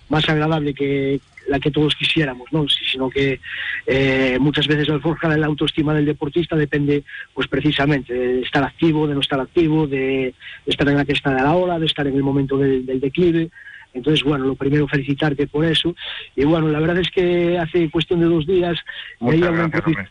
más 0.10 0.28
agradable 0.30 0.74
que 0.74 1.20
la 1.48 1.60
que 1.60 1.72
todos 1.72 1.96
quisiéramos, 1.96 2.52
¿no? 2.52 2.66
sino 2.68 3.10
que 3.10 3.40
eh, 3.86 4.38
muchas 4.40 4.68
veces 4.68 4.90
el 4.90 5.02
forjar 5.02 5.38
la 5.38 5.46
autoestima 5.46 5.94
del 5.94 6.06
deportista 6.06 6.56
depende 6.56 7.04
pues 7.34 7.48
precisamente 7.48 8.14
de 8.14 8.42
estar 8.42 8.64
activo, 8.64 9.08
de 9.08 9.14
no 9.14 9.20
estar 9.22 9.40
activo, 9.40 9.88
de, 9.88 10.34
estar 10.66 10.88
en 10.88 10.98
la 10.98 11.06
que 11.06 11.14
está 11.14 11.34
de 11.34 11.42
la 11.42 11.54
hora, 11.54 11.80
de 11.80 11.86
estar 11.86 12.08
en 12.08 12.16
el 12.16 12.24
momento 12.24 12.58
del, 12.58 12.86
declive. 13.00 13.50
Entonces, 13.94 14.24
bueno, 14.24 14.46
lo 14.46 14.56
primero 14.56 14.88
felicitarte 14.88 15.48
por 15.48 15.64
eso. 15.64 15.96
Y 16.36 16.44
bueno, 16.44 16.68
la 16.68 16.80
verdad 16.80 16.98
es 16.98 17.10
que 17.12 17.58
hace 17.58 17.90
cuestión 17.90 18.20
de 18.20 18.26
dos 18.26 18.46
días 18.46 18.78
una, 19.20 19.64
entrevista, 19.64 20.10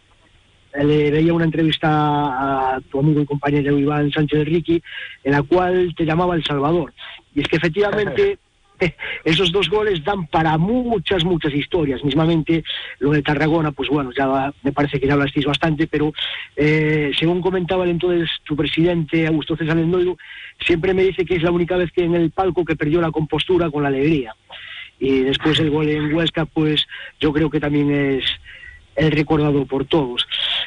le 0.82 1.10
veía 1.10 1.32
una 1.32 1.44
entrevista 1.44 1.88
a 1.88 2.80
tu 2.90 2.98
amigo 2.98 3.20
y 3.20 3.26
compañero 3.26 3.78
Iván 3.78 4.10
Sánchez 4.10 4.44
Ricky, 4.44 4.82
en 5.22 5.32
la 5.32 5.42
cual 5.42 5.94
te 5.96 6.04
llamaba 6.04 6.34
El 6.34 6.44
Salvador. 6.44 6.92
Y 7.34 7.40
es 7.40 7.48
que 7.48 7.56
efectivamente 7.56 8.38
esos 9.24 9.52
dos 9.52 9.68
goles 9.68 10.02
dan 10.04 10.26
para 10.26 10.56
muchas, 10.58 11.24
muchas 11.24 11.54
historias. 11.54 12.02
Mismamente 12.04 12.64
lo 12.98 13.10
de 13.12 13.22
Tarragona, 13.22 13.72
pues 13.72 13.88
bueno, 13.88 14.10
ya 14.16 14.52
me 14.62 14.72
parece 14.72 14.98
que 14.98 15.06
ya 15.06 15.14
hablasteis 15.14 15.46
bastante, 15.46 15.86
pero 15.86 16.12
eh, 16.56 17.12
según 17.18 17.40
comentaba 17.40 17.84
el 17.84 17.90
entonces 17.90 18.28
tu 18.44 18.56
presidente 18.56 19.26
Augusto 19.26 19.56
César 19.56 19.76
Lendoiro, 19.76 20.16
siempre 20.60 20.94
me 20.94 21.04
dice 21.04 21.24
que 21.24 21.36
es 21.36 21.42
la 21.42 21.50
única 21.50 21.76
vez 21.76 21.90
que 21.92 22.04
en 22.04 22.14
el 22.14 22.30
palco 22.30 22.64
que 22.64 22.76
perdió 22.76 23.00
la 23.00 23.10
compostura 23.12 23.70
con 23.70 23.82
la 23.82 23.88
alegría. 23.88 24.34
Y 24.98 25.20
después 25.20 25.58
el 25.58 25.70
gol 25.70 25.88
en 25.88 26.14
Huesca, 26.14 26.44
pues 26.44 26.86
yo 27.20 27.32
creo 27.32 27.50
que 27.50 27.60
también 27.60 27.90
es 27.90 28.24
el 28.96 29.10
recordado 29.10 29.66
por 29.66 29.84
todos. 29.86 30.26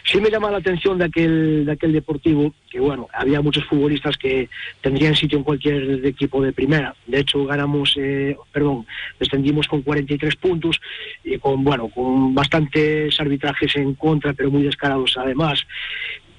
Sí 0.09 0.21
me 0.21 0.29
llama 0.29 0.49
la 0.49 0.59
atención 0.59 0.97
de 0.97 1.03
aquel, 1.03 1.65
de 1.65 1.71
aquel 1.73 1.91
deportivo, 1.91 2.53
que 2.69 2.79
bueno, 2.79 3.09
había 3.13 3.41
muchos 3.41 3.65
futbolistas 3.65 4.15
que 4.15 4.47
tendrían 4.79 5.17
sitio 5.17 5.37
en 5.37 5.43
cualquier 5.43 6.05
equipo 6.05 6.41
de 6.41 6.53
primera. 6.53 6.95
De 7.07 7.19
hecho, 7.19 7.43
ganamos, 7.43 7.93
eh, 7.97 8.37
perdón, 8.53 8.87
descendimos 9.19 9.67
con 9.67 9.81
43 9.81 10.37
puntos 10.37 10.79
y 11.25 11.37
con, 11.39 11.61
bueno, 11.61 11.89
con 11.89 12.33
bastantes 12.33 13.19
arbitrajes 13.19 13.75
en 13.75 13.95
contra, 13.95 14.31
pero 14.31 14.49
muy 14.49 14.63
descarados 14.63 15.17
además 15.17 15.67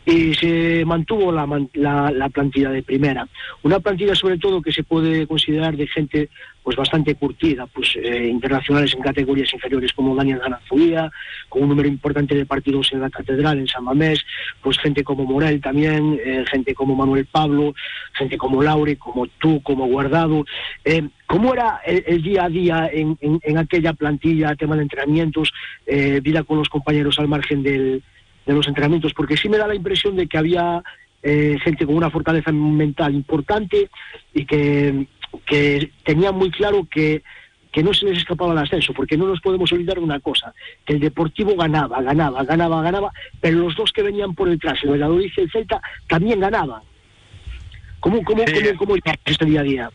y 0.09 0.33
se 0.33 0.85
mantuvo 0.87 1.31
la, 1.31 1.47
la, 1.75 2.29
plantilla 2.31 2.71
de 2.71 2.83
primera. 2.83 3.29
Una 3.63 3.79
plantilla 3.79 4.15
sobre 4.15 4.39
todo 4.39 4.63
que 4.63 4.73
se 4.73 4.83
puede 4.83 5.27
considerar 5.27 5.77
de 5.77 5.87
gente 5.87 6.31
pues 6.63 6.77
bastante 6.77 7.15
curtida, 7.15 7.67
pues 7.67 7.95
eh, 7.97 8.27
internacionales 8.27 8.95
en 8.95 9.03
categorías 9.03 9.53
inferiores 9.53 9.93
como 9.93 10.17
Daniel 10.17 10.39
Ganazuía, 10.39 11.11
con 11.51 11.63
un 11.63 11.69
número 11.69 11.89
importante 11.89 12.35
de 12.35 12.47
partidos 12.47 12.91
en 12.93 13.03
la 13.03 13.11
Catedral, 13.11 13.59
en 13.59 13.69
San 13.69 13.85
Mamés, 13.85 14.25
pues 14.63 14.79
gente 14.79 15.05
como 15.05 15.25
Morel 15.25 15.61
también, 15.61 16.19
eh, 16.25 16.45
gente 16.51 16.75
como 16.75 16.95
Manuel 16.95 17.27
Pablo, 17.27 17.75
gente 18.15 18.39
como 18.39 18.63
Laure, 18.63 18.97
como 18.97 19.27
tú, 19.27 19.63
como 19.63 19.89
Guardado. 19.89 20.47
Eh, 20.87 21.07
¿Cómo 21.27 21.53
era 21.53 21.81
el, 21.85 22.23
día 22.23 22.45
a 22.45 22.49
día 22.49 22.91
en, 22.91 23.19
en, 23.21 23.59
aquella 23.59 23.93
plantilla, 23.93 24.57
tema 24.57 24.77
de 24.77 24.83
entrenamientos, 24.83 25.53
vida 26.23 26.43
con 26.43 26.57
los 26.57 26.71
compañeros 26.71 27.19
al 27.19 27.29
margen 27.29 27.63
del 27.63 28.03
de 28.49 28.55
los 28.55 28.67
entrenamientos, 28.67 29.13
porque 29.13 29.37
sí 29.37 29.49
me 29.49 29.59
da 29.59 29.67
la 29.67 29.75
impresión 29.75 30.17
de 30.17 30.27
que 30.27 30.39
había 30.39 30.83
eh, 31.23 31.59
gente 31.63 31.85
con 31.85 31.95
una 31.95 32.11
fortaleza 32.11 32.51
mental 32.51 33.15
importante 33.15 33.91
y 34.33 34.47
que, 34.47 35.07
que 35.45 35.91
tenía 36.03 36.33
muy 36.33 36.51
claro 36.51 36.89
que, 36.91 37.23
que 37.71 37.83
no 37.83 37.93
se 37.93 38.07
les 38.07 38.19
escapaba 38.19 38.53
el 38.53 38.59
ascenso, 38.59 38.95
porque 38.95 39.19
no 39.19 39.27
nos 39.27 39.43
podemos 39.43 39.71
olvidar 39.71 39.97
de 39.99 40.03
una 40.03 40.19
cosa, 40.21 40.55
que 40.87 40.95
el 40.95 41.01
Deportivo 41.01 41.57
ganaba, 41.57 42.01
ganaba, 42.01 42.43
ganaba, 42.43 42.81
ganaba, 42.81 43.13
pero 43.39 43.59
los 43.59 43.77
dos 43.77 43.93
que 43.93 44.03
venían 44.03 44.35
por 44.35 44.49
detrás, 44.49 44.79
el 44.83 44.93
Valladolid 44.93 45.31
y 45.37 45.41
el 45.43 45.51
Celta, 45.51 45.83
también 46.09 46.41
ganaban. 46.41 46.81
¿Cómo, 48.01 48.25
cómo, 48.25 48.45
cómo, 48.47 48.79
cómo 48.79 48.95
este 49.27 49.45
día 49.45 49.61
a 49.61 49.65
día? 49.65 49.91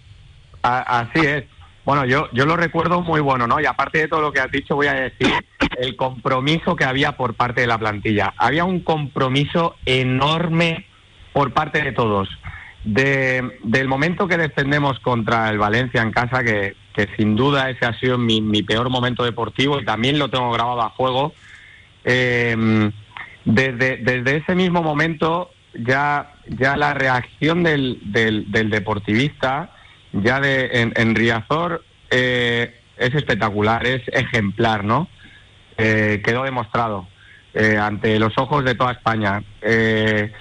Así 0.61 1.25
es. 1.25 1.45
Bueno, 1.85 2.05
yo, 2.05 2.29
yo 2.31 2.45
lo 2.45 2.55
recuerdo 2.55 3.01
muy 3.01 3.19
bueno, 3.19 3.45
¿no? 3.45 3.59
Y 3.59 3.65
aparte 3.65 3.99
de 3.99 4.07
todo 4.07 4.21
lo 4.21 4.31
que 4.31 4.39
has 4.39 4.51
dicho, 4.51 4.75
voy 4.75 4.87
a 4.87 4.93
decir 4.93 5.33
el 5.77 5.97
compromiso 5.97 6.75
que 6.75 6.85
había 6.85 7.17
por 7.17 7.33
parte 7.33 7.61
de 7.61 7.67
la 7.67 7.77
plantilla. 7.77 8.33
Había 8.37 8.63
un 8.63 8.79
compromiso 8.79 9.75
enorme 9.85 10.85
por 11.33 11.51
parte 11.51 11.81
de 11.81 11.91
todos. 11.91 12.29
De, 12.85 13.59
del 13.63 13.87
momento 13.87 14.27
que 14.27 14.37
defendemos 14.37 14.99
contra 14.99 15.49
el 15.49 15.57
Valencia 15.57 16.01
en 16.01 16.11
casa, 16.11 16.43
que, 16.43 16.75
sin 17.17 17.35
duda 17.35 17.69
ese 17.69 17.85
ha 17.85 17.99
sido 17.99 18.17
mi, 18.17 18.63
peor 18.63 18.89
momento 18.89 19.23
deportivo 19.23 19.79
y 19.79 19.85
también 19.85 20.19
lo 20.19 20.29
tengo 20.29 20.51
grabado 20.51 20.81
a 20.81 20.89
juego, 20.89 21.33
eh, 22.05 22.91
desde, 23.43 23.97
desde 23.97 24.37
ese 24.37 24.55
mismo 24.55 24.83
momento 24.83 25.49
ya, 25.73 26.33
ya 26.47 26.77
la 26.77 26.93
reacción 26.93 27.63
del, 27.63 27.99
del 28.03 28.69
deportivista 28.69 29.72
ya 30.13 30.39
de, 30.39 30.91
en, 30.95 31.15
Riazor 31.15 31.83
eh, 32.09 32.79
es 32.97 33.13
espectacular, 33.15 33.85
es 33.85 34.01
ejemplar, 34.07 34.83
¿no? 34.83 35.07
Eh, 35.77 36.21
quedó 36.23 36.43
demostrado 36.43 37.07
eh, 37.53 37.77
ante 37.77 38.19
los 38.19 38.37
ojos 38.37 38.63
de 38.63 38.75
toda 38.75 38.91
España. 38.93 39.43
Eh, 39.61 40.31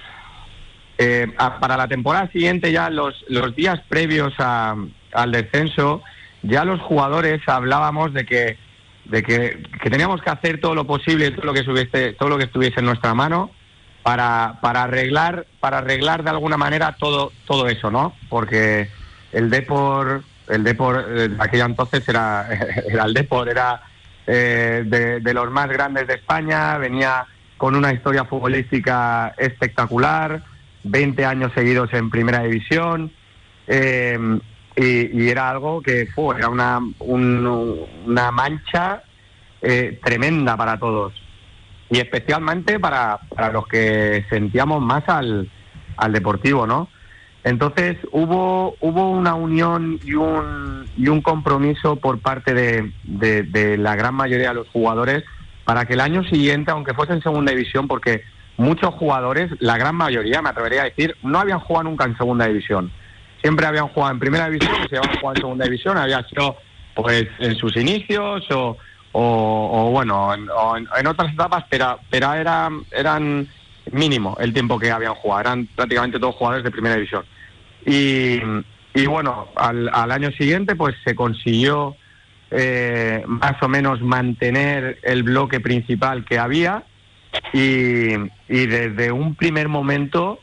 eh, 0.97 1.33
a- 1.37 1.59
para 1.59 1.75
la 1.77 1.87
temporada 1.87 2.29
siguiente, 2.31 2.71
ya 2.71 2.89
los, 2.89 3.25
los 3.27 3.55
días 3.55 3.79
previos 3.89 4.33
a- 4.37 4.75
al 5.13 5.31
descenso, 5.31 6.03
ya 6.43 6.65
los 6.65 6.79
jugadores 6.81 7.41
hablábamos 7.47 8.13
de 8.13 8.25
que 8.25 8.57
de 9.05 9.21
que, 9.21 9.61
que 9.81 9.89
teníamos 9.89 10.21
que 10.21 10.29
hacer 10.29 10.61
todo 10.61 10.75
lo 10.75 10.87
posible, 10.87 11.31
todo 11.31 11.47
lo 11.47 11.53
que 11.53 11.59
estuviese, 11.59 12.13
todo 12.13 12.29
lo 12.29 12.37
que 12.37 12.45
estuviese 12.45 12.79
en 12.79 12.85
nuestra 12.85 13.13
mano 13.13 13.51
para, 14.01 14.59
para 14.61 14.83
arreglar, 14.83 15.45
para 15.59 15.79
arreglar 15.79 16.23
de 16.23 16.29
alguna 16.29 16.55
manera 16.55 16.93
todo, 16.97 17.33
todo 17.45 17.67
eso, 17.67 17.91
¿no? 17.91 18.13
Porque 18.29 18.87
el 19.33 19.49
Depor, 19.49 20.23
el 20.49 20.63
Depor 20.63 21.05
eh, 21.09 21.29
aquella 21.39 21.65
entonces 21.65 22.07
era, 22.07 22.47
era 22.89 23.03
el 23.05 23.13
Depor, 23.13 23.49
era 23.49 23.81
eh, 24.27 24.83
de, 25.21 25.33
los 25.33 25.51
más 25.51 25.67
grandes 25.69 26.07
de 26.07 26.13
España, 26.15 26.77
venía 26.77 27.25
con 27.57 27.75
una 27.75 27.91
historia 27.93 28.25
futbolística 28.25 29.33
espectacular, 29.37 30.43
20 30.83 31.25
años 31.25 31.51
seguidos 31.53 31.93
en 31.93 32.09
primera 32.09 32.43
división, 32.43 33.11
eh, 33.67 34.17
y, 34.75 35.27
era 35.29 35.49
algo 35.49 35.81
que 35.81 36.07
fu, 36.07 36.31
era 36.33 36.49
una, 36.49 36.79
un- 36.99 37.79
una 38.05 38.31
mancha 38.31 39.03
tremenda 40.03 40.57
para 40.57 40.77
todos 40.77 41.13
y 41.89 41.99
especialmente 41.99 42.79
para, 42.79 43.19
para 43.35 43.51
los 43.51 43.67
que 43.67 44.25
sentíamos 44.29 44.81
más 44.81 45.07
al, 45.07 45.49
al 45.95 46.11
deportivo, 46.11 46.65
¿no? 46.65 46.89
Entonces 47.43 47.97
hubo 48.11 48.75
hubo 48.79 49.09
una 49.11 49.35
unión 49.35 49.99
y 50.03 50.13
un, 50.13 50.87
y 50.97 51.07
un 51.09 51.21
compromiso 51.21 51.97
por 51.97 52.19
parte 52.19 52.53
de, 52.53 52.93
de- 53.03 53.77
la 53.77 53.95
gran 53.95 54.15
mayoría 54.15 54.49
de 54.49 54.55
los 54.55 54.69
jugadores 54.69 55.23
para 55.65 55.85
que 55.85 55.93
el 55.93 55.99
año 56.01 56.23
siguiente, 56.23 56.71
aunque 56.71 56.93
fuese 56.93 57.13
en 57.13 57.21
segunda 57.21 57.51
división, 57.51 57.87
porque 57.87 58.23
muchos 58.57 58.93
jugadores, 58.95 59.49
la 59.59 59.77
gran 59.77 59.95
mayoría, 59.95 60.41
me 60.41 60.49
atrevería 60.49 60.81
a 60.81 60.85
decir, 60.85 61.15
no 61.23 61.39
habían 61.39 61.59
jugado 61.59 61.85
nunca 61.85 62.05
en 62.05 62.17
segunda 62.17 62.47
división. 62.47 62.91
Siempre 63.41 63.65
habían 63.65 63.87
jugado 63.89 64.13
en 64.13 64.19
primera 64.19 64.49
división, 64.49 64.75
se 64.89 64.97
habían 64.97 65.15
jugado 65.17 65.35
en 65.35 65.41
segunda 65.41 65.65
división, 65.65 65.97
había 65.97 66.23
sido 66.23 66.55
pues 66.95 67.27
en 67.39 67.55
sus 67.55 67.75
inicios 67.75 68.45
o, 68.51 68.77
o, 69.13 69.89
bueno, 69.91 70.33
en, 70.33 70.49
o 70.49 70.77
en- 70.77 71.07
otras 71.07 71.33
etapas, 71.33 71.65
pero, 71.69 71.99
pero 72.09 72.33
era, 72.33 72.69
eran 72.91 73.47
mínimo 73.91 74.37
el 74.39 74.53
tiempo 74.53 74.79
que 74.79 74.91
habían 74.91 75.15
jugado, 75.15 75.41
eran 75.41 75.67
prácticamente 75.75 76.19
todos 76.19 76.35
jugadores 76.35 76.63
de 76.63 76.71
primera 76.71 76.95
división. 76.95 77.25
Y, 77.85 78.39
y 78.93 79.05
bueno, 79.07 79.49
al, 79.55 79.89
al 79.93 80.11
año 80.11 80.31
siguiente 80.31 80.75
pues 80.75 80.95
se 81.03 81.15
consiguió 81.15 81.95
eh, 82.51 83.23
más 83.27 83.61
o 83.61 83.67
menos 83.67 84.01
mantener 84.01 84.99
el 85.03 85.23
bloque 85.23 85.59
principal 85.59 86.23
que 86.25 86.37
había 86.39 86.83
y, 87.51 88.13
y 88.47 88.65
desde 88.67 89.11
un 89.11 89.35
primer 89.35 89.67
momento 89.67 90.39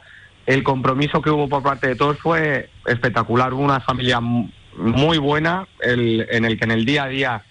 el 0.47 0.63
compromiso 0.65 1.23
que 1.23 1.31
hubo 1.31 1.49
por 1.49 1.63
parte 1.63 1.87
de 1.89 1.95
todos 1.95 2.19
fue 2.19 2.71
espectacular. 2.87 3.55
Hubo 3.55 3.63
una 3.63 3.81
familia 3.81 4.21
muy 4.21 5.19
buena 5.19 5.67
el- 5.81 6.27
en 6.31 6.45
el 6.45 6.59
que 6.59 6.65
en 6.65 6.71
el 6.73 6.85
día 6.85 7.05
a 7.05 7.09
día 7.09 7.43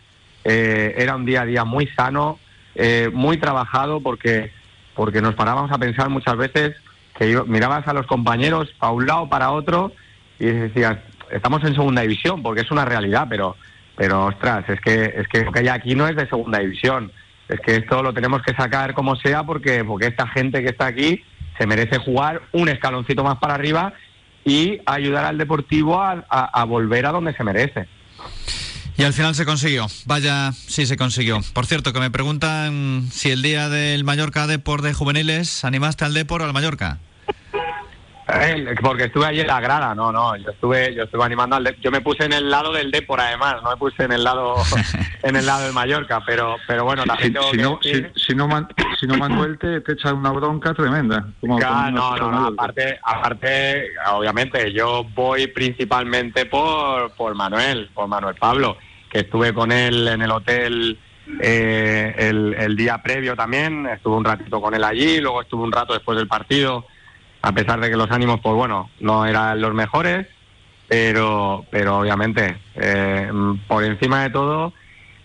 eh, 0.44 0.95
era 0.98 1.16
un 1.16 1.26
día 1.26 1.41
a 1.41 1.45
día 1.45 1.64
muy 1.64 1.88
sano, 1.88 2.40
eh, 2.76 3.10
muy 3.14 3.38
trabajado 3.38 4.02
porque, 4.02 4.52
porque 4.95 5.22
nos 5.22 5.36
parábamos 5.36 5.72
a 5.72 5.78
pensar 5.78 6.10
muchas 6.10 6.36
veces 6.36 6.76
que 7.20 7.30
yo- 7.32 7.46
mirabas 7.46 7.88
a 7.88 7.94
los 7.94 8.08
compañeros 8.08 8.70
a 8.80 8.91
un 8.91 9.06
lado 9.06 9.30
para 9.30 9.52
otro 9.52 9.91
y 10.40 10.46
decías, 10.46 10.98
estamos 11.32 11.64
en 11.66 11.76
segunda 11.76 12.02
división 12.02 12.41
porque 12.41 12.62
es 12.62 12.72
una 12.72 12.86
realidad, 12.86 13.28
pero, 13.30 13.56
pero 13.96 14.26
ostras, 14.28 14.64
es 14.70 14.80
que, 14.82 15.14
es 15.18 15.28
que 15.28 15.44
lo 15.44 15.52
que 15.52 15.70
aquí 15.70 15.94
no 15.94 16.08
es 16.08 16.16
de 16.16 16.28
segunda 16.28 16.60
división. 16.60 17.12
Es 17.50 17.60
que 17.60 17.76
esto 17.76 18.02
lo 18.02 18.14
tenemos 18.14 18.41
que 18.44 18.54
sacar 18.54 18.94
como 18.94 19.16
sea 19.16 19.44
porque, 19.44 19.84
porque 19.84 20.08
esta 20.08 20.28
gente 20.28 20.62
que 20.64 20.70
está 20.70 20.86
aquí 20.88 21.22
se 21.58 21.68
merece 21.68 21.98
jugar 21.98 22.41
un 22.54 22.70
escaloncito 22.70 23.24
más 23.24 23.38
para 23.40 23.56
arriba 23.56 23.94
y 24.46 24.80
ayudar 24.86 25.26
al 25.26 25.38
deportivo 25.38 26.02
a 26.02 26.64
volver 26.66 27.06
a 27.06 27.12
donde 27.12 27.34
se 27.34 27.44
merece. 27.44 27.88
Y 28.98 29.04
al 29.04 29.14
final 29.14 29.34
se 29.34 29.46
consiguió. 29.46 29.88
Vaya, 30.06 30.52
sí 30.52 30.86
se 30.86 30.98
consiguió. 30.98 31.40
Por 31.54 31.66
cierto, 31.66 31.94
que 31.94 32.02
me 32.02 32.12
preguntan 32.12 33.08
si 33.12 33.32
el 33.32 33.41
día 33.41 33.70
del 33.70 34.04
Mallorca 34.04 34.46
Depor 34.46 34.82
de 34.82 34.94
juveniles 34.94 35.64
animaste 35.64 36.04
al 36.04 36.14
Depor 36.14 36.41
o 36.41 36.46
al 36.46 36.52
Mallorca. 36.52 36.98
Porque 38.81 39.06
estuve 39.06 39.26
allí 39.26 39.41
en 39.41 39.47
la 39.47 39.60
grada, 39.60 39.95
no, 39.95 40.11
no, 40.11 40.35
yo 40.35 40.49
estuve, 40.51 40.93
yo 40.93 41.03
estuve 41.03 41.23
animando 41.23 41.56
al 41.56 41.65
Dep- 41.65 41.80
yo 41.81 41.91
me 41.91 42.01
puse 42.01 42.26
en 42.26 42.34
el 42.34 42.49
lado 42.49 42.72
del 42.73 42.91
Depor 42.91 43.19
además, 43.22 43.56
no 43.64 43.72
me 43.72 43.77
puse 43.77 44.03
en 44.03 44.11
el 44.11 44.23
lado, 44.23 44.56
en 45.23 45.35
el 45.35 45.45
lado 45.45 45.64
del 45.64 45.73
Mallorca, 45.73 46.22
pero, 46.26 46.57
pero 46.68 46.84
bueno, 46.85 47.03
Si, 47.03 47.07
también 47.10 47.34
si 47.43 47.57
que 47.57 47.64
no, 47.64 47.80
si, 47.81 47.89
decir- 47.91 48.11
si 48.15 48.35
no, 48.35 48.47
Man- 48.47 48.68
si 48.99 49.07
no 49.07 49.15
Manuel 49.18 49.57
te, 49.57 49.81
te 49.81 49.93
echa 49.93 50.14
una 50.14 50.31
bronca 50.31 50.73
tremenda. 50.73 51.26
como- 51.41 51.57
Claro, 51.57 51.76
como 51.76 51.91
no, 51.91 52.10
una- 52.10 52.19
no, 52.19 52.31
no, 52.41 52.47
aparte, 52.47 52.99
aparte, 53.03 53.88
obviamente, 54.11 54.72
yo 54.73 55.03
voy 55.15 55.47
principalmente 55.47 56.45
por, 56.45 57.11
por 57.15 57.34
Manuel, 57.35 57.89
por 57.93 58.07
Manuel 58.07 58.35
Pablo, 58.35 58.77
que 59.10 59.19
estuve 59.19 59.53
con 59.53 59.72
él 59.72 60.07
en 60.07 60.22
el 60.22 60.31
hotel 60.31 60.99
eh, 61.41 62.15
el, 62.18 62.56
el 62.56 62.76
día 62.76 63.01
previo 63.03 63.35
también, 63.35 63.85
estuve 63.88 64.15
un 64.15 64.26
ratito 64.26 64.60
con 64.61 64.73
él 64.73 64.84
allí, 64.84 65.19
luego 65.22 65.41
estuve 65.41 65.64
un 65.64 65.72
rato 65.72 65.93
después 65.93 66.18
del 66.18 66.27
partido, 66.27 66.85
a 67.41 67.52
pesar 67.52 67.80
de 67.80 67.90
que 67.90 67.98
los 67.98 68.11
ánimos, 68.11 68.40
pues 68.41 68.56
bueno, 68.56 68.90
no 68.99 69.26
eran 69.26 69.61
los 69.61 69.74
mejores, 69.74 70.28
pero, 70.88 71.66
pero 71.70 71.99
obviamente, 71.99 72.57
eh, 72.76 73.32
por 73.68 73.84
encima 73.84 74.24
de 74.24 74.30
todo, 74.32 74.74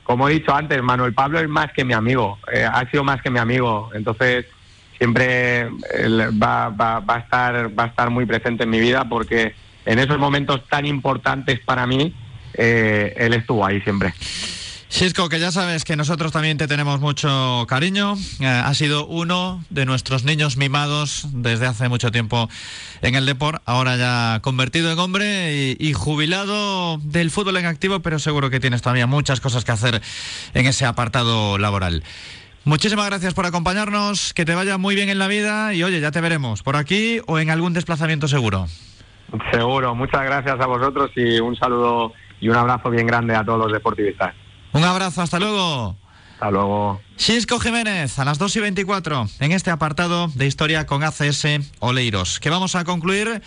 como 0.02 0.28
he 0.28 0.34
dicho 0.34 0.54
antes, 0.54 0.82
Manuel 0.82 1.14
Pablo 1.14 1.40
es 1.40 1.48
más 1.48 1.72
que 1.72 1.84
mi 1.84 1.94
amigo, 1.94 2.38
eh, 2.52 2.64
ha 2.70 2.88
sido 2.90 3.04
más 3.04 3.22
que 3.22 3.30
mi 3.30 3.38
amigo, 3.38 3.90
entonces 3.94 4.46
siempre 4.98 5.62
él 5.94 6.42
va, 6.42 6.68
va, 6.68 7.00
va 7.00 7.16
a 7.16 7.18
estar 7.18 7.78
va 7.78 7.84
a 7.84 7.86
estar 7.86 8.10
muy 8.10 8.26
presente 8.26 8.62
en 8.62 8.70
mi 8.70 8.78
vida 8.78 9.04
porque 9.08 9.54
en 9.86 9.98
esos 9.98 10.18
momentos 10.18 10.66
tan 10.68 10.86
importantes 10.86 11.60
para 11.60 11.86
mí 11.86 12.14
eh, 12.54 13.14
él 13.16 13.34
estuvo 13.34 13.64
ahí 13.64 13.80
siempre. 13.80 14.14
Xisco, 14.94 15.28
que 15.28 15.40
ya 15.40 15.50
sabes 15.50 15.84
que 15.84 15.96
nosotros 15.96 16.30
también 16.30 16.56
te 16.56 16.68
tenemos 16.68 17.00
mucho 17.00 17.66
cariño. 17.68 18.14
Eh, 18.38 18.46
has 18.46 18.78
sido 18.78 19.08
uno 19.08 19.60
de 19.68 19.86
nuestros 19.86 20.22
niños 20.22 20.56
mimados 20.56 21.26
desde 21.32 21.66
hace 21.66 21.88
mucho 21.88 22.12
tiempo 22.12 22.48
en 23.02 23.16
el 23.16 23.26
Depor, 23.26 23.60
ahora 23.64 23.96
ya 23.96 24.38
convertido 24.40 24.92
en 24.92 24.98
hombre 25.00 25.52
y, 25.52 25.76
y 25.80 25.94
jubilado 25.94 26.98
del 26.98 27.32
fútbol 27.32 27.56
en 27.56 27.66
activo, 27.66 27.98
pero 28.02 28.20
seguro 28.20 28.50
que 28.50 28.60
tienes 28.60 28.82
todavía 28.82 29.08
muchas 29.08 29.40
cosas 29.40 29.64
que 29.64 29.72
hacer 29.72 30.00
en 30.54 30.66
ese 30.66 30.86
apartado 30.86 31.58
laboral. 31.58 32.04
Muchísimas 32.62 33.06
gracias 33.06 33.34
por 33.34 33.46
acompañarnos, 33.46 34.32
que 34.32 34.44
te 34.44 34.54
vaya 34.54 34.78
muy 34.78 34.94
bien 34.94 35.08
en 35.08 35.18
la 35.18 35.26
vida 35.26 35.74
y 35.74 35.82
oye, 35.82 36.00
ya 36.00 36.12
te 36.12 36.20
veremos 36.20 36.62
por 36.62 36.76
aquí 36.76 37.20
o 37.26 37.40
en 37.40 37.50
algún 37.50 37.72
desplazamiento 37.72 38.28
seguro. 38.28 38.68
Seguro, 39.50 39.96
muchas 39.96 40.22
gracias 40.22 40.60
a 40.60 40.66
vosotros 40.66 41.10
y 41.16 41.40
un 41.40 41.56
saludo 41.56 42.12
y 42.40 42.48
un 42.48 42.54
abrazo 42.54 42.90
bien 42.90 43.08
grande 43.08 43.34
a 43.34 43.44
todos 43.44 43.58
los 43.58 43.72
deportivistas. 43.72 44.36
Un 44.74 44.84
abrazo, 44.84 45.22
hasta 45.22 45.38
luego. 45.38 45.96
Hasta 46.34 46.50
luego. 46.50 47.00
Xisco 47.16 47.58
Jiménez, 47.60 48.18
a 48.18 48.24
las 48.24 48.38
2 48.38 48.56
y 48.56 48.60
24, 48.60 49.28
en 49.38 49.52
este 49.52 49.70
apartado 49.70 50.26
de 50.34 50.48
historia 50.48 50.84
con 50.84 51.04
ACS 51.04 51.46
Oleiros, 51.78 52.40
que 52.40 52.50
vamos 52.50 52.74
a 52.74 52.82
concluir 52.82 53.40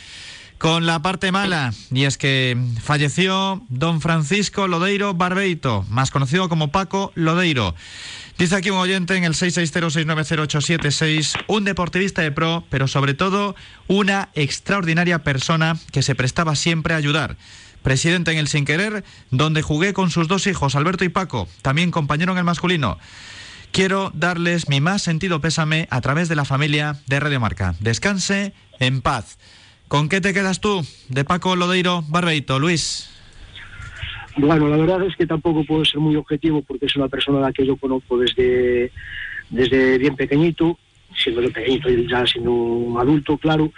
con 0.57 0.85
la 0.85 1.01
parte 1.01 1.33
mala, 1.33 1.73
y 1.91 2.05
es 2.05 2.17
que 2.17 2.57
falleció 2.81 3.61
don 3.67 3.99
Francisco 3.99 4.69
Lodeiro 4.69 5.15
Barbeito, 5.15 5.85
más 5.89 6.11
conocido 6.11 6.47
como 6.47 6.71
Paco 6.71 7.11
Lodeiro. 7.13 7.75
Dice 8.37 8.55
aquí 8.55 8.69
un 8.69 8.77
oyente 8.77 9.17
en 9.17 9.25
el 9.25 9.33
660690876, 9.33 11.43
un 11.47 11.65
deportivista 11.65 12.21
de 12.21 12.31
pro, 12.31 12.63
pero 12.69 12.87
sobre 12.87 13.13
todo 13.13 13.53
una 13.87 14.29
extraordinaria 14.33 15.23
persona 15.23 15.77
que 15.91 16.03
se 16.03 16.15
prestaba 16.15 16.55
siempre 16.55 16.93
a 16.93 16.97
ayudar 16.97 17.35
presidente 17.87 18.33
en 18.33 18.37
el 18.37 18.49
Sin 18.49 18.65
Querer, 18.65 19.05
donde 19.31 19.61
jugué 19.61 19.93
con 19.93 20.09
sus 20.09 20.27
dos 20.27 20.45
hijos, 20.45 20.75
Alberto 20.75 21.05
y 21.05 21.09
Paco, 21.09 21.47
también 21.61 21.89
compañero 21.89 22.33
en 22.33 22.37
el 22.37 22.43
masculino. 22.43 22.97
Quiero 23.71 24.11
darles 24.13 24.67
mi 24.67 24.81
más 24.81 25.01
sentido 25.01 25.39
pésame 25.39 25.87
a 25.89 26.01
través 26.01 26.27
de 26.27 26.35
la 26.35 26.43
familia 26.43 26.97
de 27.07 27.21
Radio 27.21 27.39
Marca. 27.39 27.75
Descanse 27.79 28.51
en 28.81 28.99
paz. 28.99 29.39
¿Con 29.87 30.09
qué 30.09 30.19
te 30.19 30.33
quedas 30.33 30.59
tú 30.59 30.85
de 31.07 31.23
Paco 31.23 31.55
Lodeiro 31.55 32.03
Barbeito, 32.09 32.59
Luis? 32.59 33.09
Bueno, 34.35 34.67
la 34.67 34.75
verdad 34.75 35.03
es 35.03 35.15
que 35.15 35.25
tampoco 35.25 35.63
puedo 35.63 35.85
ser 35.85 36.01
muy 36.01 36.17
objetivo 36.17 36.63
porque 36.63 36.87
es 36.87 36.95
una 36.97 37.07
persona 37.07 37.37
a 37.37 37.41
la 37.41 37.53
que 37.53 37.65
yo 37.65 37.77
conozco 37.77 38.17
desde, 38.17 38.91
desde 39.49 39.97
bien 39.97 40.17
pequeñito, 40.17 40.77
siendo 41.21 41.41
yo 41.41 41.51
pequeñito 41.51 41.89
ya 41.89 42.25
siendo 42.25 42.51
un 42.51 42.99
adulto, 42.99 43.37
claro. 43.37 43.71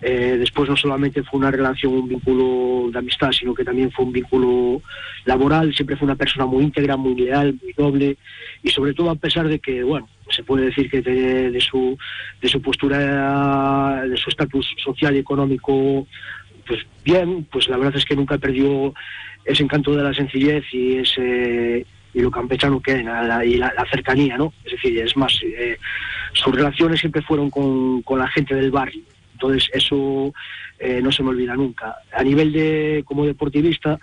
Eh, 0.00 0.36
después 0.38 0.68
no 0.68 0.76
solamente 0.76 1.22
fue 1.22 1.38
una 1.38 1.50
relación, 1.50 1.94
un 1.94 2.08
vínculo 2.08 2.90
de 2.90 2.98
amistad, 2.98 3.32
sino 3.32 3.54
que 3.54 3.64
también 3.64 3.90
fue 3.90 4.04
un 4.04 4.12
vínculo 4.12 4.82
laboral. 5.24 5.74
Siempre 5.74 5.96
fue 5.96 6.06
una 6.06 6.16
persona 6.16 6.46
muy 6.46 6.64
íntegra, 6.64 6.96
muy 6.96 7.14
leal, 7.14 7.58
muy 7.62 7.74
noble 7.76 8.16
y 8.62 8.70
sobre 8.70 8.94
todo 8.94 9.10
a 9.10 9.14
pesar 9.14 9.48
de 9.48 9.58
que, 9.58 9.82
bueno, 9.82 10.08
se 10.30 10.42
puede 10.42 10.66
decir 10.66 10.90
que 10.90 11.00
de 11.00 11.60
su, 11.60 11.96
de 12.42 12.48
su 12.48 12.60
postura, 12.60 14.04
de 14.06 14.16
su 14.16 14.28
estatus 14.28 14.66
social 14.82 15.14
y 15.14 15.20
económico, 15.20 16.06
pues 16.66 16.84
bien, 17.04 17.46
pues 17.50 17.68
la 17.68 17.76
verdad 17.76 17.96
es 17.96 18.04
que 18.04 18.16
nunca 18.16 18.38
perdió 18.38 18.92
ese 19.44 19.62
encanto 19.62 19.94
de 19.94 20.02
la 20.02 20.12
sencillez 20.12 20.64
y 20.72 20.96
ese 20.96 21.86
y 22.16 22.22
lo 22.22 22.30
campechano 22.30 22.80
que 22.80 22.92
era 22.92 23.22
la, 23.22 23.44
y 23.44 23.58
la, 23.58 23.74
la, 23.76 23.84
cercanía, 23.90 24.38
¿no? 24.38 24.54
Es 24.64 24.72
decir, 24.72 24.98
es 24.98 25.14
más, 25.18 25.38
eh, 25.42 25.76
sus 26.32 26.54
relaciones 26.54 26.98
siempre 26.98 27.20
fueron 27.20 27.50
con, 27.50 28.00
con, 28.00 28.18
la 28.18 28.26
gente 28.28 28.54
del 28.54 28.70
barrio. 28.70 29.02
Entonces, 29.34 29.68
eso 29.74 30.32
eh, 30.78 31.00
no 31.02 31.12
se 31.12 31.22
me 31.22 31.28
olvida 31.28 31.54
nunca. 31.54 31.94
A 32.14 32.22
nivel 32.24 32.54
de, 32.54 33.04
como 33.04 33.26
deportivista, 33.26 33.98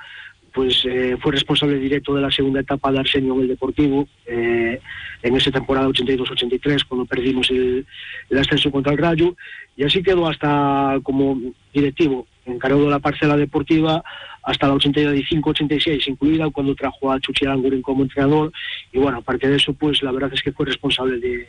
pues 0.53 0.85
eh, 0.85 1.17
fue 1.19 1.31
responsable 1.31 1.79
directo 1.79 2.13
de 2.13 2.21
la 2.21 2.29
segunda 2.29 2.59
etapa 2.59 2.91
de 2.91 2.99
Arsenio 2.99 3.33
en 3.33 3.41
el 3.41 3.47
Deportivo, 3.47 4.07
eh, 4.27 4.79
en 5.23 5.35
esa 5.35 5.49
temporada 5.49 5.87
82-83, 5.87 6.85
cuando 6.87 7.07
perdimos 7.07 7.49
el, 7.49 7.83
el, 8.29 8.37
ascenso 8.37 8.69
contra 8.69 8.91
el 8.91 8.99
Rayo, 8.99 9.35
y 9.75 9.85
así 9.85 10.03
quedó 10.03 10.27
hasta 10.27 10.99
como 11.01 11.41
directivo, 11.73 12.27
encargado 12.45 12.83
de 12.83 12.91
la 12.91 12.99
parcela 12.99 13.35
deportiva 13.37 14.03
hasta 14.43 14.67
la 14.67 14.75
85-86 14.75 16.07
incluida, 16.09 16.49
cuando 16.49 16.75
trajo 16.75 17.11
a 17.11 17.19
Chuchi 17.19 17.45
Aranguren 17.45 17.81
como 17.81 18.03
entrenador, 18.03 18.51
y 18.91 18.99
bueno, 18.99 19.19
aparte 19.19 19.49
de 19.49 19.55
eso, 19.55 19.73
pues 19.73 20.03
la 20.03 20.11
verdad 20.11 20.31
es 20.33 20.41
que 20.41 20.51
fue 20.51 20.65
responsable 20.65 21.17
de, 21.19 21.47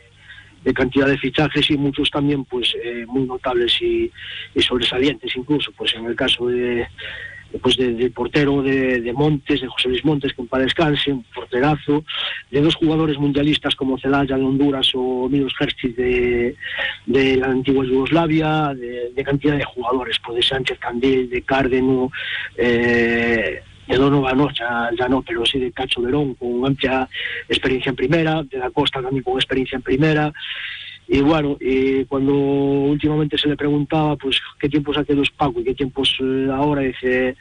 de 0.63 0.73
cantidad 0.73 1.07
de 1.07 1.17
fichajes 1.17 1.69
y 1.69 1.77
muchos 1.77 2.09
también 2.09 2.43
pues 2.45 2.73
eh, 2.83 3.05
muy 3.07 3.23
notables 3.25 3.79
y, 3.81 4.11
y 4.53 4.61
sobresalientes 4.61 5.35
incluso, 5.35 5.71
pues 5.73 5.93
en 5.95 6.05
el 6.05 6.15
caso 6.15 6.47
de 6.47 6.87
pues 7.61 7.77
de, 7.77 8.09
portero 8.09 8.61
de, 8.61 9.13
Montes, 9.13 9.61
de 9.61 9.67
José 9.67 9.89
Luis 9.89 10.05
Montes, 10.05 10.33
que 10.33 10.41
en 10.41 10.47
paz 10.47 10.61
descanse, 10.61 11.11
un 11.11 11.23
porterazo, 11.33 12.03
de 12.51 12.61
dos 12.61 12.75
jugadores 12.75 13.17
mundialistas 13.17 13.75
como 13.75 13.97
Celaya 13.97 14.37
de 14.37 14.43
Honduras 14.43 14.91
o 14.93 15.29
Milos 15.29 15.53
Herstich 15.59 15.95
de, 15.95 16.55
la 17.37 17.47
antigua 17.47 17.85
Yugoslavia, 17.85 18.73
de, 18.73 19.23
cantidad 19.23 19.57
de 19.57 19.63
jugadores, 19.63 20.17
pues 20.23 20.37
de 20.37 20.43
Sánchez 20.43 20.79
Candil, 20.79 21.29
de 21.29 21.41
Cárdeno, 21.41 22.11
eh, 22.57 23.61
de 23.87 23.95
Donovan, 23.95 24.47
ya, 24.57 24.89
ya, 24.97 25.07
no, 25.07 25.21
pero 25.21 25.45
sí 25.45 25.59
de 25.59 25.71
Cacho 25.71 26.01
Verón, 26.01 26.33
con 26.35 26.65
amplia 26.65 27.07
experiencia 27.47 27.91
en 27.91 27.95
primera, 27.95 28.43
de 28.43 28.57
la 28.57 28.71
Costa 28.71 29.01
también 29.01 29.23
con 29.23 29.35
experiencia 29.35 29.75
en 29.75 29.83
primera, 29.83 30.33
y 31.07 31.21
bueno, 31.21 31.57
y 31.59 32.05
cuando 32.05 32.33
últimamente 32.33 33.37
se 33.37 33.47
le 33.47 33.55
preguntaba 33.55 34.15
pues 34.15 34.41
qué 34.59 34.67
tiempos 34.69 34.97
hace 34.97 35.13
los 35.13 35.29
Paco 35.29 35.59
y 35.59 35.63
qué 35.63 35.75
tiempos 35.75 36.17
eh, 36.19 36.47
ahora, 36.51 36.81
dice, 36.81 37.35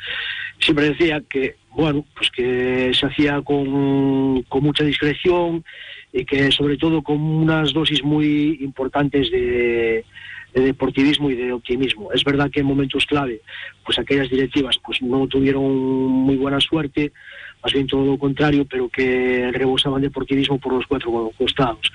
siempre 0.58 0.90
decía 0.90 1.22
que, 1.28 1.56
bueno, 1.70 2.04
pues 2.14 2.30
que 2.30 2.92
se 2.92 3.06
hacía 3.06 3.40
con, 3.42 4.42
con 4.42 4.62
mucha 4.62 4.84
discreción 4.84 5.64
y 6.12 6.24
que 6.24 6.52
sobre 6.52 6.76
todo 6.76 7.02
con 7.02 7.20
unas 7.20 7.72
dosis 7.72 8.04
muy 8.04 8.58
importantes 8.60 9.30
de, 9.30 10.04
de 10.54 10.60
deportivismo 10.60 11.30
y 11.30 11.34
de 11.34 11.52
optimismo. 11.52 12.12
Es 12.12 12.22
verdad 12.22 12.50
que 12.50 12.60
en 12.60 12.66
momentos 12.66 13.06
clave, 13.06 13.40
pues 13.84 13.98
aquellas 13.98 14.30
directivas 14.30 14.78
pues 14.84 15.02
no 15.02 15.26
tuvieron 15.26 15.64
muy 16.06 16.36
buena 16.36 16.60
suerte, 16.60 17.12
más 17.62 17.72
bien 17.72 17.86
todo 17.86 18.04
lo 18.04 18.18
contrario, 18.18 18.64
pero 18.64 18.88
que 18.88 19.50
rebosaban 19.52 20.02
deportivismo 20.02 20.58
por 20.58 20.74
los 20.74 20.86
cuatro 20.86 21.32
costados. 21.36 21.90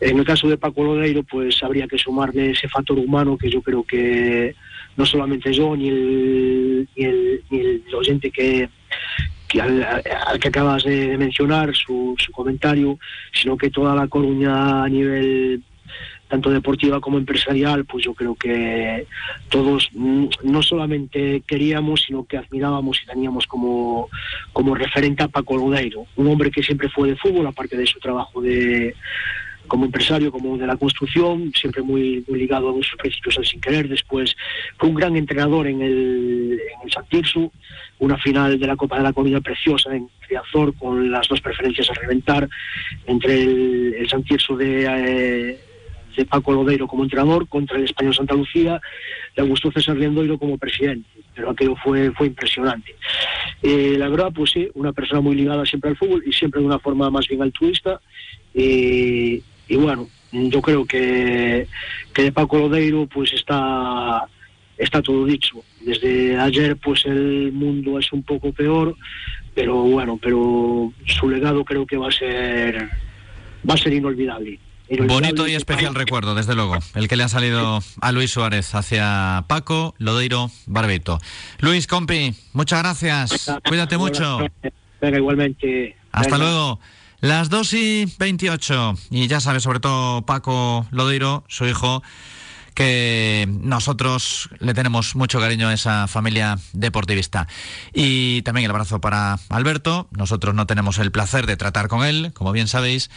En 0.00 0.18
el 0.18 0.24
caso 0.24 0.48
de 0.48 0.58
Paco 0.58 0.82
Lodeiro, 0.82 1.22
pues 1.22 1.62
habría 1.62 1.86
que 1.86 1.98
sumarle 1.98 2.50
ese 2.50 2.68
factor 2.68 2.98
humano 2.98 3.38
que 3.38 3.50
yo 3.50 3.62
creo 3.62 3.84
que 3.84 4.54
no 4.96 5.06
solamente 5.06 5.52
yo 5.52 5.76
ni 5.76 5.88
el, 5.88 6.88
ni 6.96 7.04
el, 7.04 7.42
ni 7.50 7.60
el 7.60 7.82
oyente 7.94 8.30
que, 8.30 8.68
que 9.48 9.60
al, 9.60 10.38
que 10.40 10.48
acabas 10.48 10.84
de, 10.84 11.16
mencionar, 11.16 11.74
su, 11.74 12.14
su, 12.18 12.32
comentario, 12.32 12.98
sino 13.32 13.56
que 13.56 13.70
toda 13.70 13.94
la 13.94 14.08
Coruña 14.08 14.84
a 14.84 14.88
nivel 14.88 15.62
tanto 16.28 16.50
deportiva 16.50 17.00
como 17.00 17.18
empresarial, 17.18 17.84
pues 17.84 18.04
yo 18.04 18.14
creo 18.14 18.34
que 18.34 19.06
todos 19.50 19.90
no 19.92 20.62
solamente 20.62 21.42
queríamos, 21.46 22.02
sino 22.06 22.24
que 22.24 22.38
admirábamos 22.38 23.00
y 23.02 23.06
teníamos 23.06 23.46
como, 23.46 24.08
como 24.52 24.74
referente 24.74 25.22
a 25.22 25.28
Paco 25.28 25.56
Lodeiro, 25.56 26.06
un 26.16 26.26
hombre 26.28 26.50
que 26.50 26.62
siempre 26.62 26.88
fue 26.88 27.10
de 27.10 27.16
fútbol, 27.16 27.46
aparte 27.46 27.76
de 27.76 27.86
su 27.86 28.00
trabajo 28.00 28.40
de 28.40 28.96
como 29.66 29.86
empresario, 29.86 30.30
como 30.30 30.56
de 30.56 30.66
la 30.66 30.76
construcción, 30.76 31.52
siempre 31.54 31.82
muy, 31.82 32.24
muy 32.28 32.38
ligado 32.38 32.68
a 32.68 32.72
nuestros 32.72 32.98
principios 32.98 33.38
al 33.38 33.46
sin 33.46 33.60
querer. 33.60 33.88
Después 33.88 34.36
fue 34.76 34.88
un 34.88 34.94
gran 34.94 35.16
entrenador 35.16 35.66
en 35.66 35.82
el, 35.82 36.60
en 36.60 36.86
el 36.86 36.92
San 36.92 37.06
Tirso, 37.06 37.52
una 37.98 38.18
final 38.18 38.58
de 38.58 38.66
la 38.66 38.76
Copa 38.76 38.96
de 38.98 39.04
la 39.04 39.12
Comunidad 39.12 39.42
preciosa 39.42 39.94
en 39.94 40.08
Riazor, 40.28 40.74
con 40.76 41.10
las 41.10 41.28
dos 41.28 41.40
preferencias 41.40 41.90
a 41.90 41.94
reventar 41.94 42.48
entre 43.06 43.42
el, 43.42 43.94
el 43.98 44.08
San 44.08 44.22
Tirso 44.24 44.56
de, 44.56 44.84
eh, 44.84 45.58
de 46.16 46.24
Paco 46.26 46.52
Lodeiro 46.52 46.86
como 46.86 47.04
entrenador 47.04 47.48
contra 47.48 47.76
el 47.78 47.84
Español 47.84 48.14
Santa 48.14 48.34
Lucía 48.34 48.80
de 49.34 49.42
Augusto 49.42 49.72
César 49.72 49.96
Riendoiro 49.96 50.38
como 50.38 50.58
presidente. 50.58 51.08
Pero 51.34 51.50
aquello 51.50 51.74
fue, 51.82 52.12
fue 52.12 52.28
impresionante. 52.28 52.94
Eh, 53.62 53.96
la 53.98 54.08
verdad, 54.08 54.30
pues 54.32 54.52
sí, 54.52 54.68
una 54.74 54.92
persona 54.92 55.20
muy 55.20 55.34
ligada 55.34 55.66
siempre 55.66 55.90
al 55.90 55.96
fútbol 55.96 56.22
y 56.24 56.32
siempre 56.32 56.60
de 56.60 56.66
una 56.66 56.78
forma 56.78 57.10
más 57.10 57.26
bien 57.26 57.42
altruista. 57.42 58.00
Eh, 58.54 59.40
y 59.68 59.76
bueno, 59.76 60.08
yo 60.32 60.60
creo 60.60 60.84
que, 60.84 61.66
que 62.12 62.22
de 62.22 62.32
Paco 62.32 62.58
Lodeiro 62.58 63.06
pues 63.06 63.32
está, 63.32 64.26
está 64.76 65.00
todo 65.02 65.24
dicho. 65.24 65.62
Desde 65.80 66.38
ayer 66.38 66.76
pues 66.76 67.04
el 67.06 67.52
mundo 67.52 67.98
es 67.98 68.12
un 68.12 68.22
poco 68.22 68.52
peor, 68.52 68.96
pero 69.54 69.76
bueno, 69.82 70.18
pero 70.20 70.92
su 71.06 71.28
legado 71.28 71.64
creo 71.64 71.86
que 71.86 71.96
va 71.96 72.08
a 72.08 72.12
ser 72.12 72.88
va 73.68 73.74
a 73.74 73.78
ser 73.78 73.92
inolvidable. 73.92 74.58
inolvidable 74.88 75.14
Bonito 75.14 75.48
y 75.48 75.54
especial 75.54 75.94
recuerdo, 75.94 76.34
desde 76.34 76.54
luego, 76.54 76.76
el 76.94 77.08
que 77.08 77.16
le 77.16 77.22
ha 77.22 77.28
salido 77.28 77.80
a 78.00 78.12
Luis 78.12 78.30
Suárez 78.30 78.74
hacia 78.74 79.44
Paco, 79.46 79.94
Lodeiro, 79.98 80.50
Barbeto. 80.66 81.18
Luis 81.60 81.86
Compi, 81.86 82.34
muchas 82.52 82.80
gracias, 82.82 83.50
cuídate 83.66 83.96
mucho. 83.98 84.38
Venga, 85.00 85.18
igualmente. 85.18 85.96
Hasta 86.12 86.36
Venga. 86.36 86.44
luego. 86.44 86.80
Las 87.24 87.48
2 87.48 87.72
y 87.72 88.12
28. 88.18 88.96
Y 89.10 89.28
ya 89.28 89.40
sabes, 89.40 89.62
sobre 89.62 89.80
todo 89.80 90.20
Paco 90.26 90.86
Lodeiro, 90.90 91.42
su 91.48 91.64
hijo, 91.64 92.02
que 92.74 93.48
nosotros 93.48 94.50
le 94.58 94.74
tenemos 94.74 95.14
mucho 95.14 95.40
cariño 95.40 95.68
a 95.68 95.74
esa 95.74 96.08
familia 96.08 96.58
deportivista. 96.72 97.46
Y 97.92 98.42
también 98.42 98.64
el 98.64 98.70
abrazo 98.70 99.00
para 99.00 99.38
Alberto. 99.48 100.08
Nosotros 100.10 100.54
no 100.54 100.66
tenemos 100.66 100.98
el 100.98 101.12
placer 101.12 101.46
de 101.46 101.56
tratar 101.56 101.88
con 101.88 102.04
él, 102.04 102.32
como 102.34 102.52
bien 102.52 102.68
sabéis, 102.68 103.10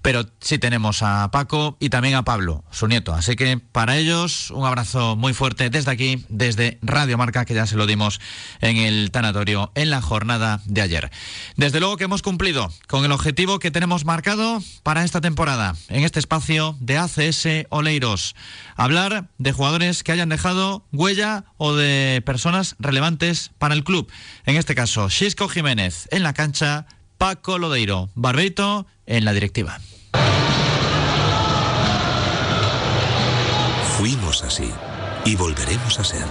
pero 0.00 0.26
sí 0.40 0.58
tenemos 0.58 1.02
a 1.02 1.30
Paco 1.30 1.76
y 1.80 1.90
también 1.90 2.14
a 2.14 2.24
Pablo, 2.24 2.64
su 2.70 2.86
nieto. 2.86 3.12
Así 3.12 3.36
que 3.36 3.58
para 3.58 3.96
ellos 3.96 4.50
un 4.50 4.64
abrazo 4.64 5.16
muy 5.16 5.34
fuerte 5.34 5.70
desde 5.70 5.90
aquí, 5.90 6.24
desde 6.28 6.78
Radio 6.82 7.18
Marca, 7.18 7.44
que 7.44 7.54
ya 7.54 7.66
se 7.66 7.76
lo 7.76 7.86
dimos 7.86 8.20
en 8.60 8.76
el 8.76 9.10
tanatorio 9.10 9.72
en 9.74 9.90
la 9.90 10.00
jornada 10.00 10.60
de 10.64 10.80
ayer. 10.80 11.10
Desde 11.56 11.80
luego 11.80 11.96
que 11.96 12.04
hemos 12.04 12.22
cumplido 12.22 12.72
con 12.88 13.04
el 13.04 13.12
objetivo 13.12 13.58
que 13.58 13.70
tenemos 13.70 14.04
marcado 14.04 14.60
para 14.82 15.04
esta 15.04 15.20
temporada, 15.20 15.74
en 15.88 16.04
este 16.04 16.20
espacio 16.20 16.76
de 16.80 16.98
ACS 16.98 17.66
Oleiros. 17.70 18.34
Hablar 18.92 19.30
de 19.38 19.52
jugadores 19.52 20.02
que 20.02 20.12
hayan 20.12 20.28
dejado 20.28 20.84
huella 20.92 21.46
o 21.56 21.74
de 21.74 22.22
personas 22.26 22.76
relevantes 22.78 23.50
para 23.56 23.72
el 23.72 23.84
club. 23.84 24.12
En 24.44 24.56
este 24.56 24.74
caso, 24.74 25.08
Xisco 25.08 25.48
Jiménez 25.48 26.08
en 26.10 26.22
la 26.22 26.34
cancha, 26.34 26.84
Paco 27.16 27.56
Lodeiro, 27.56 28.10
Barbeito 28.14 28.86
en 29.06 29.24
la 29.24 29.32
directiva. 29.32 29.80
Fuimos 33.96 34.42
así 34.42 34.70
y 35.24 35.36
volveremos 35.36 35.98
a 35.98 36.04
ser. 36.04 36.26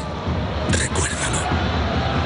Recuérdalo. 0.69 1.39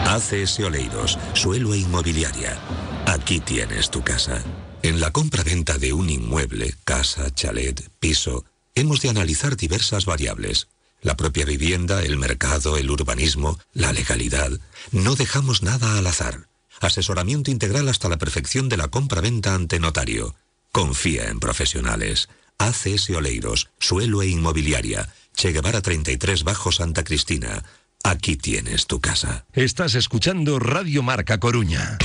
ACS 0.06 0.60
Oleiros, 0.60 1.18
suelo 1.32 1.74
e 1.74 1.78
inmobiliaria. 1.78 2.58
Aquí 3.06 3.40
tienes 3.40 3.90
tu 3.90 4.04
casa. 4.04 4.44
En 4.84 5.00
la 5.00 5.12
compra-venta 5.12 5.78
de 5.78 5.94
un 5.94 6.10
inmueble, 6.10 6.76
casa, 6.84 7.34
chalet, 7.34 7.90
piso, 8.02 8.44
hemos 8.76 9.02
de 9.02 9.10
analizar 9.10 9.58
diversas 9.58 10.06
variables. 10.06 10.68
La 11.02 11.18
propia 11.18 11.46
vivienda, 11.46 12.04
el 12.04 12.18
mercado, 12.18 12.78
el 12.78 12.90
urbanismo, 12.90 13.60
la 13.74 13.94
legalidad. 13.94 14.52
No 14.92 15.16
dejamos 15.16 15.64
nada 15.64 15.98
al 15.98 16.08
azar. 16.08 16.48
Asesoramiento 16.82 17.52
integral 17.52 17.88
hasta 17.90 18.10
la 18.10 18.18
perfección 18.18 18.70
de 18.70 18.78
la 18.78 18.90
compra-venta 18.90 19.54
ante 19.56 19.80
notario. 19.80 20.36
Confía 20.72 21.30
en 21.30 21.40
profesionales. 21.40 22.28
ACS 22.58 23.10
Oleiros, 23.12 23.70
suelo 23.80 24.22
e 24.22 24.28
inmobiliaria. 24.28 25.14
Che 25.36 25.52
Guevara 25.52 25.82
33 25.82 26.44
Bajo 26.44 26.72
Santa 26.72 27.04
Cristina. 27.04 27.64
aquí 28.04 28.36
tienes 28.38 28.86
tu 28.86 29.00
casa. 29.02 29.46
Estás 29.54 29.96
escuchando 29.96 30.60
Radio 30.60 31.02
Marca 31.02 31.40
Coruña. 31.40 31.98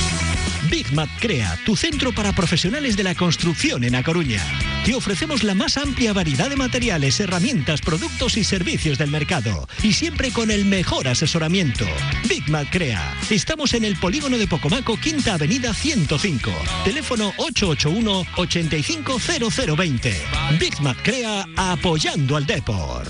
Big 0.69 0.93
Mat 0.93 1.09
Crea, 1.19 1.57
tu 1.65 1.75
centro 1.75 2.13
para 2.13 2.33
profesionales 2.33 2.95
de 2.95 3.01
la 3.03 3.15
construcción 3.15 3.83
en 3.83 3.95
A 3.95 4.03
Coruña. 4.03 4.43
Te 4.85 4.93
ofrecemos 4.93 5.41
la 5.43 5.55
más 5.55 5.77
amplia 5.77 6.13
variedad 6.13 6.49
de 6.49 6.55
materiales, 6.55 7.19
herramientas, 7.19 7.81
productos 7.81 8.37
y 8.37 8.43
servicios 8.43 8.97
del 8.97 9.09
mercado. 9.09 9.67
Y 9.81 9.93
siempre 9.93 10.31
con 10.31 10.51
el 10.51 10.65
mejor 10.65 11.07
asesoramiento. 11.07 11.85
Big 12.27 12.47
Mat 12.49 12.67
Crea. 12.71 13.17
Estamos 13.29 13.73
en 13.73 13.85
el 13.85 13.95
polígono 13.95 14.37
de 14.37 14.47
Pocomaco, 14.47 14.97
Quinta 14.97 15.35
Avenida 15.35 15.73
105. 15.73 16.51
Teléfono 16.83 17.31
881-850020. 17.33 20.13
Big 20.59 20.79
Mat 20.81 20.97
Crea 21.03 21.45
apoyando 21.55 22.35
al 22.37 22.45
Depor. 22.45 23.07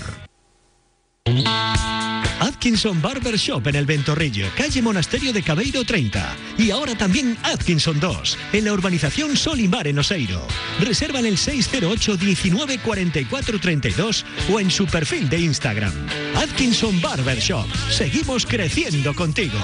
Atkinson 2.42 3.00
Barber 3.00 3.36
Shop 3.36 3.64
en 3.68 3.76
el 3.76 3.86
Ventorrillo, 3.86 4.48
calle 4.56 4.82
Monasterio 4.82 5.32
de 5.32 5.44
Cabeiro 5.44 5.84
30. 5.84 6.36
Y 6.58 6.72
ahora 6.72 6.96
también 6.96 7.38
Atkinson 7.44 8.00
2, 8.00 8.38
en 8.52 8.64
la 8.64 8.72
urbanización 8.72 9.36
Solimar 9.36 9.86
en 9.86 10.00
Oseiro. 10.00 10.44
Reserva 10.80 11.20
en 11.20 11.26
el 11.26 11.38
608 11.38 12.16
19 12.16 12.78
44 12.78 13.60
32 13.60 14.26
o 14.52 14.58
en 14.58 14.72
su 14.72 14.86
perfil 14.86 15.28
de 15.28 15.38
Instagram. 15.38 15.92
Atkinson 16.34 17.00
Barber 17.00 17.38
Shop. 17.38 17.66
Seguimos 17.90 18.44
creciendo 18.44 19.14
contigo. 19.14 19.58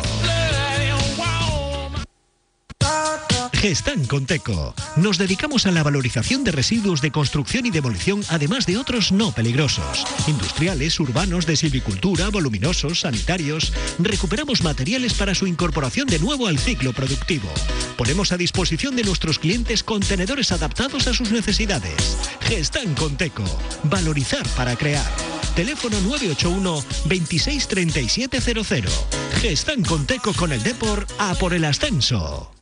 Gestan 3.60 4.06
Conteco. 4.06 4.72
Nos 4.94 5.18
dedicamos 5.18 5.66
a 5.66 5.72
la 5.72 5.82
valorización 5.82 6.44
de 6.44 6.52
residuos 6.52 7.00
de 7.00 7.10
construcción 7.10 7.66
y 7.66 7.70
demolición, 7.70 8.20
además 8.28 8.66
de 8.66 8.76
otros 8.76 9.10
no 9.10 9.32
peligrosos. 9.32 10.06
Industriales, 10.28 11.00
urbanos, 11.00 11.44
de 11.44 11.56
silvicultura, 11.56 12.28
voluminosos, 12.28 13.00
sanitarios. 13.00 13.72
Recuperamos 13.98 14.62
materiales 14.62 15.14
para 15.14 15.34
su 15.34 15.48
incorporación 15.48 16.06
de 16.06 16.20
nuevo 16.20 16.46
al 16.46 16.56
ciclo 16.56 16.92
productivo. 16.92 17.48
Ponemos 17.96 18.30
a 18.30 18.36
disposición 18.36 18.94
de 18.94 19.02
nuestros 19.02 19.40
clientes 19.40 19.82
contenedores 19.82 20.52
adaptados 20.52 21.08
a 21.08 21.12
sus 21.12 21.32
necesidades. 21.32 22.16
Gestan 22.42 22.94
Conteco. 22.94 23.42
Valorizar 23.82 24.46
para 24.50 24.76
crear. 24.76 25.10
Teléfono 25.56 26.00
981 26.02 26.84
263700. 27.06 29.06
Gestan 29.40 29.82
Conteco 29.82 30.32
con 30.34 30.52
el 30.52 30.62
Depor 30.62 31.08
a 31.18 31.34
por 31.34 31.54
el 31.54 31.64
ascenso. 31.64 32.52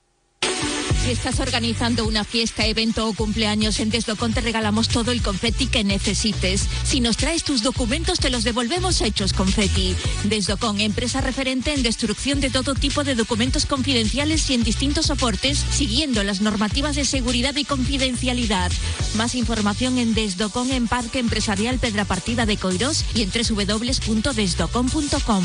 Si 1.07 1.13
estás 1.13 1.39
organizando 1.39 2.05
una 2.05 2.25
fiesta, 2.25 2.67
evento 2.67 3.07
o 3.07 3.13
cumpleaños 3.13 3.79
en 3.79 3.91
Desdocon 3.91 4.33
te 4.33 4.41
regalamos 4.41 4.89
todo 4.89 5.13
el 5.13 5.23
confeti 5.23 5.69
que 5.69 5.85
necesites. 5.85 6.67
Si 6.83 6.99
nos 6.99 7.17
traes 7.17 7.45
tus 7.45 7.63
documentos 7.63 8.19
te 8.19 8.29
los 8.29 8.43
devolvemos 8.43 9.01
hechos 9.03 9.33
confeti. 9.33 9.95
Desdocon, 10.25 10.81
empresa 10.81 11.21
referente 11.21 11.73
en 11.73 11.85
destrucción 11.85 12.41
de 12.41 12.51
todo 12.51 12.75
tipo 12.75 13.05
de 13.05 13.15
documentos 13.15 13.67
confidenciales 13.67 14.51
y 14.51 14.55
en 14.55 14.65
distintos 14.65 15.07
soportes, 15.07 15.65
siguiendo 15.71 16.25
las 16.25 16.41
normativas 16.41 16.97
de 16.97 17.05
seguridad 17.05 17.55
y 17.55 17.65
confidencialidad. 17.65 18.73
Más 19.15 19.37
información 19.37 19.99
en 19.99 20.13
Desdocon 20.13 20.73
en 20.73 20.89
Parque 20.89 21.21
Empresarial 21.21 21.79
Pedra 21.79 22.05
Partida 22.05 22.47
de 22.47 22.57
Coirós 22.57 23.05
y 23.15 23.23
en 23.23 23.31
www.desdocon.com. 23.31 25.45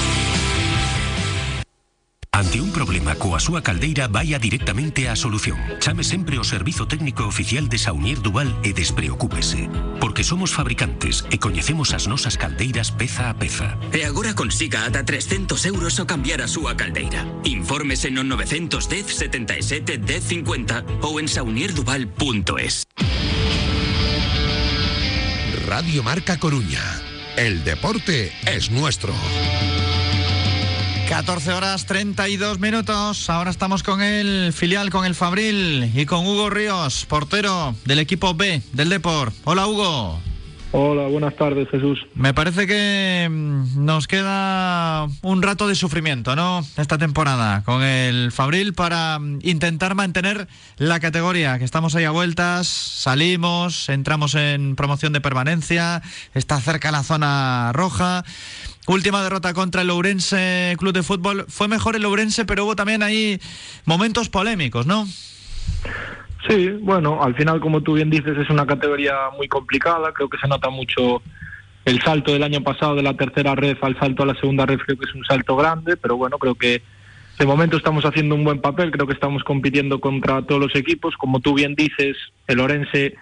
Ante 2.33 2.61
un 2.61 2.71
problema 2.71 3.11
coa 3.19 3.43
súa 3.43 3.59
caldeira 3.59 4.07
vaya 4.07 4.39
directamente 4.39 5.11
á 5.11 5.19
solución. 5.19 5.59
Chame 5.83 5.99
sempre 5.99 6.39
o 6.39 6.47
Servizo 6.47 6.87
Técnico 6.87 7.27
Oficial 7.27 7.67
de 7.67 7.75
Saunier 7.75 8.23
Duval 8.23 8.55
e 8.63 8.71
despreocúpese. 8.71 9.67
Porque 9.99 10.23
somos 10.23 10.55
fabricantes 10.55 11.27
e 11.27 11.35
coñecemos 11.43 11.91
as 11.91 12.07
nosas 12.07 12.39
caldeiras 12.39 12.95
peza 12.95 13.27
a 13.27 13.35
peza. 13.35 13.75
E 13.91 14.07
agora 14.07 14.31
consiga 14.31 14.87
ata 14.87 15.03
300 15.03 15.59
euros 15.67 15.99
ao 15.99 16.07
cambiar 16.07 16.39
a 16.39 16.47
súa 16.47 16.79
caldeira. 16.79 17.27
Infórmese 17.43 18.07
no 18.15 18.23
910 18.23 18.79
77 19.11 19.99
1050 19.99 21.03
ou 21.03 21.19
en 21.19 21.27
saunierduval.es. 21.27 22.87
Radio 25.67 25.99
Marca 25.99 26.39
Coruña. 26.39 26.79
El 27.35 27.67
deporte 27.67 28.31
es 28.47 28.71
nuestro. 28.71 29.11
14 31.11 31.51
horas 31.51 31.85
32 31.87 32.61
minutos. 32.61 33.29
Ahora 33.29 33.51
estamos 33.51 33.83
con 33.83 34.01
el 34.01 34.53
filial, 34.53 34.89
con 34.89 35.03
el 35.03 35.13
Fabril 35.13 35.91
y 35.93 36.05
con 36.05 36.25
Hugo 36.25 36.49
Ríos, 36.49 37.05
portero 37.05 37.75
del 37.83 37.99
equipo 37.99 38.33
B 38.33 38.61
del 38.71 38.87
Depor. 38.87 39.33
Hola 39.43 39.67
Hugo. 39.67 40.21
Hola, 40.73 41.07
buenas 41.07 41.35
tardes 41.35 41.67
Jesús. 41.69 41.99
Me 42.15 42.33
parece 42.33 42.65
que 42.65 43.27
mm, 43.29 43.83
nos 43.83 44.07
queda 44.07 45.05
un 45.21 45.41
rato 45.41 45.67
de 45.67 45.75
sufrimiento, 45.75 46.37
¿no? 46.37 46.65
Esta 46.77 46.97
temporada 46.97 47.61
con 47.65 47.83
el 47.83 48.31
Fabril 48.31 48.73
para 48.73 49.19
mm, 49.19 49.39
intentar 49.43 49.95
mantener 49.95 50.47
la 50.77 51.01
categoría, 51.01 51.59
que 51.59 51.65
estamos 51.65 51.93
ahí 51.93 52.05
a 52.05 52.11
vueltas, 52.11 52.67
salimos, 52.67 53.89
entramos 53.89 54.33
en 54.35 54.77
promoción 54.77 55.11
de 55.11 55.19
permanencia, 55.19 56.01
está 56.33 56.61
cerca 56.61 56.89
la 56.89 57.03
zona 57.03 57.71
roja. 57.73 58.23
Última 58.87 59.21
derrota 59.21 59.53
contra 59.53 59.81
el 59.81 59.87
Lourense 59.87 60.75
Club 60.77 60.93
de 60.93 61.03
Fútbol. 61.03 61.45
Fue 61.47 61.67
mejor 61.67 61.95
el 61.95 62.01
Lourense, 62.01 62.45
pero 62.45 62.65
hubo 62.65 62.75
también 62.75 63.03
ahí 63.03 63.39
momentos 63.85 64.29
polémicos, 64.29 64.87
¿no? 64.87 65.05
Sí, 66.47 66.69
bueno, 66.81 67.21
al 67.21 67.35
final, 67.35 67.59
como 67.59 67.81
tú 67.81 67.93
bien 67.93 68.09
dices, 68.09 68.35
es 68.37 68.49
una 68.49 68.65
categoría 68.65 69.13
muy 69.37 69.47
complicada. 69.47 70.11
Creo 70.13 70.27
que 70.27 70.39
se 70.39 70.47
nota 70.47 70.69
mucho 70.69 71.21
el 71.85 72.01
salto 72.01 72.33
del 72.33 72.43
año 72.43 72.61
pasado 72.61 72.95
de 72.95 73.03
la 73.03 73.15
tercera 73.15 73.53
red 73.53 73.77
al 73.81 73.99
salto 73.99 74.23
a 74.23 74.25
la 74.25 74.35
segunda 74.35 74.65
red. 74.65 74.79
Creo 74.79 74.97
que 74.97 75.05
es 75.05 75.13
un 75.13 75.23
salto 75.25 75.55
grande, 75.55 75.95
pero 75.97 76.17
bueno, 76.17 76.39
creo 76.39 76.55
que 76.55 76.81
de 77.37 77.45
momento 77.45 77.77
estamos 77.77 78.03
haciendo 78.03 78.33
un 78.33 78.43
buen 78.43 78.61
papel. 78.61 78.89
Creo 78.89 79.05
que 79.05 79.13
estamos 79.13 79.43
compitiendo 79.43 80.01
contra 80.01 80.41
todos 80.41 80.59
los 80.59 80.75
equipos. 80.75 81.15
Como 81.17 81.39
tú 81.39 81.53
bien 81.53 81.75
dices, 81.75 82.17
el 82.47 82.59
Orense 82.59 83.15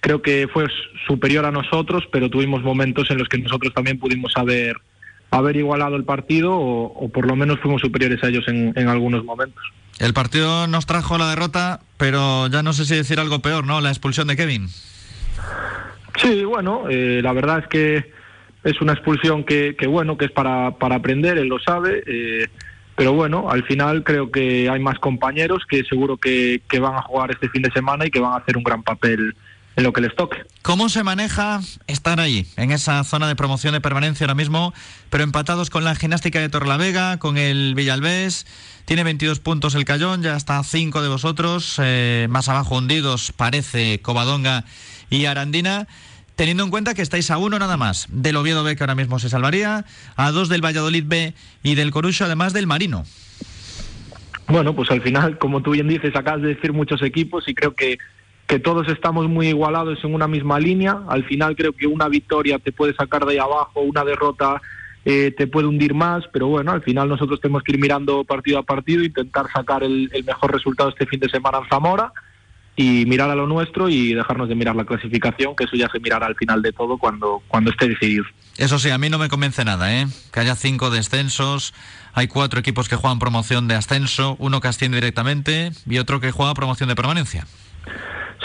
creo 0.00 0.20
que 0.20 0.46
fue 0.52 0.66
superior 1.06 1.46
a 1.46 1.50
nosotros, 1.50 2.04
pero 2.12 2.28
tuvimos 2.28 2.62
momentos 2.62 3.10
en 3.10 3.18
los 3.18 3.28
que 3.28 3.38
nosotros 3.38 3.72
también 3.72 3.98
pudimos 3.98 4.36
haber 4.36 4.76
haber 5.30 5.56
igualado 5.56 5.96
el 5.96 6.04
partido 6.04 6.56
o, 6.56 7.08
por 7.08 7.26
lo 7.26 7.36
menos 7.36 7.58
fuimos 7.60 7.82
superiores 7.82 8.22
a 8.22 8.28
ellos 8.28 8.44
en, 8.48 8.72
en, 8.76 8.88
algunos 8.88 9.24
momentos. 9.24 9.62
El 9.98 10.14
partido 10.14 10.66
nos 10.66 10.86
trajo 10.86 11.18
la 11.18 11.28
derrota, 11.28 11.80
pero 11.96 12.48
ya 12.48 12.62
no 12.62 12.72
sé 12.72 12.84
si 12.84 12.94
decir 12.94 13.18
algo 13.18 13.40
peor, 13.40 13.66
¿no? 13.66 13.80
La 13.80 13.90
expulsión 13.90 14.28
de 14.28 14.36
Kevin. 14.36 14.68
Sí, 16.20 16.44
bueno, 16.44 16.84
eh, 16.88 17.20
la 17.22 17.32
verdad 17.32 17.60
es 17.60 17.68
que 17.68 18.12
es 18.64 18.80
una 18.80 18.92
expulsión 18.92 19.44
que, 19.44 19.76
que 19.78 19.86
bueno, 19.86 20.16
que 20.16 20.26
es 20.26 20.30
para, 20.30 20.72
para 20.72 20.96
aprender, 20.96 21.38
él 21.38 21.48
lo 21.48 21.58
sabe. 21.58 22.02
Eh, 22.06 22.48
pero 22.96 23.12
bueno, 23.12 23.50
al 23.50 23.62
final 23.64 24.02
creo 24.02 24.30
que 24.30 24.70
hay 24.70 24.80
más 24.80 24.98
compañeros 24.98 25.64
que 25.68 25.84
seguro 25.84 26.16
que, 26.16 26.62
que 26.68 26.78
van 26.78 26.94
a 26.94 27.02
jugar 27.02 27.30
este 27.30 27.48
fin 27.50 27.62
de 27.62 27.70
semana 27.70 28.06
y 28.06 28.10
que 28.10 28.20
van 28.20 28.32
a 28.32 28.36
hacer 28.36 28.56
un 28.56 28.64
gran 28.64 28.82
papel 28.82 29.36
en 29.76 29.84
lo 29.84 29.92
que 29.92 30.00
les 30.00 30.14
toque. 30.16 30.38
¿Cómo 30.62 30.88
se 30.88 31.04
maneja 31.04 31.60
estar 31.86 32.18
ahí, 32.18 32.46
en 32.56 32.72
esa 32.72 33.04
zona 33.04 33.28
de 33.28 33.36
promoción 33.36 33.74
de 33.74 33.80
permanencia 33.80 34.24
ahora 34.24 34.34
mismo, 34.34 34.72
pero 35.10 35.22
empatados 35.22 35.70
con 35.70 35.84
la 35.84 35.94
gimnástica 35.94 36.40
de 36.40 36.48
Torrelavega, 36.48 37.18
con 37.18 37.36
el 37.36 37.74
Villalbés? 37.74 38.46
Tiene 38.86 39.04
22 39.04 39.40
puntos 39.40 39.74
el 39.74 39.84
Cayón, 39.84 40.22
ya 40.22 40.36
está 40.36 40.62
5 40.62 41.02
de 41.02 41.08
vosotros, 41.08 41.76
eh, 41.82 42.26
más 42.30 42.48
abajo 42.48 42.76
hundidos 42.76 43.32
parece 43.32 44.00
Covadonga 44.00 44.64
y 45.10 45.26
Arandina. 45.26 45.86
Teniendo 46.36 46.64
en 46.64 46.70
cuenta 46.70 46.94
que 46.94 47.02
estáis 47.02 47.30
a 47.30 47.38
uno 47.38 47.58
nada 47.58 47.76
más 47.76 48.06
del 48.10 48.36
Oviedo 48.36 48.62
B, 48.62 48.76
que 48.76 48.82
ahora 48.82 48.94
mismo 48.94 49.18
se 49.18 49.30
salvaría, 49.30 49.86
a 50.16 50.30
dos 50.32 50.48
del 50.48 50.64
Valladolid 50.64 51.04
B 51.06 51.34
y 51.62 51.74
del 51.76 51.90
Corucho, 51.90 52.26
además 52.26 52.52
del 52.52 52.66
Marino. 52.66 53.04
Bueno, 54.48 54.76
pues 54.76 54.90
al 54.90 55.02
final, 55.02 55.38
como 55.38 55.62
tú 55.62 55.72
bien 55.72 55.88
dices, 55.88 56.14
acabas 56.14 56.42
de 56.42 56.48
decir 56.48 56.72
muchos 56.72 57.02
equipos 57.02 57.48
y 57.48 57.54
creo 57.54 57.74
que 57.74 57.98
que 58.46 58.58
todos 58.58 58.88
estamos 58.88 59.28
muy 59.28 59.48
igualados 59.48 59.98
en 60.04 60.14
una 60.14 60.28
misma 60.28 60.60
línea. 60.60 61.00
Al 61.08 61.24
final 61.24 61.56
creo 61.56 61.72
que 61.72 61.86
una 61.86 62.08
victoria 62.08 62.58
te 62.58 62.72
puede 62.72 62.94
sacar 62.94 63.24
de 63.24 63.32
ahí 63.32 63.38
abajo, 63.38 63.80
una 63.80 64.04
derrota 64.04 64.60
eh, 65.04 65.32
te 65.36 65.46
puede 65.46 65.68
hundir 65.68 65.94
más, 65.94 66.24
pero 66.32 66.48
bueno, 66.48 66.72
al 66.72 66.82
final 66.82 67.08
nosotros 67.08 67.40
tenemos 67.40 67.62
que 67.62 67.72
ir 67.72 67.78
mirando 67.78 68.24
partido 68.24 68.58
a 68.58 68.64
partido, 68.64 69.04
intentar 69.04 69.46
sacar 69.52 69.84
el, 69.84 70.10
mejor 70.26 70.52
resultado 70.52 70.90
este 70.90 71.06
fin 71.06 71.20
de 71.20 71.28
semana 71.28 71.58
en 71.58 71.68
Zamora. 71.68 72.12
y 72.78 73.06
mirar 73.06 73.30
a 73.30 73.34
lo 73.34 73.46
nuestro 73.46 73.88
y 73.88 74.12
dejarnos 74.12 74.48
de 74.50 74.54
mirar 74.54 74.76
la 74.76 74.84
clasificación, 74.84 75.56
que 75.56 75.64
eso 75.64 75.76
ya 75.76 75.88
se 75.88 75.98
mirará 75.98 76.26
al 76.26 76.34
final 76.34 76.60
de 76.60 76.72
todo 76.72 76.98
cuando, 76.98 77.40
cuando 77.48 77.70
esté 77.70 77.88
decidido. 77.88 78.24
Eso 78.58 78.78
sí, 78.78 78.90
a 78.90 78.98
mí 78.98 79.08
no 79.08 79.16
me 79.16 79.30
convence 79.30 79.64
nada, 79.64 79.94
¿eh? 79.94 80.06
Que 80.30 80.40
haya 80.40 80.54
cinco 80.56 80.90
descensos, 80.90 81.72
hay 82.12 82.28
cuatro 82.28 82.60
equipos 82.60 82.88
que 82.88 82.96
juegan 82.96 83.18
promoción 83.18 83.66
de 83.66 83.76
ascenso, 83.76 84.36
uno 84.38 84.60
que 84.60 84.68
asciende 84.68 84.98
directamente 84.98 85.70
y 85.88 85.98
otro 85.98 86.20
que 86.20 86.32
juega 86.32 86.52
promoción 86.52 86.88
de 86.88 86.96
permanencia. 86.96 87.46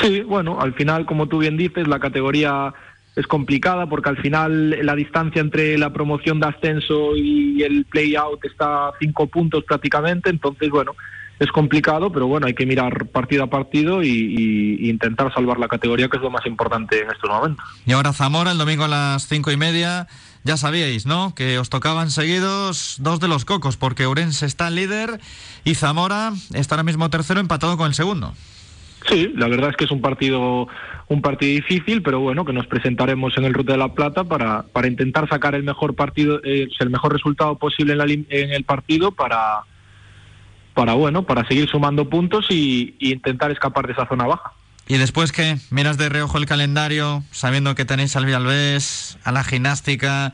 Sí, 0.02 0.22
bueno, 0.22 0.60
al 0.60 0.74
final, 0.74 1.06
como 1.06 1.28
tú 1.28 1.40
bien 1.40 1.58
dices, 1.58 1.88
la 1.88 2.00
categoría 2.00 2.74
es 3.16 3.28
complicada 3.28 3.88
porque 3.88 4.10
al 4.10 4.18
final 4.18 4.70
la 4.86 4.96
distancia 4.96 5.42
entre 5.42 5.78
la 5.78 5.92
promoción 5.92 6.40
de 6.40 6.48
ascenso 6.48 7.16
y 7.16 7.62
el 7.64 7.86
play-out 7.86 8.44
está 8.46 8.88
a 8.88 8.94
cinco 9.00 9.28
puntos 9.28 9.64
prácticamente, 9.66 10.30
entonces, 10.30 10.70
bueno, 10.70 10.94
es 11.42 11.52
complicado, 11.52 12.12
pero 12.12 12.28
bueno, 12.28 12.46
hay 12.46 12.54
que 12.54 12.68
mirar 12.68 13.08
partido 13.08 13.44
a 13.44 13.48
partido 13.48 14.04
y, 14.04 14.78
intentar 14.88 15.34
salvar 15.34 15.58
la 15.58 15.68
categoría, 15.68 16.08
que 16.08 16.18
es 16.18 16.24
lo 16.24 16.30
más 16.30 16.46
importante 16.46 17.02
en 17.02 17.10
estos 17.10 17.32
momentos. 17.32 17.66
Y 17.84 17.94
ahora 17.94 18.14
Zamora, 18.14 18.52
el 18.52 18.60
domingo 18.60 18.84
a 18.84 18.88
las 18.88 19.28
cinco 19.28 19.52
y 19.52 19.58
media. 19.58 20.08
Ya 20.44 20.58
sabíais, 20.58 21.06
¿no? 21.06 21.36
Que 21.36 21.60
os 21.60 21.70
tocaban 21.70 22.10
seguidos 22.10 22.96
dos 23.00 23.20
de 23.20 23.28
los 23.28 23.46
cocos, 23.46 23.78
porque 23.78 24.08
Urense 24.08 24.48
está 24.48 24.72
líder 24.72 25.20
y 25.64 25.76
Zamora 25.76 26.34
está 26.54 26.76
ahora 26.76 26.84
mismo 26.84 27.12
tercero 27.12 27.40
empatado 27.40 27.78
con 27.78 27.88
el 27.88 27.94
segundo. 27.94 28.34
Sí, 29.08 29.34
la 29.36 29.48
verdad 29.48 29.72
es 29.72 29.76
que 29.78 29.86
es 29.86 29.92
un 29.92 30.02
partido 30.02 30.68
un 31.12 31.22
partido 31.22 31.52
difícil, 31.52 32.02
pero 32.02 32.22
bueno, 32.22 32.46
que 32.46 32.54
nos 32.54 32.68
presentaremos 32.68 33.38
en 33.38 33.44
el 33.44 33.54
Ruta 33.54 33.74
de 33.74 33.78
la 33.78 33.94
Plata 33.94 34.24
para, 34.24 34.64
para 34.64 34.88
intentar 34.88 35.28
sacar 35.28 35.56
el 35.56 35.64
mejor 35.64 35.94
partido, 35.94 36.40
el 36.44 36.90
mejor 36.90 37.12
resultado 37.12 37.58
posible 37.58 37.92
en, 37.94 37.98
la, 37.98 38.06
en 38.06 38.52
el 38.54 38.64
partido 38.64 39.12
para, 39.12 39.64
para 40.74 40.94
bueno, 40.94 41.24
para 41.24 41.46
seguir 41.48 41.70
sumando 41.70 42.10
puntos 42.10 42.46
y, 42.50 42.96
y, 42.98 43.12
intentar 43.12 43.52
escapar 43.52 43.88
de 43.88 43.94
esa 43.94 44.08
zona 44.08 44.26
baja. 44.26 44.54
Y 44.88 44.98
después 44.98 45.34
que 45.34 45.58
miras 45.70 45.98
de 45.98 46.08
reojo 46.08 46.38
el 46.38 46.46
calendario, 46.46 47.24
sabiendo 47.32 47.76
que 47.76 47.84
tenéis 47.84 48.16
al 48.16 48.26
Villalbés, 48.26 49.18
a 49.26 49.34
la 49.34 49.44
gimnástica, 49.44 50.32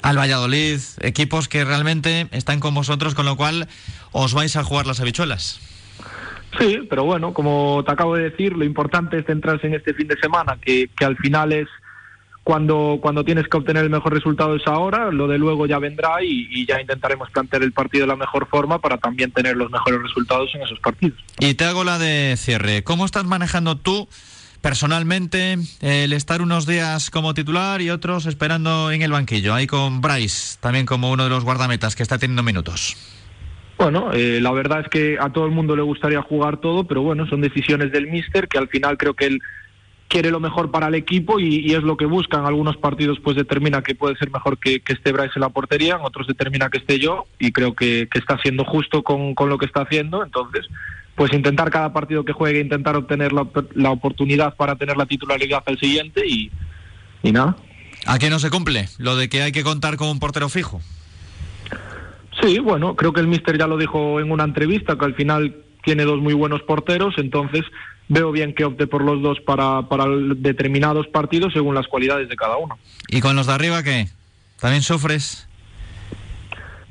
al 0.00 0.18
Valladolid, 0.18 0.80
equipos 1.00 1.46
que 1.46 1.64
realmente 1.64 2.28
están 2.30 2.58
con 2.58 2.74
vosotros, 2.74 3.14
con 3.14 3.26
lo 3.26 3.36
cual 3.36 3.68
os 4.12 4.32
vais 4.32 4.56
a 4.56 4.64
jugar 4.64 4.86
las 4.86 5.00
habichuelas. 5.00 5.60
Sí, 6.58 6.86
pero 6.88 7.04
bueno, 7.04 7.32
como 7.32 7.82
te 7.84 7.92
acabo 7.92 8.16
de 8.16 8.30
decir, 8.30 8.52
lo 8.56 8.64
importante 8.64 9.18
es 9.18 9.26
centrarse 9.26 9.66
en 9.66 9.74
este 9.74 9.94
fin 9.94 10.08
de 10.08 10.16
semana, 10.16 10.58
que, 10.60 10.88
que 10.96 11.04
al 11.04 11.16
final 11.16 11.52
es 11.52 11.68
cuando, 12.44 12.98
cuando 13.00 13.24
tienes 13.24 13.48
que 13.48 13.56
obtener 13.56 13.84
el 13.84 13.90
mejor 13.90 14.12
resultado 14.12 14.54
es 14.54 14.66
ahora, 14.66 15.10
lo 15.10 15.26
de 15.26 15.38
luego 15.38 15.66
ya 15.66 15.78
vendrá 15.78 16.22
y, 16.22 16.46
y, 16.50 16.66
ya 16.66 16.78
intentaremos 16.80 17.30
plantear 17.30 17.62
el 17.62 17.72
partido 17.72 18.02
de 18.02 18.08
la 18.08 18.16
mejor 18.16 18.46
forma 18.48 18.78
para 18.80 18.98
también 18.98 19.32
tener 19.32 19.56
los 19.56 19.70
mejores 19.70 20.02
resultados 20.02 20.50
en 20.54 20.62
esos 20.62 20.78
partidos. 20.78 21.18
Y 21.38 21.54
te 21.54 21.64
hago 21.64 21.84
la 21.84 21.98
de 21.98 22.34
cierre. 22.36 22.84
¿Cómo 22.84 23.06
estás 23.06 23.24
manejando 23.24 23.76
tú 23.78 24.08
personalmente 24.60 25.56
el 25.80 26.12
estar 26.12 26.42
unos 26.42 26.66
días 26.66 27.10
como 27.10 27.32
titular 27.32 27.80
y 27.80 27.88
otros 27.88 28.26
esperando 28.26 28.90
en 28.90 29.00
el 29.00 29.10
banquillo? 29.10 29.54
Ahí 29.54 29.66
con 29.66 30.02
Bryce, 30.02 30.58
también 30.60 30.84
como 30.84 31.10
uno 31.10 31.24
de 31.24 31.30
los 31.30 31.44
guardametas 31.44 31.96
que 31.96 32.02
está 32.02 32.18
teniendo 32.18 32.42
minutos. 32.42 32.94
Bueno, 33.76 34.12
eh, 34.12 34.40
la 34.40 34.52
verdad 34.52 34.80
es 34.80 34.88
que 34.88 35.18
a 35.20 35.30
todo 35.30 35.46
el 35.46 35.50
mundo 35.50 35.74
le 35.74 35.82
gustaría 35.82 36.22
jugar 36.22 36.58
todo, 36.58 36.84
pero 36.84 37.02
bueno, 37.02 37.26
son 37.26 37.40
decisiones 37.40 37.90
del 37.90 38.06
míster 38.06 38.48
que 38.48 38.58
al 38.58 38.68
final 38.68 38.96
creo 38.96 39.14
que 39.14 39.26
él 39.26 39.40
quiere 40.08 40.30
lo 40.30 40.38
mejor 40.38 40.70
para 40.70 40.86
el 40.88 40.94
equipo 40.94 41.40
y, 41.40 41.72
es 41.74 41.82
lo 41.82 41.96
que 41.96 42.06
busca. 42.06 42.38
En 42.38 42.46
algunos 42.46 42.76
partidos 42.76 43.18
pues 43.22 43.36
determina 43.36 43.82
que 43.82 43.94
puede 43.94 44.16
ser 44.16 44.30
mejor 44.30 44.58
que, 44.58 44.80
que 44.80 44.92
esté 44.92 45.12
Bryce 45.12 45.32
en 45.36 45.40
la 45.40 45.48
portería, 45.48 45.96
en 45.96 46.02
otros 46.02 46.26
determina 46.26 46.70
que 46.70 46.78
esté 46.78 46.98
yo 47.00 47.26
y 47.38 47.50
creo 47.50 47.74
que, 47.74 48.08
está 48.14 48.38
siendo 48.38 48.64
justo 48.64 49.02
con, 49.02 49.34
con, 49.34 49.48
lo 49.48 49.58
que 49.58 49.66
está 49.66 49.82
haciendo. 49.82 50.22
Entonces, 50.22 50.66
pues 51.16 51.32
intentar 51.32 51.70
cada 51.70 51.92
partido 51.92 52.24
que 52.24 52.32
juegue, 52.32 52.60
intentar 52.60 52.96
obtener 52.96 53.32
la, 53.32 53.46
la 53.74 53.90
oportunidad 53.90 54.54
para 54.54 54.76
tener 54.76 54.96
la 54.96 55.06
titularidad 55.06 55.64
al 55.66 55.78
siguiente 55.78 56.22
y, 56.26 56.50
y 57.24 57.32
nada. 57.32 57.56
¿A 58.06 58.18
qué 58.18 58.30
no 58.30 58.38
se 58.38 58.50
cumple 58.50 58.88
lo 58.98 59.16
de 59.16 59.28
que 59.28 59.42
hay 59.42 59.52
que 59.52 59.64
contar 59.64 59.96
con 59.96 60.08
un 60.08 60.20
portero 60.20 60.48
fijo? 60.48 60.80
Sí, 62.42 62.58
bueno, 62.58 62.96
creo 62.96 63.12
que 63.12 63.20
el 63.20 63.26
míster 63.26 63.58
ya 63.58 63.66
lo 63.66 63.76
dijo 63.76 64.20
en 64.20 64.30
una 64.30 64.44
entrevista, 64.44 64.96
que 64.98 65.04
al 65.04 65.14
final 65.14 65.56
tiene 65.84 66.04
dos 66.04 66.20
muy 66.20 66.34
buenos 66.34 66.62
porteros, 66.62 67.14
entonces 67.18 67.62
veo 68.08 68.32
bien 68.32 68.54
que 68.54 68.64
opte 68.64 68.86
por 68.86 69.02
los 69.02 69.22
dos 69.22 69.40
para, 69.40 69.82
para 69.88 70.06
determinados 70.36 71.06
partidos 71.08 71.52
según 71.52 71.74
las 71.74 71.86
cualidades 71.86 72.28
de 72.28 72.36
cada 72.36 72.56
uno. 72.56 72.78
¿Y 73.08 73.20
con 73.20 73.36
los 73.36 73.46
de 73.46 73.52
arriba 73.52 73.82
qué? 73.82 74.08
¿También 74.60 74.82
sufres? 74.82 75.48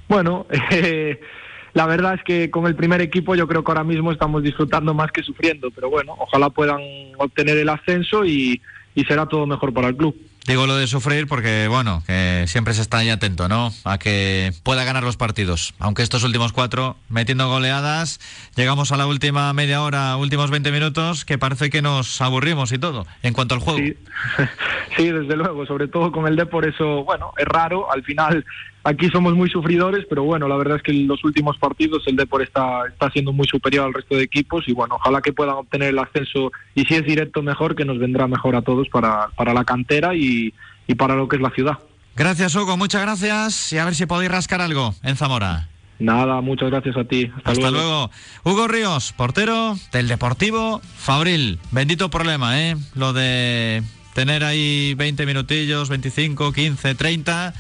Bueno, 0.08 0.46
eh, 0.72 1.20
la 1.74 1.86
verdad 1.86 2.16
es 2.16 2.24
que 2.24 2.50
con 2.50 2.68
el 2.68 2.76
primer 2.76 3.02
equipo 3.02 3.36
yo 3.36 3.48
creo 3.48 3.64
que 3.64 3.72
ahora 3.72 3.84
mismo 3.84 4.12
estamos 4.12 4.44
disfrutando 4.44 4.94
más 4.94 5.12
que 5.12 5.24
sufriendo, 5.24 5.72
pero 5.72 5.90
bueno, 5.90 6.16
ojalá 6.20 6.50
puedan 6.50 6.82
obtener 7.18 7.58
el 7.58 7.70
ascenso 7.70 8.26
y, 8.26 8.62
y 8.96 9.04
será 9.06 9.26
todo 9.26 9.46
mejor 9.46 9.74
para 9.74 9.90
el 9.90 9.96
club. 9.96 10.16
Digo 10.46 10.68
lo 10.68 10.76
de 10.76 10.88
sufrir 10.88 11.28
porque, 11.28 11.68
bueno, 11.70 12.04
que 12.06 12.44
siempre 12.48 12.74
se 12.74 12.82
está 12.82 12.98
ahí 12.98 13.10
atento, 13.10 13.48
¿no? 13.48 13.72
A 13.86 13.98
que 13.98 14.52
pueda 14.64 14.84
ganar 14.84 15.04
los 15.04 15.16
partidos. 15.16 15.74
Aunque 15.80 16.04
estos 16.04 16.24
últimos 16.24 16.52
cuatro, 16.52 16.98
metiendo 17.08 17.48
goleadas, 17.48 18.20
llegamos 18.56 18.92
a 18.92 18.98
la 18.98 19.08
última 19.08 19.54
media 19.54 19.82
hora, 19.82 20.18
últimos 20.18 20.52
20 20.52 20.72
minutos, 20.72 21.24
que 21.24 21.38
parece 21.38 21.70
que 21.70 21.82
nos 21.82 22.20
aburrimos 22.22 22.74
y 22.74 22.78
todo, 22.78 23.08
en 23.22 23.34
cuanto 23.34 23.56
al 23.56 23.62
juego. 23.62 23.80
Sí, 24.98 25.12
desde 25.12 25.38
luego, 25.38 25.66
sobre 25.66 25.88
todo 25.88 26.12
con 26.12 26.28
el 26.28 26.36
D, 26.36 26.46
por 26.46 26.68
eso, 26.68 27.06
bueno, 27.06 27.32
es 27.38 27.46
raro, 27.46 27.90
al 27.90 28.04
final 28.04 28.46
aquí 28.84 29.10
somos 29.10 29.34
muy 29.34 29.50
sufridores, 29.50 30.06
pero 30.10 30.24
bueno, 30.24 30.48
la 30.48 30.58
verdad 30.58 30.78
es 30.78 30.84
que 30.84 30.92
en 30.92 31.08
los 31.08 31.24
últimos 31.24 31.58
partidos 31.58 32.04
el 32.08 32.16
Depor 32.16 32.42
está, 32.42 32.86
está 32.88 33.10
siendo 33.12 33.32
muy 33.32 33.48
superior 33.48 33.86
al 33.86 33.94
resto 33.94 34.16
de 34.16 34.24
equipos 34.24 34.68
y 34.68 34.74
bueno, 34.74 34.96
ojalá 34.96 35.22
que 35.22 35.34
puedan 35.34 35.56
obtener 35.56 35.90
el 35.90 36.00
ascenso 36.00 36.52
y 36.76 36.84
si 36.86 36.96
es 36.96 37.06
directo 37.06 37.42
mejor, 37.42 37.76
que 37.76 37.86
nos 37.86 38.00
vendrá 38.00 38.28
mejor 38.28 38.56
a 38.56 38.62
todos 38.62 38.90
para, 38.90 39.30
para 39.36 39.54
la 39.54 39.64
cantera 39.64 40.16
y, 40.16 40.54
y 40.88 40.96
para 40.96 41.16
lo 41.16 41.28
que 41.28 41.38
es 41.38 41.42
la 41.42 41.52
ciudad. 41.52 41.80
Gracias, 42.16 42.56
Hugo, 42.56 42.78
muchas 42.78 43.02
gracias 43.02 43.74
y 43.74 43.78
a 43.78 43.86
ver 43.86 43.96
si 43.96 44.06
podéis 44.06 44.32
rascar 44.32 44.62
algo 44.62 44.94
en 45.02 45.16
Zamora. 45.16 45.70
Nada, 46.00 46.42
muchas 46.42 46.70
gracias 46.70 46.98
a 46.98 47.06
ti. 47.06 47.32
Hasta, 47.38 47.52
Hasta 47.52 47.72
luego. 47.72 47.88
luego. 47.88 48.12
Hugo 48.44 48.68
Ríos, 48.68 49.14
portero 49.14 49.76
del 49.92 50.08
Deportivo 50.08 50.82
Fabril. 50.98 51.60
Bendito 51.72 52.10
problema, 52.10 52.62
¿eh? 52.62 52.76
Lo 52.96 53.14
de 53.14 53.84
tener 54.14 54.44
ahí 54.44 54.96
20 54.96 55.26
minutillos, 55.26 55.90
25, 55.90 56.52
15, 56.52 56.96
30 56.96 57.54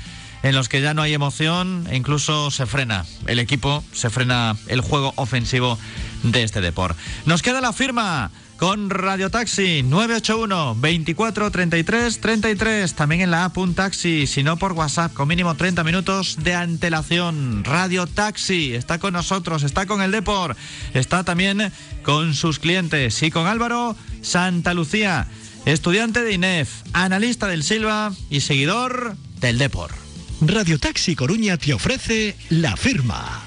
en 0.43 0.55
los 0.55 0.69
que 0.69 0.81
ya 0.81 0.93
no 0.93 1.01
hay 1.01 1.13
emoción 1.13 1.87
incluso 1.91 2.51
se 2.51 2.65
frena. 2.65 3.05
El 3.25 3.39
equipo, 3.39 3.83
se 3.93 4.09
frena 4.09 4.55
el 4.67 4.81
juego 4.81 5.13
ofensivo 5.15 5.79
de 6.21 6.43
este 6.43 6.61
deporte. 6.61 7.01
Nos 7.25 7.41
queda 7.41 7.61
la 7.61 7.73
firma 7.73 8.29
con 8.57 8.89
Radio 8.89 9.29
Taxi 9.29 9.83
981 9.83 10.75
24 10.79 11.51
33 11.51 12.21
33 12.21 12.93
también 12.93 13.21
en 13.21 13.31
la 13.31 13.45
app 13.45 13.57
taxi 13.75 14.27
si 14.27 14.43
no 14.43 14.57
por 14.57 14.73
WhatsApp 14.73 15.13
con 15.13 15.27
mínimo 15.27 15.55
30 15.55 15.83
minutos 15.83 16.37
de 16.43 16.53
antelación. 16.53 17.63
Radio 17.63 18.05
Taxi 18.05 18.73
está 18.73 18.99
con 18.99 19.13
nosotros 19.13 19.63
está 19.63 19.85
con 19.85 20.01
el 20.01 20.11
Depor 20.11 20.55
está 20.93 21.23
también 21.23 21.71
con 22.03 22.33
sus 22.33 22.59
clientes 22.59 23.21
y 23.23 23.31
con 23.31 23.47
Álvaro 23.47 23.95
Santa 24.21 24.73
Lucía 24.73 25.27
estudiante 25.65 26.21
de 26.21 26.33
INEF 26.33 26.83
analista 26.93 27.47
del 27.47 27.63
Silva 27.63 28.13
y 28.29 28.41
seguidor 28.41 29.15
del 29.39 29.57
Depor 29.57 30.02
Radio 30.47 30.77
Taxi 30.77 31.15
Coruña 31.15 31.57
te 31.57 31.73
ofrece 31.73 32.35
la 32.49 32.75
firma. 32.75 33.43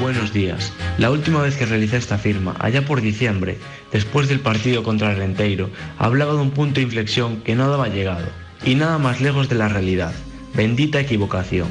Buenos 0.00 0.32
días. 0.32 0.72
La 0.96 1.10
última 1.10 1.42
vez 1.42 1.56
que 1.56 1.66
realicé 1.66 1.96
esta 1.96 2.16
firma, 2.16 2.54
allá 2.60 2.84
por 2.84 3.00
diciembre, 3.00 3.58
después 3.92 4.28
del 4.28 4.40
partido 4.40 4.82
contra 4.82 5.10
el 5.10 5.18
Renteiro, 5.18 5.70
hablaba 5.98 6.34
de 6.34 6.40
un 6.40 6.52
punto 6.52 6.76
de 6.76 6.82
inflexión 6.82 7.40
que 7.40 7.56
no 7.56 7.68
daba 7.68 7.88
llegado, 7.88 8.28
y 8.64 8.76
nada 8.76 8.98
más 8.98 9.20
lejos 9.20 9.48
de 9.48 9.56
la 9.56 9.68
realidad. 9.68 10.12
Bendita 10.54 11.00
equivocación. 11.00 11.68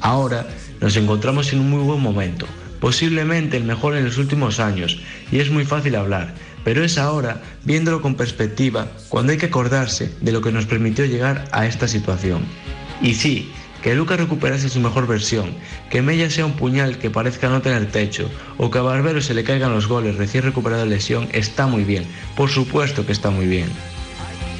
Ahora 0.00 0.46
nos 0.80 0.96
encontramos 0.96 1.52
en 1.52 1.60
un 1.60 1.70
muy 1.70 1.82
buen 1.82 2.00
momento, 2.00 2.46
posiblemente 2.80 3.56
el 3.56 3.64
mejor 3.64 3.96
en 3.96 4.04
los 4.04 4.18
últimos 4.18 4.60
años, 4.60 5.00
y 5.32 5.40
es 5.40 5.50
muy 5.50 5.64
fácil 5.64 5.96
hablar, 5.96 6.34
pero 6.66 6.82
es 6.82 6.98
ahora, 6.98 7.42
viéndolo 7.62 8.02
con 8.02 8.16
perspectiva, 8.16 8.88
cuando 9.08 9.30
hay 9.30 9.38
que 9.38 9.46
acordarse 9.46 10.10
de 10.20 10.32
lo 10.32 10.40
que 10.40 10.50
nos 10.50 10.66
permitió 10.66 11.04
llegar 11.04 11.44
a 11.52 11.64
esta 11.64 11.86
situación. 11.86 12.42
Y 13.00 13.14
sí, 13.14 13.52
que 13.84 13.94
Lucas 13.94 14.18
recuperase 14.18 14.68
su 14.68 14.80
mejor 14.80 15.06
versión, 15.06 15.54
que 15.90 16.02
Mella 16.02 16.28
sea 16.28 16.44
un 16.44 16.56
puñal 16.56 16.98
que 16.98 17.08
parezca 17.08 17.48
no 17.48 17.62
tener 17.62 17.92
techo, 17.92 18.28
o 18.58 18.68
que 18.68 18.78
a 18.78 18.82
Barbero 18.82 19.20
se 19.20 19.32
le 19.32 19.44
caigan 19.44 19.74
los 19.74 19.86
goles 19.86 20.16
recién 20.16 20.42
recuperado 20.42 20.82
de 20.82 20.88
lesión, 20.88 21.28
está 21.30 21.68
muy 21.68 21.84
bien, 21.84 22.04
por 22.34 22.50
supuesto 22.50 23.06
que 23.06 23.12
está 23.12 23.30
muy 23.30 23.46
bien. 23.46 23.68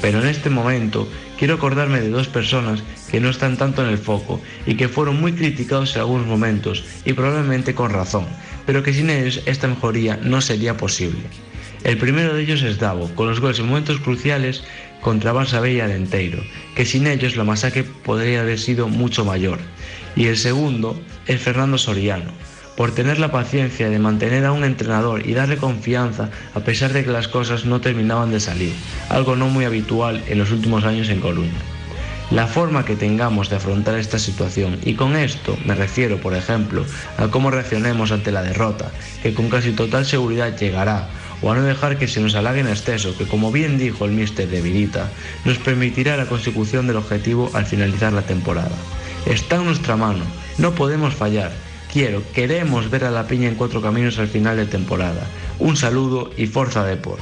Pero 0.01 0.21
en 0.21 0.29
este 0.29 0.49
momento 0.49 1.09
quiero 1.37 1.55
acordarme 1.55 1.99
de 1.99 2.09
dos 2.09 2.29
personas 2.29 2.83
que 3.11 3.19
no 3.19 3.27
están 3.27 3.57
tanto 3.57 3.83
en 3.83 3.89
el 3.89 3.97
foco 3.97 4.39
y 4.65 4.75
que 4.75 4.87
fueron 4.87 5.19
muy 5.19 5.33
criticados 5.33 5.93
en 5.95 6.03
algunos 6.03 6.25
momentos, 6.25 6.85
y 7.03 7.11
probablemente 7.11 7.75
con 7.75 7.91
razón, 7.91 8.27
pero 8.65 8.81
que 8.81 8.93
sin 8.93 9.09
ellos 9.09 9.41
esta 9.45 9.67
mejoría 9.67 10.17
no 10.23 10.39
sería 10.39 10.77
posible. 10.77 11.27
El 11.87 11.97
primero 11.97 12.33
de 12.33 12.41
ellos 12.41 12.63
es 12.63 12.79
Davo, 12.79 13.09
con 13.15 13.29
los 13.29 13.39
goles 13.39 13.59
en 13.59 13.67
momentos 13.67 14.01
cruciales 14.01 14.61
contra 14.99 15.31
Barça 15.31 15.65
y 15.73 15.79
Alenteiro, 15.79 16.43
que 16.75 16.85
sin 16.85 17.07
ellos 17.07 17.37
la 17.37 17.45
masacre 17.45 17.85
podría 17.85 18.41
haber 18.41 18.59
sido 18.59 18.89
mucho 18.89 19.23
mayor. 19.23 19.57
Y 20.13 20.25
el 20.25 20.35
segundo 20.35 20.99
es 21.27 21.39
Fernando 21.39 21.77
Soriano, 21.77 22.29
por 22.75 22.93
tener 22.93 23.19
la 23.19 23.31
paciencia 23.31 23.89
de 23.89 23.99
mantener 23.99 24.43
a 24.43 24.51
un 24.51 24.65
entrenador 24.65 25.25
y 25.25 25.33
darle 25.33 25.55
confianza 25.55 26.29
a 26.53 26.59
pesar 26.59 26.91
de 26.91 27.05
que 27.05 27.11
las 27.11 27.29
cosas 27.29 27.63
no 27.63 27.79
terminaban 27.79 28.31
de 28.31 28.41
salir, 28.41 28.73
algo 29.07 29.37
no 29.37 29.47
muy 29.47 29.63
habitual 29.63 30.21
en 30.27 30.39
los 30.39 30.51
últimos 30.51 30.83
años 30.83 31.07
en 31.07 31.21
Coruña. 31.21 31.61
La 32.31 32.47
forma 32.47 32.83
que 32.83 32.97
tengamos 32.97 33.49
de 33.49 33.55
afrontar 33.55 33.97
esta 33.97 34.19
situación, 34.19 34.77
y 34.83 34.95
con 34.95 35.15
esto 35.15 35.57
me 35.65 35.73
refiero, 35.73 36.19
por 36.19 36.35
ejemplo, 36.35 36.83
a 37.17 37.29
cómo 37.29 37.49
reaccionemos 37.49 38.11
ante 38.11 38.33
la 38.33 38.43
derrota, 38.43 38.91
que 39.23 39.33
con 39.33 39.47
casi 39.49 39.71
total 39.71 40.05
seguridad 40.05 40.57
llegará, 40.57 41.07
o 41.41 41.51
a 41.51 41.55
no 41.55 41.63
dejar 41.63 41.97
que 41.97 42.07
se 42.07 42.19
nos 42.19 42.35
halague 42.35 42.61
en 42.61 42.67
exceso, 42.67 43.17
que 43.17 43.27
como 43.27 43.51
bien 43.51 43.77
dijo 43.77 44.05
el 44.05 44.11
míster 44.11 44.47
de 44.47 44.61
Virita, 44.61 45.11
nos 45.45 45.57
permitirá 45.57 46.17
la 46.17 46.25
consecución 46.25 46.87
del 46.87 46.97
objetivo 46.97 47.49
al 47.53 47.65
finalizar 47.65 48.13
la 48.13 48.21
temporada. 48.23 48.75
Está 49.25 49.57
en 49.57 49.65
nuestra 49.65 49.95
mano, 49.97 50.23
no 50.57 50.73
podemos 50.73 51.13
fallar, 51.13 51.51
quiero, 51.91 52.23
queremos 52.33 52.89
ver 52.89 53.05
a 53.05 53.11
la 53.11 53.27
piña 53.27 53.47
en 53.47 53.55
cuatro 53.55 53.81
caminos 53.81 54.19
al 54.19 54.27
final 54.27 54.57
de 54.57 54.65
temporada. 54.65 55.27
Un 55.59 55.75
saludo 55.75 56.31
y 56.37 56.47
Forza 56.47 56.85
Deport. 56.85 57.21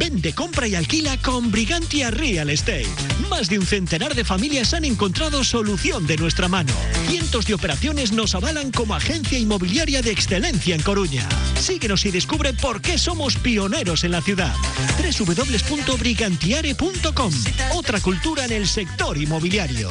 Vende, 0.00 0.32
compra 0.32 0.66
y 0.66 0.74
alquila 0.74 1.20
con 1.20 1.50
Brigantia 1.50 2.10
Real 2.10 2.48
Estate. 2.48 2.88
Más 3.28 3.50
de 3.50 3.58
un 3.58 3.66
centenar 3.66 4.14
de 4.14 4.24
familias 4.24 4.72
han 4.72 4.86
encontrado 4.86 5.44
solución 5.44 6.06
de 6.06 6.16
nuestra 6.16 6.48
mano. 6.48 6.72
Cientos 7.06 7.44
de 7.44 7.52
operaciones 7.52 8.10
nos 8.10 8.34
avalan 8.34 8.72
como 8.72 8.94
agencia 8.94 9.38
inmobiliaria 9.38 10.00
de 10.00 10.10
excelencia 10.10 10.74
en 10.74 10.80
Coruña. 10.80 11.28
Síguenos 11.60 12.06
y 12.06 12.12
descubre 12.12 12.54
por 12.54 12.80
qué 12.80 12.96
somos 12.96 13.36
pioneros 13.36 14.02
en 14.04 14.12
la 14.12 14.22
ciudad. 14.22 14.54
www.brigantiare.com. 15.18 17.32
Otra 17.74 18.00
cultura 18.00 18.46
en 18.46 18.52
el 18.52 18.66
sector 18.66 19.18
inmobiliario. 19.18 19.90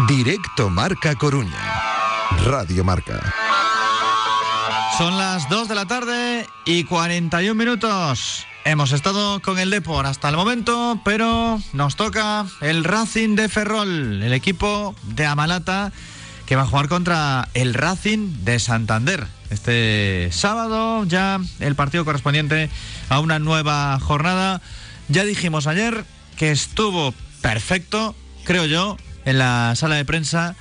Directo 0.00 0.70
Marca 0.70 1.14
Coruña. 1.14 1.56
Radio 2.44 2.82
Marca. 2.82 3.20
Son 4.98 5.16
las 5.16 5.48
2 5.48 5.68
de 5.68 5.74
la 5.76 5.86
tarde 5.86 6.46
y 6.66 6.82
41 6.82 7.54
minutos. 7.54 8.44
Hemos 8.64 8.90
estado 8.90 9.40
con 9.40 9.58
el 9.60 9.70
Depor 9.70 10.06
hasta 10.06 10.28
el 10.28 10.36
momento, 10.36 11.00
pero 11.04 11.60
nos 11.72 11.94
toca 11.94 12.44
el 12.60 12.82
Racing 12.82 13.36
de 13.36 13.48
Ferrol, 13.48 14.20
el 14.20 14.32
equipo 14.32 14.96
de 15.04 15.26
Amalata 15.26 15.92
que 16.44 16.56
va 16.56 16.62
a 16.62 16.66
jugar 16.66 16.88
contra 16.88 17.48
el 17.54 17.72
Racing 17.72 18.44
de 18.44 18.58
Santander. 18.58 19.28
Este 19.50 20.28
sábado 20.32 21.04
ya 21.04 21.40
el 21.60 21.76
partido 21.76 22.04
correspondiente 22.04 22.68
a 23.08 23.20
una 23.20 23.38
nueva 23.38 23.98
jornada. 24.00 24.60
Ya 25.08 25.24
dijimos 25.24 25.68
ayer 25.68 26.04
que 26.36 26.50
estuvo 26.50 27.14
perfecto, 27.40 28.16
creo 28.44 28.66
yo, 28.66 28.96
en 29.24 29.38
la 29.38 29.74
sala 29.76 29.96
de 29.96 30.04
prensa 30.04 30.56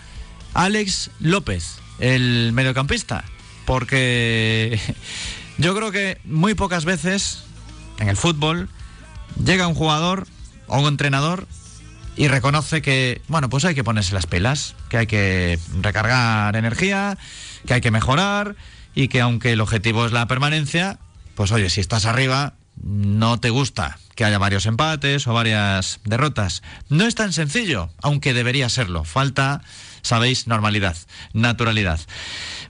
Alex 0.54 1.12
López, 1.20 1.80
el 2.00 2.52
mediocampista, 2.54 3.24
porque 3.66 4.80
yo 5.58 5.76
creo 5.76 5.92
que 5.92 6.20
muy 6.26 6.54
pocas 6.54 6.86
veces 6.86 7.44
en 8.00 8.10
el 8.10 8.18
fútbol 8.18 8.70
llega 9.44 9.68
un 9.68 9.76
jugador 9.76 10.28
o 10.68 10.80
un 10.80 10.88
entrenador 10.88 11.48
y 12.16 12.28
reconoce 12.28 12.82
que, 12.82 13.22
bueno, 13.28 13.50
pues 13.50 13.66
hay 13.66 13.74
que 13.74 13.84
ponerse 13.84 14.14
las 14.14 14.28
pilas, 14.28 14.76
que 14.90 14.98
hay 14.98 15.08
que 15.08 15.60
recargar 15.82 16.56
energía, 16.56 17.18
que 17.66 17.74
hay 17.74 17.82
que 17.82 17.92
mejorar 17.92 18.56
y 18.94 19.08
que 19.08 19.22
aunque 19.22 19.54
el 19.54 19.62
objetivo 19.62 20.06
es 20.06 20.12
la 20.12 20.28
permanencia, 20.28 21.00
pues 21.36 21.52
oye, 21.52 21.70
si 21.70 21.82
estás 21.82 22.06
arriba, 22.06 22.54
no 22.82 23.40
te 23.40 23.50
gusta 23.50 23.98
que 24.16 24.26
haya 24.26 24.38
varios 24.38 24.66
empates 24.66 25.28
o 25.28 25.34
varias 25.34 26.00
derrotas. 26.06 26.64
No 26.90 27.06
es 27.06 27.16
tan 27.16 27.34
sencillo, 27.34 27.90
aunque 28.02 28.34
debería 28.34 28.70
serlo. 28.70 29.04
Falta, 29.04 29.62
sabéis, 30.02 30.48
normalidad, 30.48 30.96
naturalidad. 31.34 32.00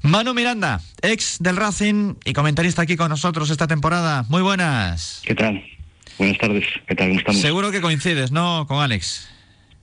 Manu 0.02 0.34
Miranda, 0.34 0.82
ex 1.02 1.38
del 1.40 1.58
Racing 1.58 2.16
y 2.26 2.34
comentarista 2.34 2.82
aquí 2.82 2.96
con 2.96 3.10
nosotros 3.10 3.50
esta 3.50 3.68
temporada. 3.68 4.26
Muy 4.30 4.42
buenas. 4.42 5.22
¿Qué 5.26 5.36
tal? 5.36 5.64
Buenas 6.18 6.38
tardes. 6.38 6.66
¿Qué 6.88 6.96
tal? 6.96 7.08
¿Cómo 7.08 7.20
estamos? 7.20 7.42
Seguro 7.42 7.72
que 7.72 7.82
coincides, 7.82 8.32
¿no? 8.32 8.66
Con 8.68 8.82
Alex. 8.82 9.30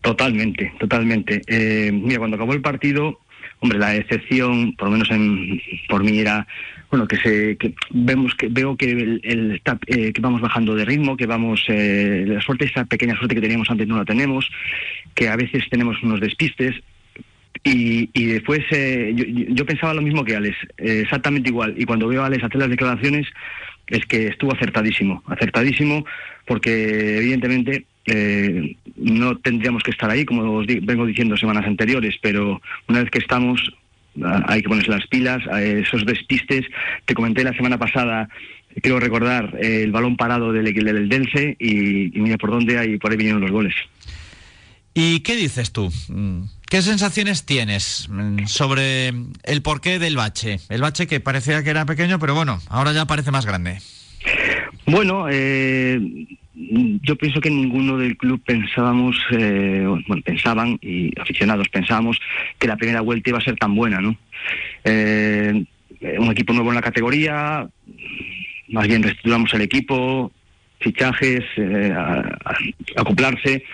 Totalmente, 0.02 0.72
totalmente. 0.78 1.42
Eh, 1.47 1.90
mira, 1.92 2.18
cuando 2.18 2.36
acabó 2.36 2.55
el 2.55 2.62
partido, 2.62 3.20
hombre, 3.61 3.78
la 3.78 3.95
excepción, 3.95 4.74
por 4.74 4.89
lo 4.89 4.93
menos 4.93 5.11
en, 5.11 5.61
por 5.89 6.03
mí, 6.03 6.19
era 6.19 6.47
bueno 6.91 7.07
que 7.07 7.16
se 7.16 7.57
que 7.57 7.73
vemos 7.91 8.35
que 8.35 8.49
veo 8.49 8.77
que 8.77 8.91
el, 8.91 9.20
el 9.23 9.53
está, 9.53 9.78
eh, 9.87 10.12
que 10.12 10.20
vamos 10.20 10.41
bajando 10.41 10.74
de 10.74 10.85
ritmo 10.85 11.16
que 11.16 11.27
vamos 11.27 11.62
eh, 11.69 12.24
la 12.27 12.41
suerte 12.41 12.65
esa 12.65 12.85
pequeña 12.85 13.16
suerte 13.16 13.37
que 13.37 13.41
teníamos 13.41 13.70
antes 13.70 13.87
no 13.87 13.97
la 13.97 14.05
tenemos 14.05 14.51
que 15.15 15.28
a 15.28 15.37
veces 15.37 15.65
tenemos 15.70 16.03
unos 16.03 16.20
despistes. 16.20 16.74
Y, 17.62 18.09
y 18.15 18.27
después 18.27 18.61
eh, 18.70 19.12
yo, 19.15 19.24
yo, 19.27 19.66
pensaba 19.66 19.93
lo 19.93 20.01
mismo 20.01 20.24
que 20.24 20.35
Alex 20.35 20.57
exactamente 20.78 21.51
igual. 21.51 21.74
Y 21.77 21.85
cuando 21.85 22.09
veo 22.09 22.23
a 22.23 22.27
Alex 22.27 22.45
hacer 22.45 22.61
las 22.61 22.70
declaraciones 22.70 23.27
es 23.89 24.07
que 24.07 24.28
estuvo 24.28 24.55
acertadísimo 24.55 25.23
acertadísimo 25.27 26.07
porque 26.47 27.19
evidentemente 27.19 27.85
eh, 28.06 28.77
no 28.97 29.36
tendríamos 29.39 29.82
que 29.82 29.90
estar 29.90 30.10
ahí, 30.10 30.24
como 30.24 30.56
os 30.56 30.66
di 30.66 30.81
vengo 30.81 31.06
diciendo 31.06 31.36
semanas 31.36 31.66
anteriores, 31.66 32.16
pero 32.20 32.60
una 32.89 33.01
vez 33.01 33.10
que 33.10 33.18
estamos, 33.18 33.72
hay 34.47 34.62
que 34.62 34.68
ponerse 34.68 34.90
las 34.90 35.06
pilas, 35.06 35.47
a 35.48 35.62
esos 35.62 36.05
despistes. 36.06 36.66
Te 37.05 37.14
comenté 37.14 37.44
la 37.44 37.52
semana 37.52 37.78
pasada, 37.78 38.28
quiero 38.82 39.01
recordar, 39.01 39.56
eh, 39.60 39.82
el 39.85 39.93
balón 39.93 40.16
parado 40.16 40.52
del, 40.52 40.72
del 40.72 41.09
Dense 41.09 41.56
y, 41.59 42.16
y, 42.16 42.20
mira 42.20 42.39
por 42.39 42.51
dónde 42.51 42.78
hay, 42.78 42.98
por 42.98 43.10
ahí 43.10 43.16
vinieron 43.16 43.40
los 43.40 43.51
goles. 43.51 43.74
¿Y 44.93 45.20
qué 45.20 45.36
dices 45.36 45.72
tú? 45.72 45.93
¿Qué 46.68 46.82
sensaciones 46.82 47.47
tienes 47.47 48.09
sobre 48.47 49.09
el 49.44 49.62
porqué 49.62 49.98
del 49.98 50.16
bache? 50.16 50.59
El 50.68 50.81
bache 50.81 51.06
que 51.06 51.20
parecía 51.20 51.62
que 51.62 51.70
era 51.70 51.86
pequeño, 51.86 52.18
pero 52.18 52.35
bueno, 52.35 52.60
ahora 52.68 52.93
ya 52.93 53.06
parece 53.06 53.31
más 53.31 53.47
grande. 53.47 53.78
Bueno, 54.86 55.27
eh, 55.31 56.01
yo 57.03 57.16
pienso 57.16 57.41
que 57.41 57.51
ninguno 57.51 57.97
del 57.97 58.16
club 58.16 58.43
pensábamos, 58.45 59.16
eh, 59.32 59.85
bueno, 60.07 60.23
pensaban 60.23 60.78
y 60.82 61.19
aficionados 61.19 61.69
pensábamos 61.69 62.19
que 62.59 62.69
la 62.69 62.77
primera 62.77 63.01
vuelta 63.01 63.31
iba 63.31 63.39
a 63.39 63.45
ser 63.45 63.57
tan 63.57 63.74
buena, 63.74 64.01
¿no? 64.01 64.16
Eh, 64.85 65.65
un 66.19 66.31
equipo 66.31 66.53
nuevo 66.53 66.70
en 66.70 66.77
la 66.77 66.82
categoría, 66.82 67.69
más 68.69 68.89
bien 68.89 69.03
reestructuramos 69.03 69.53
el 69.55 69.62
equipo, 69.62 70.32
fichajes, 70.81 71.45
eh, 71.57 71.95
acoplarse, 72.97 73.65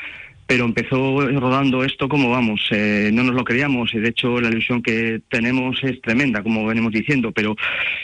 pero 0.46 0.64
empezó 0.64 1.20
rodando 1.40 1.84
esto 1.84 2.08
como 2.08 2.30
vamos, 2.30 2.68
eh, 2.70 3.10
no 3.12 3.24
nos 3.24 3.34
lo 3.34 3.44
creíamos 3.44 3.92
y 3.94 3.98
de 3.98 4.10
hecho 4.10 4.40
la 4.40 4.48
ilusión 4.48 4.82
que 4.82 5.20
tenemos 5.28 5.82
es 5.82 6.00
tremenda, 6.00 6.42
como 6.42 6.66
venimos 6.66 6.92
diciendo, 6.92 7.32
pero 7.32 7.56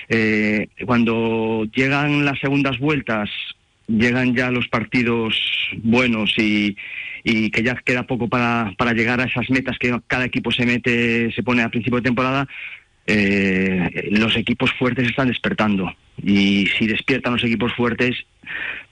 eh, 0.08 0.68
cuando 0.84 1.64
llegan 1.72 2.24
las 2.24 2.38
segundas 2.40 2.78
vueltas 2.78 3.30
llegan 3.88 4.34
ya 4.34 4.50
los 4.50 4.68
partidos 4.68 5.34
buenos 5.82 6.32
y, 6.38 6.76
y 7.24 7.50
que 7.50 7.62
ya 7.62 7.74
queda 7.76 8.06
poco 8.06 8.28
para, 8.28 8.72
para 8.78 8.92
llegar 8.92 9.20
a 9.20 9.24
esas 9.24 9.48
metas 9.50 9.78
que 9.78 9.98
cada 10.06 10.24
equipo 10.24 10.50
se 10.50 10.66
mete, 10.66 11.32
se 11.32 11.42
pone 11.42 11.62
a 11.62 11.68
principio 11.70 11.96
de 11.98 12.02
temporada, 12.02 12.48
eh, 13.06 14.08
los 14.12 14.36
equipos 14.36 14.70
fuertes 14.78 15.08
están 15.08 15.28
despertando. 15.28 15.92
Y 16.22 16.66
si 16.78 16.86
despiertan 16.86 17.32
los 17.34 17.44
equipos 17.44 17.72
fuertes, 17.74 18.16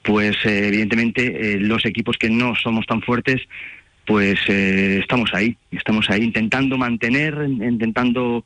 pues 0.03 0.37
eh, 0.45 0.69
evidentemente 0.69 1.55
eh, 1.55 1.61
los 1.61 1.85
equipos 1.85 2.17
que 2.17 2.31
no 2.31 2.55
somos 2.57 2.87
tan 2.87 3.03
fuertes, 3.03 3.43
pues 4.07 4.41
eh, 4.49 4.99
estamos 5.01 5.31
ahí, 5.35 5.57
estamos 5.71 6.11
ahí 6.11 6.23
intentando 6.25 6.77
mantener, 6.77 7.35
intentando, 7.49 8.45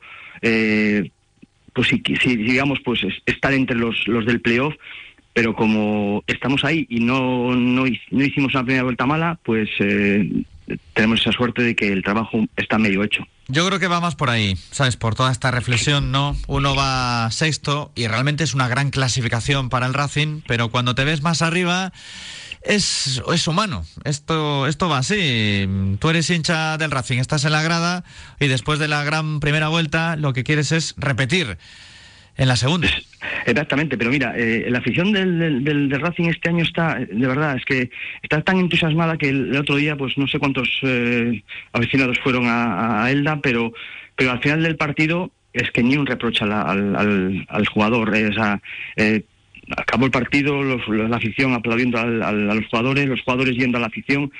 pues 1.73 1.87
si, 1.87 2.01
si, 2.21 2.35
digamos, 2.35 2.79
pues 2.81 3.03
es- 3.03 3.21
estar 3.25 3.53
entre 3.53 3.75
los, 3.77 4.07
los 4.07 4.25
del 4.25 4.41
playoff, 4.41 4.75
pero 5.35 5.53
como 5.53 6.23
estamos 6.27 6.63
ahí 6.63 6.87
y 6.89 7.01
no, 7.01 7.53
no, 7.53 7.83
no 7.83 8.23
hicimos 8.23 8.53
una 8.53 8.63
primera 8.63 8.83
vuelta 8.83 9.05
mala, 9.05 9.37
pues 9.43 9.69
eh, 9.79 10.43
tenemos 10.93 11.19
esa 11.19 11.33
suerte 11.33 11.61
de 11.61 11.75
que 11.75 11.91
el 11.91 12.03
trabajo 12.03 12.45
está 12.55 12.77
medio 12.77 13.03
hecho. 13.03 13.27
Yo 13.49 13.67
creo 13.67 13.77
que 13.77 13.89
va 13.89 13.99
más 13.99 14.15
por 14.15 14.29
ahí, 14.29 14.55
¿sabes? 14.71 14.95
Por 14.95 15.13
toda 15.13 15.33
esta 15.33 15.51
reflexión, 15.51 16.13
¿no? 16.13 16.37
Uno 16.47 16.73
va 16.73 17.29
sexto 17.31 17.91
y 17.95 18.07
realmente 18.07 18.45
es 18.45 18.53
una 18.53 18.69
gran 18.69 18.91
clasificación 18.91 19.67
para 19.67 19.87
el 19.87 19.93
Racing, 19.93 20.39
pero 20.47 20.71
cuando 20.71 20.95
te 20.95 21.03
ves 21.03 21.21
más 21.21 21.41
arriba 21.41 21.91
es, 22.61 23.21
es 23.29 23.47
humano. 23.49 23.83
Esto, 24.05 24.67
esto 24.67 24.87
va 24.87 24.99
así. 24.99 25.67
Tú 25.99 26.09
eres 26.11 26.29
hincha 26.29 26.77
del 26.77 26.91
Racing, 26.91 27.17
estás 27.17 27.43
en 27.43 27.51
la 27.51 27.61
grada 27.61 28.05
y 28.39 28.47
después 28.47 28.79
de 28.79 28.87
la 28.87 29.03
gran 29.03 29.41
primera 29.41 29.67
vuelta 29.67 30.15
lo 30.15 30.31
que 30.31 30.45
quieres 30.45 30.71
es 30.71 30.95
repetir 30.97 31.57
en 32.37 32.47
la 32.47 32.55
segunda. 32.55 32.87
Exactamente, 33.45 33.97
pero 33.97 34.11
mira, 34.11 34.33
eh, 34.37 34.65
la 34.69 34.79
afición 34.79 35.11
del, 35.13 35.39
del, 35.39 35.63
del- 35.63 35.89
del 35.89 36.01
Racing 36.01 36.25
este 36.25 36.49
año 36.49 36.63
está, 36.63 36.95
de 36.95 37.27
verdad, 37.27 37.55
es 37.57 37.65
que 37.65 37.89
está 38.21 38.41
tan 38.41 38.57
entusiasmada 38.57 39.17
que 39.17 39.29
el, 39.29 39.55
otro 39.55 39.75
día, 39.75 39.95
pues 39.95 40.17
no 40.17 40.27
sé 40.27 40.37
cuántos 40.39 40.69
eh, 40.83 41.41
aficionados 41.73 42.19
fueron 42.19 42.45
a, 42.47 43.03
a 43.03 43.11
Elda, 43.11 43.39
pero, 43.41 43.73
pero 44.15 44.31
al 44.31 44.41
final 44.41 44.63
del 44.63 44.75
partido 44.75 45.31
es 45.53 45.71
que 45.71 45.81
ni 45.83 45.95
un 45.95 46.05
reproche 46.05 46.43
al 46.43 47.65
jugador. 47.71 48.15
eh, 48.15 48.27
o 48.27 48.33
sea, 48.33 48.61
eh, 48.97 49.23
acabó 49.77 50.05
el 50.05 50.11
partido, 50.11 50.61
los- 50.61 50.87
la 50.89 51.15
afición 51.17 51.53
aplaudiendo 51.53 51.97
al- 51.99 52.21
al- 52.21 52.49
a 52.51 52.55
los 52.55 52.65
jugadores, 52.67 53.07
los 53.07 53.21
jugadores 53.21 53.55
yendo 53.55 53.77
a 53.77 53.81
la 53.81 53.87
afición. 53.87 54.31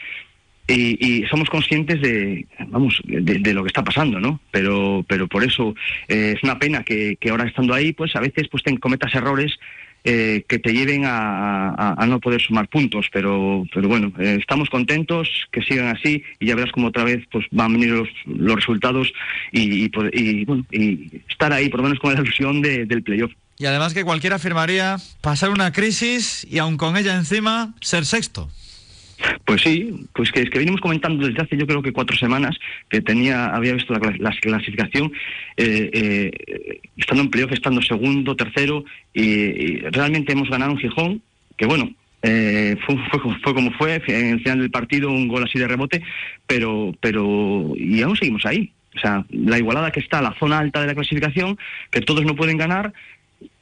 Y, 0.67 0.97
y 0.99 1.27
somos 1.27 1.47
conscientes 1.49 2.01
de, 2.01 2.47
vamos, 2.69 2.99
de, 3.05 3.21
de 3.21 3.53
lo 3.53 3.61
que 3.63 3.67
está 3.67 3.83
pasando, 3.83 4.19
¿no? 4.19 4.39
Pero, 4.51 5.05
pero 5.07 5.27
por 5.27 5.43
eso 5.43 5.75
eh, 6.07 6.33
es 6.35 6.43
una 6.43 6.57
pena 6.57 6.83
que, 6.83 7.17
que 7.21 7.29
ahora 7.29 7.47
estando 7.47 7.73
ahí, 7.73 7.93
pues 7.93 8.15
a 8.15 8.19
veces 8.19 8.47
pues 8.49 8.63
te 8.63 8.75
cometas 8.79 9.13
errores 9.13 9.53
eh, 10.03 10.43
que 10.47 10.57
te 10.59 10.71
lleven 10.73 11.03
a, 11.05 11.95
no 12.07 12.19
poder 12.19 12.41
sumar 12.41 12.67
puntos. 12.67 13.07
Pero, 13.11 13.65
pero 13.73 13.87
bueno, 13.87 14.11
eh, 14.19 14.37
estamos 14.39 14.69
contentos 14.71 15.29
que 15.51 15.61
sigan 15.61 15.87
así 15.95 16.23
y 16.39 16.47
ya 16.47 16.55
verás 16.55 16.71
como 16.71 16.87
otra 16.87 17.03
vez 17.03 17.23
pues 17.31 17.45
van 17.51 17.69
a 17.71 17.73
venir 17.77 17.89
los, 17.91 18.09
los 18.25 18.55
resultados 18.55 19.13
y, 19.51 19.85
y, 19.85 19.91
y, 20.13 20.45
bueno, 20.45 20.65
y 20.71 21.21
estar 21.29 21.53
ahí, 21.53 21.69
por 21.69 21.79
lo 21.81 21.83
menos 21.83 21.99
con 21.99 22.13
la 22.13 22.21
ilusión 22.21 22.61
de- 22.63 22.85
del 22.85 23.03
playoff. 23.03 23.31
Y 23.57 23.67
además 23.67 23.93
que 23.93 24.03
cualquiera 24.03 24.35
afirmaría 24.37 24.97
pasar 25.21 25.49
una 25.51 25.71
crisis 25.71 26.45
y 26.49 26.57
aun 26.57 26.75
con 26.75 26.97
ella 26.97 27.15
encima 27.15 27.73
ser 27.81 28.03
sexto. 28.05 28.49
Pues 29.45 29.61
sí, 29.61 30.07
pues 30.13 30.31
que 30.31 30.41
es 30.41 30.49
que 30.49 30.59
venimos 30.59 30.81
comentando 30.81 31.25
desde 31.25 31.41
hace 31.41 31.57
yo 31.57 31.65
creo 31.65 31.81
que 31.81 31.93
cuatro 31.93 32.17
semanas 32.17 32.57
que 32.89 33.01
tenía 33.01 33.47
había 33.47 33.73
visto 33.73 33.93
la, 33.93 34.13
la 34.17 34.31
clasificación 34.31 35.11
eh, 35.57 35.89
eh, 35.93 36.81
estando 36.97 37.23
en 37.23 37.29
playoff, 37.29 37.51
estando 37.53 37.81
segundo, 37.81 38.35
tercero 38.35 38.83
y, 39.13 39.77
realmente 39.91 40.33
hemos 40.33 40.49
ganado 40.49 40.71
en 40.71 40.79
Gijón, 40.79 41.21
que 41.57 41.65
bueno, 41.65 41.89
eh, 42.23 42.75
fue, 42.85 42.97
fue, 43.09 43.19
fue 43.41 43.53
como 43.53 43.71
fue, 43.71 44.01
en 44.07 44.27
el 44.27 44.39
final 44.39 44.59
del 44.59 44.71
partido 44.71 45.09
un 45.09 45.27
gol 45.27 45.43
así 45.43 45.59
de 45.59 45.67
rebote, 45.67 46.01
pero 46.45 46.93
pero 46.99 47.73
y 47.75 48.01
aún 48.01 48.17
seguimos 48.17 48.45
ahí. 48.45 48.71
O 48.95 48.99
sea, 48.99 49.25
la 49.29 49.57
igualada 49.57 49.91
que 49.91 49.99
está, 49.99 50.21
la 50.21 50.35
zona 50.39 50.59
alta 50.59 50.79
de 50.79 50.87
la 50.87 50.95
clasificación, 50.95 51.57
que 51.91 51.99
todos 51.99 52.23
no 52.23 52.35
pueden 52.35 52.57
ganar 52.57 52.93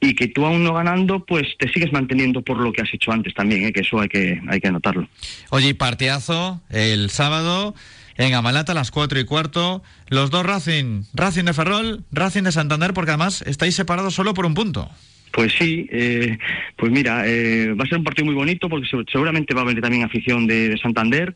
y 0.00 0.14
que 0.14 0.28
tú 0.28 0.44
aún 0.44 0.62
no 0.64 0.74
ganando, 0.74 1.24
pues 1.24 1.46
te 1.58 1.68
sigues 1.72 1.92
manteniendo 1.92 2.42
por 2.42 2.58
lo 2.58 2.72
que 2.72 2.82
has 2.82 2.92
hecho 2.92 3.10
antes 3.12 3.34
también, 3.34 3.64
¿eh? 3.64 3.72
que 3.72 3.80
eso 3.80 4.00
hay 4.00 4.08
que 4.08 4.40
hay 4.48 4.60
que 4.60 4.68
anotarlo. 4.68 5.08
Oye, 5.50 5.68
y 5.70 5.74
partidazo 5.74 6.60
el 6.70 7.10
sábado 7.10 7.74
en 8.16 8.34
Amalata 8.34 8.72
a 8.72 8.74
las 8.74 8.90
4 8.90 9.18
y 9.18 9.24
cuarto. 9.24 9.82
Los 10.08 10.30
dos 10.30 10.44
Racing, 10.46 11.02
Racing 11.14 11.44
de 11.44 11.52
Ferrol, 11.54 12.04
Racing 12.12 12.42
de 12.44 12.52
Santander, 12.52 12.92
porque 12.94 13.10
además 13.12 13.42
estáis 13.46 13.74
separados 13.74 14.14
solo 14.14 14.34
por 14.34 14.46
un 14.46 14.54
punto. 14.54 14.88
Pues 15.32 15.52
sí, 15.58 15.88
eh, 15.90 16.38
pues 16.76 16.92
mira, 16.92 17.24
eh, 17.26 17.72
va 17.74 17.82
a 17.84 17.88
ser 17.88 17.98
un 17.98 18.04
partido 18.04 18.26
muy 18.26 18.36
bonito 18.36 18.68
porque 18.68 18.86
se- 18.86 19.10
seguramente 19.10 19.52
va 19.52 19.62
a 19.62 19.64
haber 19.64 19.80
también 19.80 20.04
afición 20.04 20.46
de, 20.46 20.68
de 20.68 20.78
Santander. 20.78 21.34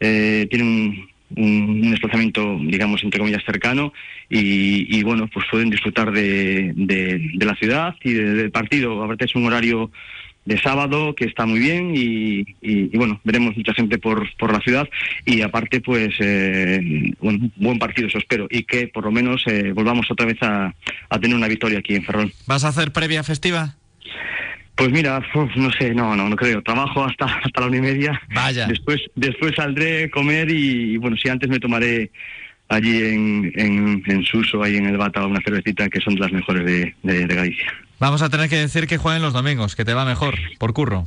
Eh, 0.00 0.46
tiene 0.48 1.06
un, 1.36 1.90
desplazamiento, 1.90 2.58
digamos, 2.60 3.02
entre 3.02 3.18
comillas, 3.20 3.42
cercano 3.44 3.92
y, 4.30 4.96
y, 4.96 5.02
bueno, 5.02 5.28
pues 5.32 5.46
pueden 5.50 5.70
disfrutar 5.70 6.12
de, 6.12 6.72
de- 6.74 7.44
la 7.44 7.54
ciudad 7.56 7.94
y 8.02 8.12
de- 8.12 8.34
del 8.34 8.50
partido. 8.50 9.02
Aparte 9.02 9.24
es 9.24 9.34
un 9.34 9.46
horario 9.46 9.90
de 10.44 10.60
sábado 10.60 11.14
que 11.16 11.24
está 11.24 11.44
muy 11.44 11.58
bien 11.58 11.90
y, 11.96 12.40
y- 12.62 12.90
y, 12.92 12.96
bueno, 12.96 13.20
veremos 13.24 13.56
mucha 13.56 13.74
gente 13.74 13.98
por, 13.98 14.28
por 14.36 14.52
la 14.52 14.60
ciudad 14.60 14.88
y 15.24 15.40
aparte 15.42 15.80
pues 15.80 16.14
eh, 16.20 17.10
un 17.20 17.52
buen 17.56 17.78
partido 17.80 18.06
eso 18.06 18.18
espero 18.18 18.46
y 18.48 18.62
que 18.62 18.86
por 18.86 19.04
lo 19.04 19.10
menos 19.10 19.42
eh, 19.46 19.72
volvamos 19.74 20.08
otra 20.08 20.24
vez 20.26 20.40
a, 20.42 20.72
a 21.08 21.18
tener 21.18 21.36
una 21.36 21.48
victoria 21.48 21.80
aquí 21.80 21.96
en 21.96 22.04
Ferrol. 22.04 22.32
¿Vas 22.46 22.62
a 22.64 22.68
hacer 22.68 22.92
previa 22.92 23.24
festiva? 23.24 23.74
Pues 24.76 24.90
mira, 24.90 25.20
no 25.56 25.72
sé, 25.72 25.94
no, 25.94 26.14
no, 26.14 26.28
no 26.28 26.36
creo. 26.36 26.62
Trabajo 26.62 27.04
hasta, 27.04 27.24
hasta 27.44 27.60
la 27.60 27.66
una 27.66 27.78
y 27.78 27.80
media. 27.80 28.20
Vaya. 28.34 28.66
Después, 28.66 29.00
después 29.14 29.54
saldré 29.56 30.04
a 30.04 30.10
comer 30.10 30.50
y, 30.50 30.94
y, 30.94 30.96
bueno, 30.98 31.16
si 31.16 31.28
antes 31.28 31.48
me 31.48 31.58
tomaré 31.58 32.10
allí 32.68 32.98
en, 33.04 33.52
en, 33.54 34.02
en 34.06 34.24
Suso, 34.24 34.62
ahí 34.62 34.76
en 34.76 34.86
el 34.86 34.98
Bata, 34.98 35.24
una 35.24 35.40
cervecita 35.40 35.88
que 35.88 36.00
son 36.00 36.14
de 36.14 36.20
las 36.20 36.32
mejores 36.32 36.64
de, 36.64 36.94
de, 37.02 37.26
de 37.26 37.34
Galicia. 37.34 37.72
Vamos 37.98 38.20
a 38.20 38.28
tener 38.28 38.50
que 38.50 38.56
decir 38.56 38.86
que 38.86 38.98
jueguen 38.98 39.22
los 39.22 39.32
domingos, 39.32 39.74
que 39.74 39.84
te 39.84 39.94
va 39.94 40.04
mejor, 40.04 40.34
por 40.58 40.74
curro. 40.74 41.06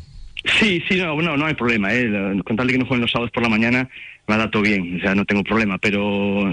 Sí, 0.60 0.82
sí, 0.88 0.96
no, 0.96 1.22
no, 1.22 1.38
no 1.38 1.46
hay 1.46 1.54
problema. 1.54 1.94
¿eh? 1.94 2.42
Con 2.46 2.56
tal 2.56 2.66
de 2.66 2.74
que 2.74 2.80
no 2.80 2.86
jueguen 2.86 3.02
los 3.02 3.12
sábados 3.12 3.32
por 3.32 3.44
la 3.44 3.50
mañana, 3.50 3.88
me 4.26 4.36
adapto 4.36 4.62
bien, 4.62 4.98
o 4.98 5.00
sea, 5.02 5.14
no 5.14 5.26
tengo 5.26 5.44
problema. 5.44 5.78
Pero 5.78 6.52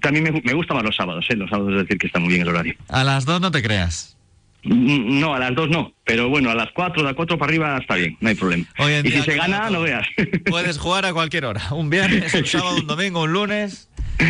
también 0.00 0.24
me, 0.24 0.40
me 0.42 0.54
gustan 0.54 0.76
más 0.76 0.84
los 0.84 0.96
sábados, 0.96 1.26
¿eh? 1.28 1.36
Los 1.36 1.50
sábados 1.50 1.72
es 1.72 1.82
decir 1.82 1.98
que 1.98 2.06
está 2.06 2.20
muy 2.20 2.30
bien 2.30 2.42
el 2.42 2.48
horario. 2.48 2.74
A 2.88 3.04
las 3.04 3.26
dos 3.26 3.40
no 3.40 3.50
te 3.50 3.62
creas. 3.62 4.16
Mm, 4.62 5.20
No, 5.20 5.34
a 5.34 5.38
las 5.38 5.54
dos 5.54 5.68
no, 5.70 5.92
pero 6.04 6.28
bueno, 6.28 6.50
a 6.50 6.54
las 6.54 6.70
cuatro, 6.72 7.02
de 7.02 7.08
las 7.08 7.14
cuatro 7.14 7.38
para 7.38 7.50
arriba 7.50 7.78
está 7.78 7.94
bien, 7.96 8.16
no 8.20 8.28
hay 8.28 8.34
problema. 8.34 8.64
Y 9.04 9.10
si 9.10 9.22
se 9.22 9.34
gana, 9.36 9.62
todo. 9.62 9.70
no 9.70 9.80
veas. 9.82 10.06
Puedes 10.46 10.78
jugar 10.78 11.06
a 11.06 11.12
cualquier 11.12 11.44
hora. 11.46 11.62
Un 11.72 11.88
viernes, 11.90 12.34
un 12.34 12.46
sábado, 12.46 12.76
un 12.76 12.86
domingo, 12.86 13.22
un 13.22 13.32
lunes. 13.32 13.88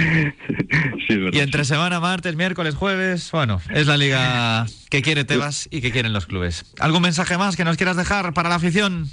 Y 1.33 1.39
entre 1.41 1.65
semana, 1.65 1.99
martes, 1.99 2.37
miércoles, 2.37 2.77
jueves. 2.77 3.31
Bueno, 3.33 3.61
es 3.71 3.89
la 3.89 3.97
liga 3.97 4.67
que 4.89 5.03
quiere 5.03 5.25
Tebas 5.25 5.69
y 5.73 5.81
que 5.81 5.91
quieren 5.91 6.13
los 6.13 6.27
clubes. 6.27 6.73
¿Algún 6.79 7.03
mensaje 7.03 7.37
más 7.37 7.57
que 7.57 7.65
nos 7.65 7.77
quieras 7.77 7.97
dejar 7.97 8.33
para 8.33 8.49
la 8.49 8.55
afición? 8.55 9.07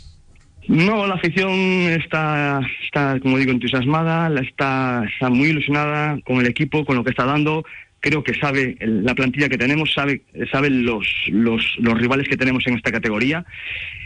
No, 0.68 1.08
la 1.08 1.16
afición 1.16 1.50
está, 1.52 2.60
está 2.84 3.20
como 3.22 3.38
digo, 3.38 3.52
entusiasmada, 3.52 4.30
está, 4.42 5.04
está 5.12 5.30
muy 5.30 5.50
ilusionada 5.50 6.20
con 6.26 6.38
el 6.40 6.46
equipo, 6.48 6.86
con 6.86 6.96
lo 6.98 7.04
que 7.04 7.10
está 7.10 7.26
dando. 7.26 7.64
Creo 8.08 8.24
que 8.24 8.34
sabe 8.40 8.78
la 8.80 9.14
plantilla 9.16 9.50
que 9.50 9.58
tenemos, 9.58 9.92
sabe, 9.94 10.22
sabe 10.50 10.70
los, 10.70 11.06
los, 11.28 11.62
los 11.80 11.98
rivales 11.98 12.30
que 12.30 12.38
tenemos 12.38 12.66
en 12.68 12.76
esta 12.76 12.90
categoría. 12.90 13.46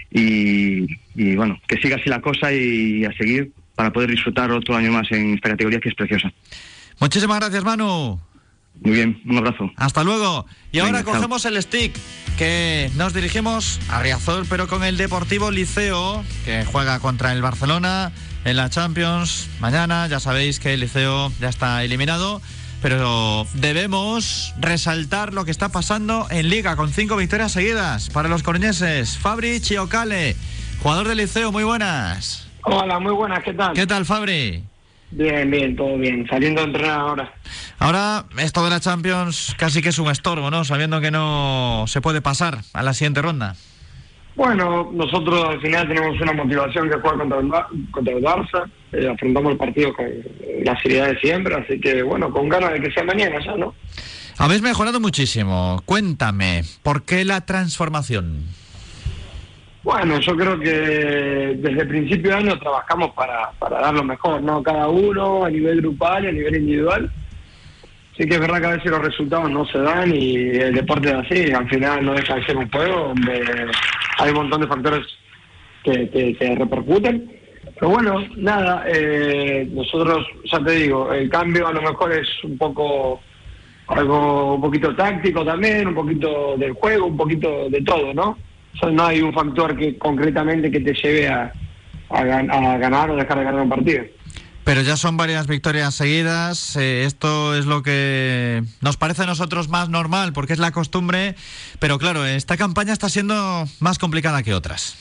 Y, 0.10 0.88
y 1.16 1.36
bueno, 1.36 1.62
que 1.68 1.78
siga 1.78 1.98
así 1.98 2.10
la 2.10 2.20
cosa 2.20 2.52
y 2.52 3.06
a 3.06 3.14
seguir 3.14 3.52
para 3.76 3.94
poder 3.94 4.10
disfrutar 4.10 4.52
otro 4.52 4.76
año 4.76 4.92
más 4.92 5.12
en 5.12 5.36
esta 5.36 5.50
categoría 5.50 5.80
que 5.80 5.90
es 5.90 5.96
preciosa. 5.96 6.34
Muchísimas 7.00 7.40
gracias, 7.40 7.64
Manu. 7.64 8.20
Muy 8.82 8.96
bien, 8.96 9.22
un 9.28 9.38
abrazo. 9.38 9.72
Hasta 9.76 10.04
luego. 10.04 10.48
Y 10.72 10.80
ahora 10.80 10.94
Venga, 10.94 11.04
chao. 11.04 11.14
cogemos 11.14 11.46
el 11.46 11.62
stick, 11.62 11.94
que 12.40 12.90
nos 12.96 13.14
dirigimos 13.14 13.80
a 13.90 14.02
Riazor, 14.02 14.48
pero 14.50 14.68
con 14.68 14.84
el 14.84 14.98
Deportivo 14.98 15.52
Liceo, 15.52 16.26
que 16.46 16.66
juega 16.66 17.00
contra 17.00 17.34
el 17.34 17.44
Barcelona 17.44 18.12
en 18.46 18.56
la 18.58 18.72
Champions. 18.72 19.48
Mañana 19.60 20.08
ya 20.08 20.20
sabéis 20.20 20.60
que 20.60 20.74
el 20.74 20.80
Liceo 20.80 21.32
ya 21.40 21.50
está 21.50 21.84
eliminado, 21.84 22.42
pero 22.82 23.46
debemos 23.54 24.54
resaltar 24.60 25.34
lo 25.34 25.46
que 25.46 25.52
está 25.52 25.70
pasando 25.70 26.28
en 26.32 26.50
Liga, 26.50 26.76
con 26.76 26.90
cinco 26.90 27.16
victorias 27.16 27.52
seguidas 27.52 28.10
para 28.10 28.30
los 28.30 28.44
coruñeses. 28.44 29.18
Fabri 29.18 29.62
Chiocale, 29.62 30.36
jugador 30.82 31.08
del 31.08 31.20
Liceo, 31.20 31.52
muy 31.52 31.64
buenas. 31.64 32.50
Hola, 32.64 33.00
muy 33.00 33.14
buenas, 33.14 33.44
¿qué 33.44 33.54
tal? 33.54 33.74
¿Qué 33.74 33.88
tal, 33.88 34.06
Fabri? 34.06 34.64
Bien, 35.12 35.52
bien, 35.52 35.76
todo 35.76 35.98
bien. 35.98 36.26
Saliendo 36.30 36.62
a 36.62 36.64
entrenar 36.64 37.00
ahora. 37.00 37.34
Ahora, 37.80 38.26
esto 38.38 38.64
de 38.64 38.70
la 38.70 38.80
Champions 38.80 39.56
casi 39.58 39.82
que 39.82 39.90
es 39.90 40.00
un 40.00 40.10
estorbo, 40.10 40.50
¿no? 40.50 40.64
Sabiendo 40.64 41.02
que 41.02 41.12
no 41.12 41.84
se 41.88 42.02
puede 42.02 42.22
pasar 42.22 42.60
a 42.74 42.82
la 42.82 42.94
siguiente 42.94 43.22
ronda. 43.22 43.56
Bueno, 44.36 44.90
nosotros 44.94 45.50
al 45.50 45.62
final 45.62 45.88
tenemos 45.88 46.20
una 46.22 46.34
motivación 46.34 46.90
que 46.90 46.96
jugar 46.96 47.18
contra 47.18 47.40
el, 47.40 47.52
contra 47.92 48.14
el 48.14 48.24
Barça. 48.24 48.72
Eh, 48.94 49.08
afrontamos 49.08 49.54
el 49.54 49.58
partido 49.58 49.94
con 49.94 50.06
la 50.64 50.80
seriedad 50.82 51.10
de 51.10 51.20
siempre, 51.20 51.56
así 51.56 51.80
que 51.80 52.04
bueno, 52.04 52.30
con 52.30 52.50
ganas 52.50 52.74
de 52.74 52.82
que 52.82 52.92
sea 52.92 53.04
mañana 53.04 53.40
ya, 53.44 53.56
¿no? 53.56 53.74
Habéis 54.38 54.62
mejorado 54.62 55.00
muchísimo. 55.00 55.82
Cuéntame, 55.86 56.64
¿por 56.84 57.04
qué 57.04 57.24
la 57.24 57.46
transformación? 57.46 58.46
Bueno, 59.84 60.20
yo 60.20 60.36
creo 60.36 60.60
que 60.60 60.70
desde 60.70 61.82
el 61.82 61.88
principio 61.88 62.32
de 62.32 62.38
año 62.38 62.60
trabajamos 62.60 63.12
para, 63.12 63.52
para 63.58 63.80
dar 63.82 63.94
lo 63.94 64.04
mejor, 64.04 64.42
¿no? 64.42 64.62
Cada 64.62 64.88
uno 64.88 65.46
a 65.46 65.50
nivel 65.50 65.82
grupal 65.82 66.26
y 66.26 66.28
a 66.28 66.32
nivel 66.32 66.56
individual. 66.58 67.12
Sí 68.18 68.28
que 68.28 68.36
es 68.36 68.40
verdad 68.40 68.60
que 68.60 68.68
a 68.68 68.76
veces 68.76 68.92
los 68.92 69.02
resultados 69.02 69.50
no 69.50 69.66
se 69.66 69.80
dan 69.80 70.14
y 70.14 70.36
el 70.36 70.76
deporte 70.76 71.10
es 71.10 71.16
así, 71.16 71.52
al 71.52 71.68
final 71.70 72.06
no 72.06 72.14
deja 72.14 72.36
de 72.36 72.46
ser 72.46 72.58
un 72.58 72.70
juego 72.70 73.08
donde 73.08 73.72
hay 74.20 74.30
un 74.30 74.36
montón 74.36 74.62
de 74.62 74.68
factores 74.68 75.08
que, 75.84 76.10
que, 76.10 76.36
que 76.36 76.56
repercuten. 76.56 77.41
Pero 77.82 77.94
bueno, 77.94 78.24
nada, 78.38 78.84
eh, 78.88 79.68
nosotros, 79.74 80.24
ya 80.46 80.64
te 80.64 80.72
digo, 80.74 81.12
el 81.12 81.28
cambio 81.32 81.68
a 81.68 81.74
lo 81.74 81.82
mejor 81.82 82.12
es 82.14 82.28
un 82.44 82.56
poco 82.56 83.20
algo 83.88 84.54
un 84.54 84.62
poquito 84.62 84.96
táctico 84.96 85.44
también, 85.44 85.88
un 85.88 85.96
poquito 85.96 86.56
del 86.58 86.74
juego, 86.74 87.08
un 87.08 87.18
poquito 87.18 87.70
de 87.72 87.82
todo, 87.82 88.14
¿no? 88.14 88.38
O 88.76 88.78
sea, 88.80 88.92
no 88.92 89.04
hay 89.08 89.22
un 89.24 89.34
factor 89.34 89.76
que 89.76 89.98
concretamente 89.98 90.70
que 90.70 90.80
te 90.80 90.94
lleve 90.94 91.28
a, 91.28 91.52
a, 92.12 92.22
gan- 92.24 92.54
a 92.54 92.78
ganar 92.78 93.10
o 93.10 93.16
dejar 93.16 93.40
de 93.40 93.46
ganar 93.46 93.62
un 93.64 93.70
partido. 93.70 94.04
Pero 94.64 94.82
ya 94.82 94.96
son 94.96 95.18
varias 95.18 95.48
victorias 95.48 95.96
seguidas. 95.96 96.76
eh, 96.76 97.06
esto 97.06 97.56
es 97.56 97.66
lo 97.66 97.82
que 97.82 98.62
nos 98.82 98.96
parece 98.98 99.24
a 99.24 99.26
nosotros 99.26 99.70
más 99.70 99.90
normal, 99.90 100.34
porque 100.34 100.54
es 100.54 100.60
la 100.60 100.70
costumbre. 100.72 101.34
Pero 101.80 101.98
claro, 101.98 102.28
esta 102.28 102.58
campaña 102.58 102.94
está 102.94 103.10
siendo 103.10 103.66
más 103.80 103.98
complicada 103.98 104.44
que 104.44 104.54
otras. 104.54 104.96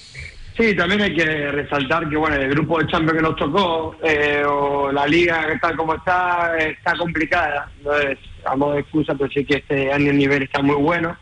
Sí, 0.61 0.77
también 0.77 1.01
hay 1.01 1.15
que 1.15 1.25
resaltar 1.53 2.07
que 2.07 2.19
bueno, 2.19 2.37
el 2.37 2.51
grupo 2.51 2.79
de 2.79 2.87
Champions 2.89 3.17
que 3.17 3.23
nos 3.23 3.37
tocó, 3.37 3.97
eh, 4.03 4.43
o 4.47 4.93
la 4.93 5.07
liga 5.07 5.47
que 5.47 5.55
está 5.55 5.75
como 5.75 5.95
está, 5.95 6.55
está 6.59 6.95
complicada. 6.99 7.71
No 7.83 7.95
es 7.95 8.19
a 8.45 8.55
modo 8.57 8.75
de 8.75 8.81
excusa, 8.81 9.15
pero 9.15 9.31
sí 9.31 9.43
que 9.43 9.57
este 9.57 9.91
año 9.91 10.11
el 10.11 10.19
nivel 10.19 10.43
está 10.43 10.61
muy 10.61 10.75
bueno. 10.75 11.17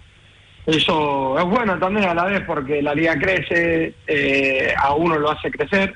Eso 0.67 1.39
es 1.39 1.45
bueno 1.45 1.79
también 1.79 2.09
a 2.09 2.15
la 2.15 2.25
vez 2.25 2.41
porque 2.49 2.83
la 2.83 2.97
liga 2.97 3.17
crece, 3.17 3.95
eh, 4.09 4.75
a 4.77 4.95
uno 4.95 5.17
lo 5.17 5.31
hace 5.31 5.53
crecer. 5.53 5.95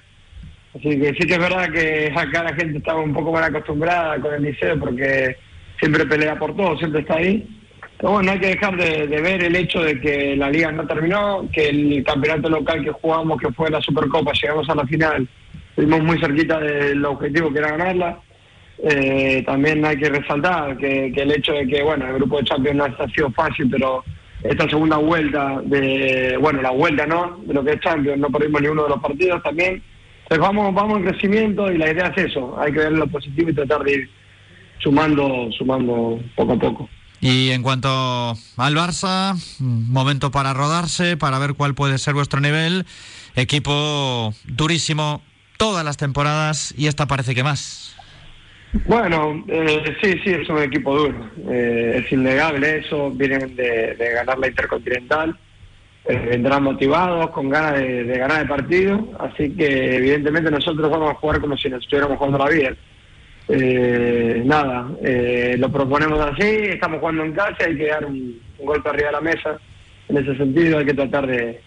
Así 0.77 1.01
que 1.01 1.13
sí 1.15 1.27
que 1.27 1.35
es 1.35 1.41
verdad 1.41 1.69
que 1.73 2.13
acá 2.15 2.45
la 2.45 2.55
gente 2.55 2.79
estaba 2.79 3.01
un 3.01 3.13
poco 3.13 3.33
más 3.33 3.49
acostumbrada 3.49 4.21
con 4.21 4.35
el 4.35 4.43
liceo 4.43 4.79
porque 4.79 5.37
siempre 5.81 6.07
pelea 6.07 6.39
por 6.39 6.55
todo, 6.57 6.79
siempre 6.79 7.01
está 7.01 7.15
ahí. 7.17 7.45
Bueno, 8.03 8.23
no 8.23 8.33
hay 8.33 8.41
que 8.41 8.49
dejar 8.49 8.77
de, 8.77 9.07
ver 9.07 9.45
el 9.45 9.55
hecho 9.55 9.81
de 9.81 10.01
que 10.01 10.35
la 10.35 10.51
liga 10.51 10.73
no 10.73 10.85
terminó, 10.89 11.49
que 11.53 11.69
el 11.69 12.03
campeonato 12.03 12.49
local 12.49 12.83
que 12.83 12.91
jugamos, 12.91 13.41
que 13.41 13.53
fue 13.53 13.71
la 13.71 13.81
Supercopa, 13.81 14.33
llegamos 14.33 14.69
a 14.69 14.75
la 14.75 14.85
final, 14.87 15.29
estuvimos 15.69 16.03
muy 16.03 16.19
cerquita 16.19 16.59
del 16.59 17.05
objetivo 17.05 17.53
que 17.53 17.61
era 17.61 17.77
ganarla. 17.77 18.19
Eh, 18.83 19.45
también 19.47 19.85
hay 19.85 19.97
que 19.97 20.09
resaltar 20.09 20.77
que, 20.77 21.13
que 21.15 21.23
el 21.23 21.31
hecho 21.31 21.53
de 21.53 21.65
que, 21.69 21.81
bueno, 21.85 22.05
el 22.09 22.15
grupo 22.15 22.39
de 22.39 22.45
Champions 22.45 22.77
no 22.77 22.85
ha 22.85 23.09
sido 23.11 23.31
fácil, 23.31 23.69
pero 23.71 24.03
esta 24.43 24.69
segunda 24.69 24.97
vuelta 24.97 25.61
de, 25.63 26.37
bueno, 26.41 26.61
la 26.61 26.71
vuelta, 26.71 27.07
¿no? 27.07 27.41
De 27.47 27.55
lo 27.55 27.63
que 27.63 27.75
es 27.75 27.81
Champions, 27.81 28.19
no 28.19 28.31
perdimos 28.31 28.63
ni 28.63 28.67
uno 28.67 28.83
de 28.83 28.89
los 28.89 29.01
partidos 29.01 29.41
también. 29.45 29.81
Entonces 30.25 30.41
vamos, 30.41 30.75
vamos 30.75 30.99
en 30.99 31.07
crecimiento 31.07 31.71
y 31.71 31.79
la 31.79 31.93
idea 31.93 32.13
es 32.17 32.25
eso, 32.25 32.59
hay 32.59 32.73
que 32.73 32.81
ver 32.81 32.93
lo 32.93 33.07
positivo 33.07 33.51
y 33.51 33.55
tratar 33.55 33.85
de 33.85 33.93
ir 33.93 34.11
sumando, 34.81 35.49
sumando 35.53 36.19
poco 36.35 36.55
a 36.55 36.59
poco. 36.59 36.89
Y 37.23 37.53
en 37.53 37.63
cuanto 37.63 37.89
al 38.57 38.75
Barça, 38.75 39.37
momento 39.61 40.33
para 40.33 40.55
rodarse, 40.55 41.17
para 41.17 41.39
ver 41.39 41.55
cuál 41.55 41.73
puede 41.73 41.99
ser 41.99 42.15
vuestro 42.15 42.41
nivel. 42.41 42.85
Equipo 43.37 44.35
durísimo 44.45 45.23
todas 45.57 45.85
las 45.85 45.97
temporadas 45.97 46.75
y 46.77 46.89
esta 46.89 47.07
parece 47.07 47.37
que 47.37 47.45
más. 47.45 47.95
Bueno, 48.87 49.45
eh, 49.47 49.97
sí, 50.03 50.15
sí, 50.25 50.31
es 50.31 50.49
un 50.49 50.59
equipo 50.59 50.99
duro. 50.99 51.31
Eh, 51.49 52.03
es 52.05 52.11
innegable 52.11 52.79
eso. 52.79 53.13
Vienen 53.13 53.55
de, 53.55 53.95
de 53.95 54.11
ganar 54.15 54.41
la 54.41 54.49
Intercontinental. 54.49 55.39
Eh, 56.07 56.17
vendrán 56.29 56.65
motivados, 56.65 57.31
con 57.31 57.49
ganas 57.49 57.75
de, 57.75 58.03
de 58.03 58.19
ganar 58.19 58.43
el 58.43 58.49
partido. 58.49 59.09
Así 59.21 59.51
que, 59.51 59.95
evidentemente, 59.95 60.51
nosotros 60.51 60.91
vamos 60.91 61.11
a 61.13 61.15
jugar 61.15 61.41
como 61.41 61.57
si 61.57 61.69
nos 61.69 61.85
estuviéramos 61.85 62.19
jugando 62.19 62.39
la 62.39 62.51
vida. 62.51 62.77
Eh, 63.49 64.43
nada, 64.45 64.89
eh, 65.03 65.57
lo 65.59 65.71
proponemos 65.71 66.21
así. 66.21 66.47
Estamos 66.47 67.01
jugando 67.01 67.25
en 67.25 67.33
casa. 67.33 67.65
Hay 67.67 67.77
que 67.77 67.89
dar 67.89 68.05
un, 68.05 68.41
golpe 68.59 68.89
arriba 68.89 69.09
de 69.09 69.13
la 69.13 69.21
mesa. 69.21 69.59
En 70.09 70.19
ese 70.19 70.37
sentido, 70.37 70.79
hay 70.79 70.87
que 70.87 70.95
tratar 70.95 71.27
de. 71.27 71.61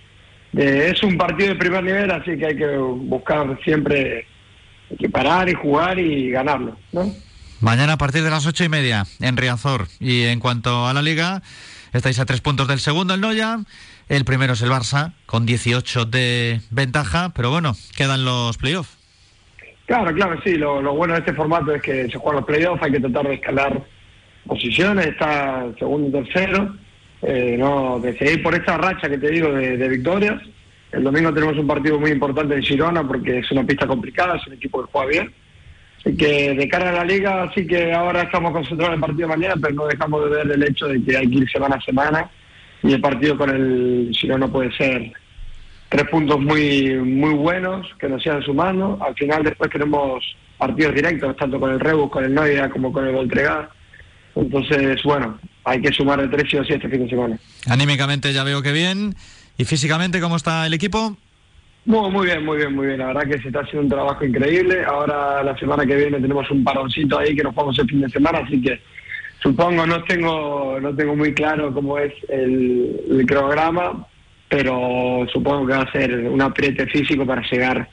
Es 0.53 1.03
un 1.03 1.17
partido 1.17 1.49
de 1.49 1.55
primer 1.55 1.83
nivel, 1.83 2.09
así 2.11 2.37
que 2.37 2.45
hay 2.45 2.55
que 2.55 2.77
buscar 2.77 3.59
siempre 3.63 4.25
equiparar 4.89 5.49
y 5.49 5.53
jugar 5.53 5.99
y 5.99 6.29
ganarlo. 6.29 6.77
Mañana 7.59 7.93
a 7.93 7.97
partir 7.97 8.23
de 8.23 8.29
las 8.29 8.45
ocho 8.45 8.63
y 8.63 8.69
media 8.69 9.05
en 9.19 9.35
Riazor. 9.35 9.87
Y 9.99 10.23
en 10.23 10.39
cuanto 10.39 10.87
a 10.87 10.93
la 10.93 11.01
liga, 11.01 11.41
estáis 11.91 12.19
a 12.19 12.25
tres 12.25 12.39
puntos 12.39 12.67
del 12.67 12.79
segundo, 12.79 13.13
el 13.13 13.21
Noya. 13.21 13.59
El 14.07 14.23
primero 14.23 14.53
es 14.53 14.61
el 14.61 14.69
Barça, 14.69 15.13
con 15.25 15.45
18 15.45 16.05
de 16.05 16.61
ventaja. 16.69 17.33
Pero 17.35 17.49
bueno, 17.49 17.75
quedan 17.95 18.23
los 18.23 18.57
playoffs. 18.57 19.04
Claro, 19.85 20.13
claro, 20.13 20.39
sí. 20.43 20.55
Lo, 20.55 20.81
bueno 20.95 21.13
de 21.13 21.19
este 21.19 21.33
formato 21.33 21.73
es 21.73 21.81
que 21.81 22.09
se 22.09 22.17
juegan 22.17 22.41
los 22.41 22.45
playoffs, 22.45 22.81
hay 22.83 22.91
que 22.91 22.99
tratar 22.99 23.27
de 23.27 23.35
escalar 23.35 23.83
posiciones, 24.45 25.07
está 25.07 25.67
segundo 25.77 26.07
y 26.07 26.23
tercero. 26.23 26.75
Eh, 27.21 27.55
no, 27.57 27.99
de 27.99 28.17
seguir 28.17 28.43
por 28.43 28.53
esta 28.53 28.77
racha 28.77 29.09
que 29.09 29.17
te 29.17 29.29
digo 29.29 29.51
de, 29.51 29.77
de 29.77 29.89
victorias. 29.89 30.41
El 30.91 31.03
domingo 31.03 31.33
tenemos 31.33 31.57
un 31.57 31.67
partido 31.67 31.99
muy 31.99 32.11
importante 32.11 32.55
en 32.55 32.61
Girona 32.61 33.05
porque 33.05 33.39
es 33.39 33.51
una 33.51 33.63
pista 33.63 33.87
complicada, 33.87 34.37
es 34.37 34.47
un 34.47 34.53
equipo 34.53 34.83
que 34.83 34.91
juega 34.91 35.07
bien. 35.07 35.33
Así 35.99 36.15
que 36.15 36.53
de 36.53 36.69
cara 36.69 36.89
a 36.89 36.93
la 36.93 37.03
liga, 37.03 37.51
sí 37.55 37.65
que 37.65 37.91
ahora 37.91 38.21
estamos 38.21 38.51
concentrados 38.51 38.93
en 38.93 38.95
el 38.95 39.01
partido 39.01 39.27
de 39.27 39.35
mañana, 39.35 39.55
pero 39.59 39.73
no 39.73 39.87
dejamos 39.87 40.23
de 40.23 40.29
ver 40.29 40.51
el 40.51 40.63
hecho 40.63 40.87
de 40.87 41.03
que 41.03 41.17
hay 41.17 41.29
que 41.29 41.37
ir 41.37 41.49
semana 41.49 41.75
a 41.75 41.81
semana 41.81 42.29
y 42.83 42.93
el 42.93 43.01
partido 43.01 43.37
con 43.37 43.49
el 43.49 44.11
Girona 44.13 44.47
puede 44.47 44.71
ser 44.77 45.11
tres 45.89 46.07
puntos 46.09 46.39
muy 46.39 46.95
muy 46.95 47.33
buenos 47.33 47.87
que 47.99 48.09
nos 48.09 48.21
sigan 48.21 48.41
sumando. 48.43 48.97
Al 49.01 49.15
final 49.15 49.43
después 49.43 49.69
tenemos 49.71 50.23
partidos 50.57 50.95
directos, 50.95 51.35
tanto 51.37 51.59
con 51.59 51.71
el 51.71 51.79
Rebus, 51.79 52.11
con 52.11 52.23
el 52.23 52.33
Noia 52.33 52.69
como 52.69 52.91
con 52.91 53.07
el 53.07 53.13
Voltregá. 53.13 53.69
Entonces, 54.35 55.01
bueno, 55.03 55.39
hay 55.63 55.81
que 55.81 55.93
sumar 55.93 56.21
de 56.21 56.27
tres 56.27 56.53
y 56.53 56.57
dos 56.57 56.69
este 56.69 56.89
fin 56.89 57.03
de 57.03 57.09
semana. 57.09 57.39
Anímicamente 57.67 58.33
ya 58.33 58.43
veo 58.43 58.61
que 58.61 58.71
bien. 58.71 59.15
¿Y 59.57 59.63
físicamente 59.63 60.19
cómo 60.19 60.35
está 60.35 60.67
el 60.67 60.73
equipo? 60.73 61.15
Muy, 61.85 62.11
muy 62.11 62.25
bien, 62.25 62.43
muy 62.43 62.57
bien, 62.57 62.75
muy 62.75 62.87
bien. 62.87 62.99
La 62.99 63.07
verdad 63.07 63.27
que 63.27 63.41
se 63.41 63.47
está 63.47 63.59
haciendo 63.61 63.83
un 63.83 63.89
trabajo 63.89 64.25
increíble. 64.25 64.83
Ahora 64.83 65.43
la 65.43 65.57
semana 65.57 65.85
que 65.85 65.95
viene 65.95 66.19
tenemos 66.19 66.49
un 66.51 66.63
paroncito 66.63 67.19
ahí 67.19 67.35
que 67.35 67.43
nos 67.43 67.55
vamos 67.55 67.77
el 67.79 67.87
fin 67.87 68.01
de 68.01 68.09
semana, 68.09 68.39
así 68.39 68.61
que 68.61 68.81
supongo 69.41 69.85
no 69.85 70.03
tengo 70.03 70.79
no 70.81 70.95
tengo 70.95 71.15
muy 71.15 71.33
claro 71.33 71.71
cómo 71.73 71.99
es 71.99 72.11
el, 72.29 73.01
el 73.11 73.25
cronograma, 73.27 74.07
pero 74.55 75.27
supongo 75.33 75.67
que 75.67 75.73
va 75.73 75.81
a 75.83 75.91
ser 75.91 76.13
un 76.29 76.41
apriete 76.41 76.85
físico 76.87 77.25
para 77.25 77.41
llegar 77.51 77.89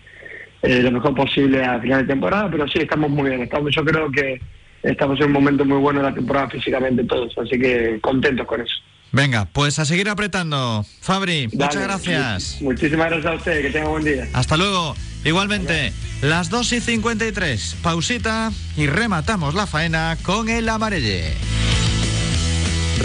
eh, 0.62 0.80
lo 0.80 0.92
mejor 0.92 1.12
posible 1.12 1.64
a 1.64 1.80
final 1.80 2.02
de 2.02 2.12
temporada. 2.12 2.48
Pero 2.52 2.68
sí, 2.68 2.78
estamos 2.78 3.10
muy 3.10 3.30
bien. 3.30 3.42
Estamos, 3.42 3.74
yo 3.74 3.84
creo 3.84 4.08
que 4.12 4.40
estamos 4.84 5.18
en 5.18 5.26
un 5.26 5.32
momento 5.32 5.64
muy 5.64 5.78
bueno 5.78 5.98
de 6.00 6.06
la 6.10 6.14
temporada 6.14 6.48
físicamente 6.48 7.02
todos, 7.02 7.36
así 7.36 7.58
que 7.58 7.98
contentos 8.00 8.46
con 8.46 8.60
eso. 8.60 8.74
Venga, 9.10 9.48
pues 9.52 9.80
a 9.80 9.84
seguir 9.84 10.08
apretando. 10.08 10.86
Fabri, 11.00 11.48
muchas 11.52 11.82
gracias. 11.82 12.58
Mu- 12.60 12.70
Muchísimas 12.70 13.10
gracias 13.10 13.32
a 13.32 13.36
ustedes, 13.36 13.62
que 13.66 13.70
tengan 13.72 13.90
buen 13.90 14.04
día. 14.04 14.28
Hasta 14.32 14.56
luego. 14.56 14.94
Igualmente, 15.24 15.92
las 16.22 16.48
2 16.48 16.72
y 16.74 16.80
53, 16.80 17.76
pausita 17.82 18.52
y 18.76 18.86
rematamos 18.86 19.54
la 19.54 19.66
faena 19.66 20.16
con 20.22 20.48
el 20.48 20.68
amarelle. 20.68 21.24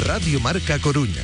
Radio 0.05 0.39
Marca 0.41 0.77
Coruña. 0.79 1.23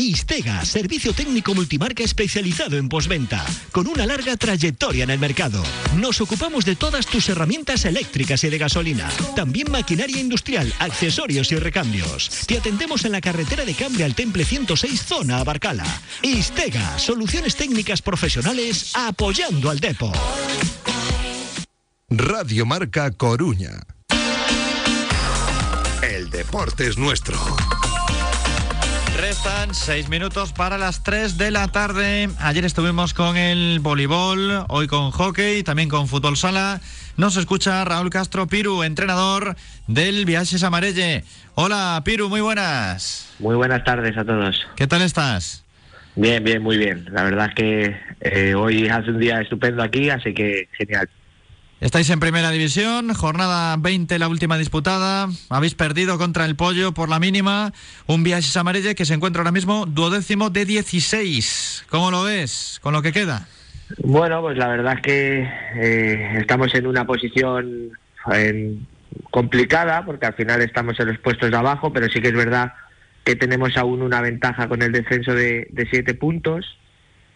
Istega, 0.00 0.64
servicio 0.64 1.12
técnico 1.12 1.54
multimarca 1.54 2.02
especializado 2.02 2.78
en 2.78 2.88
posventa, 2.88 3.44
con 3.70 3.86
una 3.86 4.06
larga 4.06 4.34
trayectoria 4.34 5.04
en 5.04 5.10
el 5.10 5.18
mercado. 5.18 5.62
Nos 5.96 6.22
ocupamos 6.22 6.64
de 6.64 6.74
todas 6.74 7.04
tus 7.04 7.28
herramientas 7.28 7.84
eléctricas 7.84 8.42
y 8.44 8.48
de 8.48 8.56
gasolina. 8.56 9.10
También 9.36 9.70
maquinaria 9.70 10.18
industrial, 10.18 10.72
accesorios 10.78 11.52
y 11.52 11.56
recambios. 11.56 12.30
Te 12.46 12.56
atendemos 12.56 13.04
en 13.04 13.12
la 13.12 13.20
carretera 13.20 13.66
de 13.66 13.74
Cambre 13.74 14.04
al 14.04 14.14
Temple 14.14 14.46
106, 14.46 15.04
zona 15.04 15.40
Abarcala. 15.40 15.84
Istega, 16.22 16.98
soluciones 16.98 17.54
técnicas 17.54 18.00
profesionales 18.00 18.92
apoyando 18.94 19.68
al 19.68 19.80
depo. 19.80 20.10
Radio 22.08 22.64
Marca 22.64 23.10
Coruña. 23.10 23.82
El 26.02 26.30
deporte 26.30 26.88
es 26.88 26.96
nuestro. 26.96 27.38
Restan 29.20 29.74
seis 29.74 30.08
minutos 30.08 30.54
para 30.54 30.78
las 30.78 31.02
3 31.02 31.36
de 31.36 31.50
la 31.50 31.68
tarde. 31.68 32.30
Ayer 32.38 32.64
estuvimos 32.64 33.12
con 33.12 33.36
el 33.36 33.78
voleibol, 33.80 34.64
hoy 34.68 34.86
con 34.86 35.10
hockey, 35.10 35.62
también 35.62 35.90
con 35.90 36.08
fútbol 36.08 36.38
sala. 36.38 36.80
Nos 37.18 37.36
escucha 37.36 37.84
Raúl 37.84 38.08
Castro 38.08 38.46
Piru, 38.46 38.82
entrenador 38.82 39.56
del 39.86 40.24
Viajes 40.24 40.62
Amarelle. 40.62 41.22
Hola 41.54 42.00
Piru, 42.02 42.30
muy 42.30 42.40
buenas. 42.40 43.34
Muy 43.40 43.56
buenas 43.56 43.84
tardes 43.84 44.16
a 44.16 44.24
todos. 44.24 44.66
¿Qué 44.74 44.86
tal 44.86 45.02
estás? 45.02 45.66
Bien, 46.16 46.42
bien, 46.42 46.62
muy 46.62 46.78
bien. 46.78 47.06
La 47.12 47.22
verdad 47.24 47.48
es 47.50 47.54
que 47.54 47.96
eh, 48.22 48.54
hoy 48.54 48.88
hace 48.88 49.10
un 49.10 49.18
día 49.18 49.42
estupendo 49.42 49.82
aquí, 49.82 50.08
así 50.08 50.32
que 50.32 50.70
genial. 50.72 51.10
Estáis 51.80 52.10
en 52.10 52.20
primera 52.20 52.50
división, 52.50 53.14
jornada 53.14 53.74
20 53.78 54.18
la 54.18 54.28
última 54.28 54.58
disputada. 54.58 55.28
Habéis 55.48 55.74
perdido 55.74 56.18
contra 56.18 56.44
el 56.44 56.54
Pollo 56.54 56.92
por 56.92 57.08
la 57.08 57.18
mínima. 57.18 57.72
Un 58.06 58.22
Viajes 58.22 58.54
Amarelle 58.58 58.94
que 58.94 59.06
se 59.06 59.14
encuentra 59.14 59.40
ahora 59.40 59.50
mismo 59.52 59.86
duodécimo 59.86 60.50
de 60.50 60.66
16. 60.66 61.86
¿Cómo 61.88 62.10
lo 62.10 62.24
ves 62.24 62.78
con 62.82 62.92
lo 62.92 63.00
que 63.00 63.12
queda? 63.12 63.48
Bueno, 64.04 64.42
pues 64.42 64.58
la 64.58 64.68
verdad 64.68 64.94
es 64.96 65.00
que 65.00 65.48
eh, 65.76 66.38
estamos 66.38 66.74
en 66.74 66.86
una 66.86 67.06
posición 67.06 67.90
en- 68.30 68.86
complicada 69.30 70.04
porque 70.04 70.26
al 70.26 70.34
final 70.34 70.60
estamos 70.60 71.00
en 71.00 71.08
los 71.08 71.18
puestos 71.18 71.50
de 71.50 71.56
abajo, 71.56 71.92
pero 71.94 72.08
sí 72.10 72.20
que 72.20 72.28
es 72.28 72.34
verdad 72.34 72.74
que 73.24 73.36
tenemos 73.36 73.76
aún 73.78 74.02
una 74.02 74.20
ventaja 74.20 74.68
con 74.68 74.82
el 74.82 74.92
descenso 74.92 75.32
de, 75.34 75.66
de 75.70 75.86
siete 75.90 76.12
puntos. 76.12 76.76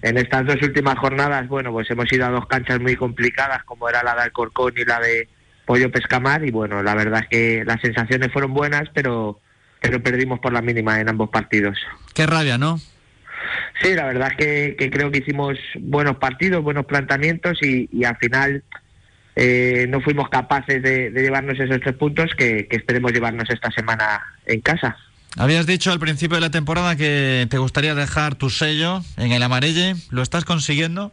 En 0.04 0.18
estas 0.18 0.44
dos 0.44 0.60
últimas 0.60 0.98
jornadas, 0.98 1.48
bueno, 1.48 1.72
pues 1.72 1.90
hemos 1.90 2.12
ido 2.12 2.26
a 2.26 2.28
dos 2.28 2.46
canchas 2.46 2.78
muy 2.78 2.94
complicadas, 2.94 3.64
como 3.64 3.88
era 3.88 4.02
la 4.02 4.14
de 4.14 4.20
Alcorcón 4.20 4.74
y 4.76 4.84
la 4.84 5.00
de 5.00 5.30
Pollo 5.64 5.90
Pescamar, 5.90 6.44
y 6.44 6.50
bueno, 6.50 6.82
la 6.82 6.94
verdad 6.94 7.22
es 7.22 7.28
que 7.28 7.64
las 7.64 7.80
sensaciones 7.80 8.30
fueron 8.30 8.52
buenas, 8.52 8.90
pero, 8.92 9.40
pero 9.80 10.02
perdimos 10.02 10.40
por 10.40 10.52
la 10.52 10.60
mínima 10.60 11.00
en 11.00 11.08
ambos 11.08 11.30
partidos. 11.30 11.78
Qué 12.12 12.26
rabia, 12.26 12.58
¿no? 12.58 12.78
Sí, 13.80 13.94
la 13.94 14.04
verdad 14.04 14.28
es 14.32 14.36
que, 14.36 14.76
que 14.78 14.90
creo 14.90 15.10
que 15.10 15.20
hicimos 15.20 15.58
buenos 15.80 16.18
partidos, 16.18 16.62
buenos 16.62 16.84
planteamientos 16.84 17.62
y, 17.62 17.88
y 17.90 18.04
al 18.04 18.18
final 18.18 18.62
eh, 19.36 19.86
no 19.88 20.02
fuimos 20.02 20.28
capaces 20.28 20.82
de, 20.82 21.12
de 21.12 21.22
llevarnos 21.22 21.58
esos 21.58 21.80
tres 21.80 21.96
puntos 21.96 22.34
que, 22.36 22.68
que 22.68 22.76
esperemos 22.76 23.10
llevarnos 23.10 23.48
esta 23.48 23.70
semana 23.70 24.20
en 24.44 24.60
casa. 24.60 24.98
Habías 25.36 25.66
dicho 25.66 25.90
al 25.90 25.98
principio 25.98 26.36
de 26.36 26.40
la 26.40 26.50
temporada 26.50 26.96
que 26.96 27.46
te 27.50 27.58
gustaría 27.58 27.94
dejar 27.94 28.36
tu 28.36 28.50
sello 28.50 29.00
en 29.16 29.32
el 29.32 29.42
amarelle. 29.42 29.94
¿Lo 30.10 30.22
estás 30.22 30.44
consiguiendo? 30.44 31.12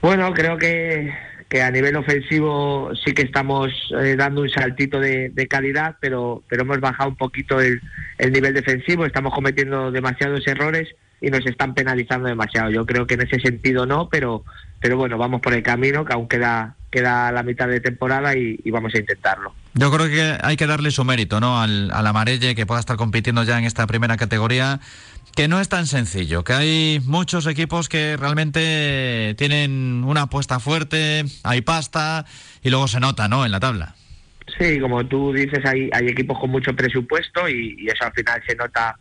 Bueno, 0.00 0.32
creo 0.34 0.58
que, 0.58 1.14
que 1.48 1.62
a 1.62 1.70
nivel 1.70 1.94
ofensivo 1.94 2.90
sí 3.04 3.14
que 3.14 3.22
estamos 3.22 3.70
eh, 4.00 4.16
dando 4.16 4.40
un 4.42 4.48
saltito 4.48 4.98
de, 4.98 5.30
de 5.30 5.46
calidad, 5.46 5.96
pero, 6.00 6.42
pero 6.48 6.62
hemos 6.62 6.80
bajado 6.80 7.10
un 7.10 7.16
poquito 7.16 7.60
el, 7.60 7.80
el 8.18 8.32
nivel 8.32 8.52
defensivo, 8.52 9.06
estamos 9.06 9.32
cometiendo 9.32 9.92
demasiados 9.92 10.44
errores 10.48 10.88
y 11.22 11.30
nos 11.30 11.46
están 11.46 11.72
penalizando 11.72 12.28
demasiado. 12.28 12.70
Yo 12.70 12.84
creo 12.84 13.06
que 13.06 13.14
en 13.14 13.22
ese 13.22 13.38
sentido 13.38 13.86
no, 13.86 14.08
pero, 14.10 14.44
pero 14.80 14.96
bueno, 14.96 15.16
vamos 15.16 15.40
por 15.40 15.54
el 15.54 15.62
camino, 15.62 16.04
que 16.04 16.12
aún 16.12 16.28
queda, 16.28 16.74
queda 16.90 17.30
la 17.30 17.44
mitad 17.44 17.68
de 17.68 17.80
temporada 17.80 18.36
y, 18.36 18.58
y 18.64 18.70
vamos 18.72 18.92
a 18.94 18.98
intentarlo. 18.98 19.54
Yo 19.74 19.90
creo 19.92 20.08
que 20.08 20.36
hay 20.42 20.56
que 20.56 20.66
darle 20.66 20.90
su 20.90 21.04
mérito, 21.04 21.38
¿no? 21.40 21.62
Al, 21.62 21.92
al 21.92 22.06
amarelle 22.06 22.56
que 22.56 22.66
pueda 22.66 22.80
estar 22.80 22.96
compitiendo 22.96 23.44
ya 23.44 23.56
en 23.58 23.64
esta 23.64 23.86
primera 23.86 24.16
categoría, 24.16 24.80
que 25.36 25.46
no 25.46 25.60
es 25.60 25.68
tan 25.68 25.86
sencillo, 25.86 26.42
que 26.42 26.52
hay 26.52 27.00
muchos 27.04 27.46
equipos 27.46 27.88
que 27.88 28.16
realmente 28.16 29.34
tienen 29.38 30.02
una 30.04 30.22
apuesta 30.22 30.58
fuerte, 30.58 31.24
hay 31.44 31.60
pasta 31.62 32.26
y 32.62 32.70
luego 32.70 32.88
se 32.88 32.98
nota, 32.98 33.28
¿no? 33.28 33.46
En 33.46 33.52
la 33.52 33.60
tabla. 33.60 33.94
Sí, 34.58 34.80
como 34.80 35.06
tú 35.06 35.32
dices, 35.32 35.64
hay, 35.64 35.88
hay 35.92 36.08
equipos 36.08 36.38
con 36.38 36.50
mucho 36.50 36.74
presupuesto 36.74 37.48
y, 37.48 37.76
y 37.78 37.86
eso 37.86 38.04
al 38.04 38.12
final 38.12 38.42
se 38.46 38.56
nota 38.56 38.96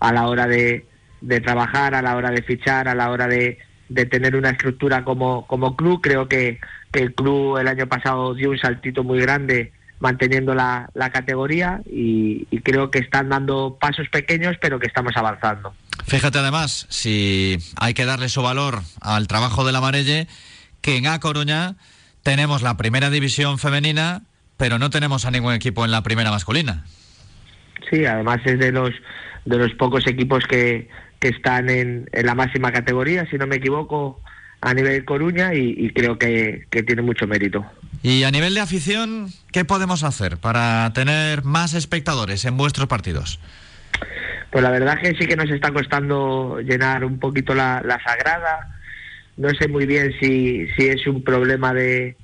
a 0.00 0.12
la 0.12 0.26
hora 0.26 0.46
de, 0.46 0.84
de 1.20 1.40
trabajar, 1.40 1.94
a 1.94 2.02
la 2.02 2.16
hora 2.16 2.30
de 2.30 2.42
fichar, 2.42 2.88
a 2.88 2.94
la 2.94 3.10
hora 3.10 3.26
de, 3.26 3.58
de 3.88 4.06
tener 4.06 4.36
una 4.36 4.50
estructura 4.50 5.04
como, 5.04 5.46
como 5.46 5.76
club. 5.76 6.00
Creo 6.02 6.28
que, 6.28 6.60
que 6.92 7.00
el 7.00 7.14
club 7.14 7.58
el 7.58 7.68
año 7.68 7.86
pasado 7.86 8.34
dio 8.34 8.50
un 8.50 8.58
saltito 8.58 9.04
muy 9.04 9.20
grande 9.20 9.72
manteniendo 9.98 10.54
la, 10.54 10.90
la 10.94 11.10
categoría 11.10 11.80
y, 11.86 12.46
y 12.50 12.60
creo 12.60 12.90
que 12.90 12.98
están 12.98 13.30
dando 13.30 13.78
pasos 13.80 14.08
pequeños 14.10 14.56
pero 14.60 14.78
que 14.78 14.86
estamos 14.86 15.16
avanzando. 15.16 15.74
Fíjate 16.06 16.38
además, 16.38 16.86
si 16.90 17.58
hay 17.76 17.94
que 17.94 18.04
darle 18.04 18.28
su 18.28 18.42
valor 18.42 18.80
al 19.00 19.26
trabajo 19.26 19.64
del 19.64 19.76
amarelle, 19.76 20.28
que 20.82 20.98
en 20.98 21.06
A 21.06 21.18
Coruña 21.18 21.76
tenemos 22.22 22.62
la 22.62 22.76
primera 22.76 23.08
división 23.08 23.58
femenina, 23.58 24.22
pero 24.56 24.78
no 24.78 24.90
tenemos 24.90 25.24
a 25.24 25.30
ningún 25.30 25.54
equipo 25.54 25.84
en 25.84 25.90
la 25.90 26.02
primera 26.02 26.30
masculina. 26.30 26.84
Sí, 27.90 28.04
además 28.04 28.40
es 28.44 28.58
de 28.58 28.72
los 28.72 28.90
de 29.46 29.58
los 29.58 29.72
pocos 29.74 30.06
equipos 30.06 30.44
que, 30.44 30.88
que 31.18 31.28
están 31.28 31.70
en, 31.70 32.08
en 32.12 32.26
la 32.26 32.34
máxima 32.34 32.72
categoría, 32.72 33.28
si 33.30 33.36
no 33.38 33.46
me 33.46 33.56
equivoco, 33.56 34.20
a 34.60 34.74
nivel 34.74 35.04
Coruña 35.04 35.54
y, 35.54 35.74
y 35.76 35.90
creo 35.90 36.18
que, 36.18 36.66
que 36.70 36.82
tiene 36.82 37.02
mucho 37.02 37.26
mérito. 37.26 37.64
Y 38.02 38.24
a 38.24 38.30
nivel 38.30 38.54
de 38.54 38.60
afición, 38.60 39.28
¿qué 39.52 39.64
podemos 39.64 40.04
hacer 40.04 40.36
para 40.36 40.92
tener 40.92 41.44
más 41.44 41.74
espectadores 41.74 42.44
en 42.44 42.56
vuestros 42.56 42.86
partidos? 42.86 43.40
Pues 44.50 44.62
la 44.62 44.70
verdad 44.70 44.98
que 45.00 45.14
sí 45.14 45.26
que 45.26 45.36
nos 45.36 45.50
está 45.50 45.72
costando 45.72 46.60
llenar 46.60 47.04
un 47.04 47.18
poquito 47.18 47.54
la, 47.54 47.82
la 47.84 48.02
sagrada. 48.02 48.76
No 49.36 49.50
sé 49.50 49.68
muy 49.68 49.86
bien 49.86 50.14
si, 50.20 50.66
si 50.76 50.88
es 50.88 51.06
un 51.06 51.22
problema 51.22 51.74
de, 51.74 52.16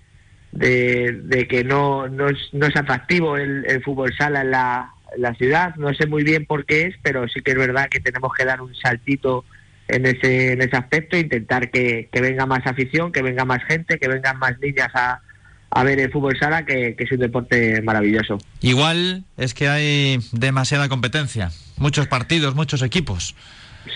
de, 0.52 1.20
de 1.24 1.48
que 1.48 1.64
no, 1.64 2.08
no, 2.08 2.28
es, 2.28 2.38
no 2.52 2.66
es 2.66 2.76
atractivo 2.76 3.36
el, 3.36 3.64
el 3.66 3.82
fútbol 3.82 4.14
sala 4.16 4.42
en 4.42 4.50
la, 4.50 4.91
la 5.16 5.34
ciudad. 5.34 5.74
No 5.76 5.92
sé 5.94 6.06
muy 6.06 6.24
bien 6.24 6.46
por 6.46 6.64
qué 6.64 6.86
es, 6.86 6.94
pero 7.02 7.28
sí 7.28 7.40
que 7.42 7.52
es 7.52 7.56
verdad 7.56 7.88
que 7.88 8.00
tenemos 8.00 8.32
que 8.34 8.44
dar 8.44 8.60
un 8.60 8.74
saltito 8.74 9.44
en 9.88 10.06
ese, 10.06 10.52
en 10.52 10.62
ese 10.62 10.76
aspecto, 10.76 11.16
intentar 11.16 11.70
que, 11.70 12.08
que 12.12 12.20
venga 12.20 12.46
más 12.46 12.66
afición, 12.66 13.12
que 13.12 13.22
venga 13.22 13.44
más 13.44 13.62
gente, 13.64 13.98
que 13.98 14.08
vengan 14.08 14.38
más 14.38 14.58
niñas 14.60 14.88
a, 14.94 15.20
a 15.70 15.84
ver 15.84 16.00
el 16.00 16.10
fútbol 16.10 16.38
sala, 16.38 16.64
que, 16.64 16.94
que 16.96 17.04
es 17.04 17.12
un 17.12 17.18
deporte 17.18 17.82
maravilloso. 17.82 18.38
Igual 18.60 19.24
es 19.36 19.54
que 19.54 19.68
hay 19.68 20.18
demasiada 20.32 20.88
competencia, 20.88 21.50
muchos 21.76 22.06
partidos, 22.06 22.54
muchos 22.54 22.82
equipos. 22.82 23.34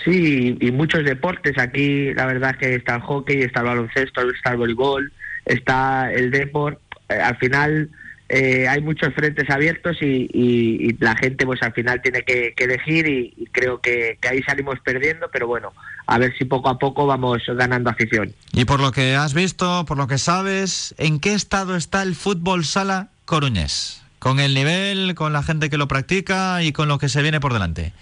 Sí, 0.03 0.57
y 0.59 0.71
muchos 0.71 1.05
deportes. 1.05 1.57
Aquí 1.57 2.13
la 2.13 2.25
verdad 2.25 2.51
es 2.51 2.57
que 2.57 2.75
está 2.75 2.95
el 2.95 3.01
hockey, 3.01 3.41
está 3.41 3.61
el 3.61 3.67
baloncesto, 3.67 4.29
está 4.29 4.51
el 4.51 4.57
voleibol, 4.57 5.13
está 5.45 6.11
el 6.11 6.29
deporte. 6.29 6.81
al 7.07 7.37
final 7.37 7.89
eh, 8.29 8.67
hay 8.67 8.81
muchos 8.81 9.13
frentes 9.13 9.49
abiertos 9.49 9.97
y, 10.01 10.29
y- 10.33 10.89
y 10.89 10.97
la 10.99 11.15
gente 11.15 11.45
pues 11.45 11.61
al 11.63 11.73
final 11.73 12.01
tiene 12.01 12.23
que, 12.23 12.53
que 12.55 12.63
elegir 12.65 13.07
y, 13.07 13.33
y 13.37 13.45
creo 13.47 13.79
que, 13.79 14.17
que 14.21 14.27
ahí 14.27 14.43
salimos 14.43 14.79
perdiendo, 14.81 15.29
pero 15.31 15.47
bueno, 15.47 15.71
a 16.07 16.17
ver 16.17 16.33
si 16.37 16.45
poco 16.45 16.69
a 16.69 16.77
poco 16.77 17.05
vamos 17.05 17.41
ganando 17.47 17.89
afición. 17.89 18.33
Y 18.53 18.65
por 18.65 18.79
lo 18.81 18.91
que 18.91 19.15
has 19.15 19.33
visto, 19.33 19.85
por 19.85 19.97
lo 19.97 20.07
que 20.07 20.17
sabes, 20.17 20.93
¿en 20.97 21.19
qué 21.19 21.33
estado 21.33 21.75
está 21.75 22.03
el 22.03 22.15
fútbol 22.15 22.65
sala 22.65 23.09
coruñés? 23.25 24.03
Con 24.19 24.39
el 24.39 24.53
nivel, 24.55 25.13
con 25.15 25.31
la 25.31 25.43
gente 25.43 25.69
que 25.69 25.77
lo 25.77 25.87
practica 25.87 26.63
y 26.63 26.71
con 26.71 26.87
lo 26.87 26.97
que 26.97 27.07
se 27.07 27.21
viene 27.21 27.39
por 27.39 27.53
delante. 27.53 27.93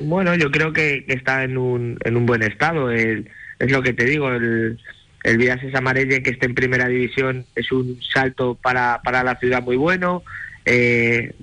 Bueno, 0.00 0.34
yo 0.34 0.50
creo 0.50 0.72
que, 0.72 1.04
que 1.06 1.14
está 1.14 1.44
en 1.44 1.56
un, 1.56 1.96
en 2.04 2.16
un 2.16 2.26
buen 2.26 2.42
estado. 2.42 2.90
El- 2.90 3.30
es 3.60 3.70
lo 3.70 3.80
que 3.82 3.92
te 3.92 4.04
digo, 4.04 4.30
el, 4.32 4.80
el 5.24 5.38
Villases 5.38 5.74
Amarelle 5.74 6.22
que 6.22 6.30
esté 6.30 6.46
en 6.46 6.54
primera 6.54 6.86
división 6.86 7.46
es 7.56 7.72
un 7.72 7.98
salto 8.12 8.56
para, 8.62 9.00
para 9.02 9.24
la 9.24 9.36
ciudad 9.36 9.62
muy 9.62 9.76
bueno. 9.76 10.22
Eh, 10.66 11.34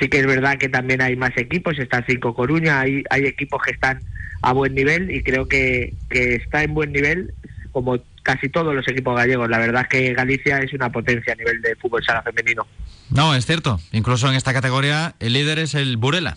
sí 0.00 0.08
que 0.08 0.20
es 0.20 0.26
verdad 0.26 0.56
que 0.56 0.68
también 0.68 1.02
hay 1.02 1.16
más 1.16 1.36
equipos, 1.36 1.78
está 1.78 2.04
Cinco 2.08 2.32
Coruña, 2.34 2.80
hay, 2.80 3.02
hay 3.10 3.26
equipos 3.26 3.60
que 3.62 3.72
están 3.72 4.00
a 4.40 4.52
buen 4.52 4.74
nivel 4.74 5.10
y 5.10 5.22
creo 5.22 5.48
que, 5.48 5.94
que 6.08 6.36
está 6.36 6.62
en 6.62 6.74
buen 6.74 6.92
nivel 6.92 7.34
como 7.72 7.98
casi 8.22 8.48
todos 8.48 8.72
los 8.72 8.86
equipos 8.86 9.16
gallegos. 9.16 9.50
La 9.50 9.58
verdad 9.58 9.82
es 9.82 9.88
que 9.88 10.14
Galicia 10.14 10.58
es 10.58 10.72
una 10.72 10.90
potencia 10.90 11.32
a 11.32 11.36
nivel 11.36 11.60
de 11.60 11.74
fútbol 11.76 12.04
sala 12.04 12.22
femenino. 12.22 12.66
No, 13.10 13.34
es 13.34 13.46
cierto. 13.46 13.80
Incluso 13.90 14.28
en 14.28 14.36
esta 14.36 14.52
categoría 14.52 15.16
el 15.18 15.32
líder 15.32 15.58
es 15.58 15.74
el 15.74 15.96
Burela. 15.96 16.36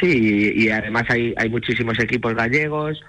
Sí, 0.00 0.52
y, 0.56 0.64
y 0.64 0.70
además 0.70 1.04
hay, 1.08 1.32
hay 1.36 1.48
muchísimos 1.48 1.98
equipos 2.00 2.34
gallegos, 2.34 3.00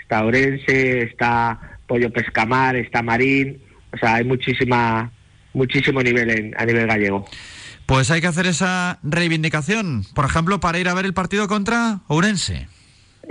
está 0.00 0.24
Orense, 0.24 1.02
está 1.02 1.77
Pollo 1.88 2.12
Pescamar, 2.12 2.76
está 2.76 3.02
Marín, 3.02 3.58
o 3.92 3.96
sea, 3.98 4.14
hay 4.16 4.24
muchísima 4.24 5.10
muchísimo 5.54 6.00
nivel 6.02 6.30
en, 6.30 6.54
a 6.56 6.64
nivel 6.64 6.86
gallego. 6.86 7.26
Pues 7.86 8.10
hay 8.12 8.20
que 8.20 8.26
hacer 8.28 8.46
esa 8.46 9.00
reivindicación, 9.02 10.04
por 10.14 10.26
ejemplo, 10.26 10.60
para 10.60 10.78
ir 10.78 10.88
a 10.88 10.94
ver 10.94 11.06
el 11.06 11.14
partido 11.14 11.48
contra 11.48 12.00
Ourense. 12.06 12.68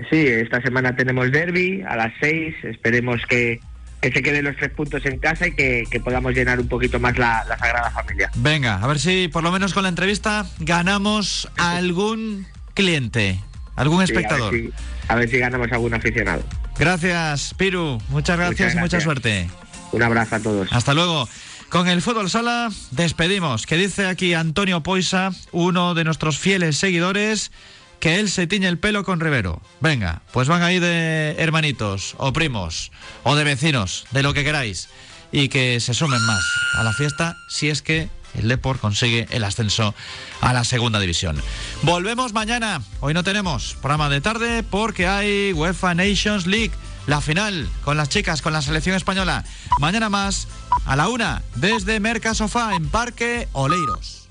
Sí, 0.10 0.28
esta 0.28 0.62
semana 0.62 0.96
tenemos 0.96 1.32
derby 1.32 1.84
a 1.88 1.96
las 1.96 2.12
seis. 2.20 2.56
Esperemos 2.64 3.22
que, 3.30 3.60
que 4.02 4.12
se 4.12 4.22
queden 4.24 4.46
los 4.46 4.56
tres 4.58 4.72
puntos 4.72 5.06
en 5.06 5.20
casa 5.20 5.48
y 5.48 5.52
que, 5.56 5.84
que 5.90 6.00
podamos 6.00 6.34
llenar 6.34 6.60
un 6.60 6.68
poquito 6.68 7.00
más 7.00 7.18
la, 7.18 7.46
la 7.48 7.58
Sagrada 7.58 7.92
Familia. 7.92 8.30
Venga, 8.36 8.76
a 8.82 8.88
ver 8.88 9.00
si 9.00 9.28
por 9.28 9.44
lo 9.44 9.52
menos 9.52 9.74
con 9.74 9.84
la 9.84 9.90
entrevista 9.90 10.46
ganamos 10.60 11.50
a 11.58 11.78
algún 11.78 12.46
cliente, 12.74 13.40
algún 13.76 14.06
Sí, 14.06 14.12
a 14.14 14.16
ver 14.16 14.24
espectador. 14.26 14.54
si- 14.54 14.70
a 15.08 15.16
ver 15.16 15.30
si 15.30 15.38
ganamos 15.38 15.72
algún 15.72 15.94
aficionado. 15.94 16.44
Gracias, 16.80 17.54
Piru. 17.56 18.02
Muchas 18.10 18.38
gracias 18.38 18.76
y 18.76 18.78
mucha 18.78 19.00
suerte. 19.02 19.50
Un 19.92 20.04
abrazo 20.04 20.36
a 20.36 20.40
todos. 20.40 20.68
Hasta 20.72 20.94
luego. 20.94 21.28
Con 21.70 21.90
el 21.90 22.02
fútbol 22.02 22.30
sala 22.30 22.70
despedimos. 22.92 23.66
Que 23.66 23.76
dice 23.76 24.08
aquí 24.08 24.34
Antonio 24.34 24.84
Poisa, 24.84 25.32
uno 25.52 25.96
de 25.96 26.06
nuestros 26.06 26.38
fieles 26.38 26.78
seguidores, 26.78 27.52
que 28.00 28.20
él 28.20 28.30
se 28.30 28.48
tiñe 28.48 28.68
el 28.68 28.80
pelo 28.80 29.04
con 29.04 29.20
Rivero. 29.20 29.62
Venga, 29.82 30.22
pues 30.32 30.48
van 30.48 30.62
ahí 30.62 30.80
de 30.80 31.36
hermanitos, 31.38 32.16
o 32.18 32.32
primos, 32.32 32.92
o 33.24 33.36
de 33.36 33.44
vecinos, 33.44 34.06
de 34.12 34.24
lo 34.24 34.34
que 34.34 34.46
queráis. 34.46 34.88
Y 35.32 35.50
que 35.50 35.82
se 35.82 35.94
sumen 35.94 36.22
más 36.22 36.44
a 36.76 36.84
la 36.84 36.94
fiesta 36.94 37.36
si 37.50 37.70
es 37.70 37.82
que 37.82 38.08
el 38.38 38.48
Depor 38.48 38.80
consigue 38.80 39.28
el 39.32 39.44
ascenso 39.44 39.94
a 40.42 40.54
la 40.54 40.64
segunda 40.64 41.00
división. 41.00 41.42
Volvemos 41.84 42.34
mañana. 42.34 42.82
Hoy 43.00 43.14
no 43.14 43.24
tenemos 43.24 43.76
programa 43.82 44.10
de 44.10 44.22
tarde 44.22 44.64
porque 44.64 45.08
hay 45.08 45.54
UEFA 45.54 45.94
Nations 45.96 46.48
League, 46.48 46.72
la 47.08 47.22
final 47.22 47.70
con 47.84 47.98
las 47.98 48.10
chicas, 48.10 48.42
con 48.42 48.54
la 48.54 48.62
selección 48.62 48.96
española. 48.96 49.44
Mañana 49.80 50.10
más 50.10 50.48
a 50.86 50.96
la 50.96 51.10
una 51.10 51.42
desde 51.56 52.00
Mercasofá 52.00 52.76
en 52.76 52.88
Parque 52.90 53.48
Oleiros. 53.54 54.27